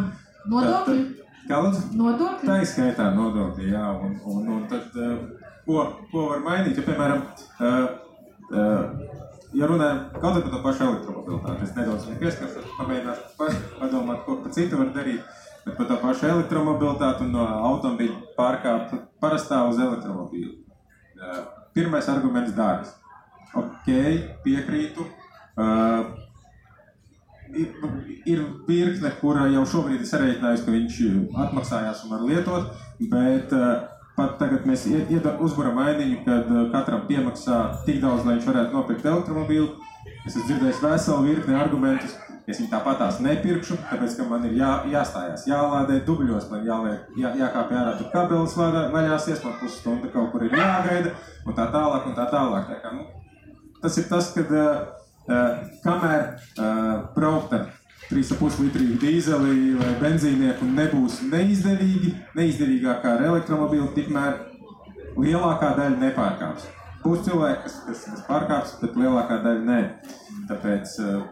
nodokļi. 0.51 0.99
Tad, 1.47 1.71
tad? 1.71 1.81
Nodokļi. 1.95 2.47
Tā 2.49 2.59
ir 2.61 2.69
skaitā 2.71 3.09
nodokļi, 3.15 3.71
jā, 3.71 3.87
un, 4.07 4.15
un, 4.31 4.47
un 4.57 4.63
tad 4.71 4.95
uh, 4.99 5.44
ko, 5.65 5.85
ko 6.11 6.27
var 6.31 6.43
mainīt. 6.45 6.79
Ja, 6.79 6.85
piemēram, 6.87 7.23
ja 9.55 9.69
runājam 9.71 10.03
kaut 10.17 10.39
par 10.41 10.51
to 10.51 10.61
pašu 10.65 10.87
elektromobilitāti, 10.89 11.67
es 11.67 11.73
nedaudz 11.77 12.09
pieskaršos, 12.21 12.75
pamēģināšu 12.79 13.23
padomāt, 13.79 14.21
ko 14.27 14.39
pa 14.43 14.53
citu 14.55 14.81
var 14.81 14.93
darīt. 14.95 15.25
Bet 15.65 15.79
par 15.79 15.89
to 15.89 15.97
pašu 16.03 16.29
elektromobilitāti 16.29 17.25
un 17.25 17.33
no 17.33 17.45
automobīļa 17.71 18.35
pārkāpt 18.37 18.99
parastā 19.23 19.63
uz 19.69 19.79
elektromobīlu. 19.81 20.59
Pirmais 21.75 22.07
arguments- 22.11 22.53
dārgs. 22.59 22.93
Ok, 23.55 23.87
piekrītu. 24.43 25.07
Uh, 25.55 26.11
ir, 27.55 27.71
ir 28.27 28.41
virkne, 28.67 29.11
kura 29.21 29.47
jau 29.51 29.63
šobrīd 29.71 30.03
ir 30.03 30.09
sareiķinājusi, 30.09 30.65
ka 30.65 30.73
viņš 30.75 30.97
atmaksājās 31.45 32.03
un 32.05 32.13
var 32.15 32.25
lietot, 32.27 32.73
bet 33.11 33.55
uh, 33.55 33.94
Pat 34.15 34.37
tagad 34.39 34.63
mēs 34.67 34.85
uzburam 35.43 35.79
ainiņu, 35.83 36.21
kad 36.23 36.51
uh, 36.51 36.67
katram 36.71 37.03
piemaksā 37.09 37.57
tik 37.87 37.99
daudz, 38.03 38.23
lai 38.23 38.37
viņš 38.37 38.47
varētu 38.47 38.77
nopirkt 38.77 39.09
elektromobīlu. 39.11 39.73
Es 40.25 40.35
esmu 40.35 40.45
dzirdējis 40.47 40.83
veselu 40.85 41.25
virkni 41.25 41.57
argumentus. 41.59 42.15
Es 42.45 42.59
viņu 42.61 42.69
tāpat 42.69 42.99
tās 43.01 43.17
nepirkšu, 43.25 43.75
tāpēc, 43.89 44.15
ka 44.19 44.25
man 44.29 44.43
ir 44.45 44.59
jā, 44.59 44.71
jāstājās, 44.91 45.47
jālādē 45.49 45.97
dubļos, 46.05 46.45
man 46.51 46.61
jāliek, 46.67 47.07
jā, 47.17 47.31
jākāpj 47.39 47.77
ārā 47.79 47.95
tur 47.97 48.11
kabelis 48.13 48.53
vaļāsies, 48.93 49.41
man 49.41 49.55
pusstunda 49.63 50.11
kaut 50.13 50.29
kur 50.31 50.45
ir 50.45 50.53
jāgaida, 50.53 51.15
un 51.41 51.57
tā 51.57 51.65
tālāk, 51.73 52.05
un 52.05 52.13
tā 52.19 52.27
tālāk. 52.29 52.69
Tā 52.69 52.77
kā, 52.83 52.91
nu, 52.93 53.07
tas 53.81 53.97
ir 53.97 54.05
tas, 54.11 54.29
kad 54.37 54.53
uh, 54.53 54.69
uh, 55.25 55.65
kamēr 55.87 56.27
uh, 56.29 56.93
braukt 57.17 57.57
ar 57.57 57.65
3,5 58.09 58.59
litri 58.61 58.87
dīzeli 59.01 59.75
vai 59.79 59.93
benzīnieku 60.01 60.67
nebūs 60.69 61.21
neizdevīgi, 61.31 62.11
neizdevīgāk 62.37 63.01
kā 63.01 63.15
ar 63.15 63.23
elektromobīlu, 63.31 63.89
tikmēr 63.95 64.37
lielākā 65.17 65.71
daļa 65.79 66.01
nepārkāps. 66.03 66.67
Būs 67.05 67.23
cilvēki, 67.25 67.63
kas, 67.65 67.79
kas, 67.87 68.03
kas 68.11 68.21
pārkāps, 68.27 68.77
bet 68.81 68.95
lielākā 68.97 69.39
daļa 69.43 69.65
nē. 69.65 69.79
Tāpēc 70.49 70.95
uh, 71.05 71.25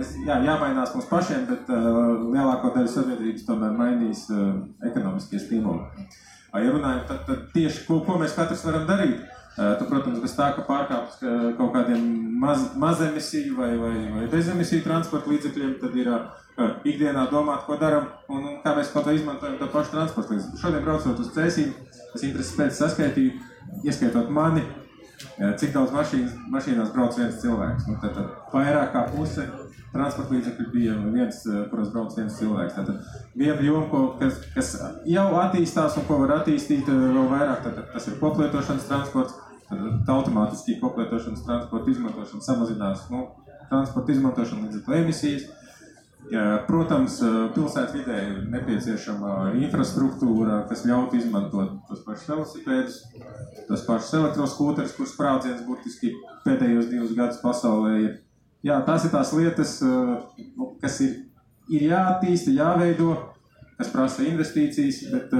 es, 0.00 0.14
jā, 0.26 0.38
jāmainās 0.44 0.92
mums 0.96 1.08
pašiem, 1.12 1.46
bet 1.48 1.70
uh, 1.72 1.88
lielāko 2.32 2.72
daļu 2.74 2.92
sabiedrības 2.92 3.46
tomēr 3.48 3.76
mainīs 3.78 4.26
uh, 4.32 4.52
ekonomiskie 4.84 5.40
stimuli. 5.40 6.08
Ja 6.54 6.70
runājam, 6.70 7.00
tad, 7.08 7.24
tad 7.26 7.48
tieši 7.54 7.82
ko, 7.88 7.98
ko 8.06 8.20
mēs 8.20 8.36
katrs 8.36 8.62
varam 8.64 8.84
darīt? 8.86 9.24
Uh, 9.54 9.74
tu, 9.78 9.86
protams, 9.86 10.18
bez 10.18 10.32
tā, 10.34 10.48
ka 10.56 10.64
pārkāpjas 10.66 11.20
kaut 11.54 11.70
kādiem 11.76 12.00
maz, 12.42 12.72
mazemisiju 12.80 13.54
vai, 13.54 13.70
vai, 13.78 13.92
vai 14.16 14.24
bezemisiju 14.32 14.82
transporta 14.82 15.30
līdzekļiem, 15.30 15.76
tad 15.78 15.94
ir 16.00 16.10
uh, 16.10 16.24
ikdienā 16.82 17.28
domāt, 17.30 17.62
ko 17.68 17.78
darām 17.78 18.08
un, 18.34 18.48
kā 18.64 18.74
mēs 18.74 18.90
kaut 18.90 19.06
kā 19.06 19.14
izmantojam 19.14 19.60
to 19.60 19.70
pašu 19.70 19.94
transporta 19.94 20.34
līdzekļu. 20.34 20.62
Šodien 20.62 20.82
braucot 20.86 21.22
uz 21.22 21.30
cēsīm, 21.36 21.70
es 22.14 22.26
intereses 22.26 22.56
pēc 22.58 22.80
saskaitīju, 22.80 23.36
ieskaitot 23.86 24.32
mani, 24.34 24.64
cik 25.38 25.70
daudz 25.74 25.94
mašīnas, 25.94 26.34
mašīnās 26.50 26.90
brauc 26.94 27.18
viens 27.18 27.38
cilvēks. 27.42 27.86
Nu, 27.90 27.98
tad, 28.02 28.18
tad 28.18 28.54
vairāk 28.54 28.90
kā 28.94 29.06
puse 29.14 29.46
transporta 29.94 30.34
līdzekļu 30.34 30.66
bija 30.74 30.98
viens, 31.14 31.40
kuros 31.70 31.92
brauc 31.94 32.16
viens 32.18 32.36
cilvēks. 32.40 32.76
Tātad 32.76 33.00
viena 33.38 33.62
joma, 33.62 33.86
ko, 33.92 34.02
kas, 34.20 34.42
kas 34.54 34.74
jau 35.08 35.26
attīstās 35.40 35.98
un 36.00 36.06
ko 36.08 36.20
var 36.24 36.40
attīstīt 36.40 36.90
vēl 36.90 37.28
vairāk, 37.30 37.64
tad, 37.64 37.82
tas 37.94 38.10
ir 38.10 38.20
koplietošanas 38.22 38.88
transports. 38.90 39.40
Tad 39.64 40.10
automātiski 40.12 40.76
koplietošanas 40.82 41.44
transporta 41.46 41.90
izmantošana 41.90 42.44
samazinās 42.44 43.06
nu, 43.08 43.22
transporta 43.70 44.12
izmantošanu 44.12 44.66
līdz 44.66 44.82
ar 44.82 44.96
emisijas. 44.98 45.46
Protams, 46.68 47.18
pilsētas 47.52 47.92
vidē 47.92 48.18
ir 48.30 48.36
nepieciešama 48.52 49.54
infrastruktūra, 49.60 50.62
kas 50.70 50.86
ļautu 50.88 51.18
izmantot 51.20 51.74
tos 51.88 52.00
pašus 52.06 52.30
velosipēdus, 52.32 53.00
tos 53.68 53.84
pašus 53.84 54.14
elektroskūterus, 54.20 54.94
kurus 54.96 55.12
sprādziens 55.12 55.64
burtiski 55.66 56.14
pēdējos 56.46 56.88
divus 56.92 57.12
gadus 57.16 57.42
pasaulē 57.44 57.98
ir. 58.06 58.14
Jā, 58.64 58.80
tās 58.86 59.04
ir 59.04 59.12
tās 59.12 59.30
lietas, 59.36 59.76
nu, 59.84 60.70
kas 60.80 60.98
ir, 61.04 61.16
ir 61.68 61.88
jāattīsta, 61.90 62.54
jāveido, 62.56 63.10
kas 63.76 63.90
prasa 63.92 64.24
investīcijas, 64.24 65.02
bet 65.12 65.34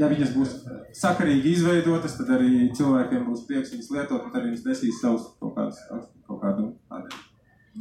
ja 0.00 0.08
viņas 0.08 0.32
būs 0.36 0.54
sakarīgi 0.96 1.52
izveidotas, 1.56 2.16
tad 2.16 2.30
arī 2.38 2.70
cilvēkiem 2.78 3.26
būs 3.26 3.44
prieks 3.48 3.74
viņas 3.74 3.90
lietot, 3.96 4.24
un 4.24 4.38
arī 4.38 4.52
viņas 4.52 4.64
nesīs 4.70 5.02
savus 5.02 5.28
kaut, 5.40 5.52
kādus, 5.58 5.82
kaut 6.28 6.40
kādu 6.44 6.70
atdevi. 6.88 7.28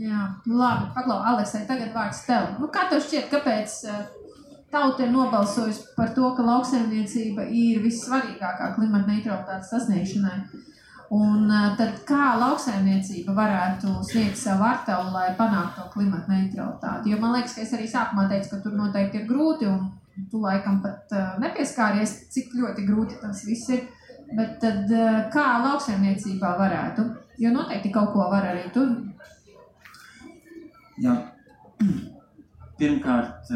Jā, 0.01 0.25
nu 0.47 0.55
labi, 0.59 0.89
paglau, 0.95 1.19
Aleksai, 1.33 1.65
tagad 1.67 1.91
vārds 1.95 2.23
tev. 2.23 2.53
Nu, 2.59 2.69
kā 2.71 2.85
tev 2.91 3.01
šķiet, 3.03 3.27
kāpēc 3.31 3.73
tauta 4.71 5.03
ir 5.03 5.11
nobalsojusi 5.11 5.89
par 5.97 6.13
to, 6.15 6.29
ka 6.35 6.45
lauksaimniecība 6.47 7.47
ir 7.47 7.81
vissvarīgākā 7.83 8.73
klimata 8.77 9.11
neutralitātes 9.11 9.71
sasniegšanai? 9.73 10.37
Un 11.11 11.49
tad 11.75 11.97
kā 12.07 12.35
lauksaimniecība 12.39 13.33
varētu 13.35 13.97
sniegt 14.07 14.39
savu 14.39 14.63
artavu, 14.63 15.09
lai 15.11 15.33
panāktu 15.35 15.81
to 15.81 15.89
klimata 15.95 16.31
neutralitāti? 16.31 17.11
Jo 17.11 17.19
man 17.19 17.35
liekas, 17.35 17.55
ka 17.57 17.65
es 17.65 17.73
arī 17.75 17.89
sākumā 17.91 18.29
teicu, 18.31 18.53
ka 18.53 18.61
tur 18.63 18.77
noteikti 18.79 19.19
ir 19.19 19.25
grūti, 19.27 19.67
un 19.67 20.29
tu 20.31 20.39
laikam 20.39 20.79
pat 20.85 21.11
nepieskāries, 21.43 22.15
cik 22.31 22.55
ļoti 22.55 22.87
grūti 22.87 23.19
tas 23.19 23.43
viss 23.47 23.73
ir. 23.75 23.89
Bet 24.31 24.61
tad 24.63 24.87
kā 25.33 25.47
lauksaimniecībā 25.65 26.53
varētu? 26.61 27.09
Jo 27.43 27.51
noteikti 27.51 27.91
kaut 27.91 28.13
ko 28.15 28.29
var 28.31 28.47
arī 28.53 28.69
tur 28.71 28.93
Jā. 31.01 31.13
Pirmkārt, 32.81 33.49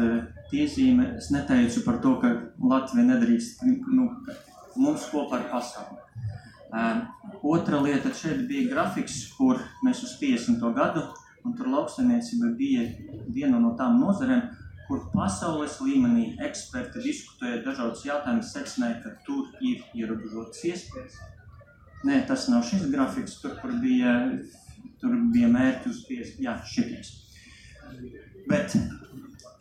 piezīme, 0.50 1.12
es 1.18 1.30
neteicu 1.34 1.82
par 1.86 1.98
to, 2.02 2.14
ka 2.22 2.30
Latvija 2.62 3.06
nedrīkst 3.10 3.62
nu, 3.66 4.08
mums 4.78 5.06
kopā 5.12 5.40
ar 5.40 5.46
pasauli. 5.50 6.02
Otra 7.46 7.78
lieta 7.78 8.10
šeit 8.14 8.40
bija 8.48 8.72
grafiks, 8.72 9.20
kur 9.36 9.60
mēs 9.86 10.00
uz 10.02 10.16
50. 10.18 10.62
gadu, 10.74 11.04
un 11.46 11.54
tur 11.54 11.68
lauksaimniecība 11.70 12.50
bija 12.58 12.86
viena 13.30 13.60
no 13.62 13.70
tām 13.78 14.00
nozarēm, 14.00 14.48
kur 14.88 15.04
pasaules 15.12 15.76
līmenī 15.82 16.24
eksperti 16.46 17.04
diskutēja 17.04 17.62
dažādas 17.62 18.02
jautājumus, 18.06 18.50
secināja, 18.54 18.98
ka 19.04 19.14
tur 19.26 19.46
ir 19.62 19.84
ierobežotas 19.94 20.64
iespējas. 20.72 21.20
Nē, 22.06 22.20
tas 22.26 22.48
nav 22.50 22.66
šis 22.66 22.88
grafiks, 22.90 23.38
tur, 23.42 23.54
kur 23.62 23.78
bija, 23.82 24.18
tur 25.02 25.14
bija 25.34 25.50
mērķi 25.54 25.90
uz 25.92 26.02
50, 26.10 26.42
jā, 26.42 26.58
šities. 26.74 27.14
Bet 28.50 28.74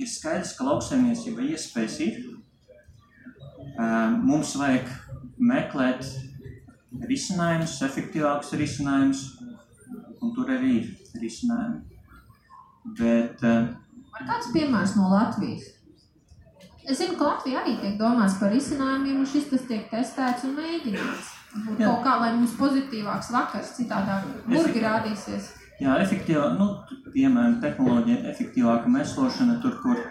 ir 0.01 0.09
skaidrs, 0.09 0.57
ka 0.57 0.65
lauksaimniecība 0.71 1.51
iespējas 1.53 2.01
ir. 2.05 2.21
Mums 4.25 4.57
vajag 4.57 4.89
meklēt 5.37 6.05
risinājumus, 7.09 7.77
efektīvākus 7.85 8.53
risinājumus, 8.59 9.23
un 10.21 10.33
tur 10.35 10.51
arī 10.55 10.79
ir 10.81 11.21
risinājumi. 11.21 11.81
Bet, 12.99 13.41
Ar 13.45 14.27
kāds 14.29 14.51
piemērs 14.53 14.95
no 14.95 15.09
Latvijas? 15.11 15.71
Es 16.85 16.99
zinu, 17.01 17.15
ka 17.17 17.31
Latvija 17.31 17.63
arī 17.63 17.79
tiek 17.81 17.95
domāts 17.97 18.37
par 18.39 18.53
risinājumiem, 18.53 19.23
un 19.23 19.29
šis 19.29 19.49
tas 19.49 19.63
tiek 19.65 19.87
testēts 19.89 20.45
un 20.45 20.53
mēģināts. 20.59 21.31
Būt 21.55 21.79
kaut 21.79 22.01
kā, 22.03 22.17
lai 22.21 22.33
mums 22.35 22.53
pozitīvāks 22.59 23.31
vakars, 23.33 23.73
citādāk 23.77 24.27
burgi 24.45 24.83
rādīsies. 24.83 25.53
Jā, 25.79 25.95
efektīvā, 26.03 26.49
nu, 26.59 26.67
piemēram, 27.11 27.57
tehnoloģija, 27.63 28.21
efektīvāka 28.31 28.91
mēslošana, 28.91 29.57
tur, 29.63 29.79
kur, 29.83 30.01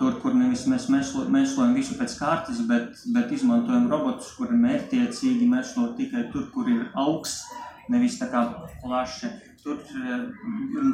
tur, 0.00 0.16
kur 0.22 0.32
nevis 0.32 0.64
mēs 0.70 0.88
mēslo, 0.88 1.26
mēslojam 1.32 1.74
visu 1.76 1.96
pēc 1.98 2.14
kārtas, 2.16 2.62
bet, 2.68 3.02
bet 3.12 3.32
izmantojam 3.36 3.90
robotus, 3.92 4.32
kuri 4.38 4.56
mērķiecīgi 4.56 5.48
mēslo 5.50 5.90
tikai 5.98 6.30
tur, 6.32 6.46
kur 6.54 6.70
ir 6.72 6.86
augsts, 6.98 7.50
nevis 7.92 8.16
tā 8.20 8.30
kā 8.32 8.46
plaši. 8.80 9.28
Tur 9.60 9.76
ir 9.92 10.22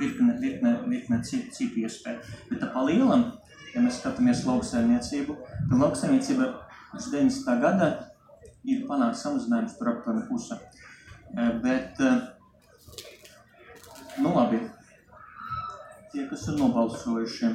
virkne, 0.01 0.33
virkne, 0.43 0.73
virkne 0.91 1.21
citu, 1.23 1.53
citu 1.55 1.85
iespēju. 1.85 2.19
Bet 2.49 2.59
tā 2.65 2.73
pa 2.75 2.83
lielam, 2.89 3.29
ja 3.77 3.85
mēs 3.85 4.01
skatāmies 4.01 4.43
lauksaimniecību, 4.49 5.37
tad 5.69 5.77
lauksaimniecība 5.85 6.49
uz 6.97 7.07
90. 7.13 7.61
gada 7.63 7.91
ir 8.67 8.83
panākt 8.89 9.21
samazinājums 9.21 9.77
par 9.79 9.93
aptuveni 9.93 10.27
pusi. 10.27 10.59
Bet, 11.63 12.03
nu 14.19 14.35
labi, 14.35 14.65
tie, 16.11 16.27
kas 16.27 16.49
ir 16.51 16.59
nobalsojuši. 16.59 17.55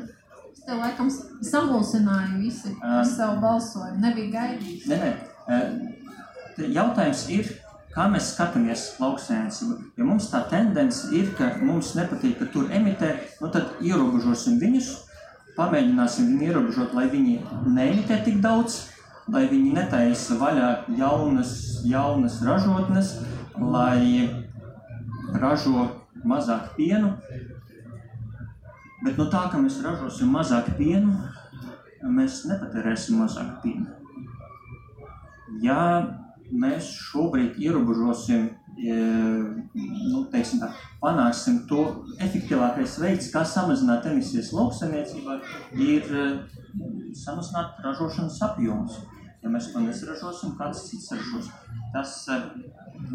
Tev 0.66 0.78
laikam 0.78 1.10
samulsināju 1.46 2.40
visi 2.42 2.76
ar 2.86 3.06
savu 3.08 3.42
balsojumu, 3.42 4.00
nebija 4.04 4.32
gaidījis. 4.36 4.88
Nē, 4.92 5.12
nē, 5.50 6.68
jautājums 6.76 7.24
ir, 7.34 7.50
kā 7.92 8.06
mēs 8.12 8.32
skatāmies 8.36 8.84
lauksēniecību. 9.02 9.78
Ja 9.98 10.08
mums 10.08 10.30
tā 10.32 10.44
tendence 10.52 11.10
ir, 11.18 11.32
ka 11.38 11.54
mums 11.64 11.96
nepatīk, 11.98 12.38
ka 12.40 12.50
tur 12.54 12.70
emitē, 12.72 13.16
nu 13.42 13.50
tad 13.54 13.82
ierobežosim 13.84 14.60
viņus, 14.62 14.92
pamēģināsim 15.58 16.30
viņu 16.30 16.50
ierobežot, 16.50 16.94
lai 16.96 17.08
viņi 17.12 17.40
neemitē 17.68 18.22
tik 18.26 18.40
daudz, 18.44 18.84
lai 19.32 19.48
viņi 19.52 19.74
netaisa 19.76 20.38
vaļā 20.40 20.70
jaunas, 21.00 21.56
jaunas 21.88 22.40
ražotnes, 22.46 23.16
lai 23.58 24.30
ražo 25.42 25.90
mazāk 26.28 26.76
pienu, 26.78 27.16
Bet 29.02 29.18
no 29.18 29.26
tā, 29.34 29.48
ka 29.50 29.58
mēs 29.58 29.80
ražosim 29.82 30.30
mazāk 30.34 30.76
pienu, 30.78 31.16
mēs 32.06 32.44
nepatērēsim 32.50 33.18
mazāk 33.22 33.56
pienu. 33.64 33.88
Ja 35.62 35.80
mēs 36.52 36.90
šobrīd 37.10 37.58
ierobežosim, 37.62 38.50
nu, 38.78 40.22
teiksim 40.32 40.62
tā, 40.62 40.70
panāksim 41.02 41.64
to 41.70 41.86
efektīvākais 42.22 42.98
veids, 43.02 43.32
kā 43.34 43.44
samazināt 43.48 44.06
emisijas 44.12 44.52
lauksaimniecībā, 44.56 45.40
ir 45.82 46.08
samazināt 47.18 47.82
ražošanas 47.86 48.40
apjomus. 48.52 49.02
Ja 49.42 49.50
mēs 49.50 49.72
to 49.74 49.82
nesaražosim, 49.82 50.54
kāds 50.60 50.86
cits 50.92 51.10
ražos. 51.16 51.50
Tas 51.94 52.14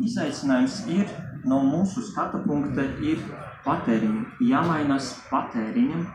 izaicinājums 0.03 0.81
ir 0.91 1.07
no 1.47 1.61
mūsu 1.63 2.03
skatu 2.03 2.43
punkta 2.43 2.83
ir 3.07 3.23
patēriņam, 3.67 4.23
jāmainās 4.47 5.11
patēriņam, 5.31 6.07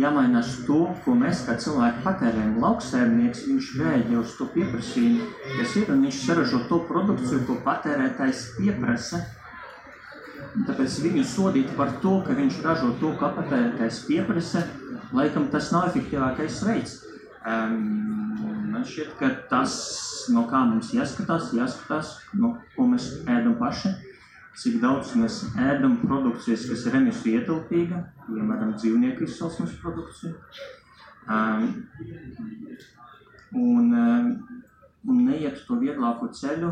jāmainās 0.00 0.52
to, 0.66 0.80
ko 1.04 1.14
mēs 1.18 1.44
kā 1.46 1.56
cilvēki 1.60 2.04
patērējam. 2.04 2.56
Lauksēmnieks, 2.62 3.44
viņš 3.48 3.72
rēģē 3.80 4.16
uz 4.20 4.36
to 4.38 4.46
pieprasījumu, 4.54 5.28
kas 5.58 5.76
ir, 5.80 5.92
un 5.94 6.06
viņš 6.06 6.22
saražo 6.24 6.62
to 6.70 6.80
produkciju, 6.88 7.44
ko 7.48 7.58
patērētājs 7.66 8.46
pieprasa. 8.58 9.24
Tāpēc 10.66 10.96
viņu 11.04 11.24
sodīt 11.28 11.74
par 11.78 11.92
to, 12.02 12.16
ka 12.26 12.34
viņš 12.38 12.62
ražo 12.64 12.94
to, 13.02 13.12
ko 13.18 13.30
patērētājs 13.36 14.04
pieprasa, 14.08 14.64
laikam 15.14 15.48
tas 15.52 15.70
nav 15.74 15.90
efektīvākais 15.90 16.62
veids. 16.66 16.96
Um, 17.40 18.70
man 18.70 18.84
šķiet, 18.86 19.14
ka 19.18 19.30
tas, 19.50 19.74
no 20.32 20.44
kā 20.50 20.60
mums 20.68 20.92
jāskatās, 20.94 21.52
jāskatās, 21.56 22.18
no 22.36 22.56
ko 22.74 22.86
mēs 22.90 23.12
ēdam 23.24 23.56
paši, 23.60 23.94
cik 24.58 24.80
daudz 24.82 25.14
mēs 25.20 25.42
ēdam 25.60 26.00
produkcijas, 26.02 26.66
kas 26.70 26.86
ir 26.88 26.98
emisiju 27.00 27.40
ietilpīga, 27.40 28.02
piemēram, 28.26 28.74
dzīvnieku 28.78 29.28
izcelsmes 29.28 29.76
produkcija. 29.82 30.34
Um, 31.30 31.68
un 33.54 33.94
um, 33.94 34.32
un 35.08 35.24
neiet 35.26 35.62
to 35.66 35.78
vieglāko 35.80 36.28
ceļu, 36.36 36.70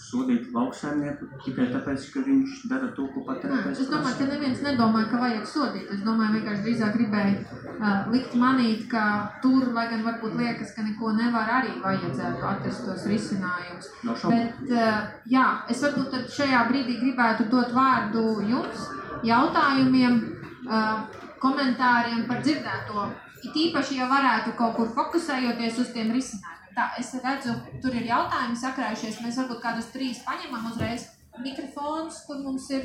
sodīt 0.00 0.50
lauksaimnieku 0.54 1.26
tikai 1.44 1.66
tāpēc, 1.72 2.06
ka 2.12 2.22
viņš 2.26 2.62
dara 2.70 2.88
to, 2.96 3.06
ko 3.14 3.22
patērētājs 3.26 3.80
Es 3.82 3.90
domāju, 3.90 4.16
ka 4.18 4.28
neviens 4.30 4.62
nedomāja, 4.64 5.08
ka 5.10 5.20
vajag 5.22 5.46
sodīt. 5.48 5.90
Es 5.94 6.02
domāju, 6.04 6.36
vienkārši 6.36 6.64
drīzāk 6.66 6.96
gribēju 6.96 7.36
uh, 7.72 8.10
likt 8.12 8.36
manīt, 8.40 8.86
ka 8.92 9.04
tur, 9.44 9.70
lai 9.76 9.86
gan 9.92 10.04
varbūt 10.06 10.36
liekas, 10.40 10.74
ka 10.76 10.84
neko 10.86 11.12
nevar, 11.16 11.52
arī 11.60 11.76
vajadzētu 11.84 12.48
atrast 12.50 12.84
tos 12.88 13.06
risinājumus. 13.10 13.92
Nav 14.08 14.18
šaubu. 14.22 14.36
Bet, 14.36 14.74
uh, 14.74 14.98
jā, 15.32 15.46
es 15.72 15.84
varbūt 15.86 16.18
šajā 16.36 16.64
brīdī 16.70 16.98
gribētu 17.00 17.48
dot 17.52 17.72
vārdu 17.76 18.26
jums, 18.50 18.88
jautājumiem, 19.26 20.20
uh, 20.68 21.24
komentāriem 21.40 22.26
par 22.28 22.44
dzirdēto. 22.44 23.08
It 23.46 23.56
īpaši, 23.66 24.00
ja 24.00 24.10
varētu 24.10 24.56
kaut 24.58 24.76
kur 24.78 24.92
fokusējoties 24.96 25.80
uz 25.82 25.90
tiem 25.94 26.12
risinājumiem. 26.16 26.56
Tā, 26.76 26.90
es 27.00 27.14
redzu, 27.24 27.54
tur 27.80 27.94
ir 27.96 28.04
jautājumi 28.04 28.58
sakrājušies. 28.60 29.22
Mēs 29.24 29.38
varbūt 29.40 29.62
kādus 29.62 29.86
trīs 29.94 30.18
paņemam 30.26 30.66
uzreiz. 30.68 31.06
Mikrofons, 31.40 32.18
kur 32.28 32.42
mums 32.44 32.66
ir. 32.76 32.84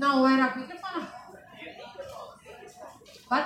Nav 0.00 0.22
vairāk 0.24 0.56
mikrofona. 0.62 1.02
Var 3.28 3.44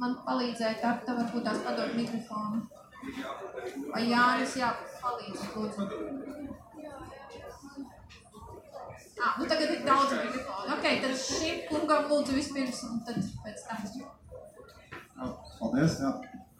man 0.00 0.16
palīdzēt, 0.24 0.80
ar 0.88 1.02
tev 1.04 1.20
varbūt 1.20 1.44
tās 1.44 1.60
padot 1.66 1.92
mikrofonu. 1.98 2.62
Vai 3.92 4.04
Jānis, 4.08 4.56
jā, 4.62 4.70
palīdz, 5.02 5.42
lūdzu. 5.56 5.88
Ah, 9.24 9.36
nu 9.40 9.48
tagad 9.50 9.74
ir 9.74 9.84
daudz 9.84 10.16
mikrofonu. 10.22 10.78
Ok, 10.78 10.88
tad 11.04 11.18
šim 11.20 11.60
kungam 11.68 12.08
lūdzu 12.12 12.38
vispirms 12.40 12.80
un 12.88 13.04
tad 13.04 13.20
pēc 13.44 13.68
tam. 13.68 13.84
Paldies! 15.60 16.00
Jā. 16.00 16.14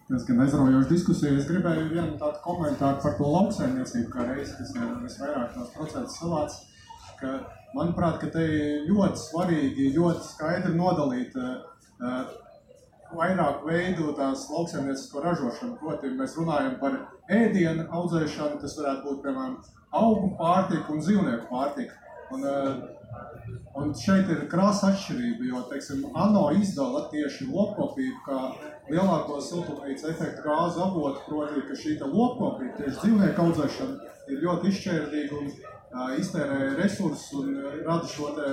Tas 0.08 0.24
gan 0.28 0.40
aizraujoši 0.44 0.90
diskusija. 0.90 1.32
Es 1.38 1.46
gribēju 1.48 1.88
vienu 1.88 2.18
tādu 2.20 2.40
komentāru 2.44 3.00
par 3.00 3.14
to 3.16 3.28
lauksaimniecību, 3.34 4.08
kā 4.12 4.26
reizi, 4.28 4.56
kas 4.58 4.74
ir 4.76 4.90
visvairāk 5.00 5.54
tos 5.54 5.70
procentus 5.76 6.18
savāds. 6.20 6.58
Ka, 7.20 7.38
manuprāt, 7.76 8.18
ka 8.20 8.28
te 8.34 8.44
ļoti 8.84 9.22
svarīgi, 9.22 9.86
ļoti 9.96 10.26
skaidri 10.26 10.74
nodalīt 10.76 11.38
uh, 11.40 12.26
vairāk 13.16 13.64
veidu 13.64 14.12
tās 14.18 14.44
lauksaimniecisko 14.52 15.24
ražošanu. 15.24 15.78
Proti, 15.80 16.12
mēs 16.18 16.36
runājam 16.36 16.76
par 16.82 16.98
ēdienu 17.32 17.88
audzēšanu, 17.88 18.60
tas 18.60 18.76
varētu 18.80 19.08
būt, 19.08 19.22
piemēram, 19.24 19.56
augu 20.04 20.34
pārtika 20.36 20.92
un 20.92 21.00
dzīvnieku 21.00 21.48
pārtika. 21.48 21.96
Un, 22.34 22.44
uh, 22.44 22.84
Un 23.74 23.90
šeit 23.98 24.28
ir 24.30 24.44
krāsa 24.50 24.92
atšķirība, 24.92 25.48
jo, 25.48 25.60
teiksim, 25.70 26.04
ANO 26.14 26.44
izdala 26.54 27.08
tieši 27.10 27.48
lopkopību 27.50 28.20
kā 28.26 28.38
lielāko 28.92 29.40
siltumnīca 29.42 30.12
efektu 30.12 30.44
gāzu 30.46 30.84
avotu, 30.84 31.24
proti, 31.26 31.64
ka 31.68 31.78
šī 31.80 31.96
lopkopība, 32.02 32.76
tieši 32.78 33.00
dzīvnieku 33.00 33.46
audzēšana, 33.46 34.12
ir 34.30 34.44
ļoti 34.46 34.70
izšķērdīga 34.70 35.40
un 35.40 35.50
uh, 35.50 36.12
iztērē 36.20 36.60
resursus 36.78 37.32
un 37.40 37.50
uh, 37.56 37.72
rada 37.86 38.10
šo 38.14 38.30
te 38.38 38.52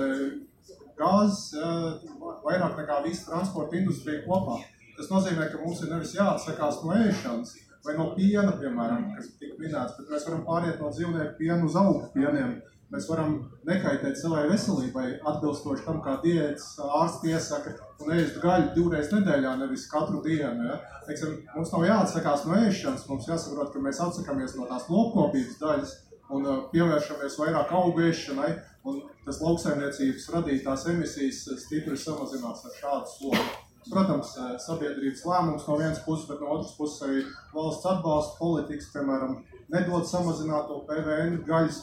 gāzes 0.98 1.44
uh, 1.54 2.02
vairāk 2.42 2.82
nekā 2.82 2.98
visa 3.06 3.30
transporta 3.30 3.78
industrija 3.78 4.24
kopā. 4.26 4.58
Tas 4.98 5.08
nozīmē, 5.12 5.48
ka 5.52 5.62
mums 5.62 5.84
ir 5.84 5.94
nevis 5.94 6.16
jāatsakās 6.18 6.82
no 6.82 6.98
ēšanas 6.98 7.54
vai 7.86 7.94
no 7.98 8.10
piena, 8.16 8.52
piemēram, 8.58 9.08
kas 9.16 9.32
tika 9.40 9.56
minēts, 9.58 9.96
bet 9.98 10.12
mēs 10.12 10.26
varam 10.28 10.44
pāriet 10.46 10.82
no 10.82 10.90
dzīvnieku 10.92 11.38
piena 11.38 11.62
uz 11.66 11.78
augu 11.78 12.04
pieniem. 12.14 12.58
Mēs 12.92 13.06
varam 13.08 13.36
nekaitēt 13.64 14.18
savai 14.20 14.42
veselībai, 14.50 15.06
atbilstoši 15.30 15.84
tam, 15.86 16.02
kā 16.04 16.18
diētas 16.20 16.74
ārsts 16.84 17.24
iesaka, 17.30 17.72
un 18.04 18.10
ēst 18.18 18.36
gaļu 18.42 18.74
divreiz 18.74 19.08
nedēļā, 19.14 19.54
nevis 19.62 19.86
katru 19.88 20.20
dienu. 20.26 20.66
Ja? 20.68 20.76
Teiksim, 21.06 21.38
mums 21.54 21.72
nav 21.72 21.86
jāatsakās 21.88 22.44
no 22.44 22.58
ēšanas, 22.58 23.06
mums 23.08 23.30
jāsaprot, 23.30 23.70
ka 23.72 23.80
mēs 23.80 24.00
atsakāmies 24.04 24.58
no 24.58 24.68
tās 24.68 24.90
lopkopības 24.92 25.56
daļas 25.62 25.94
un 26.36 26.44
uh, 26.44 26.58
pievēršamies 26.74 27.38
vairāk 27.40 27.72
augu 27.78 28.04
ēšanai, 28.10 28.50
un 28.88 29.00
tas 29.24 29.40
lauksaimniecības 29.40 30.28
radītās 30.36 30.84
emisijas 30.92 31.46
stipri 31.64 31.96
samazināts 31.96 32.68
ar 32.68 32.76
šādu 32.76 33.12
slogu. 33.14 33.48
Protams, 33.88 34.36
uh, 34.36 34.52
sabiedrības 34.60 35.24
lēmums 35.26 35.64
no 35.64 35.80
vienas 35.80 36.04
puses, 36.04 36.28
bet 36.28 36.44
no 36.44 36.58
otras 36.58 36.76
puses 36.76 37.08
arī 37.08 37.24
valsts 37.56 37.88
atbalsta 37.88 38.36
politikas, 38.36 38.92
piemēram, 38.92 39.40
nedod 39.72 40.06
samazināto 40.12 40.82
PVN 40.92 41.40
gaļas 41.48 41.82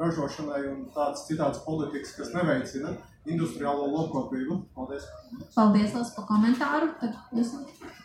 ražošanai 0.00 0.66
un 0.70 0.84
tādas 0.94 1.26
citādas 1.28 1.62
politikas, 1.66 2.14
kas 2.16 2.32
neveicina 2.34 2.94
industriālo 3.28 3.86
lopkopību. 3.92 4.58
Paldies! 4.76 5.06
Paldies, 5.54 5.92
Lās, 5.94 6.12
par 6.16 6.26
komentāru. 6.30 6.92
Tad 7.00 7.18
jūs 7.36 7.54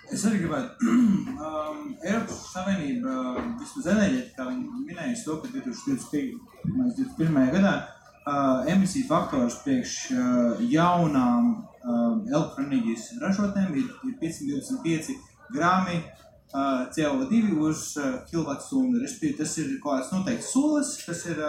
Es 0.07 0.23
arī 0.23 0.39
gribētu, 0.39 0.87
um, 1.47 1.79
Eiropas 1.99 2.43
Savienība 2.53 3.11
uh, 3.11 3.39
vismaz 3.59 3.89
enerģētikā 3.91 4.45
minējusi 4.87 5.25
to, 5.25 5.35
ka 5.41 5.49
2021. 5.51 7.41
gadā 7.57 7.73
uh, 7.81 8.69
emisiju 8.71 9.09
faktors 9.09 9.57
priekš 9.65 9.97
uh, 10.15 10.61
jaunām 10.71 11.49
uh, 11.57 12.21
elektroenerģijas 12.29 13.09
ražotnēm 13.25 13.75
ir, 13.81 13.91
ir 14.07 14.15
525 14.21 15.17
grami 15.51 15.99
uh, 15.99 16.26
CO2 16.53 17.57
uz 17.67 17.83
kilovatstundu. 18.29 19.01
Respektīvi, 19.03 19.37
tas 19.41 19.55
ir 19.61 19.73
kaut 19.83 19.97
kāds 19.97 20.11
noteikts 20.15 20.51
solis, 20.53 20.93
kas 21.05 21.25
ir 21.31 21.41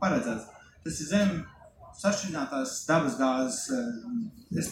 paredzēts. 0.00 0.48
Tas 0.84 1.00
ir 1.04 1.10
zem 1.10 1.32
sašķidrinātās 2.00 2.76
dabas 2.88 3.18
gāzes. 3.20 4.70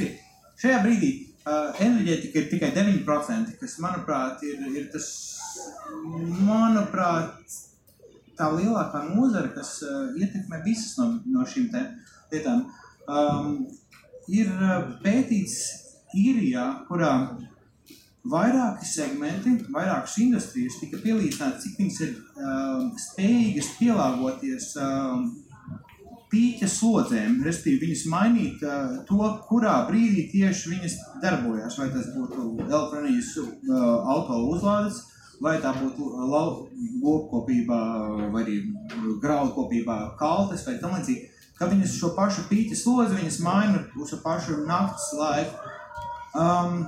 Šajā 0.58 0.78
brīdī 0.84 1.12
enerģētika 1.48 2.40
ir 2.40 2.48
tikai 2.52 2.70
9%, 2.76 3.56
kas, 3.60 3.76
manuprāt, 3.84 4.42
ir, 4.48 4.62
ir 4.74 4.88
tas, 4.92 5.08
manuprāt, 6.44 7.58
tā 8.38 8.48
lielākā 8.54 9.02
nozara, 9.10 9.50
kas 9.54 9.78
uh, 9.82 10.10
ietekmē 10.18 10.60
visas 10.66 10.94
no, 11.00 11.10
no 11.26 11.46
šīm 11.48 11.70
lietām. 12.32 12.66
Um, 13.08 13.64
ir 14.30 14.50
pētīts 15.02 15.56
īrijā, 16.14 16.66
kurā 16.88 17.12
vairāki 18.26 18.86
segmenti, 18.88 19.54
vairākas 19.72 20.16
industrijas 20.22 20.78
tika 20.80 21.00
pielīdzināts, 21.02 21.62
cik 21.64 21.76
viņas 21.78 22.00
ir 22.06 22.16
um, 22.16 22.88
spējīgas 22.98 23.70
pielāgoties 23.78 24.72
um, 24.82 25.28
pīķa 26.28 26.68
slodzēm, 26.68 27.38
respektīvi 27.46 27.86
viņas 27.86 28.02
mainīt 28.12 28.64
uh, 28.66 28.98
to, 29.08 29.22
kurā 29.48 29.78
brīdī 29.88 30.26
tieši 30.32 30.74
viņas 30.74 30.98
darbojas. 31.22 31.78
Vai 31.80 31.88
tas 31.94 32.10
būtu 32.16 32.50
elektronikas 32.66 33.32
uh, 33.44 33.86
auto 34.12 34.42
uzlādes, 34.50 35.00
vai 35.40 35.56
tā 35.62 35.72
būtu 35.78 36.10
lopkopībā, 36.28 37.80
vai 38.34 38.44
arī 38.44 38.60
graudkopībā 39.22 39.98
kaltes 40.20 40.66
vai 40.66 40.78
tam 40.82 40.98
līdzīgi. 40.98 41.34
Ka 41.58 41.66
viņas 41.70 41.96
šo 41.98 42.12
pašu 42.14 42.44
pīķa 42.50 42.76
slodzi 42.78 43.16
viņas 43.18 43.40
maina 43.42 43.80
uz 43.98 44.12
šo 44.12 44.20
pašu 44.22 44.60
naktas 44.66 45.08
laiku. 45.18 45.72
Um, 46.38 46.84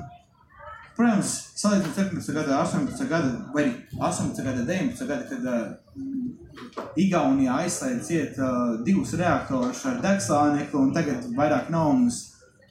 Protams, 1.00 1.30
salīdzinot 1.56 1.96
17. 1.96 2.34
gada, 2.36 2.58
18. 2.60 3.06
gada, 3.08 3.28
vai 3.54 3.62
arī 3.62 3.70
18. 3.96 4.42
gada, 4.44 4.64
19. 4.68 5.06
gada, 5.08 5.24
kad 5.30 5.46
uh, 5.48 6.90
Igaunijā 7.00 7.54
aizslēdz 7.62 8.02
ciet 8.04 8.36
uh, 8.36 8.74
divus 8.84 9.14
reaktorus 9.16 9.80
ar 9.88 9.96
degslānekli, 10.04 10.76
un 10.76 10.92
tagad 10.92 11.24
vairāk 11.38 11.70
nav 11.72 11.94
mums 11.94 12.18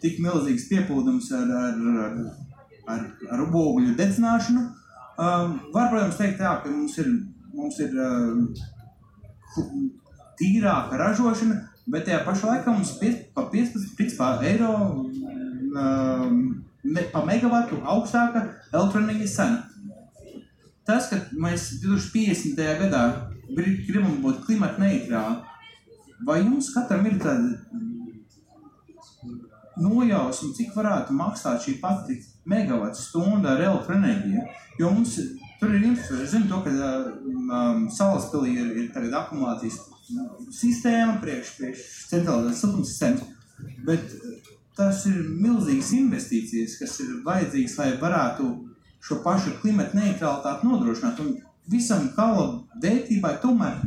tik 0.04 0.22
milzīgs 0.22 0.68
pieplūdums 0.70 1.32
ar, 1.40 1.50
ar, 1.64 1.82
ar, 2.04 2.14
ar, 2.94 3.02
ar 3.34 3.44
ogļu 3.48 3.98
dedzināšanu. 3.98 4.62
Um, 5.18 5.58
var, 5.74 5.90
protams, 5.90 6.22
teikt, 6.22 6.46
jā, 6.46 6.54
ka 6.62 6.70
mums 6.70 7.02
ir, 7.02 7.10
mums 7.58 7.82
ir 7.82 7.98
uh, 7.98 9.66
tīrāka 10.38 11.02
ražošana, 11.02 11.64
bet 11.90 12.06
tajā 12.06 12.22
pašā 12.30 12.54
laikā 12.54 12.78
mums 12.78 12.94
pie, 13.02 13.16
pa 13.34 13.50
15 13.50 13.98
principā, 13.98 14.36
eiro 14.54 14.76
um, 14.94 16.44
pa 17.14 17.24
megavatu 17.28 17.82
augstāka 17.84 18.46
elektroenerģijas 18.72 19.36
cena. 19.36 19.64
Tas, 20.88 21.10
ka 21.12 21.20
mēs 21.38 21.82
2050. 21.84 22.64
gadā 22.80 23.04
gri- 23.56 23.84
gribam 23.88 24.22
būt 24.24 24.46
klimata 24.46 24.82
neitrāli, 24.82 25.38
vai 26.26 26.40
jums 26.42 26.72
katram 26.74 27.06
ir 27.06 27.20
tāda 27.22 27.60
nojausma, 29.80 30.54
cik 30.58 30.74
varētu 30.76 31.16
maksāt 31.16 31.64
šī 31.66 31.78
pati 31.84 32.18
megawatu 32.50 33.00
stunda 33.00 33.54
ar 33.54 33.62
elektroenerģiju? 33.68 34.48
Jo 34.80 34.90
mums 34.96 35.16
tur 35.60 35.76
ir 35.76 35.86
infrastruktūra, 35.92 36.26
es 36.26 36.34
zinu 36.34 36.50
to, 36.50 36.62
ka 36.66 36.72
um, 36.74 37.86
Salaspilī 37.92 38.56
ir, 38.58 38.70
ir 38.84 38.92
tagad 38.96 39.16
akumulācijas 39.22 39.80
sistēma 40.56 41.20
priekš, 41.22 41.54
priekš 41.60 41.86
centralizētas 42.10 42.62
siltumsistēmas, 42.64 43.26
bet 43.88 44.16
tas 44.80 45.04
ir 45.10 45.20
milzīgs 45.44 45.92
investīcijas, 45.98 46.78
kas 46.80 46.96
ir 47.04 47.20
vajadzīgs, 47.26 47.76
lai 47.82 47.90
varētu 48.00 48.48
šo 49.04 49.20
pašu 49.26 49.58
klimatu 49.62 50.00
neutralitāti 50.00 50.68
nodrošināt. 50.68 51.20
Un 51.24 51.36
visam 51.70 52.08
kalam 52.16 52.64
vērtībai 52.84 53.36
tomēr 53.44 53.82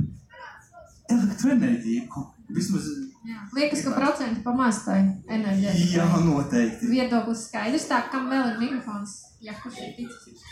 elektroenerģija. 1.13 2.27
Vismaz... 2.53 2.91
Jā, 3.25 3.41
liekas, 3.57 3.85
ka 3.87 3.95
procentu 3.97 4.43
pamaz 4.45 4.83
tai 4.85 4.99
enerģijai. 5.31 5.75
Jā, 5.95 6.09
noteikti. 6.27 6.91
Viedoklis 6.91 7.47
skaidrs, 7.49 7.89
tā 7.89 8.03
kam 8.13 8.29
vēl 8.33 8.53
ir 8.53 8.61
mikrofons, 8.61 9.17
ja 9.41 9.57
kurš 9.63 9.81
ir 9.87 9.95
ticis. 9.97 10.43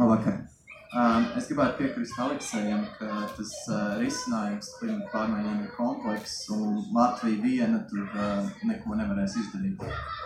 Labvakar. 0.00 0.49
Um, 0.90 1.28
es 1.38 1.44
gribētu 1.46 1.84
piekrist 1.84 2.16
Aleksējam, 2.18 2.80
ka 2.98 3.06
tas 3.36 3.50
uh, 3.70 3.92
risinājums 4.00 4.72
klimata 4.80 5.06
pārmaiņām 5.12 5.60
ir 5.62 5.68
komplekss 5.76 6.48
un 6.50 6.80
Latvija 6.96 7.38
viena 7.44 7.78
tur 7.86 8.08
uh, 8.08 8.48
neko 8.66 8.98
nevarēs 8.98 9.36
izdarīt. 9.38 9.84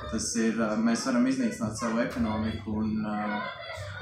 Tas 0.09 0.31
ir, 0.41 0.57
uh, 0.57 0.73
mēs 0.81 1.03
varam 1.05 1.29
iznīcināt 1.29 1.77
savu 1.77 2.01
ekonomiku 2.07 2.79
un 2.81 3.05
uh, 3.05 3.51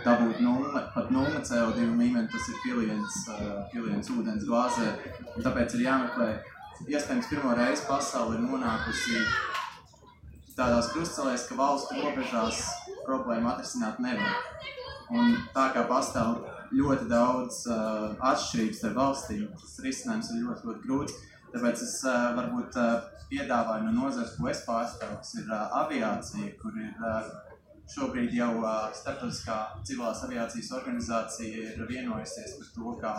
dabūt 0.04 0.38
nulle, 0.44 0.84
pat 0.94 1.10
nulle 1.10 1.42
CO2 1.42 1.88
līmeni, 1.88 2.30
tas 2.30 2.46
ir 2.52 2.62
piliens, 2.62 3.18
uh, 3.34 3.66
piliens 3.74 4.12
ūdens 4.14 4.46
glāzē. 4.46 4.92
Un 5.34 5.42
tāpēc 5.42 5.74
ir 5.80 5.88
jāmeklē, 5.88 6.30
iespējams, 6.86 7.32
pirmo 7.32 7.58
reizi 7.58 7.88
pasauli 7.90 8.38
ir 8.38 8.46
nonākusi 8.46 9.18
tādās 10.54 10.94
krustcelēs, 10.94 11.50
ka 11.50 11.58
valstu 11.58 11.98
robežās 11.98 12.62
problēmu 13.02 13.50
atrisināt 13.50 13.98
nevar. 13.98 14.38
Un 15.12 15.34
tā 15.52 15.66
kā 15.74 15.82
pastāv 15.90 16.51
ļoti 16.76 17.08
daudz 17.10 17.62
uh, 17.68 18.12
atšķirības 18.32 18.80
starp 18.80 18.98
valstīm, 18.98 19.46
tas 19.60 19.78
risinājums 19.84 20.30
ir 20.32 20.42
ļoti, 20.46 20.68
ļoti 20.68 20.86
grūts. 20.86 21.16
Tāpēc 21.52 21.82
es 21.84 21.96
uh, 22.08 22.30
varbūt 22.38 22.78
uh, 22.80 22.92
piedāvāju 23.32 23.88
no 23.88 23.94
nozares, 23.96 24.36
ko 24.38 24.48
es 24.52 24.62
pārstāvu, 24.66 25.18
kas 25.20 25.34
ir 25.40 25.50
uh, 25.50 25.66
aviācija, 25.82 26.52
kur 26.62 26.78
ir 26.80 26.94
uh, 26.96 27.28
šobrīd 27.92 28.32
jau 28.36 28.54
uh, 28.62 28.88
starptautiskā 28.96 29.58
civilās 29.84 30.22
aviācijas 30.26 30.72
organizācija 30.78 31.74
ir 31.74 31.84
vienojusies 31.90 32.56
par 32.58 32.72
to, 32.76 32.96
kā 33.02 33.14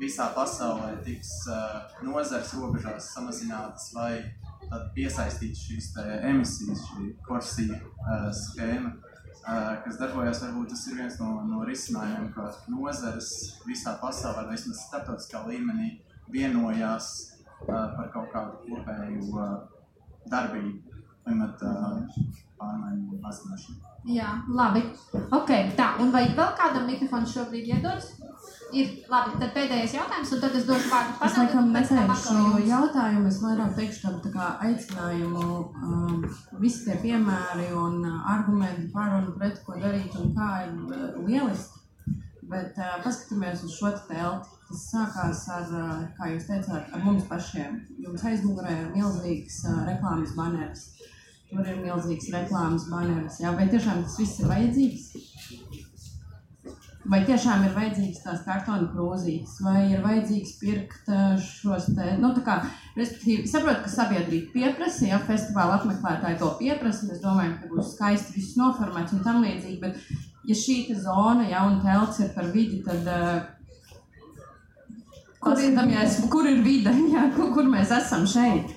visā 0.00 0.30
pasaulē 0.36 0.94
tiks 1.04 1.32
uh, 1.50 1.80
nozars 2.04 2.52
robežās 2.56 3.10
samazinātas 3.16 3.90
vai 3.96 4.12
tad 4.66 4.88
piesaistīt 4.96 5.56
šīs 5.56 5.92
emisijas, 6.30 6.84
šī 6.90 7.12
korsija 7.26 7.80
uh, 7.80 8.30
schēma 8.34 8.96
kas 9.46 10.00
darbojas. 10.00 10.42
Varbūt 10.42 10.72
tas 10.72 10.82
ir 10.90 10.98
viens 11.00 11.18
no, 11.22 11.30
no 11.46 11.62
risinājumiem, 11.68 12.32
ka 12.34 12.50
nozares 12.72 13.30
visā 13.66 13.96
pasaulē, 14.02 14.48
vismaz 14.50 14.82
starptautiskā 14.88 15.44
līmenī, 15.46 15.96
vienojās 16.32 17.12
par 17.66 18.10
kaut 18.14 18.32
kādu 18.34 18.58
kopēju 18.66 19.46
darbību 20.30 20.96
klimata 21.26 21.72
pārmaiņu 22.60 23.20
mazināšanu. 23.22 23.94
Jā, 24.06 24.36
labi. 24.54 24.84
Ok, 25.34 25.50
tā. 25.78 25.96
Un 26.02 26.12
vai 26.14 26.28
vēl 26.36 26.52
kādam 26.58 26.86
mikrofons 26.86 27.34
šobrīd 27.34 27.72
iedodas? 27.74 28.12
Ir 28.74 28.88
labi, 29.06 29.36
tad 29.38 29.52
pēdējais 29.54 29.92
jautājums, 29.94 30.30
un 30.34 30.40
tad 30.42 30.54
es 30.58 30.64
došu 30.66 30.90
vārdu 30.90 31.12
panelim. 31.20 31.28
Es 31.28 31.36
laikam 31.38 31.68
neteikšu 31.70 32.62
jautājumu, 32.66 33.28
es 33.30 33.38
vairāk 33.44 33.76
teikšu 33.76 34.02
tādu 34.02 34.22
tā 34.24 34.32
kā 34.34 34.48
aicinājumu, 34.66 35.44
um, 35.86 36.24
visi 36.58 36.82
tie 36.88 36.96
piemēri 37.04 37.68
un 37.78 38.00
uh, 38.02 38.16
argumenti 38.34 38.88
par 38.94 39.14
un 39.20 39.30
pret, 39.38 39.60
ko 39.62 39.78
darīt 39.78 40.18
un 40.18 40.34
kā 40.34 40.50
ir 40.64 40.74
uh, 40.82 41.20
lieliski. 41.28 41.84
Bet 42.50 42.78
uh, 42.78 42.96
paskatāmies 43.06 43.62
uz 43.66 43.78
šo 43.78 43.92
telti. 44.08 44.50
Tas 44.66 44.82
sākās 44.90 45.44
ar, 45.54 45.70
uh, 45.70 46.02
kā 46.18 46.32
jūs 46.32 46.50
teicāt, 46.50 46.90
ar 46.90 47.06
mums 47.06 47.26
pašiem. 47.30 47.78
Jums 48.02 48.26
aizmugurē 48.26 48.74
ir 48.80 48.90
milzīgs 48.96 49.62
uh, 49.70 49.84
reklāmas 49.86 50.34
baneris. 50.34 50.88
Tur 51.46 51.62
ir 51.62 51.78
milzīgs 51.78 52.32
reklāmas 52.34 52.90
baneris. 52.90 53.38
Jā, 53.38 53.54
vai 53.54 53.70
tiešām 53.70 54.02
tas 54.02 54.18
viss 54.18 54.42
ir 54.42 54.50
vajadzīgs? 54.50 55.10
Vai 57.06 57.20
tiešām 57.26 57.62
ir 57.66 57.74
vajadzīgs 57.76 58.22
tās 58.24 58.40
kartona 58.42 58.88
krūzītes, 58.90 59.60
vai 59.62 59.84
ir 59.92 60.00
vajadzīgs 60.02 60.54
pirkt 60.58 61.10
eh, 61.12 61.36
šos 61.42 61.90
te, 61.94 62.06
nu, 62.18 62.32
tā 62.34 62.42
kā, 62.46 62.56
respektīvi, 62.96 63.44
saprotu, 63.50 63.84
ka 63.84 63.92
sabiedrība 63.92 64.54
pieprasa, 64.54 65.04
ja 65.06 65.20
festivāla 65.28 65.76
apmeklētāji 65.78 66.40
to 66.40 66.48
pieprasa, 66.58 67.06
mēs 67.10 67.20
domājam, 67.22 67.54
ka 67.60 67.70
būs 67.70 67.92
skaisti 67.94 68.34
viss 68.38 68.56
noformēts 68.58 69.14
un 69.14 69.22
tam 69.26 69.38
līdzīgi, 69.44 69.78
bet 69.84 70.48
ja 70.50 70.58
šī 70.58 70.80
te 70.88 70.98
zona, 71.04 71.46
ja, 71.50 71.62
un 71.68 71.78
telts 71.84 72.18
ir 72.24 72.32
par 72.34 72.50
vidi, 72.54 72.82
tad 72.86 73.06
uh, 73.06 73.38
kur 75.46 75.62
ir, 75.62 75.78
kur 76.32 76.50
ir 76.50 76.62
vide, 76.66 76.96
ja, 77.14 77.28
kur, 77.36 77.52
kur 77.54 77.70
mēs 77.70 77.94
esam 78.00 78.26
šeit? 78.30 78.74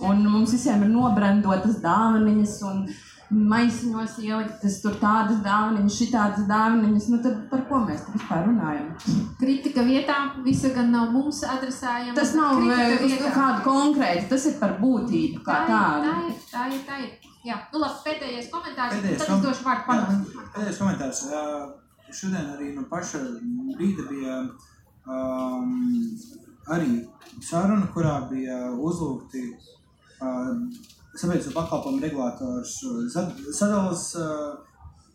Un 0.00 0.24
mums 0.24 0.54
visiem 0.56 0.86
ir 0.86 0.94
nobrandotas 0.94 1.82
dāvaniņas 1.84 2.60
un, 2.70 2.84
uh, 2.88 3.06
maisiņos 3.30 4.16
ieliktas 4.24 4.80
tur 4.82 4.96
tādas 4.98 5.38
dāvanas, 5.44 5.94
šitādas 5.94 6.46
dāvanas. 6.48 7.06
Nu, 7.12 7.20
tad 7.22 7.36
par 7.50 7.62
ko 7.68 7.82
mēs 7.84 8.02
vispār 8.10 8.48
runājam? 8.48 8.88
Kritika 9.38 9.84
vietā 9.86 10.18
visa 10.44 10.72
gan 10.74 10.90
nav 10.94 11.12
mums 11.14 11.42
adresējama. 11.46 12.16
Tas 12.18 12.34
nav 12.38 12.58
eh, 12.66 12.96
uz 13.06 13.16
kādu 13.22 13.62
konkrētu, 13.68 14.26
tas 14.34 14.48
ir 14.50 14.58
par 14.62 14.76
būtību 14.82 15.44
kā 15.46 15.60
tā 15.68 15.70
tādu. 15.70 16.10
Tā 16.10 16.26
ir, 16.26 16.40
tā 16.50 16.66
ir, 16.74 16.82
tā 16.88 17.00
ir. 17.04 17.30
Jā, 17.46 17.56
nu 17.72 17.80
labi, 17.80 18.02
pēdējais 18.04 18.50
komentārs, 18.52 18.98
pēdējais 18.98 19.22
tad 19.22 19.30
kom... 19.30 19.38
es 19.38 19.46
došu 19.46 19.68
vārdu 19.68 19.86
panam. 19.86 20.20
Pēdējais 20.56 20.82
komentārs. 20.82 21.24
Šodien 22.10 22.54
arī 22.56 22.72
no 22.74 22.82
paša 22.90 23.22
brīda 23.78 24.04
bija 24.10 24.40
um, 25.06 25.76
arī 26.74 27.04
saruna, 27.38 27.86
kurā 27.94 28.16
bija 28.28 28.64
uzlūgti 28.74 29.44
uh, 29.54 30.98
sabiedrisko 31.20 31.52
pakalpojumu 31.56 32.02
regulators 32.02 32.78
sadalās, 33.14 34.08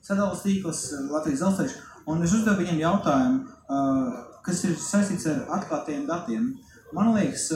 sadalās 0.06 0.46
tīkls 0.46 0.86
Latvijas 1.10 1.42
dzelzceļš. 1.42 1.76
Un 2.06 2.22
es 2.22 2.34
uzdevu 2.38 2.62
viņiem 2.62 2.84
jautājumu, 2.84 3.38
kas 4.46 4.64
ir 4.68 4.76
saistīts 4.78 5.26
ar 5.32 5.40
atklātiem 5.58 6.06
datiem. 6.06 6.52
Man 6.94 7.16
liekas, 7.16 7.50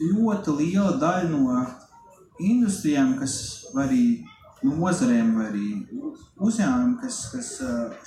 ļoti 0.00 0.54
liela 0.56 0.94
daļa 0.96 1.28
no 1.28 1.60
industrijām, 2.40 3.18
kas 3.20 3.34
arī 3.76 4.24
nozarēm, 4.64 5.34
vai 5.36 5.46
arī 5.50 5.68
uzņēmumiem, 6.40 6.94
kas, 7.02 7.18
kas 7.34 7.50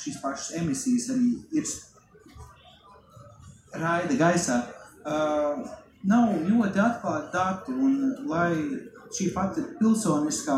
šīs 0.01 0.17
pašas 0.23 0.55
emisijas 0.61 1.11
arī 1.13 1.29
ir 1.53 1.69
raida 3.77 4.17
gaisā, 4.17 4.57
nav 6.09 6.33
ļoti 6.49 6.81
atklāti 6.81 7.29
dati. 7.37 7.77
Un, 7.77 7.93
lai 8.29 8.53
šī 9.13 9.29
pati 9.33 9.63
pilsoniskā 9.79 10.57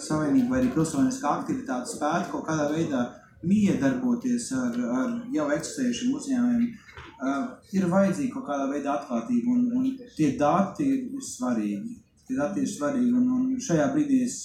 savienība 0.00 0.54
vai 0.54 0.62
arī 0.62 0.72
pilsoniskā 0.74 1.32
aktivitāte 1.40 1.94
spētu 1.94 2.32
kaut 2.32 2.46
kādā 2.48 2.68
veidā 2.72 3.04
miedarboties 3.44 4.48
ar, 4.56 4.78
ar 4.98 5.14
jau 5.34 5.46
eksistējušiem 5.52 6.14
uzņēmumiem, 6.18 6.70
uh, 6.70 7.42
ir 7.76 7.86
vajadzīga 7.92 8.34
kaut 8.36 8.46
kādā 8.48 8.68
veidā 8.70 8.94
atklātība, 8.98 9.52
un, 9.52 9.66
un 9.78 9.90
tie 10.16 10.30
dati 10.40 10.88
ir 10.94 11.24
svarīgi. 11.28 11.98
Tie 12.24 12.38
dati 12.38 12.64
ir 12.64 12.70
svarīgi, 12.70 13.12
un, 13.12 13.28
un 13.36 13.60
šajā 13.60 13.90
brīdī 13.92 14.22
es 14.24 14.38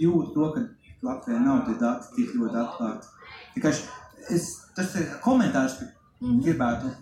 jūtu 0.00 0.34
to, 0.34 0.50
ka 0.52 0.66
Latvijā 1.06 1.40
nav 1.40 1.64
tie 1.66 1.78
dati 1.80 2.12
tik 2.16 2.36
ļoti 2.36 2.60
atklāti. 2.60 3.12
Tikai 3.54 3.72
es, 4.36 4.50
tas 4.76 4.96
ir 5.00 5.08
komentārs, 5.24 5.78
mm 5.80 5.88
-hmm. 6.20 6.42
gribētu 6.44 6.92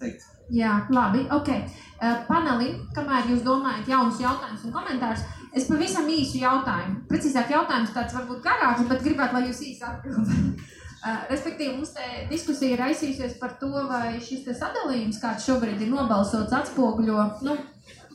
teikt. 0.00 0.35
Jā, 0.52 0.86
labi. 0.94 1.24
Okay. 1.32 1.64
Uh, 1.96 2.20
panelim, 2.28 2.84
kamēr 2.94 3.30
jūs 3.32 3.42
domājat 3.42 3.88
jaunus 3.90 4.20
jautājumus 4.22 4.66
un 4.68 4.74
komentārus, 4.74 5.24
es 5.56 5.66
pavisam 5.66 6.06
īsu 6.12 6.38
jautājumu. 6.42 7.00
Precīzāk, 7.10 7.50
jautājums 7.50 7.94
tāds 7.94 8.14
varbūt 8.14 8.42
garāks, 8.44 8.84
bet 8.86 9.02
gribētu, 9.02 9.34
lai 9.34 9.48
jūs 9.48 9.62
īsi 9.66 9.86
atbildētu. 9.88 10.52
Uh, 11.02 11.24
respektīvi, 11.32 11.72
mums 11.78 11.94
te 11.96 12.26
diskusija 12.30 12.76
ir 12.76 12.84
aizsījusies 12.86 13.38
par 13.40 13.56
to, 13.58 13.72
vai 13.90 14.20
šis 14.22 14.46
sadalījums, 14.60 15.18
kāds 15.22 15.48
šobrīd 15.48 15.82
ir 15.82 15.90
nobalsots, 15.90 16.54
atspoguļo 16.60 17.26
nu, 17.48 17.56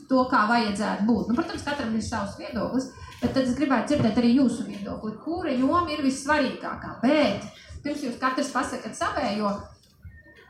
to, 0.08 0.24
kā 0.30 0.46
vajadzētu 0.48 1.08
būt. 1.08 1.28
Nu, 1.28 1.36
protams, 1.36 1.66
katram 1.66 1.92
ir 1.96 2.06
savs 2.06 2.38
viedoklis, 2.40 2.88
bet 3.20 3.34
tad 3.34 3.44
es 3.44 3.58
gribētu 3.58 3.92
dzirdēt 3.92 4.22
arī 4.22 4.32
jūsu 4.38 4.66
viedokli, 4.70 5.18
kura 5.24 5.52
joma 5.52 5.90
ir 5.92 6.04
vissvarīgākā. 6.06 6.96
Bet 7.04 7.44
pirms 7.84 8.06
jūs 8.06 8.18
katrs 8.22 8.52
pasakat 8.54 8.96
savējo, 8.96 9.52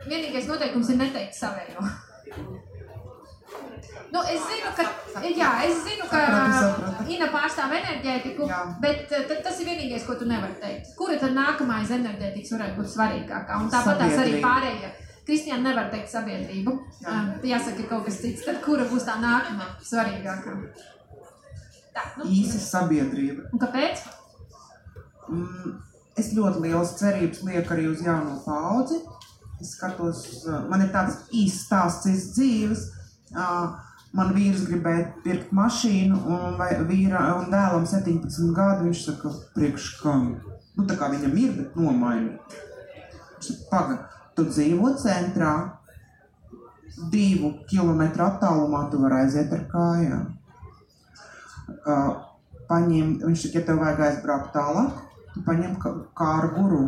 Vienīgais 0.09 0.51
noteikums 0.51 0.91
ir 0.93 1.01
neteikt 1.01 1.39
savējo. 1.39 1.87
Nu, 4.13 4.21
es 4.29 4.43
zinu, 4.45 4.71
ka, 4.77 4.85
jā, 5.25 5.51
es 5.65 5.79
zinu, 5.87 6.07
ka 6.11 6.21
Ina 7.09 7.29
pārstāv 7.33 7.73
enerģētiku, 7.79 8.45
jā. 8.49 8.59
bet 8.83 9.13
eh, 9.17 9.31
tas 9.45 9.61
ir 9.61 9.71
vienīgais, 9.71 10.05
ko 10.05 10.17
tu 10.21 10.27
nevari 10.29 10.55
teikt. 10.61 10.91
Kura 10.99 11.17
tad 11.21 11.33
nākamā 11.37 11.79
aiz 11.81 11.93
enerģētikas 11.97 12.53
varētu 12.55 12.77
būt 12.81 12.91
svarīgākā? 12.93 13.61
Un 13.65 13.71
tāpat 13.73 14.03
tās 14.03 14.19
arī 14.21 14.37
pārējie. 14.45 14.91
Kristiāna 15.27 15.71
nevar 15.71 15.89
teikt 15.93 16.13
sabiedrību. 16.13 16.75
Jā. 17.05 17.17
Jāsaka 17.55 17.87
kaut 17.89 18.05
kas 18.09 18.19
cits. 18.21 18.45
Tad 18.45 18.61
kura 18.65 18.85
būs 18.91 19.07
tā 19.07 19.17
nākamā 19.23 19.71
svarīgākā? 19.87 20.57
Tā, 21.97 22.05
nu. 22.19 22.29
Īsa 22.37 22.61
sabiedrība. 22.67 23.49
Un 23.53 23.63
kāpēc? 23.63 24.05
Mm, 25.33 25.75
es 26.21 26.33
ļoti 26.37 26.67
lielas 26.67 26.97
cerības 27.01 27.45
lieku 27.49 27.77
arī 27.77 27.89
uz 27.93 28.05
jauno 28.05 28.41
paudzi 28.45 29.01
Es 29.63 29.77
skatos, 29.77 30.25
man 30.67 30.83
ir 30.83 30.91
tāds 30.91 31.21
īsts 31.31 31.69
stāsts 31.69 32.09
iz 32.11 32.23
dzīves. 32.35 32.81
Man 34.13 34.33
vīrs 34.35 34.65
gribēja 34.67 35.05
pirkt 35.25 35.53
mašīnu, 35.57 36.17
un 36.35 36.59
vīra 36.89 37.21
un 37.39 37.47
dēlam 37.53 37.87
17 37.89 38.51
gadu 38.57 38.89
viņš 38.89 39.05
saka, 39.07 39.31
priekš 39.55 39.87
kam? 40.03 40.27
Nu, 40.75 40.85
tā 40.89 40.99
kā 40.99 41.09
viņam 41.13 41.39
ir, 41.39 41.55
bet 41.61 41.79
nomaini. 41.79 42.35
Paga, 43.71 44.01
tu 44.37 44.45
dzīvo 44.51 44.91
centrā, 45.01 45.53
divu 47.15 47.55
kilometru 47.71 48.27
attālumā 48.27 48.83
tu 48.91 49.01
vari 49.05 49.23
aiziet 49.23 49.55
ar 49.55 49.65
kājām. 49.71 50.27
Paņem, 52.69 53.17
viņš 53.23 53.47
saka, 53.47 53.63
ja 53.63 53.65
tev 53.71 53.81
vajag 53.87 54.05
aizbraukt 54.09 54.53
tālāk, 54.59 55.01
tu 55.33 55.47
paņem 55.47 55.79
kāru 56.19 56.53
guru 56.59 56.85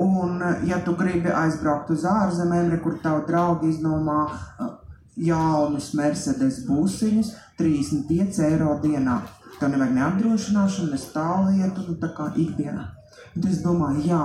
Un, 0.00 0.40
ja 0.64 0.78
tu 0.84 0.94
gribi 0.96 1.28
aizbraukt 1.28 1.90
uz 1.92 2.06
ārzemēm, 2.08 2.70
kur 2.80 2.96
tavu 3.02 3.26
draugu 3.28 3.68
iznomā 3.68 4.22
uh, 4.24 4.70
jaunus 5.16 5.92
Mercedes 5.98 6.62
busiņus, 6.68 7.34
35 7.60 8.40
eiro 8.46 8.76
dienā. 8.82 9.20
Tev 9.58 9.74
nevajag 9.74 9.94
ne 9.94 10.04
apdrošināšanu, 10.06 10.90
ne 10.90 11.00
stāvvietu, 11.00 11.84
nu 11.88 11.96
tā 12.00 12.10
kā 12.16 12.30
ikdienā. 12.40 12.88
Un 13.36 13.48
es 13.48 13.60
domāju, 13.64 14.06
jā, 14.08 14.24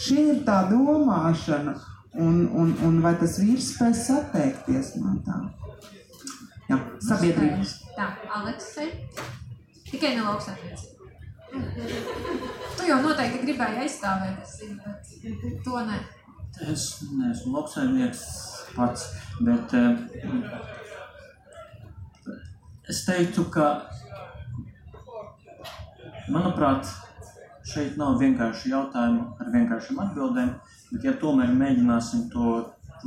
šī 0.00 0.24
ir 0.32 0.40
tā 0.46 0.62
domāšana, 0.70 1.76
un, 2.20 2.46
un, 2.48 2.72
un 2.86 3.00
vai 3.04 3.14
tas 3.20 3.38
vīrs 3.40 3.72
spēs 3.74 4.08
atteikties 4.16 4.96
no 5.02 5.18
tā? 5.26 5.38
Jā, 6.70 6.80
sabiedrības. 7.08 7.76
Tā, 7.96 8.08
Aleksei. 8.40 8.88
Tikai 9.92 10.16
ne 10.16 10.24
lauksaimniecība. 10.24 10.91
Tu 12.76 12.88
jau 12.88 12.98
noteikti 13.04 13.44
gribēji 13.44 13.82
aizstāvēt, 13.84 14.40
es 14.42 14.56
zinu, 14.62 14.78
bet 15.42 15.60
to 15.64 15.82
ne. 15.86 15.98
Es 16.72 16.86
neesmu 17.08 17.54
lauksaimnieks 17.56 18.22
pats, 18.76 19.06
bet 19.44 19.74
eh, 19.76 19.92
es 22.90 23.04
teiktu, 23.06 23.46
ka, 23.54 23.68
manuprāt, 26.32 26.90
šeit 27.68 27.96
nav 28.00 28.18
vienkārši 28.20 28.72
jautājumu 28.72 29.28
ar 29.40 29.52
vienkāršiem 29.54 30.02
atbildēm, 30.06 30.52
bet 30.92 31.08
ja 31.08 31.16
tomēr 31.22 31.54
mēģināsim 31.56 32.28
to 32.34 32.58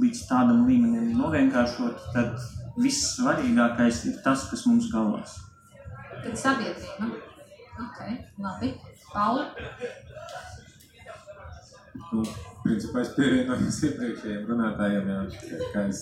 līdz 0.01 0.25
tādam 0.29 0.65
līmenim 0.69 1.13
novienkāršot, 1.19 2.09
tad 2.15 2.35
viss 2.79 3.15
svarīgākais 3.15 4.03
ir 4.09 4.19
tas, 4.23 4.49
kas 4.49 4.65
mums 4.69 4.91
galvās. 4.93 5.39
Tad 6.23 6.35
sabiedrība. 6.39 7.34
Ok, 7.75 7.99
labi. 8.39 8.71
Paula? 9.11 9.49
Nu, 12.11 12.23
principā 12.63 13.01
es 13.03 13.11
pievienojos 13.17 13.81
iepriekšējiem 13.89 14.47
runātājiem, 14.49 15.09
jā, 15.11 15.59
kā 15.73 15.83
es, 15.91 16.01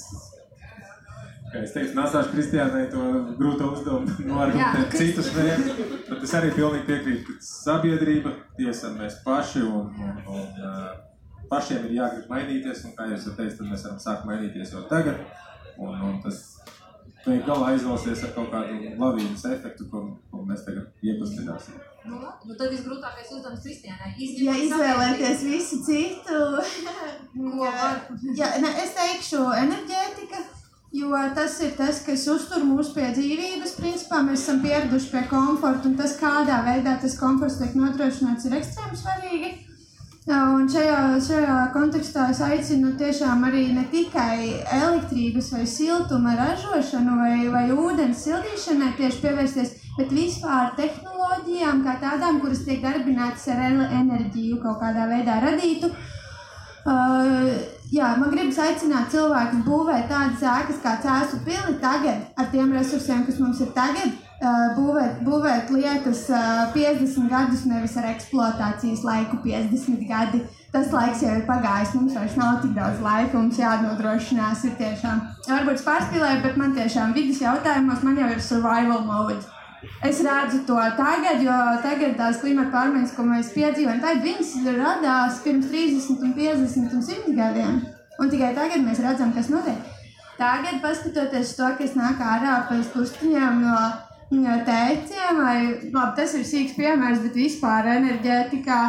kā 1.49 1.63
es 1.63 1.73
teicu, 1.73 1.95
Nāsāšu 1.97 2.33
Kristiānai 2.33 2.83
to 2.91 3.05
grūto 3.39 3.71
uzdevumu 3.73 4.27
noargumentēt 4.29 4.97
citus 4.99 5.31
mērķus, 5.37 5.81
bet 6.09 6.27
es 6.27 6.35
arī 6.37 6.51
pilnīgi 6.57 6.87
piekrītu, 6.89 7.25
ka 7.29 7.47
sabiedrība, 7.47 8.35
tiesa 8.59 8.93
mēs 8.97 9.21
paši 9.25 9.65
un, 9.65 9.89
un, 9.97 10.19
un 10.37 11.47
pašiem 11.49 11.87
ir 11.89 11.97
jāgrib 12.01 12.29
mainīties, 12.33 12.85
un 12.89 12.97
kā 12.97 13.09
jūs 13.09 13.29
teicat, 13.31 13.57
tad 13.61 13.71
mēs 13.71 13.87
varam 13.87 14.01
sākt 14.03 14.29
mainīties 14.29 14.75
jau 14.75 14.85
tagad, 14.91 15.25
un, 15.77 15.97
un 16.09 16.21
tas 16.25 16.43
beig 17.25 17.45
galā 17.47 17.71
aizvalsies 17.73 18.23
ar 18.27 18.33
kaut 18.35 18.49
kādu 18.51 18.93
lavīnas 18.99 19.45
efektu, 19.47 19.87
ko, 19.91 20.03
ko 20.31 20.43
mēs 20.47 20.65
tagad 20.67 21.05
iepastināsim. 21.05 21.77
Nu, 22.03 22.19
nu 22.19 22.57
tad 22.59 22.73
visgrūtākais 22.73 23.29
uzdevums 23.31 23.63
Kristiānai. 23.63 24.11
Ja 24.43 24.55
izvēlēties 24.59 25.45
visu 25.47 25.79
citu, 25.87 26.41
Ko 27.37 27.53
var? 27.61 28.01
ja, 28.35 28.51
ne, 28.59 28.73
es 28.83 28.91
teikšu 28.97 29.45
enerģētika, 29.61 30.41
jo 30.99 31.23
tas 31.37 31.59
ir 31.63 31.75
tas, 31.79 32.03
kas 32.05 32.27
uztur 32.35 32.65
mūs 32.67 32.91
pie 32.95 33.07
dzīvības. 33.15 33.77
Principā 33.79 34.19
mēs 34.27 34.43
esam 34.43 34.59
pieraduši 34.65 35.13
pie 35.15 35.23
komforta, 35.31 35.87
un 35.89 35.95
tas, 35.99 36.17
kādā 36.19 36.59
veidā 36.67 36.97
tas 37.01 37.15
komforts 37.19 37.61
tiek 37.61 37.77
nodrošināts, 37.79 38.49
ir 38.49 38.59
ekstrēmi 38.59 38.99
svarīgi. 38.99 39.53
Un 40.23 40.69
šajā, 40.71 41.19
šajā 41.19 41.55
kontekstā 41.73 42.29
es 42.31 42.39
aicinu 42.45 42.93
tiešām 42.95 43.41
arī 43.43 43.65
ne 43.75 43.81
tikai 43.91 44.63
elektrības 44.71 45.49
vai 45.51 45.65
siltuma 45.67 46.37
ražošanu 46.37 47.17
vai, 47.19 47.49
vai 47.51 47.65
ūdens 47.75 48.21
sildīšanai 48.23 48.93
tieši 48.95 49.19
pievērsties, 49.19 49.73
bet 49.97 50.15
vispār 50.15 50.71
tehnoloģijām 50.79 51.83
kā 51.83 51.97
tādām, 51.99 52.39
kuras 52.39 52.63
tiek 52.63 52.79
darbinātas 52.85 53.49
ar 53.51 53.65
enerģiju 53.67 54.61
kaut 54.63 54.79
kādā 54.85 55.09
veidā 55.11 55.41
radītu. 55.43 55.91
Uh, 56.83 57.51
jā, 57.91 58.15
man 58.19 58.31
gribas 58.31 58.63
aicināt 58.63 59.11
cilvēkus 59.11 59.67
būvēt 59.67 60.07
tādas 60.07 60.47
ēkas 60.55 60.79
kā 60.83 60.97
cēsu 61.03 61.43
pili 61.43 61.75
tagad, 61.83 62.29
ar 62.39 62.47
tiem 62.51 62.71
resursiem, 62.71 63.27
kas 63.27 63.43
mums 63.43 63.59
ir 63.63 63.75
tagad, 63.75 64.15
būvēt, 64.77 65.21
būvēt 65.23 65.71
lietas 65.71 66.25
uh, 66.33 66.73
50 66.73 67.29
gadus, 67.31 67.63
nevis 67.69 67.95
ar 67.99 68.09
eksploatācijas 68.11 69.03
laiku 69.07 69.39
50 69.45 70.03
gadi. 70.09 70.43
Tas 70.73 70.91
laiks 70.91 71.21
jau 71.23 71.33
ir 71.37 71.45
pagājis, 71.47 71.93
mums 71.95 72.15
vairs 72.17 72.35
nav 72.39 72.61
tik 72.63 72.73
daudz 72.75 73.01
laika, 73.03 73.37
mums 73.37 73.59
jānodrošinās 73.61 74.63
ir 74.67 74.75
tiešām. 74.79 75.19
Varbūt 75.47 75.79
es 75.79 75.87
pārspīlēju, 75.87 76.43
bet 76.43 76.57
man 76.57 76.73
tiešām 76.77 77.13
vidas 77.13 77.41
jautājumos 77.43 78.03
man 78.03 78.17
jau 78.19 78.29
ir 78.33 78.41
survival 78.41 79.03
mode. 79.07 79.41
Es 80.03 80.21
redzu 80.23 80.63
to 80.67 80.79
tagad, 80.97 81.41
jo 81.43 81.57
tagad 81.83 82.15
tās 82.19 82.39
klimata 82.41 82.71
pārmaiņas, 82.71 83.15
ko 83.15 83.25
mēs 83.27 83.51
piedzīvojam, 83.55 83.99
tad 84.03 84.23
viņas 84.23 84.53
radās 84.77 85.41
pirms 85.43 85.67
30, 85.71 86.23
un 86.23 86.33
50 86.37 86.95
un 86.97 87.03
100 87.09 87.35
gadiem. 87.37 87.83
Un 88.19 88.31
tikai 88.31 88.53
tagad 88.55 88.83
mēs 88.85 89.01
redzam, 89.03 89.33
kas 89.35 89.51
notiek. 89.51 89.91
Tagad, 90.37 90.79
paskatoties 90.81 91.53
to, 91.57 91.69
kas 91.77 91.93
nāk 91.99 92.21
ārā 92.23 92.63
pēc 92.69 92.89
pustiņām 92.95 93.61
no, 93.61 93.77
tēciem, 94.41 95.39
vai 95.39 95.57
labi, 95.93 96.13
tas 96.17 96.33
ir 96.33 96.45
sīks 96.47 96.77
piemērs, 96.77 97.21
bet 97.25 97.35
vispār 97.37 97.89
enerģētikā. 97.99 98.79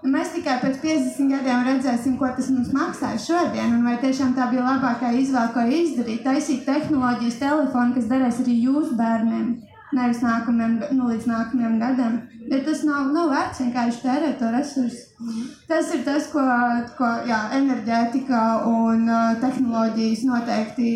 Mēs 0.00 0.30
tikai 0.32 0.56
pēc 0.62 0.78
50 0.80 1.28
gadiem 1.28 1.64
redzēsim, 1.66 2.16
ko 2.16 2.28
tas 2.32 2.48
mums 2.48 2.70
maksā 2.72 3.12
šodien, 3.20 3.74
un 3.76 3.84
vai 3.84 3.98
tiešām 4.00 4.32
tā 4.36 4.46
bija 4.48 4.64
labākā 4.64 5.12
izvēle, 5.12 5.52
ko 5.52 5.64
izdarīt. 5.68 6.22
Taisīt 6.24 6.64
tehnoloģijas 6.64 7.36
telefonu, 7.42 7.94
kas 7.94 8.08
derēs 8.08 8.40
arī 8.40 8.56
jūsu 8.64 8.96
bērniem. 8.96 9.50
Nevis 9.92 10.22
nākamajam, 10.22 10.76
nu, 10.96 11.08
līdz 11.10 11.26
nākamajam 11.26 11.78
gadam. 11.82 12.18
Bet 12.48 12.64
tas 12.64 12.84
nav, 12.86 13.10
nav 13.12 13.28
vērts 13.34 13.60
vienkārši 13.60 14.04
tērēt 14.04 14.36
to 14.40 14.50
resursu. 14.54 15.32
Tas 15.68 15.90
ir 15.92 16.04
tas, 16.06 16.30
ko, 16.32 16.44
ko 16.96 17.10
jā, 17.28 17.40
enerģētika 17.58 18.44
un 18.70 19.08
uh, 19.10 19.34
tehnoloģijas 19.42 20.22
noteikti 20.30 20.92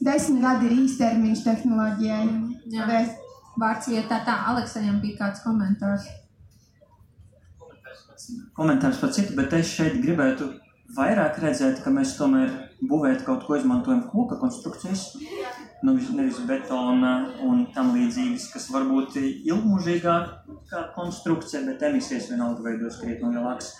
desmit 0.00 0.46
gadi 0.46 0.70
ir 0.70 0.78
īstermiņš 0.86 1.42
tehnoloģijai. 1.48 2.22
Jā. 2.70 2.86
Vārds 3.58 3.88
vietā 3.90 4.20
tā, 4.24 4.36
Aleksējam 4.52 5.00
bija 5.02 5.24
kāds 5.24 5.42
komentārs. 5.44 6.06
komentārs 8.54 9.00
par 9.00 9.12
citu, 9.12 9.34
bet 9.36 9.52
es 9.56 9.70
šeit 9.74 9.96
gribētu 10.02 10.52
vairāk 10.96 11.38
redzēt, 11.42 11.80
ka 11.84 11.90
mēs 11.94 12.16
tomēr 12.18 12.50
būvēt 12.90 13.24
kaut 13.26 13.46
ko 13.46 13.56
izmantojam 13.58 14.02
koka 14.10 14.38
konstrukcijas, 14.40 15.16
nu, 15.86 15.94
nevis 15.94 16.40
betona 16.48 17.12
un 17.46 17.66
tam 17.74 17.92
līdzīgas, 17.96 18.48
kas 18.54 18.68
varbūt 18.74 19.16
ilgmužīgāk 19.20 20.32
kā 20.70 20.84
konstrukcija, 20.96 21.64
bet 21.68 21.82
emisijas 21.90 22.30
vienalga 22.32 22.66
veidos 22.66 23.00
krietni 23.02 23.34
lielāks. 23.34 23.72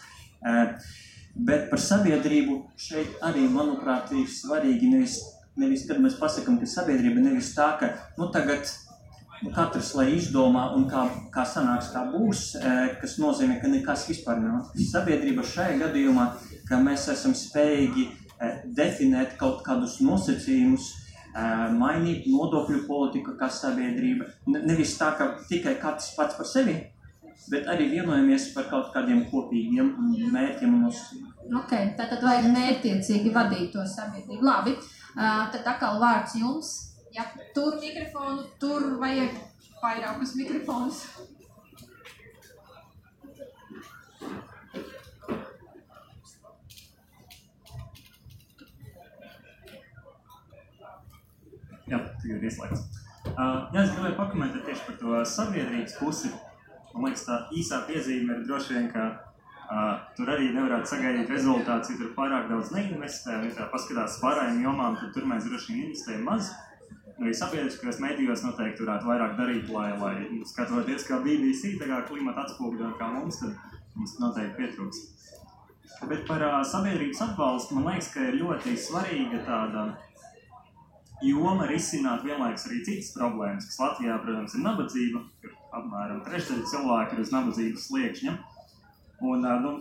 Bet 1.34 1.68
par 1.70 1.80
sabiedrību 1.80 2.56
šeit 2.80 3.20
arī, 3.26 3.46
manuprāt, 3.52 4.10
ir 4.16 4.26
svarīgi 4.30 4.90
nevis, 4.90 5.20
nevis 5.60 5.86
kad 5.88 6.00
mēs 6.02 6.18
pasakām, 6.20 6.58
ka 6.60 6.68
sabiedrība 6.68 7.22
nevis 7.22 7.52
tā, 7.54 7.72
ka 7.80 7.92
nu, 8.18 8.30
tagad 8.34 8.66
katrs 9.48 9.94
lai 9.96 10.10
izdomā 10.18 10.66
un 10.76 10.84
kā, 10.90 11.06
kā 11.32 11.44
sanāks, 11.48 11.90
kā 11.94 12.04
būs, 12.12 12.42
eh, 12.60 12.96
kas 13.00 13.16
nozīmē, 13.18 13.60
ka 13.60 13.68
nekas 13.72 14.06
vispār 14.10 14.40
nav. 14.42 14.66
Sabiedrība 14.76 15.44
šajā 15.44 15.78
gadījumā, 15.80 16.26
ka 16.68 16.76
mēs 16.76 17.08
esam 17.12 17.32
spējīgi 17.32 18.08
eh, 18.40 18.62
definēt 18.64 19.36
kaut 19.38 19.62
kādus 19.64 19.98
nosacījumus, 20.00 20.90
eh, 21.34 21.66
mainīt 21.72 22.28
nodokļu 22.28 22.86
politiku 22.86 23.36
kā 23.40 23.48
sabiedrība. 23.48 24.28
Ne- 24.46 24.62
Nevis 24.66 24.96
tā, 24.98 25.16
ka 25.16 25.38
tikai 25.48 25.78
katrs 25.80 26.14
pats 26.16 26.36
par 26.36 26.46
sevi, 26.46 26.76
bet 27.50 27.64
arī 27.66 27.90
vienojamies 27.90 28.54
par 28.54 28.64
kaut 28.64 28.92
kādiem 28.94 29.24
kopīgiem 29.30 29.96
mērķiem 30.32 30.74
un 30.74 30.84
nosacījumiem. 30.88 31.56
Ok, 31.56 31.72
tātad 31.96 32.22
vajag 32.22 32.52
mērķiecīgi 32.54 33.32
vadīt 33.32 33.72
to 33.72 33.80
sabiedrību. 33.80 34.42
Labi, 34.42 34.76
tad 35.16 35.64
atkal 35.66 35.98
vārds 36.00 36.36
jums. 36.38 36.89
Ja 37.12 37.24
tur 37.54 37.80
mikrofonu, 37.82 38.44
tur 38.62 38.84
vajag 39.02 39.34
vairākus 39.82 40.36
mikrofonus. 40.38 41.00
Jā, 51.90 51.98
tagad 51.98 52.36
ir 52.36 52.46
ieslēgts. 52.46 52.86
Uh, 53.30 53.66
jā, 53.74 53.82
es 53.82 53.90
gribēju 53.96 54.14
pakomentēt 54.14 54.62
tieši 54.68 54.86
par 54.86 55.00
to 55.00 55.24
sabiedrības 55.26 55.98
pusi. 55.98 56.30
Man 56.94 57.08
liekas, 57.08 57.26
tā 57.26 57.42
īsā 57.56 57.82
piezīme 57.90 58.36
ir 58.36 58.46
droši 58.46 58.76
vien, 58.76 58.88
ka 58.94 59.10
uh, 59.10 59.98
tur 60.14 60.30
arī 60.30 60.52
nevarētu 60.54 60.94
sagaidīt 60.94 61.34
rezultātus, 61.34 61.90
ja 61.90 61.98
tur 61.98 62.14
pārāk 62.14 62.46
daudz 62.52 62.70
neinvestē. 62.76 63.42
Ja 63.48 63.54
tā 63.58 63.70
paskatās 63.74 64.20
pārējām 64.22 64.62
jomām, 64.62 64.98
tad 65.02 65.10
tur 65.16 65.26
mēs 65.26 65.50
droši 65.50 65.72
vien 65.72 65.88
investējam 65.88 66.28
maz. 66.30 66.54
Arī 67.20 67.34
sabiedriskajos 67.36 67.98
medijos 68.00 68.42
noteikti 68.46 68.86
varētu 68.86 69.08
vairāk 69.10 69.34
darīt, 69.36 69.66
lai, 69.74 69.90
lai 70.00 70.42
skatoties, 70.48 71.04
kā 71.04 71.18
BBC, 71.20 71.74
kā 71.80 71.98
klimata 72.08 72.46
atspoguļo 72.46 72.94
kā 72.96 73.10
mums, 73.12 73.42
tad 73.42 73.58
mums 73.94 74.14
noteikti 74.22 74.56
pietrūks. 74.56 75.02
Bet 76.08 76.24
par 76.24 76.40
uh, 76.46 76.60
sabiedrības 76.64 77.20
atbalstu 77.26 77.76
man 77.76 77.90
liekas, 77.90 78.08
ka 78.14 78.24
ir 78.24 78.38
ļoti 78.40 78.72
svarīga 78.80 79.42
tāda 79.44 79.84
joma 81.20 81.66
risināt 81.68 82.24
vienlaikus 82.24 82.64
arī 82.70 82.80
citas 82.86 83.12
problēmas, 83.12 83.68
kas 83.68 83.80
Latvijā, 83.82 84.16
protams, 84.24 84.56
ir 84.56 84.64
nabadzība, 84.64 85.22
kur 85.42 85.56
apmēram 85.76 86.22
trešdaļa 86.24 86.70
cilvēku 86.72 87.16
ir 87.16 87.24
uz 87.26 87.34
nabadzības 87.34 87.86
sliekšņa. 87.90 88.36
Un, 89.28 89.44
ā, 89.44 89.58
nu, 89.60 89.74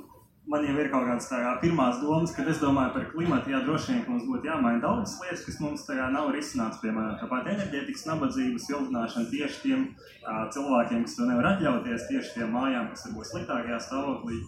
man 0.50 0.66
jau 0.66 0.76
ir 0.82 0.90
kaut 0.90 1.06
kādas 1.06 1.28
kā 1.30 1.52
pirmās 1.62 2.00
domas, 2.02 2.34
kad 2.34 2.48
es 2.50 2.60
domāju 2.62 2.94
par 2.96 3.06
klimatu, 3.12 3.52
jā, 3.54 3.60
droši 3.66 3.94
vien, 3.94 4.02
mums 4.10 4.26
būtu 4.26 4.50
jāmaina 4.50 4.82
daudzas 4.82 5.20
lietas, 5.22 5.46
kas 5.46 5.60
mums 5.62 5.86
tā 5.86 6.00
kā 6.00 6.08
nav 6.14 6.32
risināts, 6.34 6.82
piemēram, 6.82 7.20
tāpat 7.22 7.52
enerģētikas 7.54 8.08
nabadzības 8.10 8.66
siltināšana 8.66 9.30
tieši 9.30 9.62
tiem 9.66 9.86
uh, 9.94 10.48
cilvēkiem, 10.56 11.06
kas 11.06 11.18
to 11.20 11.30
nevar 11.30 11.52
atļauties, 11.54 12.08
tieši 12.10 12.36
tiem 12.40 12.54
mājām, 12.58 12.90
kas 12.94 13.06
varbūt 13.08 13.32
sliktākajā 13.32 13.82
stāvoklī. 13.86 14.42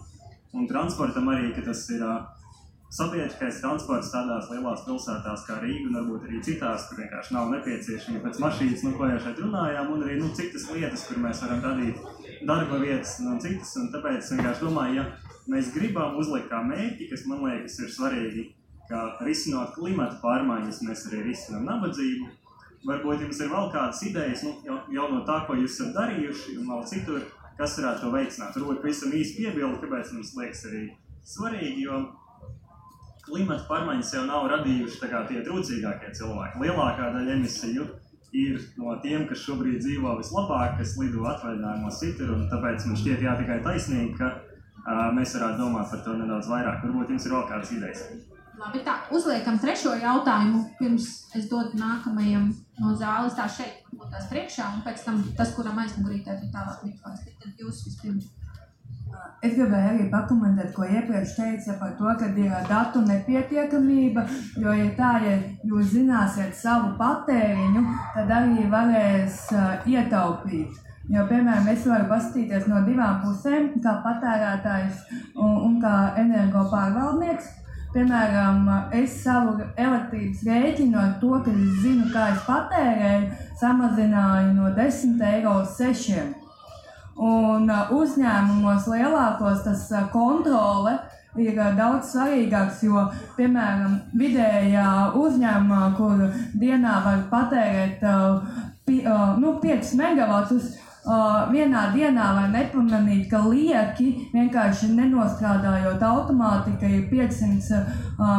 Un 0.52 0.66
transportam 0.68 1.30
arī, 1.32 1.52
ka 1.54 1.62
tas 1.70 1.84
ir 1.94 2.02
uh, 2.02 2.24
sabiedriskais 2.92 3.62
transports 3.62 4.10
tādās 4.12 4.50
lielās 4.52 4.82
pilsētās 4.84 5.46
kā 5.46 5.60
Rīga 5.62 5.86
un 5.86 6.00
varbūt 6.00 6.26
arī 6.26 6.42
citās, 6.44 6.90
kur 6.90 6.98
vienkārši 7.00 7.38
nav 7.38 7.54
nepieciešami 7.54 8.20
pēc 8.26 8.42
mašīnas, 8.42 8.82
nu, 8.84 8.96
ko 8.98 9.08
jau 9.08 9.22
šeit 9.22 9.40
runājām, 9.46 9.94
un 9.94 10.04
arī 10.04 10.18
nu, 10.18 10.28
citas 10.36 10.66
lietas, 10.74 11.06
kur 11.08 11.22
mēs 11.22 11.40
varam 11.46 11.62
radīt 11.70 12.02
darba 12.46 12.78
vietas 12.82 13.18
un 13.20 13.40
citas. 13.42 13.74
Un 13.80 13.90
tāpēc 13.94 14.20
es 14.20 14.32
vienkārši 14.34 14.64
domāju, 14.66 15.00
ja 15.00 15.06
mēs 15.52 15.72
gribam 15.74 16.18
uzlikt 16.20 16.50
kā 16.50 16.62
mērķi, 16.66 17.08
kas 17.10 17.26
man 17.30 17.44
liekas 17.46 17.78
ir 17.82 17.90
svarīgi, 17.92 18.46
ka 18.88 19.02
risinot 19.26 19.74
klimata 19.76 20.18
pārmaiņas, 20.22 20.82
mēs 20.86 21.06
arī 21.10 21.26
risinām 21.30 21.66
nabadzību. 21.68 22.30
Varbūt 22.88 23.22
jums 23.22 23.38
ir 23.38 23.52
vēl 23.52 23.68
kādas 23.70 24.00
idejas, 24.08 24.42
nu, 24.42 24.56
jau, 24.66 24.80
jau 24.90 25.04
no 25.12 25.20
tā, 25.26 25.44
ko 25.46 25.54
jūs 25.54 25.76
esat 25.76 25.92
darījuši, 25.94 26.56
un 26.58 26.72
vēl 26.72 26.82
citur, 26.90 27.28
kas 27.58 27.76
varētu 27.78 28.02
to 28.02 28.10
veicināt. 28.16 28.58
Varbūt 28.58 28.82
pavisam 28.82 29.14
īsti 29.14 29.38
piebildu, 29.38 29.78
kāpēc 29.84 30.10
mums 30.16 30.34
liekas 30.40 30.64
arī 30.70 30.82
svarīgi, 31.22 31.86
jo 31.86 32.00
klimata 33.22 33.68
pārmaiņas 33.68 34.14
jau 34.16 34.24
nav 34.26 34.48
radījuši 34.50 34.98
kā, 35.12 35.22
tie 35.28 35.44
trūcīgākie 35.46 36.10
cilvēki. 36.18 36.64
Lielākā 36.64 37.12
daļa 37.14 37.36
emisiju 37.38 37.86
ir 38.32 38.58
no 38.80 38.94
tiem, 39.04 39.26
kas 39.28 39.44
šobrīd 39.44 39.80
dzīvo 39.84 40.16
vislabāk, 40.18 40.78
kas 40.80 40.96
lido 41.00 41.26
atvaļinājumos 41.28 42.00
citur. 42.00 42.34
Tāpēc 42.52 42.88
man 42.88 42.98
šķiet, 43.00 43.24
jā, 43.26 43.36
tikai 43.40 43.58
taisnīgi, 43.64 44.12
ka 44.18 44.30
uh, 44.32 45.08
mēs 45.16 45.36
varētu 45.36 45.60
domāt 45.60 45.90
par 45.92 46.04
to 46.06 46.16
nedaudz 46.18 46.48
vairāk. 46.52 46.84
Varbūt 46.86 47.12
jums 47.12 47.28
ir 47.28 47.36
vēl 47.36 47.48
kādas 47.50 47.74
idejas. 47.76 48.04
Labi, 48.62 48.82
tā 48.84 48.98
uzliekam 49.16 49.56
trešo 49.60 49.94
jautājumu, 50.00 50.62
pirms 50.78 51.08
es 51.38 51.48
dodu 51.50 51.78
nākamajam 51.80 52.50
no 52.82 52.92
zāles. 53.00 53.36
Tā 53.36 53.48
šeit 53.48 53.80
būtu 53.92 54.12
tās 54.12 54.28
priekšā, 54.32 54.68
un 54.76 54.84
pēc 54.84 55.04
tam 55.06 55.22
tas, 55.38 55.54
kuram 55.56 55.80
aizmugurītē, 55.82 56.36
ir 56.36 56.52
tālāk 56.52 56.84
mikrofons. 56.88 57.24
Tad 57.40 57.64
jūs 57.64 57.84
vispirms. 57.88 58.28
Es 59.42 59.56
gribēju 59.56 59.88
arī 59.90 60.04
pakomentēt, 60.10 60.68
ko 60.70 60.86
iepriekš 60.86 61.32
teica 61.34 61.74
par 61.80 61.96
to, 61.98 62.12
ka 62.20 62.28
ir 62.30 62.52
datu 62.68 63.00
nepietiekamība. 63.02 64.22
Jo, 64.62 64.74
ja 64.78 64.90
tā, 64.94 65.16
ja 65.24 65.32
jūs 65.66 65.88
zināsiet 65.96 66.54
savu 66.54 66.92
patēriņu, 67.00 67.82
tad 68.14 68.30
arī 68.36 68.68
varēs 68.70 69.40
uh, 69.56 69.88
ietaupīt. 69.90 70.78
Jo, 71.10 71.24
piemēram, 71.26 71.66
es 71.72 71.82
varu 71.90 72.06
paskatīties 72.12 72.68
no 72.70 72.84
divām 72.86 73.18
pusēm, 73.24 73.72
kā 73.82 73.96
patērētājs 74.04 75.02
un, 75.34 75.56
un 75.66 75.74
kā 75.82 75.96
energopārvaldnieks. 76.22 77.50
Piemēram, 77.92 78.70
es 78.96 79.18
savu 79.24 79.58
elektrības 79.74 80.46
rēķinu 80.46 81.00
ar 81.02 81.10
to, 81.20 81.32
ka 81.42 81.50
es 81.50 81.82
zinu, 81.82 82.06
kā 82.14 82.30
es 82.36 82.46
patērēju, 82.46 83.26
samazināju 83.60 84.54
no 84.54 84.70
10 84.78 85.26
eiro 85.32 85.58
uz 85.64 85.74
6 85.82 86.14
eiro. 86.14 86.41
Un 87.16 87.68
uzņēmumos 87.92 88.86
lielākos 88.88 89.64
tas 89.66 89.88
kontrole 90.12 90.96
ir 91.40 91.56
daudz 91.76 92.12
svarīgāks, 92.12 92.82
jo, 92.84 93.06
piemēram, 93.36 93.98
vidējā 94.18 94.86
uzņēmumā, 95.16 95.82
kur 95.96 96.24
dienā 96.60 97.00
var 97.04 97.26
patērēt 97.30 98.02
nu, 99.40 99.58
5 99.62 99.92
megavatus, 100.00 100.74
vienā 101.50 101.86
dienā 101.94 102.26
var 102.36 102.50
nepamanīt, 102.52 103.24
ka 103.30 103.40
lieki 103.48 104.28
vienkārši 104.34 104.92
nenostrādājot 104.94 106.02
automātika 106.06 106.86
ir 106.86 107.08
500 107.10 107.80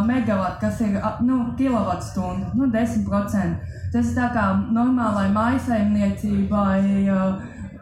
megawati, 0.07 0.59
kas 0.61 0.79
ir 0.85 0.99
nu, 1.25 1.41
kilovatstunda, 1.57 2.53
nu, 2.55 2.69
10%. 2.71 3.57
Tas 3.93 4.05
ir 4.09 4.15
tā 4.15 4.29
kā 4.33 4.45
normālai 4.71 5.27
maisaimniecībai 5.33 6.79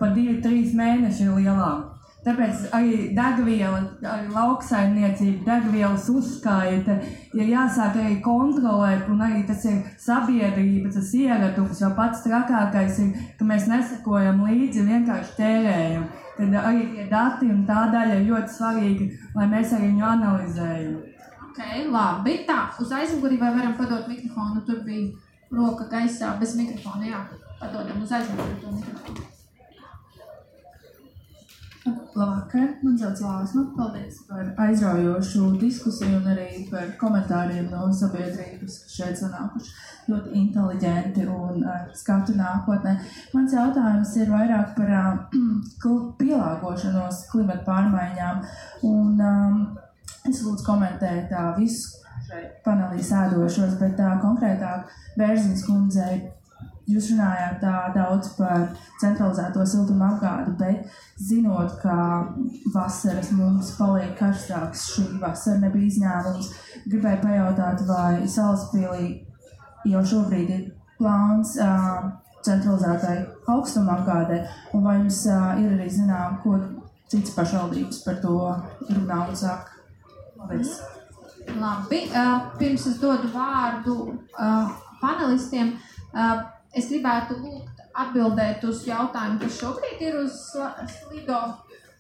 pa 0.02 0.12
divi, 0.16 0.40
trīs 0.44 0.76
mēneši 0.78 1.28
ir 1.28 1.40
lielām. 1.40 1.92
Tāpēc 2.22 2.68
arī 2.78 2.98
degviela, 3.18 3.80
arī 4.06 4.28
lauksaimniecība, 4.30 5.42
degvielas 5.48 6.04
uzskaite 6.14 7.00
ir 7.34 7.48
jāsāk 7.50 7.98
arī 7.98 8.20
kontrolēt, 8.22 9.08
un 9.10 9.24
arī 9.26 9.42
tas 9.48 9.66
ir 9.66 9.80
sabiedrība, 10.04 10.92
tas 10.94 11.10
ieradums, 11.18 11.82
jo 11.82 11.90
pats 11.98 12.22
trakākais 12.28 13.00
ir, 13.02 13.24
ka 13.40 13.48
mēs 13.50 13.66
nesakojam 13.72 14.44
līdzi, 14.46 14.86
vienkārši 14.92 15.36
tērējam. 15.40 16.06
Tad 16.38 16.56
arī 16.62 16.86
tie 16.94 17.08
dati 17.10 17.50
un 17.56 17.66
tā 17.66 17.88
daļa 17.96 18.22
ir 18.22 18.30
ļoti 18.30 18.58
svarīga, 18.60 19.10
lai 19.40 19.50
mēs 19.58 19.74
arī 19.78 19.90
viņu 19.90 20.08
analizējam. 20.14 20.96
Ok, 21.50 21.60
labi. 21.90 22.38
Tā, 22.46 22.62
uz 22.80 22.94
aizmuguri 23.02 23.42
vai 23.42 23.50
varam 23.58 23.74
padot 23.82 24.06
mikrofonu? 24.08 24.62
Tur 24.70 24.86
bija 24.86 25.10
roka 25.58 25.90
gaisā 25.90 26.38
bez 26.40 26.54
mikrofona, 26.62 27.10
jā. 27.10 27.28
Padodam 27.60 28.06
uz 28.06 28.14
aizmuguri 28.14 28.62
to 28.62 28.78
mikrofonu. 28.78 29.32
Labvakar, 31.82 32.68
man 32.84 32.98
sauc 32.98 33.20
Lāsma. 33.26 33.64
Paldies 33.74 34.20
par 34.30 34.50
aizraujošu 34.66 35.48
diskusiju 35.62 36.20
un 36.20 36.28
arī 36.30 36.66
par 36.70 36.92
komentāriem 37.02 37.72
no 37.72 37.88
sabiedrības, 37.98 38.76
kas 38.84 38.98
šeit 38.98 39.18
sanākuši 39.18 39.72
ļoti 40.12 40.34
inteliģenti 40.44 41.26
un 41.26 41.64
ar 41.66 41.88
skatu 41.98 42.36
nākotnē. 42.38 42.94
Mans 43.34 43.56
jautājums 43.58 44.14
ir 44.22 44.30
vairāk 44.30 44.76
par 44.78 44.94
uh, 44.98 45.40
pielāgošanos 46.22 47.24
klimata 47.32 47.66
pārmaiņām. 47.66 48.44
Un, 48.92 49.18
um, 49.32 49.64
es 50.30 50.44
lūdzu 50.46 50.68
komentēt 50.68 51.34
uh, 51.34 51.50
visu 51.58 51.98
šeit 52.28 52.62
panelī 52.68 53.02
sēdošos, 53.02 53.80
bet 53.82 53.98
uh, 53.98 54.20
konkrētāk 54.22 54.94
Bērziņas 55.18 55.66
kundzei 55.66 56.22
Jūs 56.90 57.12
runājāt 57.12 57.60
tā 57.62 57.76
daudz 57.94 58.32
par 58.36 58.64
centralizēto 59.02 59.64
siltumu 59.70 60.06
apgādi, 60.08 60.54
bet 60.58 61.22
zinot, 61.22 61.76
ka 61.82 61.96
vasaras 62.74 63.30
mums 63.38 63.70
paliek 63.78 64.16
karstāks, 64.18 64.88
šī 64.96 65.06
vasara 65.22 65.62
nebija 65.62 65.92
izņēmums, 65.92 66.50
gribēju 66.90 67.22
pajautāt, 67.22 67.84
vai 67.88 68.26
Salaspīlī 68.26 69.12
jau 69.92 70.02
šobrīd 70.14 70.54
ir 70.56 70.64
plāns 70.98 71.54
uh, 71.62 72.10
centralizētai 72.46 73.18
augstuma 73.54 74.00
apgādē, 74.00 74.42
un 74.74 74.88
vai 74.88 74.98
jums 75.00 75.22
uh, 75.30 75.52
ir 75.62 75.76
arī 75.76 75.90
zinām, 75.94 76.40
ko 76.42 76.58
cits 77.12 77.36
pašvaldības 77.36 78.02
par 78.08 78.18
to 78.24 78.40
runā 78.90 79.20
un 79.28 79.38
saka? 79.38 79.78
Paldies! 80.40 80.80
Labi, 81.62 82.06
uh, 82.10 82.50
pirms 82.58 82.88
es 82.90 82.98
dodu 83.02 83.30
vārdu 83.34 83.96
uh, 84.10 84.74
panelistiem. 85.02 85.76
Uh, 86.12 86.42
Es 86.78 86.88
gribētu 86.88 87.36
lūgt 87.42 87.82
atbildēt 88.00 88.64
uz 88.64 88.86
jautājumu, 88.88 89.42
kas 89.42 89.60
šobrīd 89.60 90.04
ir 90.08 90.18
uz 90.22 90.38
Slido 90.94 91.40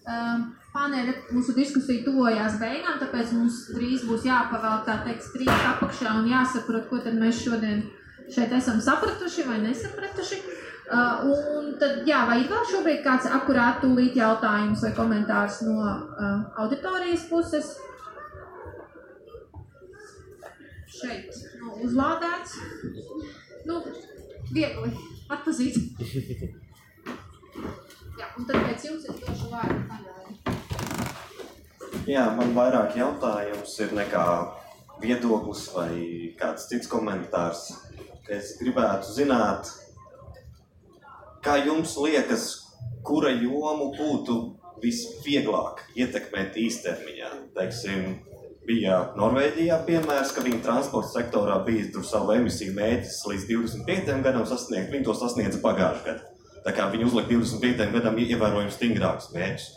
um, 0.07 0.45
paneļa. 0.71 1.15
Mūsu 1.35 1.55
diskusija 1.57 2.05
tuvojās 2.05 2.55
beigām, 2.61 2.99
tāpēc 3.01 3.33
mums 3.35 3.65
drīz 3.75 4.05
būs 4.07 4.27
jāpavēl 4.29 4.85
tā 4.87 5.01
teikt 5.05 5.27
strīds 5.27 5.67
apakšā 5.73 6.15
un 6.21 6.29
jāsaprot, 6.31 6.87
ko 6.89 7.01
tad 7.03 7.19
mēs 7.19 7.43
šodien 7.43 7.83
šeit 8.31 8.53
esam 8.55 8.79
sapratuši 8.83 9.47
vai 9.49 9.59
nesapratuši. 9.65 10.41
Uh, 10.91 11.27
un 11.31 11.67
tad, 11.79 12.01
jā, 12.07 12.23
vai 12.27 12.41
ir 12.41 12.49
vēl 12.51 12.65
šobrīd 12.67 13.03
kāds 13.05 13.27
akurāt 13.31 13.79
tūlīt 13.83 14.17
jautājums 14.19 14.81
vai 14.83 14.91
komentārs 14.95 15.61
no 15.63 15.77
uh, 15.83 16.41
auditorijas 16.63 17.27
puses? 17.29 17.75
Šeit 20.91 21.31
nu, 21.61 21.77
uzlādēts. 21.87 22.57
Nu, 23.69 23.79
viegli 24.53 24.91
atpazīt. 25.31 25.77
Jā, 28.19 28.27
un 28.37 28.47
tad 28.47 28.57
pēc 28.67 28.87
jums 28.89 29.07
es 29.09 29.21
došu 29.21 29.51
vārdu 29.51 29.81
panelī. 29.89 30.11
Jā, 32.09 32.25
man 32.35 32.55
vairāk 32.57 32.95
jautājums 32.97 33.75
ir 33.83 33.93
nekā 33.97 34.25
viedoklis 35.01 35.67
vai 35.75 35.91
kāds 36.39 36.67
cits 36.69 36.89
komentārs. 36.91 37.67
Es 38.31 38.55
gribētu 38.61 39.11
zināt, 39.11 39.69
kā 41.43 41.57
jums 41.65 41.95
liekas, 41.99 42.47
kura 43.05 43.31
jomu 43.33 43.91
būtu 43.97 44.37
visvieglāk 44.81 45.83
ietekmēt 45.99 46.57
īstermiņā? 46.57 47.31
Teiksim, 47.57 48.15
bija 48.67 48.97
Norvēģijā 49.17 49.77
piemērs, 49.87 50.33
ka 50.35 50.43
viņa 50.45 50.61
transporta 50.65 51.11
sektorā 51.15 51.57
bija 51.65 52.03
savu 52.05 52.35
emisiju 52.35 52.75
mērķis 52.77 53.21
līdz 53.29 53.47
25 53.49 54.21
gadam 54.25 54.45
sasniegt. 54.49 54.91
Viņi 54.93 55.07
to 55.07 55.15
sasniedza 55.17 55.61
pagājušajā 55.63 56.05
gadā. 56.07 56.27
Tā 56.61 56.75
kā 56.77 56.85
viņi 56.93 57.07
uzlika 57.09 57.33
25 57.33 57.95
gadam 57.95 58.19
ievērojami 58.21 58.73
stingrākus 58.73 59.31
mērķus. 59.33 59.69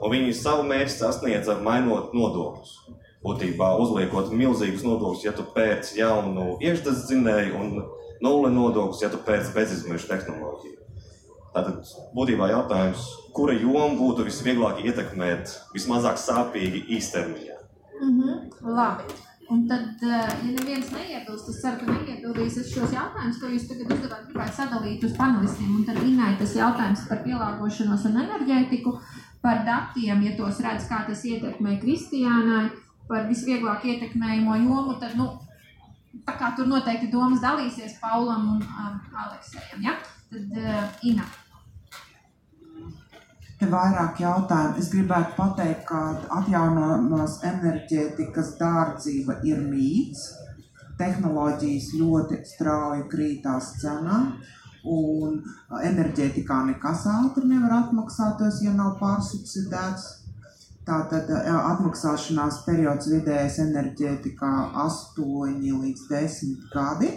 Un 0.00 0.14
viņi 0.14 0.36
savu 0.38 0.64
mērķi 0.68 0.94
sasniedza 0.96 1.58
mainot 1.60 2.14
nodokļus. 2.16 2.76
Būtībā 3.20 3.74
uzliekot 3.82 4.30
milzīgus 4.32 4.84
nodokļus, 4.86 5.26
ja 5.26 5.34
tu 5.36 5.44
pēc 5.52 5.92
jaunu 5.98 6.54
iekšzemes 6.64 7.02
dzinēju, 7.10 7.58
un 7.60 7.82
nulle 8.24 8.52
nodokļus, 8.54 9.02
ja 9.04 9.12
tu 9.12 9.20
pēc 9.26 9.52
bezizmešu 9.52 10.08
tehnoloģiju. 10.08 10.78
Tātad 11.50 11.92
būtībā 12.16 12.48
jautājums, 12.52 13.04
kura 13.36 13.56
joma 13.58 13.92
būtu 13.98 14.24
visvieglāk 14.28 14.84
ietekmēt, 14.86 15.52
vismazāk 15.74 16.16
sāpīgi 16.22 16.86
īstermiņā? 16.96 17.49
Mhm, 18.00 18.50
labi. 18.76 19.04
Un 19.50 19.66
tad, 19.66 20.02
eh, 20.02 20.30
ja 20.46 20.50
neviens 20.54 20.90
neiebilst, 20.94 21.48
es 21.50 21.58
ceru, 21.60 21.80
ka 21.80 21.86
neiebildīs 21.90 22.58
es 22.60 22.68
šos 22.70 22.92
jautājumus, 22.94 23.40
ko 23.40 23.48
jūs 23.50 23.66
tagad 23.66 23.90
uzdevāt, 23.96 24.28
gribētu 24.28 24.54
sadalīt 24.60 25.06
uz 25.08 25.16
panelistiem. 25.16 25.72
Un 25.74 25.84
tad 25.88 25.98
Inai 26.06 26.36
tas 26.38 26.54
jautājums 26.54 27.02
par 27.08 27.24
pielāgošanos 27.24 28.06
un 28.06 28.20
enerģētiku, 28.22 28.94
par 29.42 29.64
datiem, 29.66 30.22
ja 30.22 30.36
tos 30.38 30.62
redz, 30.62 30.86
kā 30.86 31.02
tas 31.08 31.24
ietekmē 31.26 31.80
Kristiānai, 31.82 32.70
par 33.08 33.26
visvieglāk 33.26 33.84
ietekmējamo 33.90 34.56
jomu, 34.62 34.94
tad, 35.02 35.18
nu, 35.18 35.32
tā 36.26 36.38
kā 36.38 36.54
tur 36.54 36.70
noteikti 36.70 37.10
domas 37.10 37.42
dalīsies 37.42 37.98
Paulam 37.98 38.52
un 38.54 38.62
um, 38.62 39.00
Aleksējam, 39.26 39.82
ja? 39.82 39.98
Tad 40.30 40.58
uh, 40.62 41.06
Ina. 41.10 41.26
Te 43.60 43.66
vairāk 43.68 44.22
jautājumu. 44.22 44.80
Es 44.80 44.86
gribētu 44.88 45.34
pateikt, 45.36 45.82
ka 45.90 45.98
atjaunojamās 46.38 47.34
enerģētikas 47.44 48.54
dārdzība 48.56 49.36
ir 49.44 49.60
mīts. 49.60 50.22
Tehnoloģijas 50.96 51.90
ļoti 52.00 52.38
strauji 52.48 53.04
krītās 53.12 53.74
cenā. 53.82 54.22
Un 54.88 55.36
enerģētikā 55.90 56.62
nekas 56.70 57.04
ātri 57.12 57.50
nevar 57.50 57.76
atmaksāties, 57.82 58.62
ja 58.64 58.72
nav 58.78 58.94
pārsubsidēts. 59.02 60.08
Tātad 60.88 61.28
atmaksāšanās 61.52 62.62
periods 62.64 63.12
vidējais 63.12 63.60
enerģētikā 63.66 64.54
8 64.86 65.60
līdz 65.84 66.08
10 66.08 66.64
gadi. 66.72 67.12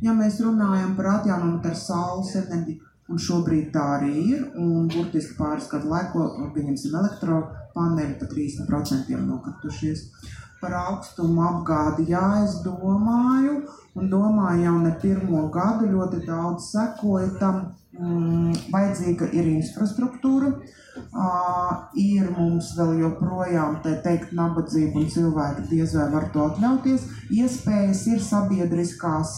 Ja 0.00 0.16
mēs 0.16 0.40
runājam 0.40 0.96
par 0.96 1.12
atjaunojumu 1.18 1.60
ar 1.68 1.76
saules 1.84 2.32
enerģiju, 2.40 2.85
Un 3.06 3.20
šobrīd 3.22 3.68
tā 3.74 3.84
arī 3.98 4.14
ir. 4.32 4.40
Un 4.58 4.88
burtiski 4.90 5.36
pāris 5.38 5.68
gadu 5.70 5.92
laikā, 5.92 6.26
pieņemsim, 6.56 6.96
elektropaneļi 7.00 8.18
pa 8.20 8.30
30% 8.32 9.20
nokritušies. 9.28 10.08
Par 10.56 10.72
augstumu 10.80 11.42
apgādi, 11.44 12.08
jā, 12.10 12.24
es 12.42 12.56
domāju, 12.64 13.60
un 13.94 14.08
domāju 14.10 14.64
jau 14.64 14.76
ne 14.80 14.92
pirmo 15.02 15.42
gadu, 15.52 15.90
ļoti 15.92 16.22
daudz 16.26 16.70
sekoju 16.72 17.34
tam. 17.42 17.66
Mm, 17.96 18.52
vajadzīga 18.72 19.30
ir 19.32 19.46
infrastruktūra, 19.54 20.50
uh, 20.52 21.70
ir 21.96 22.26
mums 22.34 22.74
vēl 22.76 22.98
joprojām 23.00 23.78
tā 23.84 23.94
teikt, 24.04 24.34
nabadzība 24.36 25.00
un 25.00 25.06
cilvēki 25.14 25.64
diez 25.70 25.94
vai 25.96 26.10
var 26.12 26.26
to 26.34 26.44
atļauties. 26.50 27.06
Iespējas 27.32 28.02
ir 28.12 28.20
sabiedriskās 28.20 29.36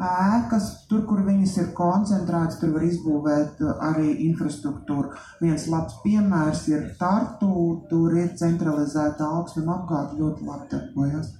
ēkas, 0.00 0.68
tur, 0.90 1.04
kur 1.08 1.20
viņas 1.26 1.56
ir 1.62 1.68
koncentrētas, 1.76 2.58
tur 2.60 2.72
var 2.76 2.86
izbūvēt 2.86 3.60
uh, 3.64 3.74
arī 3.90 4.14
infrastruktūru. 4.28 5.12
Viens 5.42 5.66
labs 5.72 6.00
piemērs 6.04 6.64
ir 6.72 6.88
Tartu, 7.00 7.52
tur 7.90 8.16
ir 8.16 8.32
centralizēta 8.40 9.28
augstuma 9.40 9.78
apgāde 9.80 10.18
ļoti 10.20 10.48
labi 10.48 10.70
darbojas. 10.72 11.36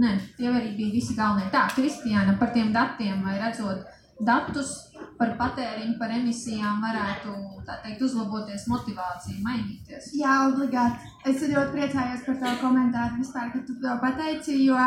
Nē, 0.00 0.16
tie 0.38 0.48
arī 0.50 0.72
bija 0.76 0.92
visi 0.94 1.14
galvenie. 1.14 1.50
Tā, 1.54 1.68
Kristiāna, 1.74 2.34
par 2.38 2.50
tiem 2.54 2.72
datiem 2.74 3.22
vai 3.22 3.36
redzot 3.38 3.84
datus 4.20 4.72
par 5.18 5.34
patēriņu, 5.38 5.94
par 5.98 6.12
emisijām 6.14 6.82
varētu, 6.82 7.34
tā 7.66 7.78
teikt, 7.84 8.02
uzlaboties 8.02 8.66
motivācija, 8.70 9.38
mainīties. 9.42 10.10
Jā, 10.18 10.40
obligāti. 10.48 11.10
Es 11.30 11.42
ļoti 11.42 11.74
priecājos 11.74 12.24
par 12.26 12.38
tavu 12.42 12.60
komentāru 12.62 13.20
vispār, 13.20 13.50
ka 13.52 13.62
tu 13.66 13.76
to 13.82 13.96
pateici, 14.02 14.58
jo 14.66 14.78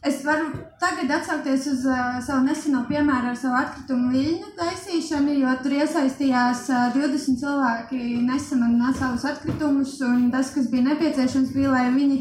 Es 0.00 0.22
varu 0.24 0.46
tagad 0.80 1.10
atsaukties 1.12 1.66
uz 1.68 1.82
uh, 1.84 2.16
savu 2.24 2.46
neseno 2.46 2.86
piemēru 2.88 3.34
ar 3.34 3.36
savu 3.36 3.58
atkritumu 3.58 4.08
viļņu 4.14 4.54
taisīšanu, 4.56 5.34
jo 5.42 5.52
tur 5.60 5.74
iesaistījās 5.76 6.62
uh, 6.72 6.86
20 6.94 7.36
cilvēki 7.42 8.00
nesamazināja 8.24 8.94
savus 8.96 9.26
atkritumus, 9.28 9.98
un 10.06 10.30
tas, 10.32 10.54
kas 10.54 10.70
bija 10.72 10.86
nepieciešams, 10.88 11.52
bija, 11.52 11.74
lai 11.74 11.90
viņi 11.92 12.18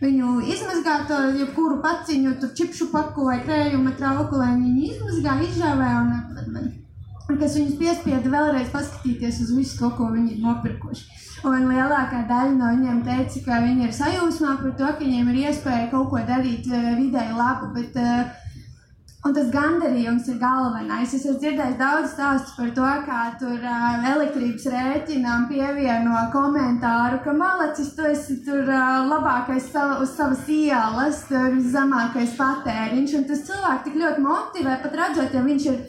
viņu 0.00 0.36
izmazgātu, 0.54 1.18
jebkuru 1.40 1.80
paciņu, 1.82 2.36
tur 2.40 2.54
čipšu 2.54 2.90
paku 2.92 3.26
vai 3.26 3.40
krējuma 3.42 3.96
trauku, 3.98 4.38
lai 4.38 4.52
viņi 4.54 4.90
izmazgā, 4.92 5.36
izžāvē, 5.48 5.92
un, 6.04 6.66
un 7.26 7.38
kas 7.40 7.56
viņus 7.58 7.78
piespieda 7.80 8.32
vēlreiz 8.32 8.70
paskatīties 8.74 9.42
uz 9.46 9.54
visu 9.56 9.80
to, 9.80 9.90
ko 9.98 10.12
viņi 10.14 10.36
ir 10.36 10.44
nopirkuši. 10.44 11.25
Un 11.46 11.68
lielākā 11.70 12.24
daļa 12.26 12.56
no 12.56 12.72
viņiem 12.74 13.04
teica, 13.06 13.42
ka 13.44 13.60
viņi 13.62 13.86
ir 13.86 13.92
sajūsmā 13.94 14.56
par 14.62 14.72
to, 14.80 14.88
ka 14.88 15.04
viņiem 15.04 15.30
ir 15.30 15.44
iespēja 15.46 15.86
kaut 15.92 16.10
ko 16.10 16.24
darīt 16.26 16.66
uh, 16.72 16.90
vidēji 16.98 17.38
labu. 17.38 17.70
Bet, 17.76 18.00
uh, 18.00 18.42
Un 19.26 19.32
tas 19.34 19.48
gandarījums 19.50 20.28
ir 20.30 20.36
galvenais. 20.38 21.10
Es 21.10 21.24
esmu 21.24 21.40
dzirdējis 21.42 21.78
daudz 21.80 22.12
stāstu 22.12 22.52
par 22.54 22.68
to, 22.76 22.90
kā 23.08 23.22
tur 23.40 23.56
uh, 23.58 24.04
elektrības 24.12 24.68
rēķinām 24.70 25.48
pievieno 25.50 26.20
komentāru, 26.30 27.18
ka 27.24 27.34
malacis 27.34 27.90
tu 27.96 28.06
esi 28.06 28.36
tur 28.46 28.70
uh, 28.70 29.02
labākais 29.10 29.66
sava, 29.72 29.98
uz 30.04 30.12
savas 30.14 30.46
ielas, 30.52 31.24
tur 31.26 31.58
zemākais 31.74 32.36
patēriņš. 32.38 33.16
Un 33.18 33.26
tas 33.32 33.42
cilvēks 33.48 33.88
tik 33.88 33.98
ļoti 34.04 34.26
motivē, 34.28 34.78
pat 34.84 34.94
redzot, 35.00 35.34
ja 35.34 35.42
viņš 35.48 35.68
ir 35.72 35.82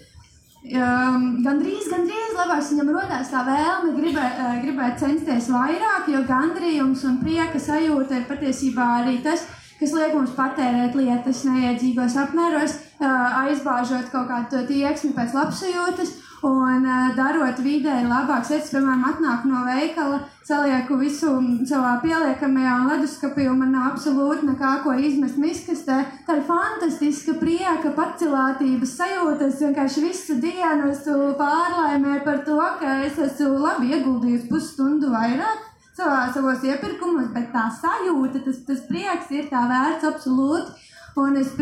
Um, 0.66 1.28
gandrīz, 1.46 1.86
gandrīz 1.88 2.34
labāk 2.36 2.64
viņam 2.66 2.90
radās 2.96 3.30
tā 3.32 3.44
vēlme 3.46 3.94
gribēt, 3.96 4.40
uh, 4.42 4.56
gribēt 4.64 4.98
censties 5.00 5.52
vairāk, 5.54 6.10
jo 6.12 6.24
gandrījums 6.28 7.06
un 7.08 7.20
prieka 7.22 7.62
sajūta 7.62 8.18
ir 8.18 8.26
patiesībā 8.28 8.88
arī 9.04 9.20
tas, 9.24 9.46
kas 9.78 9.94
liek 9.94 10.16
mums 10.18 10.34
patērēt 10.36 10.98
lietas 10.98 11.44
neiedzīgos 11.48 12.18
apmēros, 12.24 12.74
uh, 13.00 13.46
aizbāžot 13.46 14.10
kaut 14.12 14.28
kādu 14.34 14.66
tieksmi 14.68 15.14
pēc 15.16 15.38
labsajūtas 15.38 16.16
Un 16.46 16.84
uh, 16.86 17.16
darot 17.18 17.58
vidēji 17.66 18.06
labākas 18.06 18.52
lietas, 18.54 18.70
piemēram, 18.70 19.06
atnāk 19.10 19.46
no 19.50 19.64
veikala, 19.66 20.20
salieku 20.46 21.00
visu 21.00 21.32
savā 21.66 21.96
pieliekamajā 22.04 22.76
leduskapī, 22.92 23.48
un 23.50 23.58
man 23.64 23.74
nav 23.74 23.88
absolūti 23.96 24.46
nekā 24.46 24.76
ko 24.84 24.94
izmest 25.02 25.40
miskastē. 25.42 25.98
Tā 26.28 26.38
ir 26.38 26.46
fantastiska 26.46 27.40
prieka, 27.42 27.90
pacilātības 27.98 28.94
sajūta. 29.00 29.50
Es 29.50 29.66
vienkārši 29.66 30.06
visu 30.06 30.38
dienu 30.44 30.94
esmu 30.94 31.34
pārlaimē 31.42 32.22
par 32.28 32.44
to, 32.46 32.62
ka 32.84 33.00
es 33.10 33.18
esmu 33.18 33.58
labi 33.66 33.96
ieguldījusi 33.98 34.50
pusstundu 34.54 35.10
vairāk 35.10 35.66
savā, 35.98 36.28
savos 36.38 36.62
iepirkumos, 36.62 37.34
bet 37.34 37.50
tā 37.50 37.66
sajūta, 37.82 38.46
tas, 38.46 38.62
tas 38.68 38.86
prieks 38.86 39.34
ir 39.34 39.50
tā 39.50 39.66
vērts 39.74 40.14
absolūti. 40.14 40.84
Un 41.18 41.40
es 41.42 41.56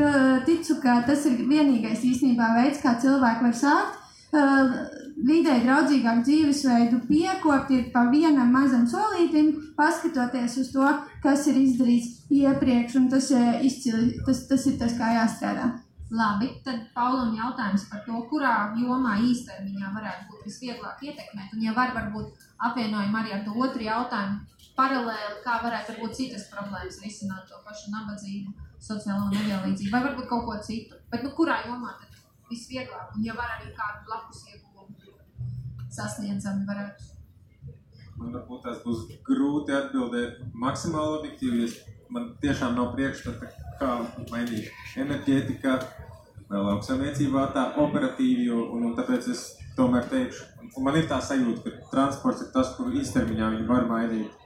ticu, 0.44 0.82
ka 0.84 1.00
tas 1.08 1.30
ir 1.30 1.46
vienīgais 1.48 2.04
īstenībā 2.04 2.58
veids, 2.58 2.84
kā 2.84 3.00
cilvēki 3.00 3.48
var 3.48 3.56
sākt 3.56 4.02
vidē 5.26 5.56
draudzīgāku 5.64 6.26
dzīvesveidu 6.28 7.00
piekopt 7.08 7.72
ir 7.72 7.88
pa 7.94 8.06
vienam 8.12 8.52
mazam 8.52 8.86
solītim, 8.90 9.54
paskatoties 9.78 10.58
uz 10.62 10.72
to, 10.74 10.92
kas 11.24 11.48
ir 11.52 11.62
izdarīts 11.62 12.26
iepriekš, 12.36 13.00
un 13.00 13.10
tas, 13.14 13.32
uh, 13.32 13.58
izcili, 13.64 14.16
tas, 14.28 14.46
tas 14.50 14.68
ir 14.70 14.80
tas, 14.82 14.96
kā 15.00 15.14
jāstrādā. 15.16 15.72
Labi, 16.16 16.52
tad 16.64 16.84
Paulam 16.94 17.32
jautājums 17.34 17.88
par 17.90 18.04
to, 18.06 18.20
kurā 18.30 18.54
jomā 18.78 19.16
īstermiņā 19.26 19.90
varētu 19.96 20.28
būt 20.30 20.44
visvieglāk 20.46 21.02
ietekmēt, 21.02 21.56
un 21.56 21.64
ja 21.66 21.74
var 21.74 21.96
varbūt 21.96 22.46
apvienojam 22.68 23.16
arī 23.20 23.34
ar 23.34 23.42
to 23.48 23.56
otru 23.58 23.88
jautājumu, 23.88 24.44
paralēli, 24.78 25.40
kā 25.44 25.58
varētu 25.64 25.98
būt 26.02 26.18
citas 26.20 26.46
problēmas 26.52 27.02
risināt 27.02 27.48
to 27.50 27.58
pašu 27.66 27.94
nabadzību, 27.96 28.54
sociālo 28.86 29.32
nevienlīdzību, 29.32 29.94
vai 29.96 30.04
varbūt 30.06 30.30
kaut 30.30 30.46
ko 30.46 30.60
citu. 30.68 31.00
Bet, 31.10 31.24
nu, 31.26 31.32
kurā 31.38 31.62
jomā 31.66 31.96
tad 31.98 32.15
visvieglāk. 32.56 33.12
Un, 33.16 33.26
ja 33.28 33.36
var 33.38 33.58
arī 33.58 33.74
kādu 33.76 34.08
blakus 34.08 34.46
ieguvumu 34.48 35.14
sasniedzami 35.96 36.66
varētu. 36.68 37.12
Man 38.16 38.32
varbūt 38.32 38.64
tās 38.64 38.80
būs 38.86 39.04
grūti 39.28 39.76
atbildēt 39.76 40.40
maksimāli 40.56 41.20
objektīvi, 41.20 41.66
ja 41.66 41.96
man 42.16 42.30
tiešām 42.44 42.78
nav 42.78 42.94
priekšstata, 42.96 43.50
kā 43.80 43.92
mainīt 44.32 44.72
enerģētikā 45.04 45.76
vai 46.48 46.62
lauksaimniecībā 46.70 47.50
tā 47.56 47.66
operatīvi, 47.84 48.48
un, 48.56 48.88
un 48.88 48.96
tāpēc 48.96 49.28
es 49.34 49.44
tomēr 49.76 50.08
teikšu, 50.12 50.48
un 50.70 50.86
man 50.88 51.00
ir 51.00 51.10
tā 51.12 51.20
sajūta, 51.20 51.66
ka 51.66 51.90
transports 51.92 52.46
ir 52.46 52.52
tas, 52.54 52.72
kur 52.78 52.94
īstermiņā 52.96 53.52
viņi 53.58 53.68
var 53.68 53.90
mainīt 53.90 54.46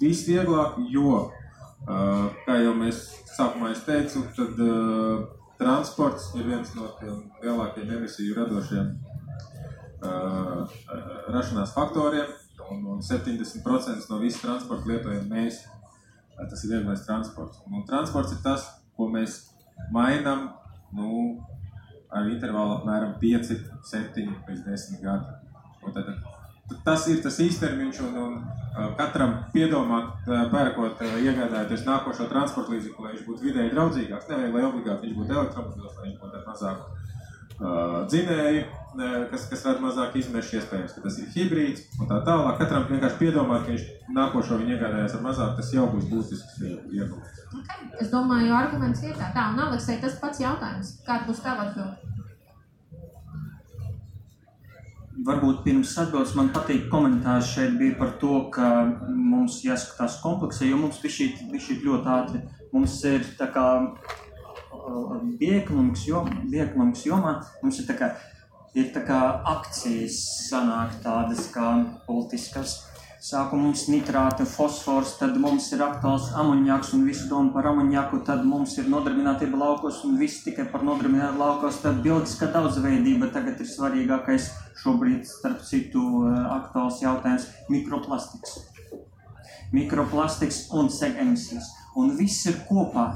visvieglāk, 0.00 0.78
jo, 0.94 1.16
uh, 1.24 2.28
kā 2.46 2.60
jau 2.62 2.76
mēs 2.78 3.02
sākumā 3.34 3.72
es 3.74 3.82
teicu, 3.88 4.22
tad 4.36 4.60
uh, 4.62 5.24
transports 5.58 6.30
ir 6.38 6.46
viens 6.48 6.72
no 6.76 6.88
tiem 7.00 7.20
lielākajiem 7.42 7.92
emisiju 7.98 8.36
radošiem 8.38 8.90
uh, 10.04 10.74
rašanās 11.34 11.74
faktoriem, 11.76 12.32
un, 12.70 12.84
un 12.96 13.02
70% 13.04 14.10
no 14.10 14.20
visas 14.22 14.42
transporta 14.42 14.90
lietojam 14.90 15.28
mēs. 15.30 15.62
Tas 16.34 16.64
ir 16.66 16.72
vieglais 16.72 17.04
transports. 17.06 17.60
Un, 17.66 17.78
un 17.78 17.84
transports 17.86 18.34
ir 18.34 18.40
tas, 18.42 18.66
ko 18.98 19.06
mēs 19.10 19.36
mainām 19.94 20.48
nu, 20.94 21.36
ar 22.10 22.26
intervālu 22.30 22.80
apmēram 22.80 23.14
5, 23.20 23.52
7 23.90 24.32
līdz 24.48 24.64
10 24.66 25.02
gadu. 25.02 25.36
Un 25.84 25.94
tad, 25.94 26.10
tas 26.86 27.06
ir 27.12 27.22
tas 27.22 27.38
īstermiņš, 27.44 28.00
un, 28.08 28.18
un 28.24 28.63
katram 28.98 29.36
piedomāt, 29.54 30.26
pērkot, 30.26 31.02
iegādājoties 31.22 31.86
nākošo 31.86 32.28
transporta 32.30 32.74
līdzekli, 32.74 33.04
lai 33.04 33.14
viņš 33.14 33.26
būtu 33.28 33.48
vidēji 33.48 33.74
draudzīgāks. 33.74 34.30
Nevajag, 34.32 34.54
lai 34.56 34.68
obligāti 34.68 35.08
viņš 35.08 35.18
būtu 35.20 35.36
elektromobils, 35.38 35.98
lai 35.98 36.08
viņš 36.08 36.20
būtu 36.22 36.40
ar 36.40 36.46
mazāku 36.48 37.04
uh, 37.60 38.06
dzinēju, 38.10 38.64
kas, 39.30 39.46
kas 39.50 39.64
rada 39.66 39.82
mazāk 39.82 40.16
izmešu, 40.18 40.58
iespējams, 40.58 40.94
ka 40.96 41.04
tas 41.04 41.18
ir 41.22 41.30
hibrīds 41.34 42.00
un 42.00 42.08
tā 42.10 42.20
tālāk. 42.26 42.58
Katram 42.60 42.86
vienkārši 42.90 43.20
piedomāt, 43.20 43.64
ka 43.66 43.74
viņš 43.74 43.86
nākošo 44.16 44.58
viņu 44.60 44.76
iegādājas 44.76 45.16
ar 45.18 45.24
mazāk, 45.26 45.54
tas 45.58 45.72
jau 45.74 45.86
būs 45.92 46.08
būtisks 46.10 46.58
ieguvums. 46.64 47.40
Okay. 47.60 47.90
Es 48.02 48.10
domāju, 48.12 48.54
arguments 48.56 49.02
ir 49.06 49.14
tā. 49.18 49.30
Tā, 49.34 49.48
un 49.54 49.62
Aleksei, 49.68 50.00
tas 50.02 50.18
pats 50.22 50.42
jautājums. 50.42 50.96
Kāda 51.06 51.28
būs 51.28 51.42
tava 51.44 51.68
atbilde? 51.68 52.23
Varbūt 55.14 55.60
pirms 55.62 55.92
atbildes 56.02 56.32
man 56.34 56.48
patīk 56.50 56.88
komentārs 56.90 57.52
šeit 57.54 57.76
bija 57.78 57.94
par 58.00 58.16
to, 58.18 58.32
ka 58.54 58.70
mums 59.14 59.60
jāskatās 59.62 60.16
kompleksē, 60.24 60.66
jo 60.66 60.80
mums 60.80 60.98
bija 60.98 61.14
ļoti 61.86 62.10
ātri. 62.16 62.40
Mums 62.74 62.96
ir 63.06 63.22
tā 63.38 63.46
kā 63.54 63.66
bioekonomikas 65.38 66.06
jomā, 66.08 66.40
jomā 67.06 67.36
mums 67.62 67.78
ir 67.78 67.86
tā 67.86 67.94
kā, 68.00 68.10
ir 68.74 68.90
tā 68.96 69.04
kā 69.06 69.20
akcijas 69.54 70.18
sanāk 70.48 70.98
tādas 71.06 71.46
kā 71.54 71.70
politiskas. 72.08 72.80
Sākumā 73.24 73.70
mums 73.70 73.86
ir 73.86 73.94
nitrāti, 73.94 74.44
fosfors, 74.44 75.14
tad 75.16 75.38
mums 75.40 75.70
ir 75.72 75.80
aktuāls 75.80 76.26
amoniaks 76.36 76.90
un 76.92 77.06
visu 77.08 77.24
domu 77.30 77.54
par 77.54 77.70
amoniaku, 77.70 78.18
tad 78.28 78.42
mums 78.44 78.74
ir 78.76 78.90
nodarbinātība 78.92 79.56
laukos 79.62 80.02
un 80.04 80.18
viss 80.20 80.42
tikai 80.44 80.66
par 80.68 80.84
nodarbinātību 80.84 81.40
laukos, 81.40 81.78
tad 81.80 82.02
bioloģiskā 82.04 82.50
daudzveidība 82.52 83.30
tagad 83.32 83.64
ir 83.64 83.70
svarīgākais 83.70 84.50
šobrīd, 84.82 85.24
starp 85.24 85.64
citu, 85.64 86.04
aktuāls 86.58 87.00
jautājums- 87.00 87.48
mikroplastiks. 87.72 88.58
Mikroplastiks 89.72 90.66
un 90.76 90.92
segemisijas. 90.92 91.72
Un 91.96 92.14
viss 92.20 92.44
ir 92.44 92.60
kopā. 92.68 93.08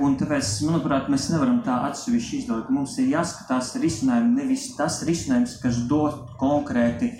Un 0.00 0.16
tāpēc, 0.16 0.56
manuprāt, 0.64 1.10
mēs 1.12 1.28
nevaram 1.36 1.60
tā 1.62 1.82
atsevišķi 1.90 2.38
izdot. 2.40 2.70
Mums 2.70 2.96
ir 2.98 3.12
jāskatās 3.12 3.76
risinājumi, 3.76 4.36
nevis 4.40 4.74
tas 4.74 5.02
risinājums, 5.04 5.60
kas 5.60 5.84
dod 5.86 6.30
konkrēti 6.40 7.12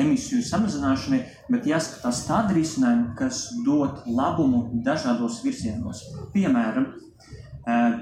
emisiju 0.00 0.42
samazināšanai, 0.44 1.20
bet 1.52 1.68
jāskatās 1.68 2.24
tādi 2.28 2.58
risinājumi, 2.60 3.14
kas 3.18 3.46
dod 3.66 4.04
labumu 4.06 4.66
dažādos 4.86 5.40
virzienos. 5.44 6.04
Piemēram, 6.34 6.90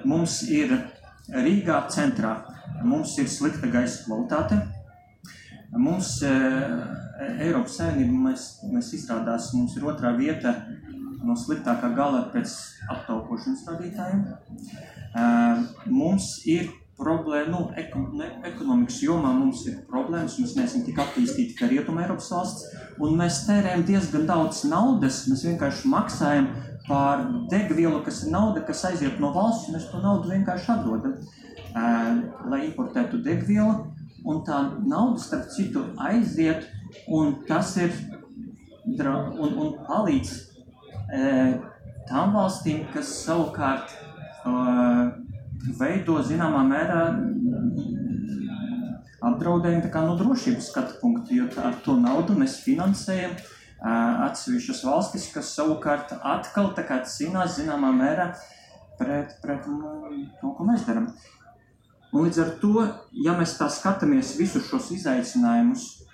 mums 0.05 0.43
ir 0.51 0.75
Rīgā 1.33 1.79
centrā, 1.89 2.35
mums 2.85 3.15
ir 3.19 3.31
slikta 3.33 3.71
gaisa 3.73 4.03
kvalitāte. 4.05 4.59
Mums 5.75 6.19
Eiropas 6.23 7.79
Savienība, 7.81 8.29
mēs, 8.29 8.45
mēs 8.69 8.93
izrādās, 8.99 9.49
mums 9.57 9.75
ir 9.79 9.87
otrā 9.89 10.13
vieta 10.19 10.53
no 11.25 11.35
sliktākā 11.39 11.95
gala 11.97 12.27
pēc 12.35 12.53
aptaukošanas 12.93 13.65
rādītājiem. 13.71 14.25
Mums 15.89 16.35
ir 16.51 16.69
problēma, 16.99 17.51
nu, 17.51 17.61
ekon, 17.79 18.21
ekonomikas 18.47 19.01
jomā 19.03 19.33
mums 19.35 19.65
ir 19.71 19.81
problēmas, 19.89 20.37
mēs 20.41 20.55
neesam 20.59 20.85
tik 20.87 21.01
attīstīti 21.03 21.57
kā 21.59 21.69
Rietuma 21.71 22.05
Eiropas 22.05 22.31
valsts, 22.31 22.69
un 23.03 23.17
mēs 23.19 23.41
tērējam 23.49 23.83
diezgan 23.89 24.29
daudz 24.29 24.63
naudas, 24.71 25.25
mēs 25.31 25.45
vienkārši 25.49 25.91
maksājam 25.91 26.49
par 26.87 27.25
degvielu, 27.51 27.99
kas 28.07 28.23
ir 28.25 28.33
nauda, 28.35 28.63
kas 28.69 28.85
aiziet 28.91 29.19
no 29.23 29.33
valsts, 29.35 29.69
un 29.69 29.79
mēs 29.79 29.89
to 29.91 30.03
naudu 30.05 30.31
vienkārši 30.31 30.71
atdodam, 30.77 31.19
lai 32.53 32.63
importētu 32.69 33.23
degvielu, 33.25 33.91
un 34.25 34.43
tā 34.47 34.61
nauda, 34.85 35.21
starp 35.21 35.51
citu, 35.53 35.89
aiziet, 36.01 36.69
un 37.11 37.35
tas 37.49 37.75
ir, 37.83 37.93
un, 38.87 39.51
un 39.51 39.75
palīdz 39.89 40.35
tām 42.09 42.37
valstīm, 42.37 42.85
kas 42.95 43.11
savukārt 43.25 43.97
veido 45.79 46.21
zināmā 46.25 46.63
mērā 46.69 47.01
apdraudējumu 49.25 50.05
no 50.05 50.17
drošības 50.21 50.71
skatu 50.71 50.99
punkta, 51.01 51.35
jo 51.35 51.49
ar 51.65 51.77
to 51.85 51.97
naudu 51.97 52.37
mēs 52.37 52.59
finansējam 52.65 53.37
atsevišķas 53.85 54.83
valstis, 54.85 55.31
kas 55.33 55.55
savukārt 55.57 56.13
atkal 56.21 56.73
cīnās 56.77 57.59
zināmā 57.59 57.93
mērā 57.93 58.33
pret, 58.99 59.37
pret 59.43 59.65
to, 59.65 60.53
ko 60.57 60.65
mēs 60.69 60.87
darām. 60.89 61.11
Un 62.15 62.29
līdz 62.29 62.39
ar 62.45 62.51
to, 62.61 62.87
ja 63.25 63.35
mēs 63.35 63.57
tā 63.59 63.67
skatāmies 63.73 64.37
visus 64.39 64.69
šos 64.69 64.93
izaicinājumus, 64.95 66.05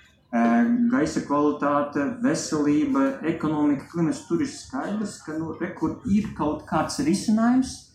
gaisa 0.91 1.21
kvalitāte, 1.27 2.07
veselība, 2.23 3.19
ekonomika, 3.27 3.85
klimats, 3.91 4.25
tur 4.27 4.41
ir 4.41 4.49
skaidrs, 4.49 5.19
ka 5.25 5.35
nu, 5.37 5.53
rekur 5.59 5.99
ir 6.09 6.31
kaut 6.37 6.63
kāds 6.69 6.99
risinājums, 7.05 7.90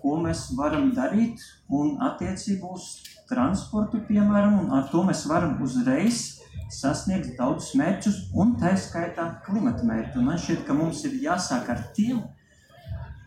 ko 0.00 0.16
mēs 0.22 0.48
varam 0.58 0.90
darīt, 0.96 1.42
un 1.72 1.96
attiecībā 2.02 2.72
uz 2.76 2.88
transportu, 3.30 4.00
piemēram, 4.08 4.58
un 4.64 4.72
ar 4.76 4.88
to 4.92 5.02
mēs 5.06 5.24
varam 5.30 5.56
uzreiz 5.62 6.42
sasniegt 6.72 7.36
daudzus 7.38 7.74
mērķus, 7.78 8.18
un 8.34 8.56
tā 8.60 8.72
skaitā 8.78 9.28
klimata 9.46 9.86
mērķi. 9.86 10.24
Man 10.24 10.40
šķiet, 10.40 10.64
ka 10.66 10.74
mums 10.74 11.04
ir 11.06 11.18
jāsāk 11.22 11.70
ar 11.72 11.84
tiem, 11.96 12.24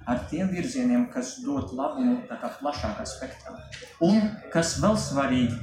ar 0.09 0.23
tiem 0.31 0.49
virzieniem, 0.51 1.07
kas 1.13 1.37
dod 1.45 1.73
labumu 1.77 2.19
plašākā 2.27 3.05
spektrā. 3.07 3.55
Un 4.03 4.31
kas 4.53 4.77
vēl 4.83 4.97
svarīgi, 4.99 5.55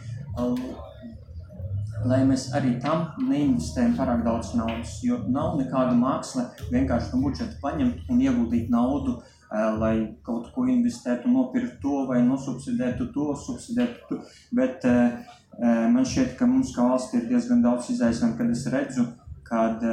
lai 2.06 2.20
mēs 2.28 2.50
arī 2.56 2.76
tam 2.82 3.08
neinvestējam 3.28 3.96
pārāk 3.98 4.22
daudz 4.26 4.52
naudas. 4.56 4.98
Jo 5.04 5.18
nav 5.32 5.56
nekāda 5.60 5.96
māksla 5.96 6.50
vienkārši 6.70 7.14
no 7.14 7.22
budžeta 7.24 7.56
paņemt 7.62 8.12
un 8.12 8.22
ieguldīt 8.22 8.70
naudu, 8.72 9.18
lai 9.50 9.94
kaut 10.26 10.50
ko 10.54 10.66
investētu, 10.70 11.30
nopirkt 11.30 11.78
to 11.82 12.04
vai 12.08 12.22
nosubsidētu 12.26 13.10
to, 13.14 13.28
subsidētu 13.46 14.08
to. 14.08 14.20
Bet 14.56 14.86
man 15.60 16.04
šķiet, 16.04 16.34
ka 16.38 16.48
mums 16.50 16.74
kā 16.76 16.88
valsts 16.90 17.14
ir 17.16 17.28
diezgan 17.30 17.62
daudz 17.64 17.92
izaicinājumu, 17.94 18.38
kad 18.40 18.50
es 18.52 18.66
redzu, 18.74 19.06
kad 19.46 19.84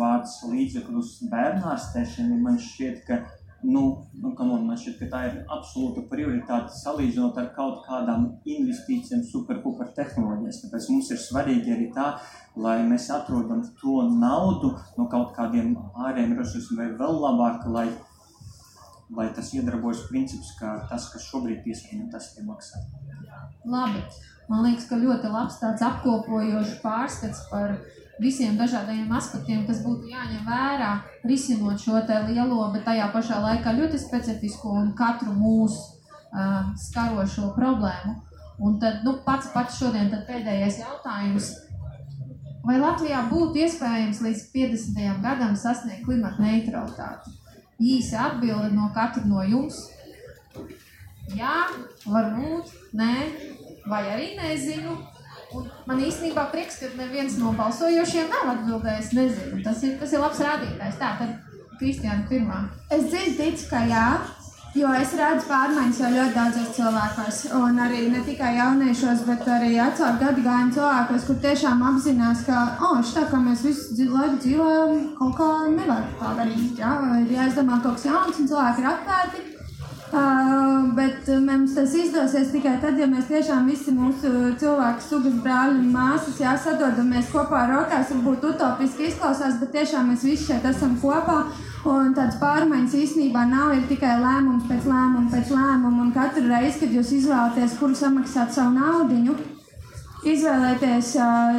vārds 0.00 0.40
līdzekļus 0.50 1.12
bērnārstēšanai 1.30 2.40
man 2.42 2.58
šķiet, 2.58 3.04
ka 3.06 3.22
Nu, 3.62 4.08
nu, 4.22 4.34
on, 4.38 4.62
man 4.64 4.78
šķiet, 4.80 4.94
ka 4.96 5.06
tā 5.12 5.18
ir 5.28 5.34
absolūta 5.52 6.06
prioritāte 6.08 6.72
salīdzinot 6.78 7.36
ar 7.42 7.50
kaut 7.52 7.82
kādām 7.84 8.22
investīcijām, 8.48 9.20
superpuper 9.28 9.90
tehnoloģijas. 9.98 10.62
Tāpēc 10.62 10.86
mums 10.88 11.10
ir 11.12 11.20
svarīgi 11.20 11.74
arī 11.74 11.90
tā, 11.96 12.06
lai 12.56 12.78
mēs 12.88 13.10
atrodam 13.12 13.60
to 13.82 13.98
naudu 14.14 14.72
no 14.96 15.10
kaut 15.12 15.34
kādiem 15.36 15.74
ārējiem 15.92 16.38
resursiem, 16.38 16.80
vai 16.80 16.88
vēl 17.02 17.20
labāk, 17.26 17.68
lai, 17.74 17.86
lai 19.16 19.28
tas 19.34 19.52
iedarbojas 19.54 20.04
princips, 20.08 20.52
ka 20.58 20.80
tas, 20.90 21.08
kas 21.12 21.26
šobrīd 21.30 21.62
piesaņem, 21.64 22.10
tas 22.12 22.30
ir 22.38 22.46
maksā. 22.46 22.82
Labi. 23.66 24.02
Man 24.50 24.64
liekas, 24.66 24.88
ka 24.90 24.98
ļoti 24.98 25.30
labs 25.30 25.60
tāds 25.60 25.82
apkopojošs 25.86 26.80
pārskats 26.82 27.44
par 27.52 27.76
visiem 28.20 28.56
dažādajiem 28.58 29.12
aspektiem, 29.14 29.62
kas 29.68 29.82
būtu 29.84 30.10
jāņem 30.10 30.42
vērā, 30.46 30.90
risinot 31.30 31.78
šo 31.78 32.00
lielo, 32.26 32.64
bet 32.74 32.84
tajā 32.84 33.06
pašā 33.14 33.38
laikā 33.44 33.76
ļoti 33.78 34.00
specifisku 34.02 34.74
un 34.80 34.92
katru 34.98 35.32
mūsu 35.32 35.78
uh, 35.78 36.74
skarošo 36.76 37.52
problēmu. 37.54 38.16
Un 38.60 38.76
tad 38.82 39.04
nu, 39.06 39.16
pats, 39.24 39.48
pats 39.54 39.78
šodien 39.78 40.10
pēdējais 40.10 40.82
jautājums. 40.82 41.52
Vai 42.66 42.76
Latvijā 42.76 43.22
būtu 43.30 43.62
iespējams 43.64 44.20
līdz 44.20 44.42
50. 44.52 45.22
gadam 45.22 45.54
sasniegt 45.56 46.04
klimata 46.04 46.42
neutralitāti? 46.42 47.39
Īsa 47.80 48.26
atbilde 48.28 48.70
no 48.74 48.90
katra 48.94 49.24
no 49.24 49.42
jums. 49.46 49.86
Jā, 51.36 51.70
varbūt, 52.04 52.74
nē, 52.98 53.14
vai 53.88 54.02
arī 54.12 54.34
nezinu. 54.36 54.98
Un 55.56 55.66
man 55.86 56.02
īstenībā 56.02 56.44
prieks, 56.52 56.78
ka 56.82 56.90
neviens 56.98 57.36
no 57.40 57.54
balsojošiem 57.58 58.28
nav 58.30 58.52
atbildējis. 58.54 59.14
Nezinu, 59.18 59.62
tas 59.66 59.80
ir, 59.86 59.96
tas 59.98 60.12
ir 60.14 60.22
labs 60.22 60.42
rādītājs. 60.46 60.98
Tā 61.00 61.14
tad 61.18 61.38
Kristiāna 61.80 62.26
pirmā. 62.28 62.60
Es 62.92 63.08
dziļi 63.08 63.34
ticu, 63.38 63.70
ka 63.70 63.80
jā. 63.88 64.04
Jo 64.70 64.90
es 64.94 65.10
redzu 65.18 65.48
pārmaiņas 65.50 65.96
jau 65.98 66.08
ļoti 66.14 66.34
daudzos 66.36 66.68
cilvēkos, 66.76 67.38
un 67.58 67.78
arī 67.82 68.04
ne 68.12 68.20
tikai 68.22 68.52
jauniešos, 68.54 69.24
bet 69.26 69.48
arī 69.50 69.72
vecāku 69.74 70.20
gadu 70.20 70.44
gājumu 70.44 70.74
cilvēkos, 70.76 71.24
kur 71.26 71.38
tiešām 71.42 71.80
apzinās, 71.88 72.44
ka, 72.46 72.60
oh, 72.86 73.00
šitā 73.02 73.24
kā 73.32 73.40
mēs 73.42 73.64
visu 73.66 74.06
laiku 74.12 74.38
dzīvojam, 74.44 74.92
kaut 75.18 75.34
kā 75.40 75.48
nevar 75.72 76.04
tā 76.20 76.34
darīt. 76.38 76.78
Jā, 76.78 76.92
ir 77.18 77.32
jāizdomā 77.34 77.80
kaut 77.82 77.98
kas 77.98 78.06
jauns, 78.12 78.38
un 78.38 78.50
cilvēki 78.52 78.84
ir 78.84 78.92
atvērti. 78.92 79.42
Uh, 80.10 80.88
bet 80.94 81.26
mums 81.42 81.74
tas 81.74 81.92
izdosies 81.94 82.48
tikai 82.50 82.76
tad, 82.82 82.96
ja 82.98 83.06
mēs 83.10 83.28
tiešām 83.30 83.66
visi 83.70 83.94
mūsu 83.94 84.54
cilvēku 84.58 85.04
sugas 85.06 85.36
brāļi 85.42 85.82
un 85.84 85.90
māsas 85.94 86.38
jāsadodamies 86.42 87.30
kopā 87.34 87.64
rokās. 87.70 88.10
Varbūt 88.14 88.46
utopiski 88.54 89.10
izklausās, 89.10 89.58
bet 89.58 89.74
tiešām 89.74 90.10
mēs 90.10 90.26
visi 90.26 90.48
šeit 90.52 90.66
esam 90.70 90.94
kopā. 91.02 91.40
Un 91.88 92.10
tādas 92.12 92.36
pārmaiņas 92.36 92.92
īstenībā 92.98 93.46
nav 93.48 93.70
tikai 93.88 94.18
lēmums 94.20 94.66
pēc 94.68 94.84
lēmuma, 94.84 95.30
pēc 95.32 95.48
lēmuma. 95.54 96.02
Un 96.04 96.12
katru 96.12 96.44
reizi, 96.50 96.82
kad 96.82 96.92
jūs 96.92 97.14
izvēlaties, 97.16 97.78
kuru 97.80 97.96
samaksāt 97.96 98.52
savu 98.52 98.74
naudu, 98.74 99.36
izvēlēties 100.28 101.14
uh, 101.16 101.56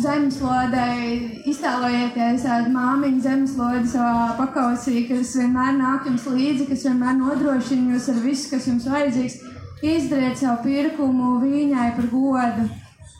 zemeslodei, 0.00 1.42
iztēlojieties 1.52 2.46
uh, 2.48 2.70
māmiņu 2.72 3.20
zemeslodi 3.26 3.92
savā 3.92 4.30
pakausī, 4.40 5.04
kas 5.10 5.36
vienmēr 5.36 5.76
nāk 5.76 6.08
jums 6.08 6.24
līdzi, 6.32 6.70
kas 6.70 6.88
vienmēr 6.88 7.18
nodrošina 7.20 7.98
jūs 7.98 8.08
ar 8.14 8.22
visu, 8.24 8.48
kas 8.54 8.70
jums 8.70 8.88
vajadzīgs. 8.88 9.42
Izdariet 9.84 10.40
savu 10.40 10.64
pirkumu 10.64 11.36
viņai 11.44 11.90
par 11.98 12.08
godu, 12.10 12.70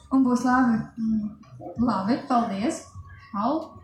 un 0.08 0.24
būs 0.24 0.48
labi. 0.48 0.80
Labi, 1.84 2.16
paldies. 2.30 2.86
Au. 3.36 3.77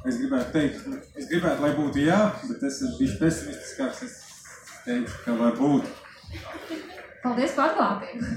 Es 0.00 0.16
gribētu 0.16 0.52
teikt, 0.54 0.84
es 1.20 1.26
gribētu, 1.28 1.60
lai 1.60 1.74
būtu 1.76 2.00
jā, 2.06 2.18
bet 2.48 2.62
es 2.64 2.78
esmu 2.80 2.94
bijis 2.96 3.18
pesimistiskāks. 3.20 3.98
Es 4.06 4.14
teiktu, 4.86 5.16
ka 5.26 5.34
varbūt. 5.36 5.90
Paldies 7.20 7.52
par 7.56 7.74
atklātību. 7.74 8.30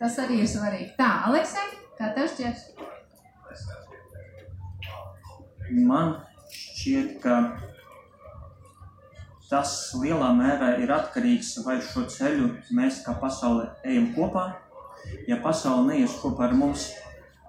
Tas 0.00 0.16
arī 0.22 0.40
ir 0.40 0.48
svarīgi. 0.48 0.94
Tā, 0.96 1.10
Aleksei, 1.28 1.66
kā 1.98 2.08
tev 2.16 2.30
šķiet? 2.32 2.56
Man 5.84 6.16
šķiet, 6.54 7.18
ka 7.20 7.36
tas 9.50 9.76
lielā 10.00 10.32
mērā 10.40 10.72
ir 10.80 10.92
atkarīgs 10.94 11.52
vai 11.66 11.76
šo 11.84 12.06
ceļu 12.10 12.48
mēs 12.74 13.02
kā 13.04 13.12
pasaule 13.20 13.68
ejam 13.84 14.08
kopā. 14.16 14.48
Ja 15.28 15.36
pasaule 15.44 15.92
neies 15.92 16.16
kopā 16.22 16.48
ar 16.48 16.56
mums 16.56 16.88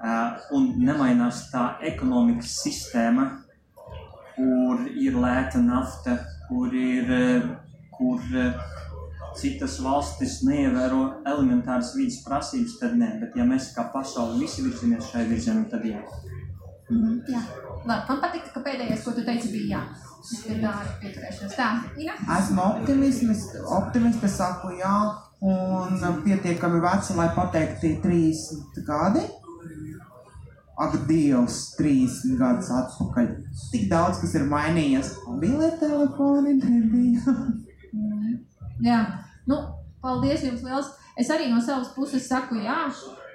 uh, 0.03 0.35
un 0.51 0.73
nemainās 0.83 1.45
tā 1.53 1.69
ekonomikas 1.87 2.51
sistēma, 2.65 3.29
kur 4.35 4.85
ir 4.91 5.17
lēta 5.19 5.61
nafta, 5.63 6.17
kur 6.49 6.73
ir, 6.75 7.11
uh, 7.11 7.51
kur 7.95 8.21
uh, 8.35 8.73
citas 9.35 9.77
valstis 9.83 10.39
neievēro 10.47 11.01
elementāras 11.27 11.93
vidas 11.97 12.21
prasības, 12.25 12.77
tad 12.79 12.95
nē. 12.99 13.11
Bet 13.21 13.37
ja 13.39 13.45
mēs 13.47 13.71
kā 13.75 13.87
pasaule 13.93 14.39
visi 14.39 14.65
virzamies 14.65 15.11
šai 15.11 15.27
virzienam, 15.29 15.67
tad 15.71 15.85
jā. 15.87 16.01
Mm, 16.89 17.21
jā. 17.31 17.41
Labi, 17.85 18.01
man 18.09 18.21
patīk, 18.23 18.49
ka 18.53 18.61
pēdējais, 18.65 19.03
ko 19.05 19.13
tu 19.15 19.25
teici, 19.25 19.51
bija 19.53 19.77
jā. 19.77 19.85
Tā? 21.53 21.67
Esmu 22.39 22.61
optimisms, 22.65 23.43
optimiste, 23.77 24.29
saku 24.31 24.71
jā, 24.79 24.93
un 25.45 25.99
pietiekami 26.25 26.79
veca, 26.81 27.17
lai 27.19 27.27
pateiktu 27.35 27.91
30 28.01 28.81
gadi. 28.87 29.25
Ak, 30.75 30.95
Dievs, 31.07 31.75
30 31.79 32.35
gadus 32.39 32.69
atpakaļ. 32.75 33.29
Tik 33.71 33.87
daudz, 33.91 34.19
kas 34.19 34.35
ir 34.35 34.43
mainījies. 34.49 35.13
Mobilie 35.23 35.71
telefoni 35.79 36.57
nebija. 36.59 37.35
Jā, 38.83 38.99
nu, 39.47 39.61
paldies 40.03 40.43
jums 40.43 40.65
liels. 40.67 40.91
Es 41.15 41.29
arī 41.31 41.47
no 41.47 41.61
savas 41.63 41.93
puses 41.95 42.27
saku 42.27 42.59
jā. 42.59 42.75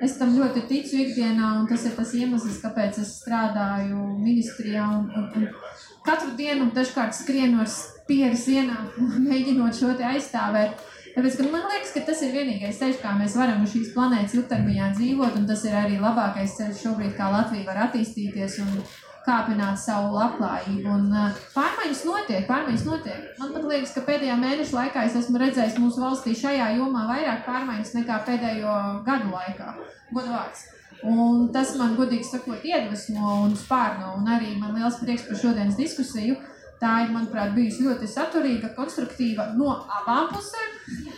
Es 0.04 0.18
tam 0.20 0.34
ļoti 0.36 0.66
ticu 0.68 1.00
ikdienā, 1.00 1.54
un 1.60 1.66
tas 1.68 1.86
ir 1.88 1.96
tas 1.96 2.12
iemesls, 2.16 2.60
kāpēc 2.60 3.00
es 3.00 3.14
strādāju 3.22 4.04
ministrijā. 4.20 4.84
Un, 4.98 5.08
un, 5.16 5.28
un 5.40 6.04
katru 6.04 6.34
dienu 6.36 6.68
dažkārt 6.76 7.16
skrienu 7.16 7.60
ar 7.64 7.68
spieru 7.72 8.36
sienā, 8.36 8.84
mēģinot 9.30 9.80
šo 9.80 9.94
te 9.96 10.08
aizstāvēt. 10.12 10.80
Tāpēc, 11.14 11.36
man 11.50 11.68
liekas, 11.72 11.92
ka 11.96 12.04
tas 12.06 12.22
ir 12.22 12.34
vienīgais 12.36 12.78
ceļš, 12.80 12.98
kā 13.02 13.12
mēs 13.18 13.36
varam 13.38 13.64
uz 13.64 13.74
šīs 13.74 13.92
planētas 13.96 14.36
ilgtermiņā 14.38 14.90
dzīvot, 14.96 15.38
un 15.40 15.46
tas 15.48 15.62
ir 15.66 15.76
arī 15.76 16.00
labākais 16.00 16.56
ceļš 16.58 16.82
šobrīd, 16.86 17.14
kā 17.18 17.30
Latvija 17.34 17.66
var 17.66 17.86
attīstīties 17.88 18.60
un 18.64 18.82
kāpināt 19.26 19.78
savu 19.80 20.14
labklājību. 20.16 20.86
Un, 20.88 21.08
uh, 21.12 21.38
pārmaiņas 21.54 22.02
notiek, 22.08 22.44
pārmaiņas 22.48 22.86
notiek. 22.88 23.30
Man 23.40 23.54
pat 23.56 23.66
liekas, 23.72 23.94
ka 23.96 24.04
pēdējā 24.06 24.36
mēneša 24.40 24.76
laikā 24.78 25.06
es 25.08 25.16
esmu 25.20 25.40
redzējis 25.42 25.78
mūsu 25.82 26.02
valstī 26.04 26.34
šajā 26.38 26.70
jomā 26.78 27.06
vairāk 27.10 27.44
pārmaiņas 27.48 27.96
nekā 27.98 28.20
pēdējo 28.28 28.76
gadu 29.06 29.34
laikā. 29.34 29.74
Godvārds. 30.14 30.68
Un 31.10 31.46
tas 31.52 31.72
man, 31.80 31.94
godīgi 31.96 32.26
sakot, 32.28 32.64
iedvesmo 32.66 33.36
un 33.46 33.54
spārno. 33.56 34.14
Un 34.18 34.28
arī 34.28 34.54
man 34.60 34.74
liels 34.76 34.98
prieks 35.00 35.28
par 35.28 35.38
šodienas 35.40 35.78
diskusiju. 35.78 36.36
Tā 36.80 36.90
ir, 37.04 37.10
manuprāt, 37.12 37.50
bijusi 37.52 37.84
ļoti 37.84 38.06
saturīga, 38.08 38.70
konstruktīva 38.72 39.50
no 39.52 39.74
abām 39.98 40.30
pusēm. 40.32 41.10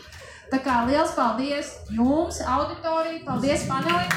Tā 0.51 0.59
kā 0.65 0.81
liels 0.89 1.13
paldies 1.15 1.69
jums, 1.95 2.41
auditorija, 2.43 3.21
paldies 3.29 3.63
panelim! 3.71 4.11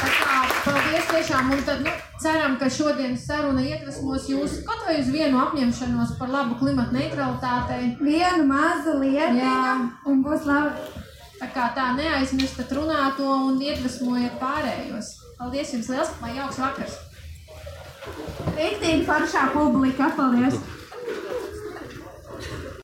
Kā 0.00 0.40
Paldies 0.64 1.12
tiešām, 1.12 1.52
un 1.52 1.60
tad 1.68 1.84
nu, 1.84 1.92
ceram, 2.24 2.56
ka 2.56 2.72
šodienas 2.72 3.28
saruna 3.28 3.62
iedvesmos 3.68 4.30
jūs 4.32 4.62
kaut 4.64 4.88
vai 4.88 4.96
uz 5.02 5.12
vienu 5.12 5.44
apņemšanos 5.44 6.16
par 6.16 6.32
labu 6.32 6.56
klimata 6.62 6.96
neutralitātei. 6.96 7.92
Vienu 8.00 8.48
mazu 8.48 8.96
lietiņu, 9.04 9.44
Jā. 9.44 9.76
un 10.08 10.24
būs 10.24 10.48
labi. 10.48 11.04
Tā 11.36 11.48
kā 11.52 11.66
tā 11.76 11.90
neaizmirstat 11.96 12.70
runāt 12.76 13.18
to 13.18 13.28
un 13.28 13.58
iedvesmojiet 13.60 14.38
pārējos. 14.40 15.12
Paldies 15.36 15.74
jums 15.74 15.90
liels, 15.92 16.14
lai 16.22 16.32
jauks 16.38 16.62
vakars! 16.62 16.96
Rīktīgi 18.56 19.04
foršā 19.04 19.50
publika, 19.52 20.08
paldies! 20.16 20.56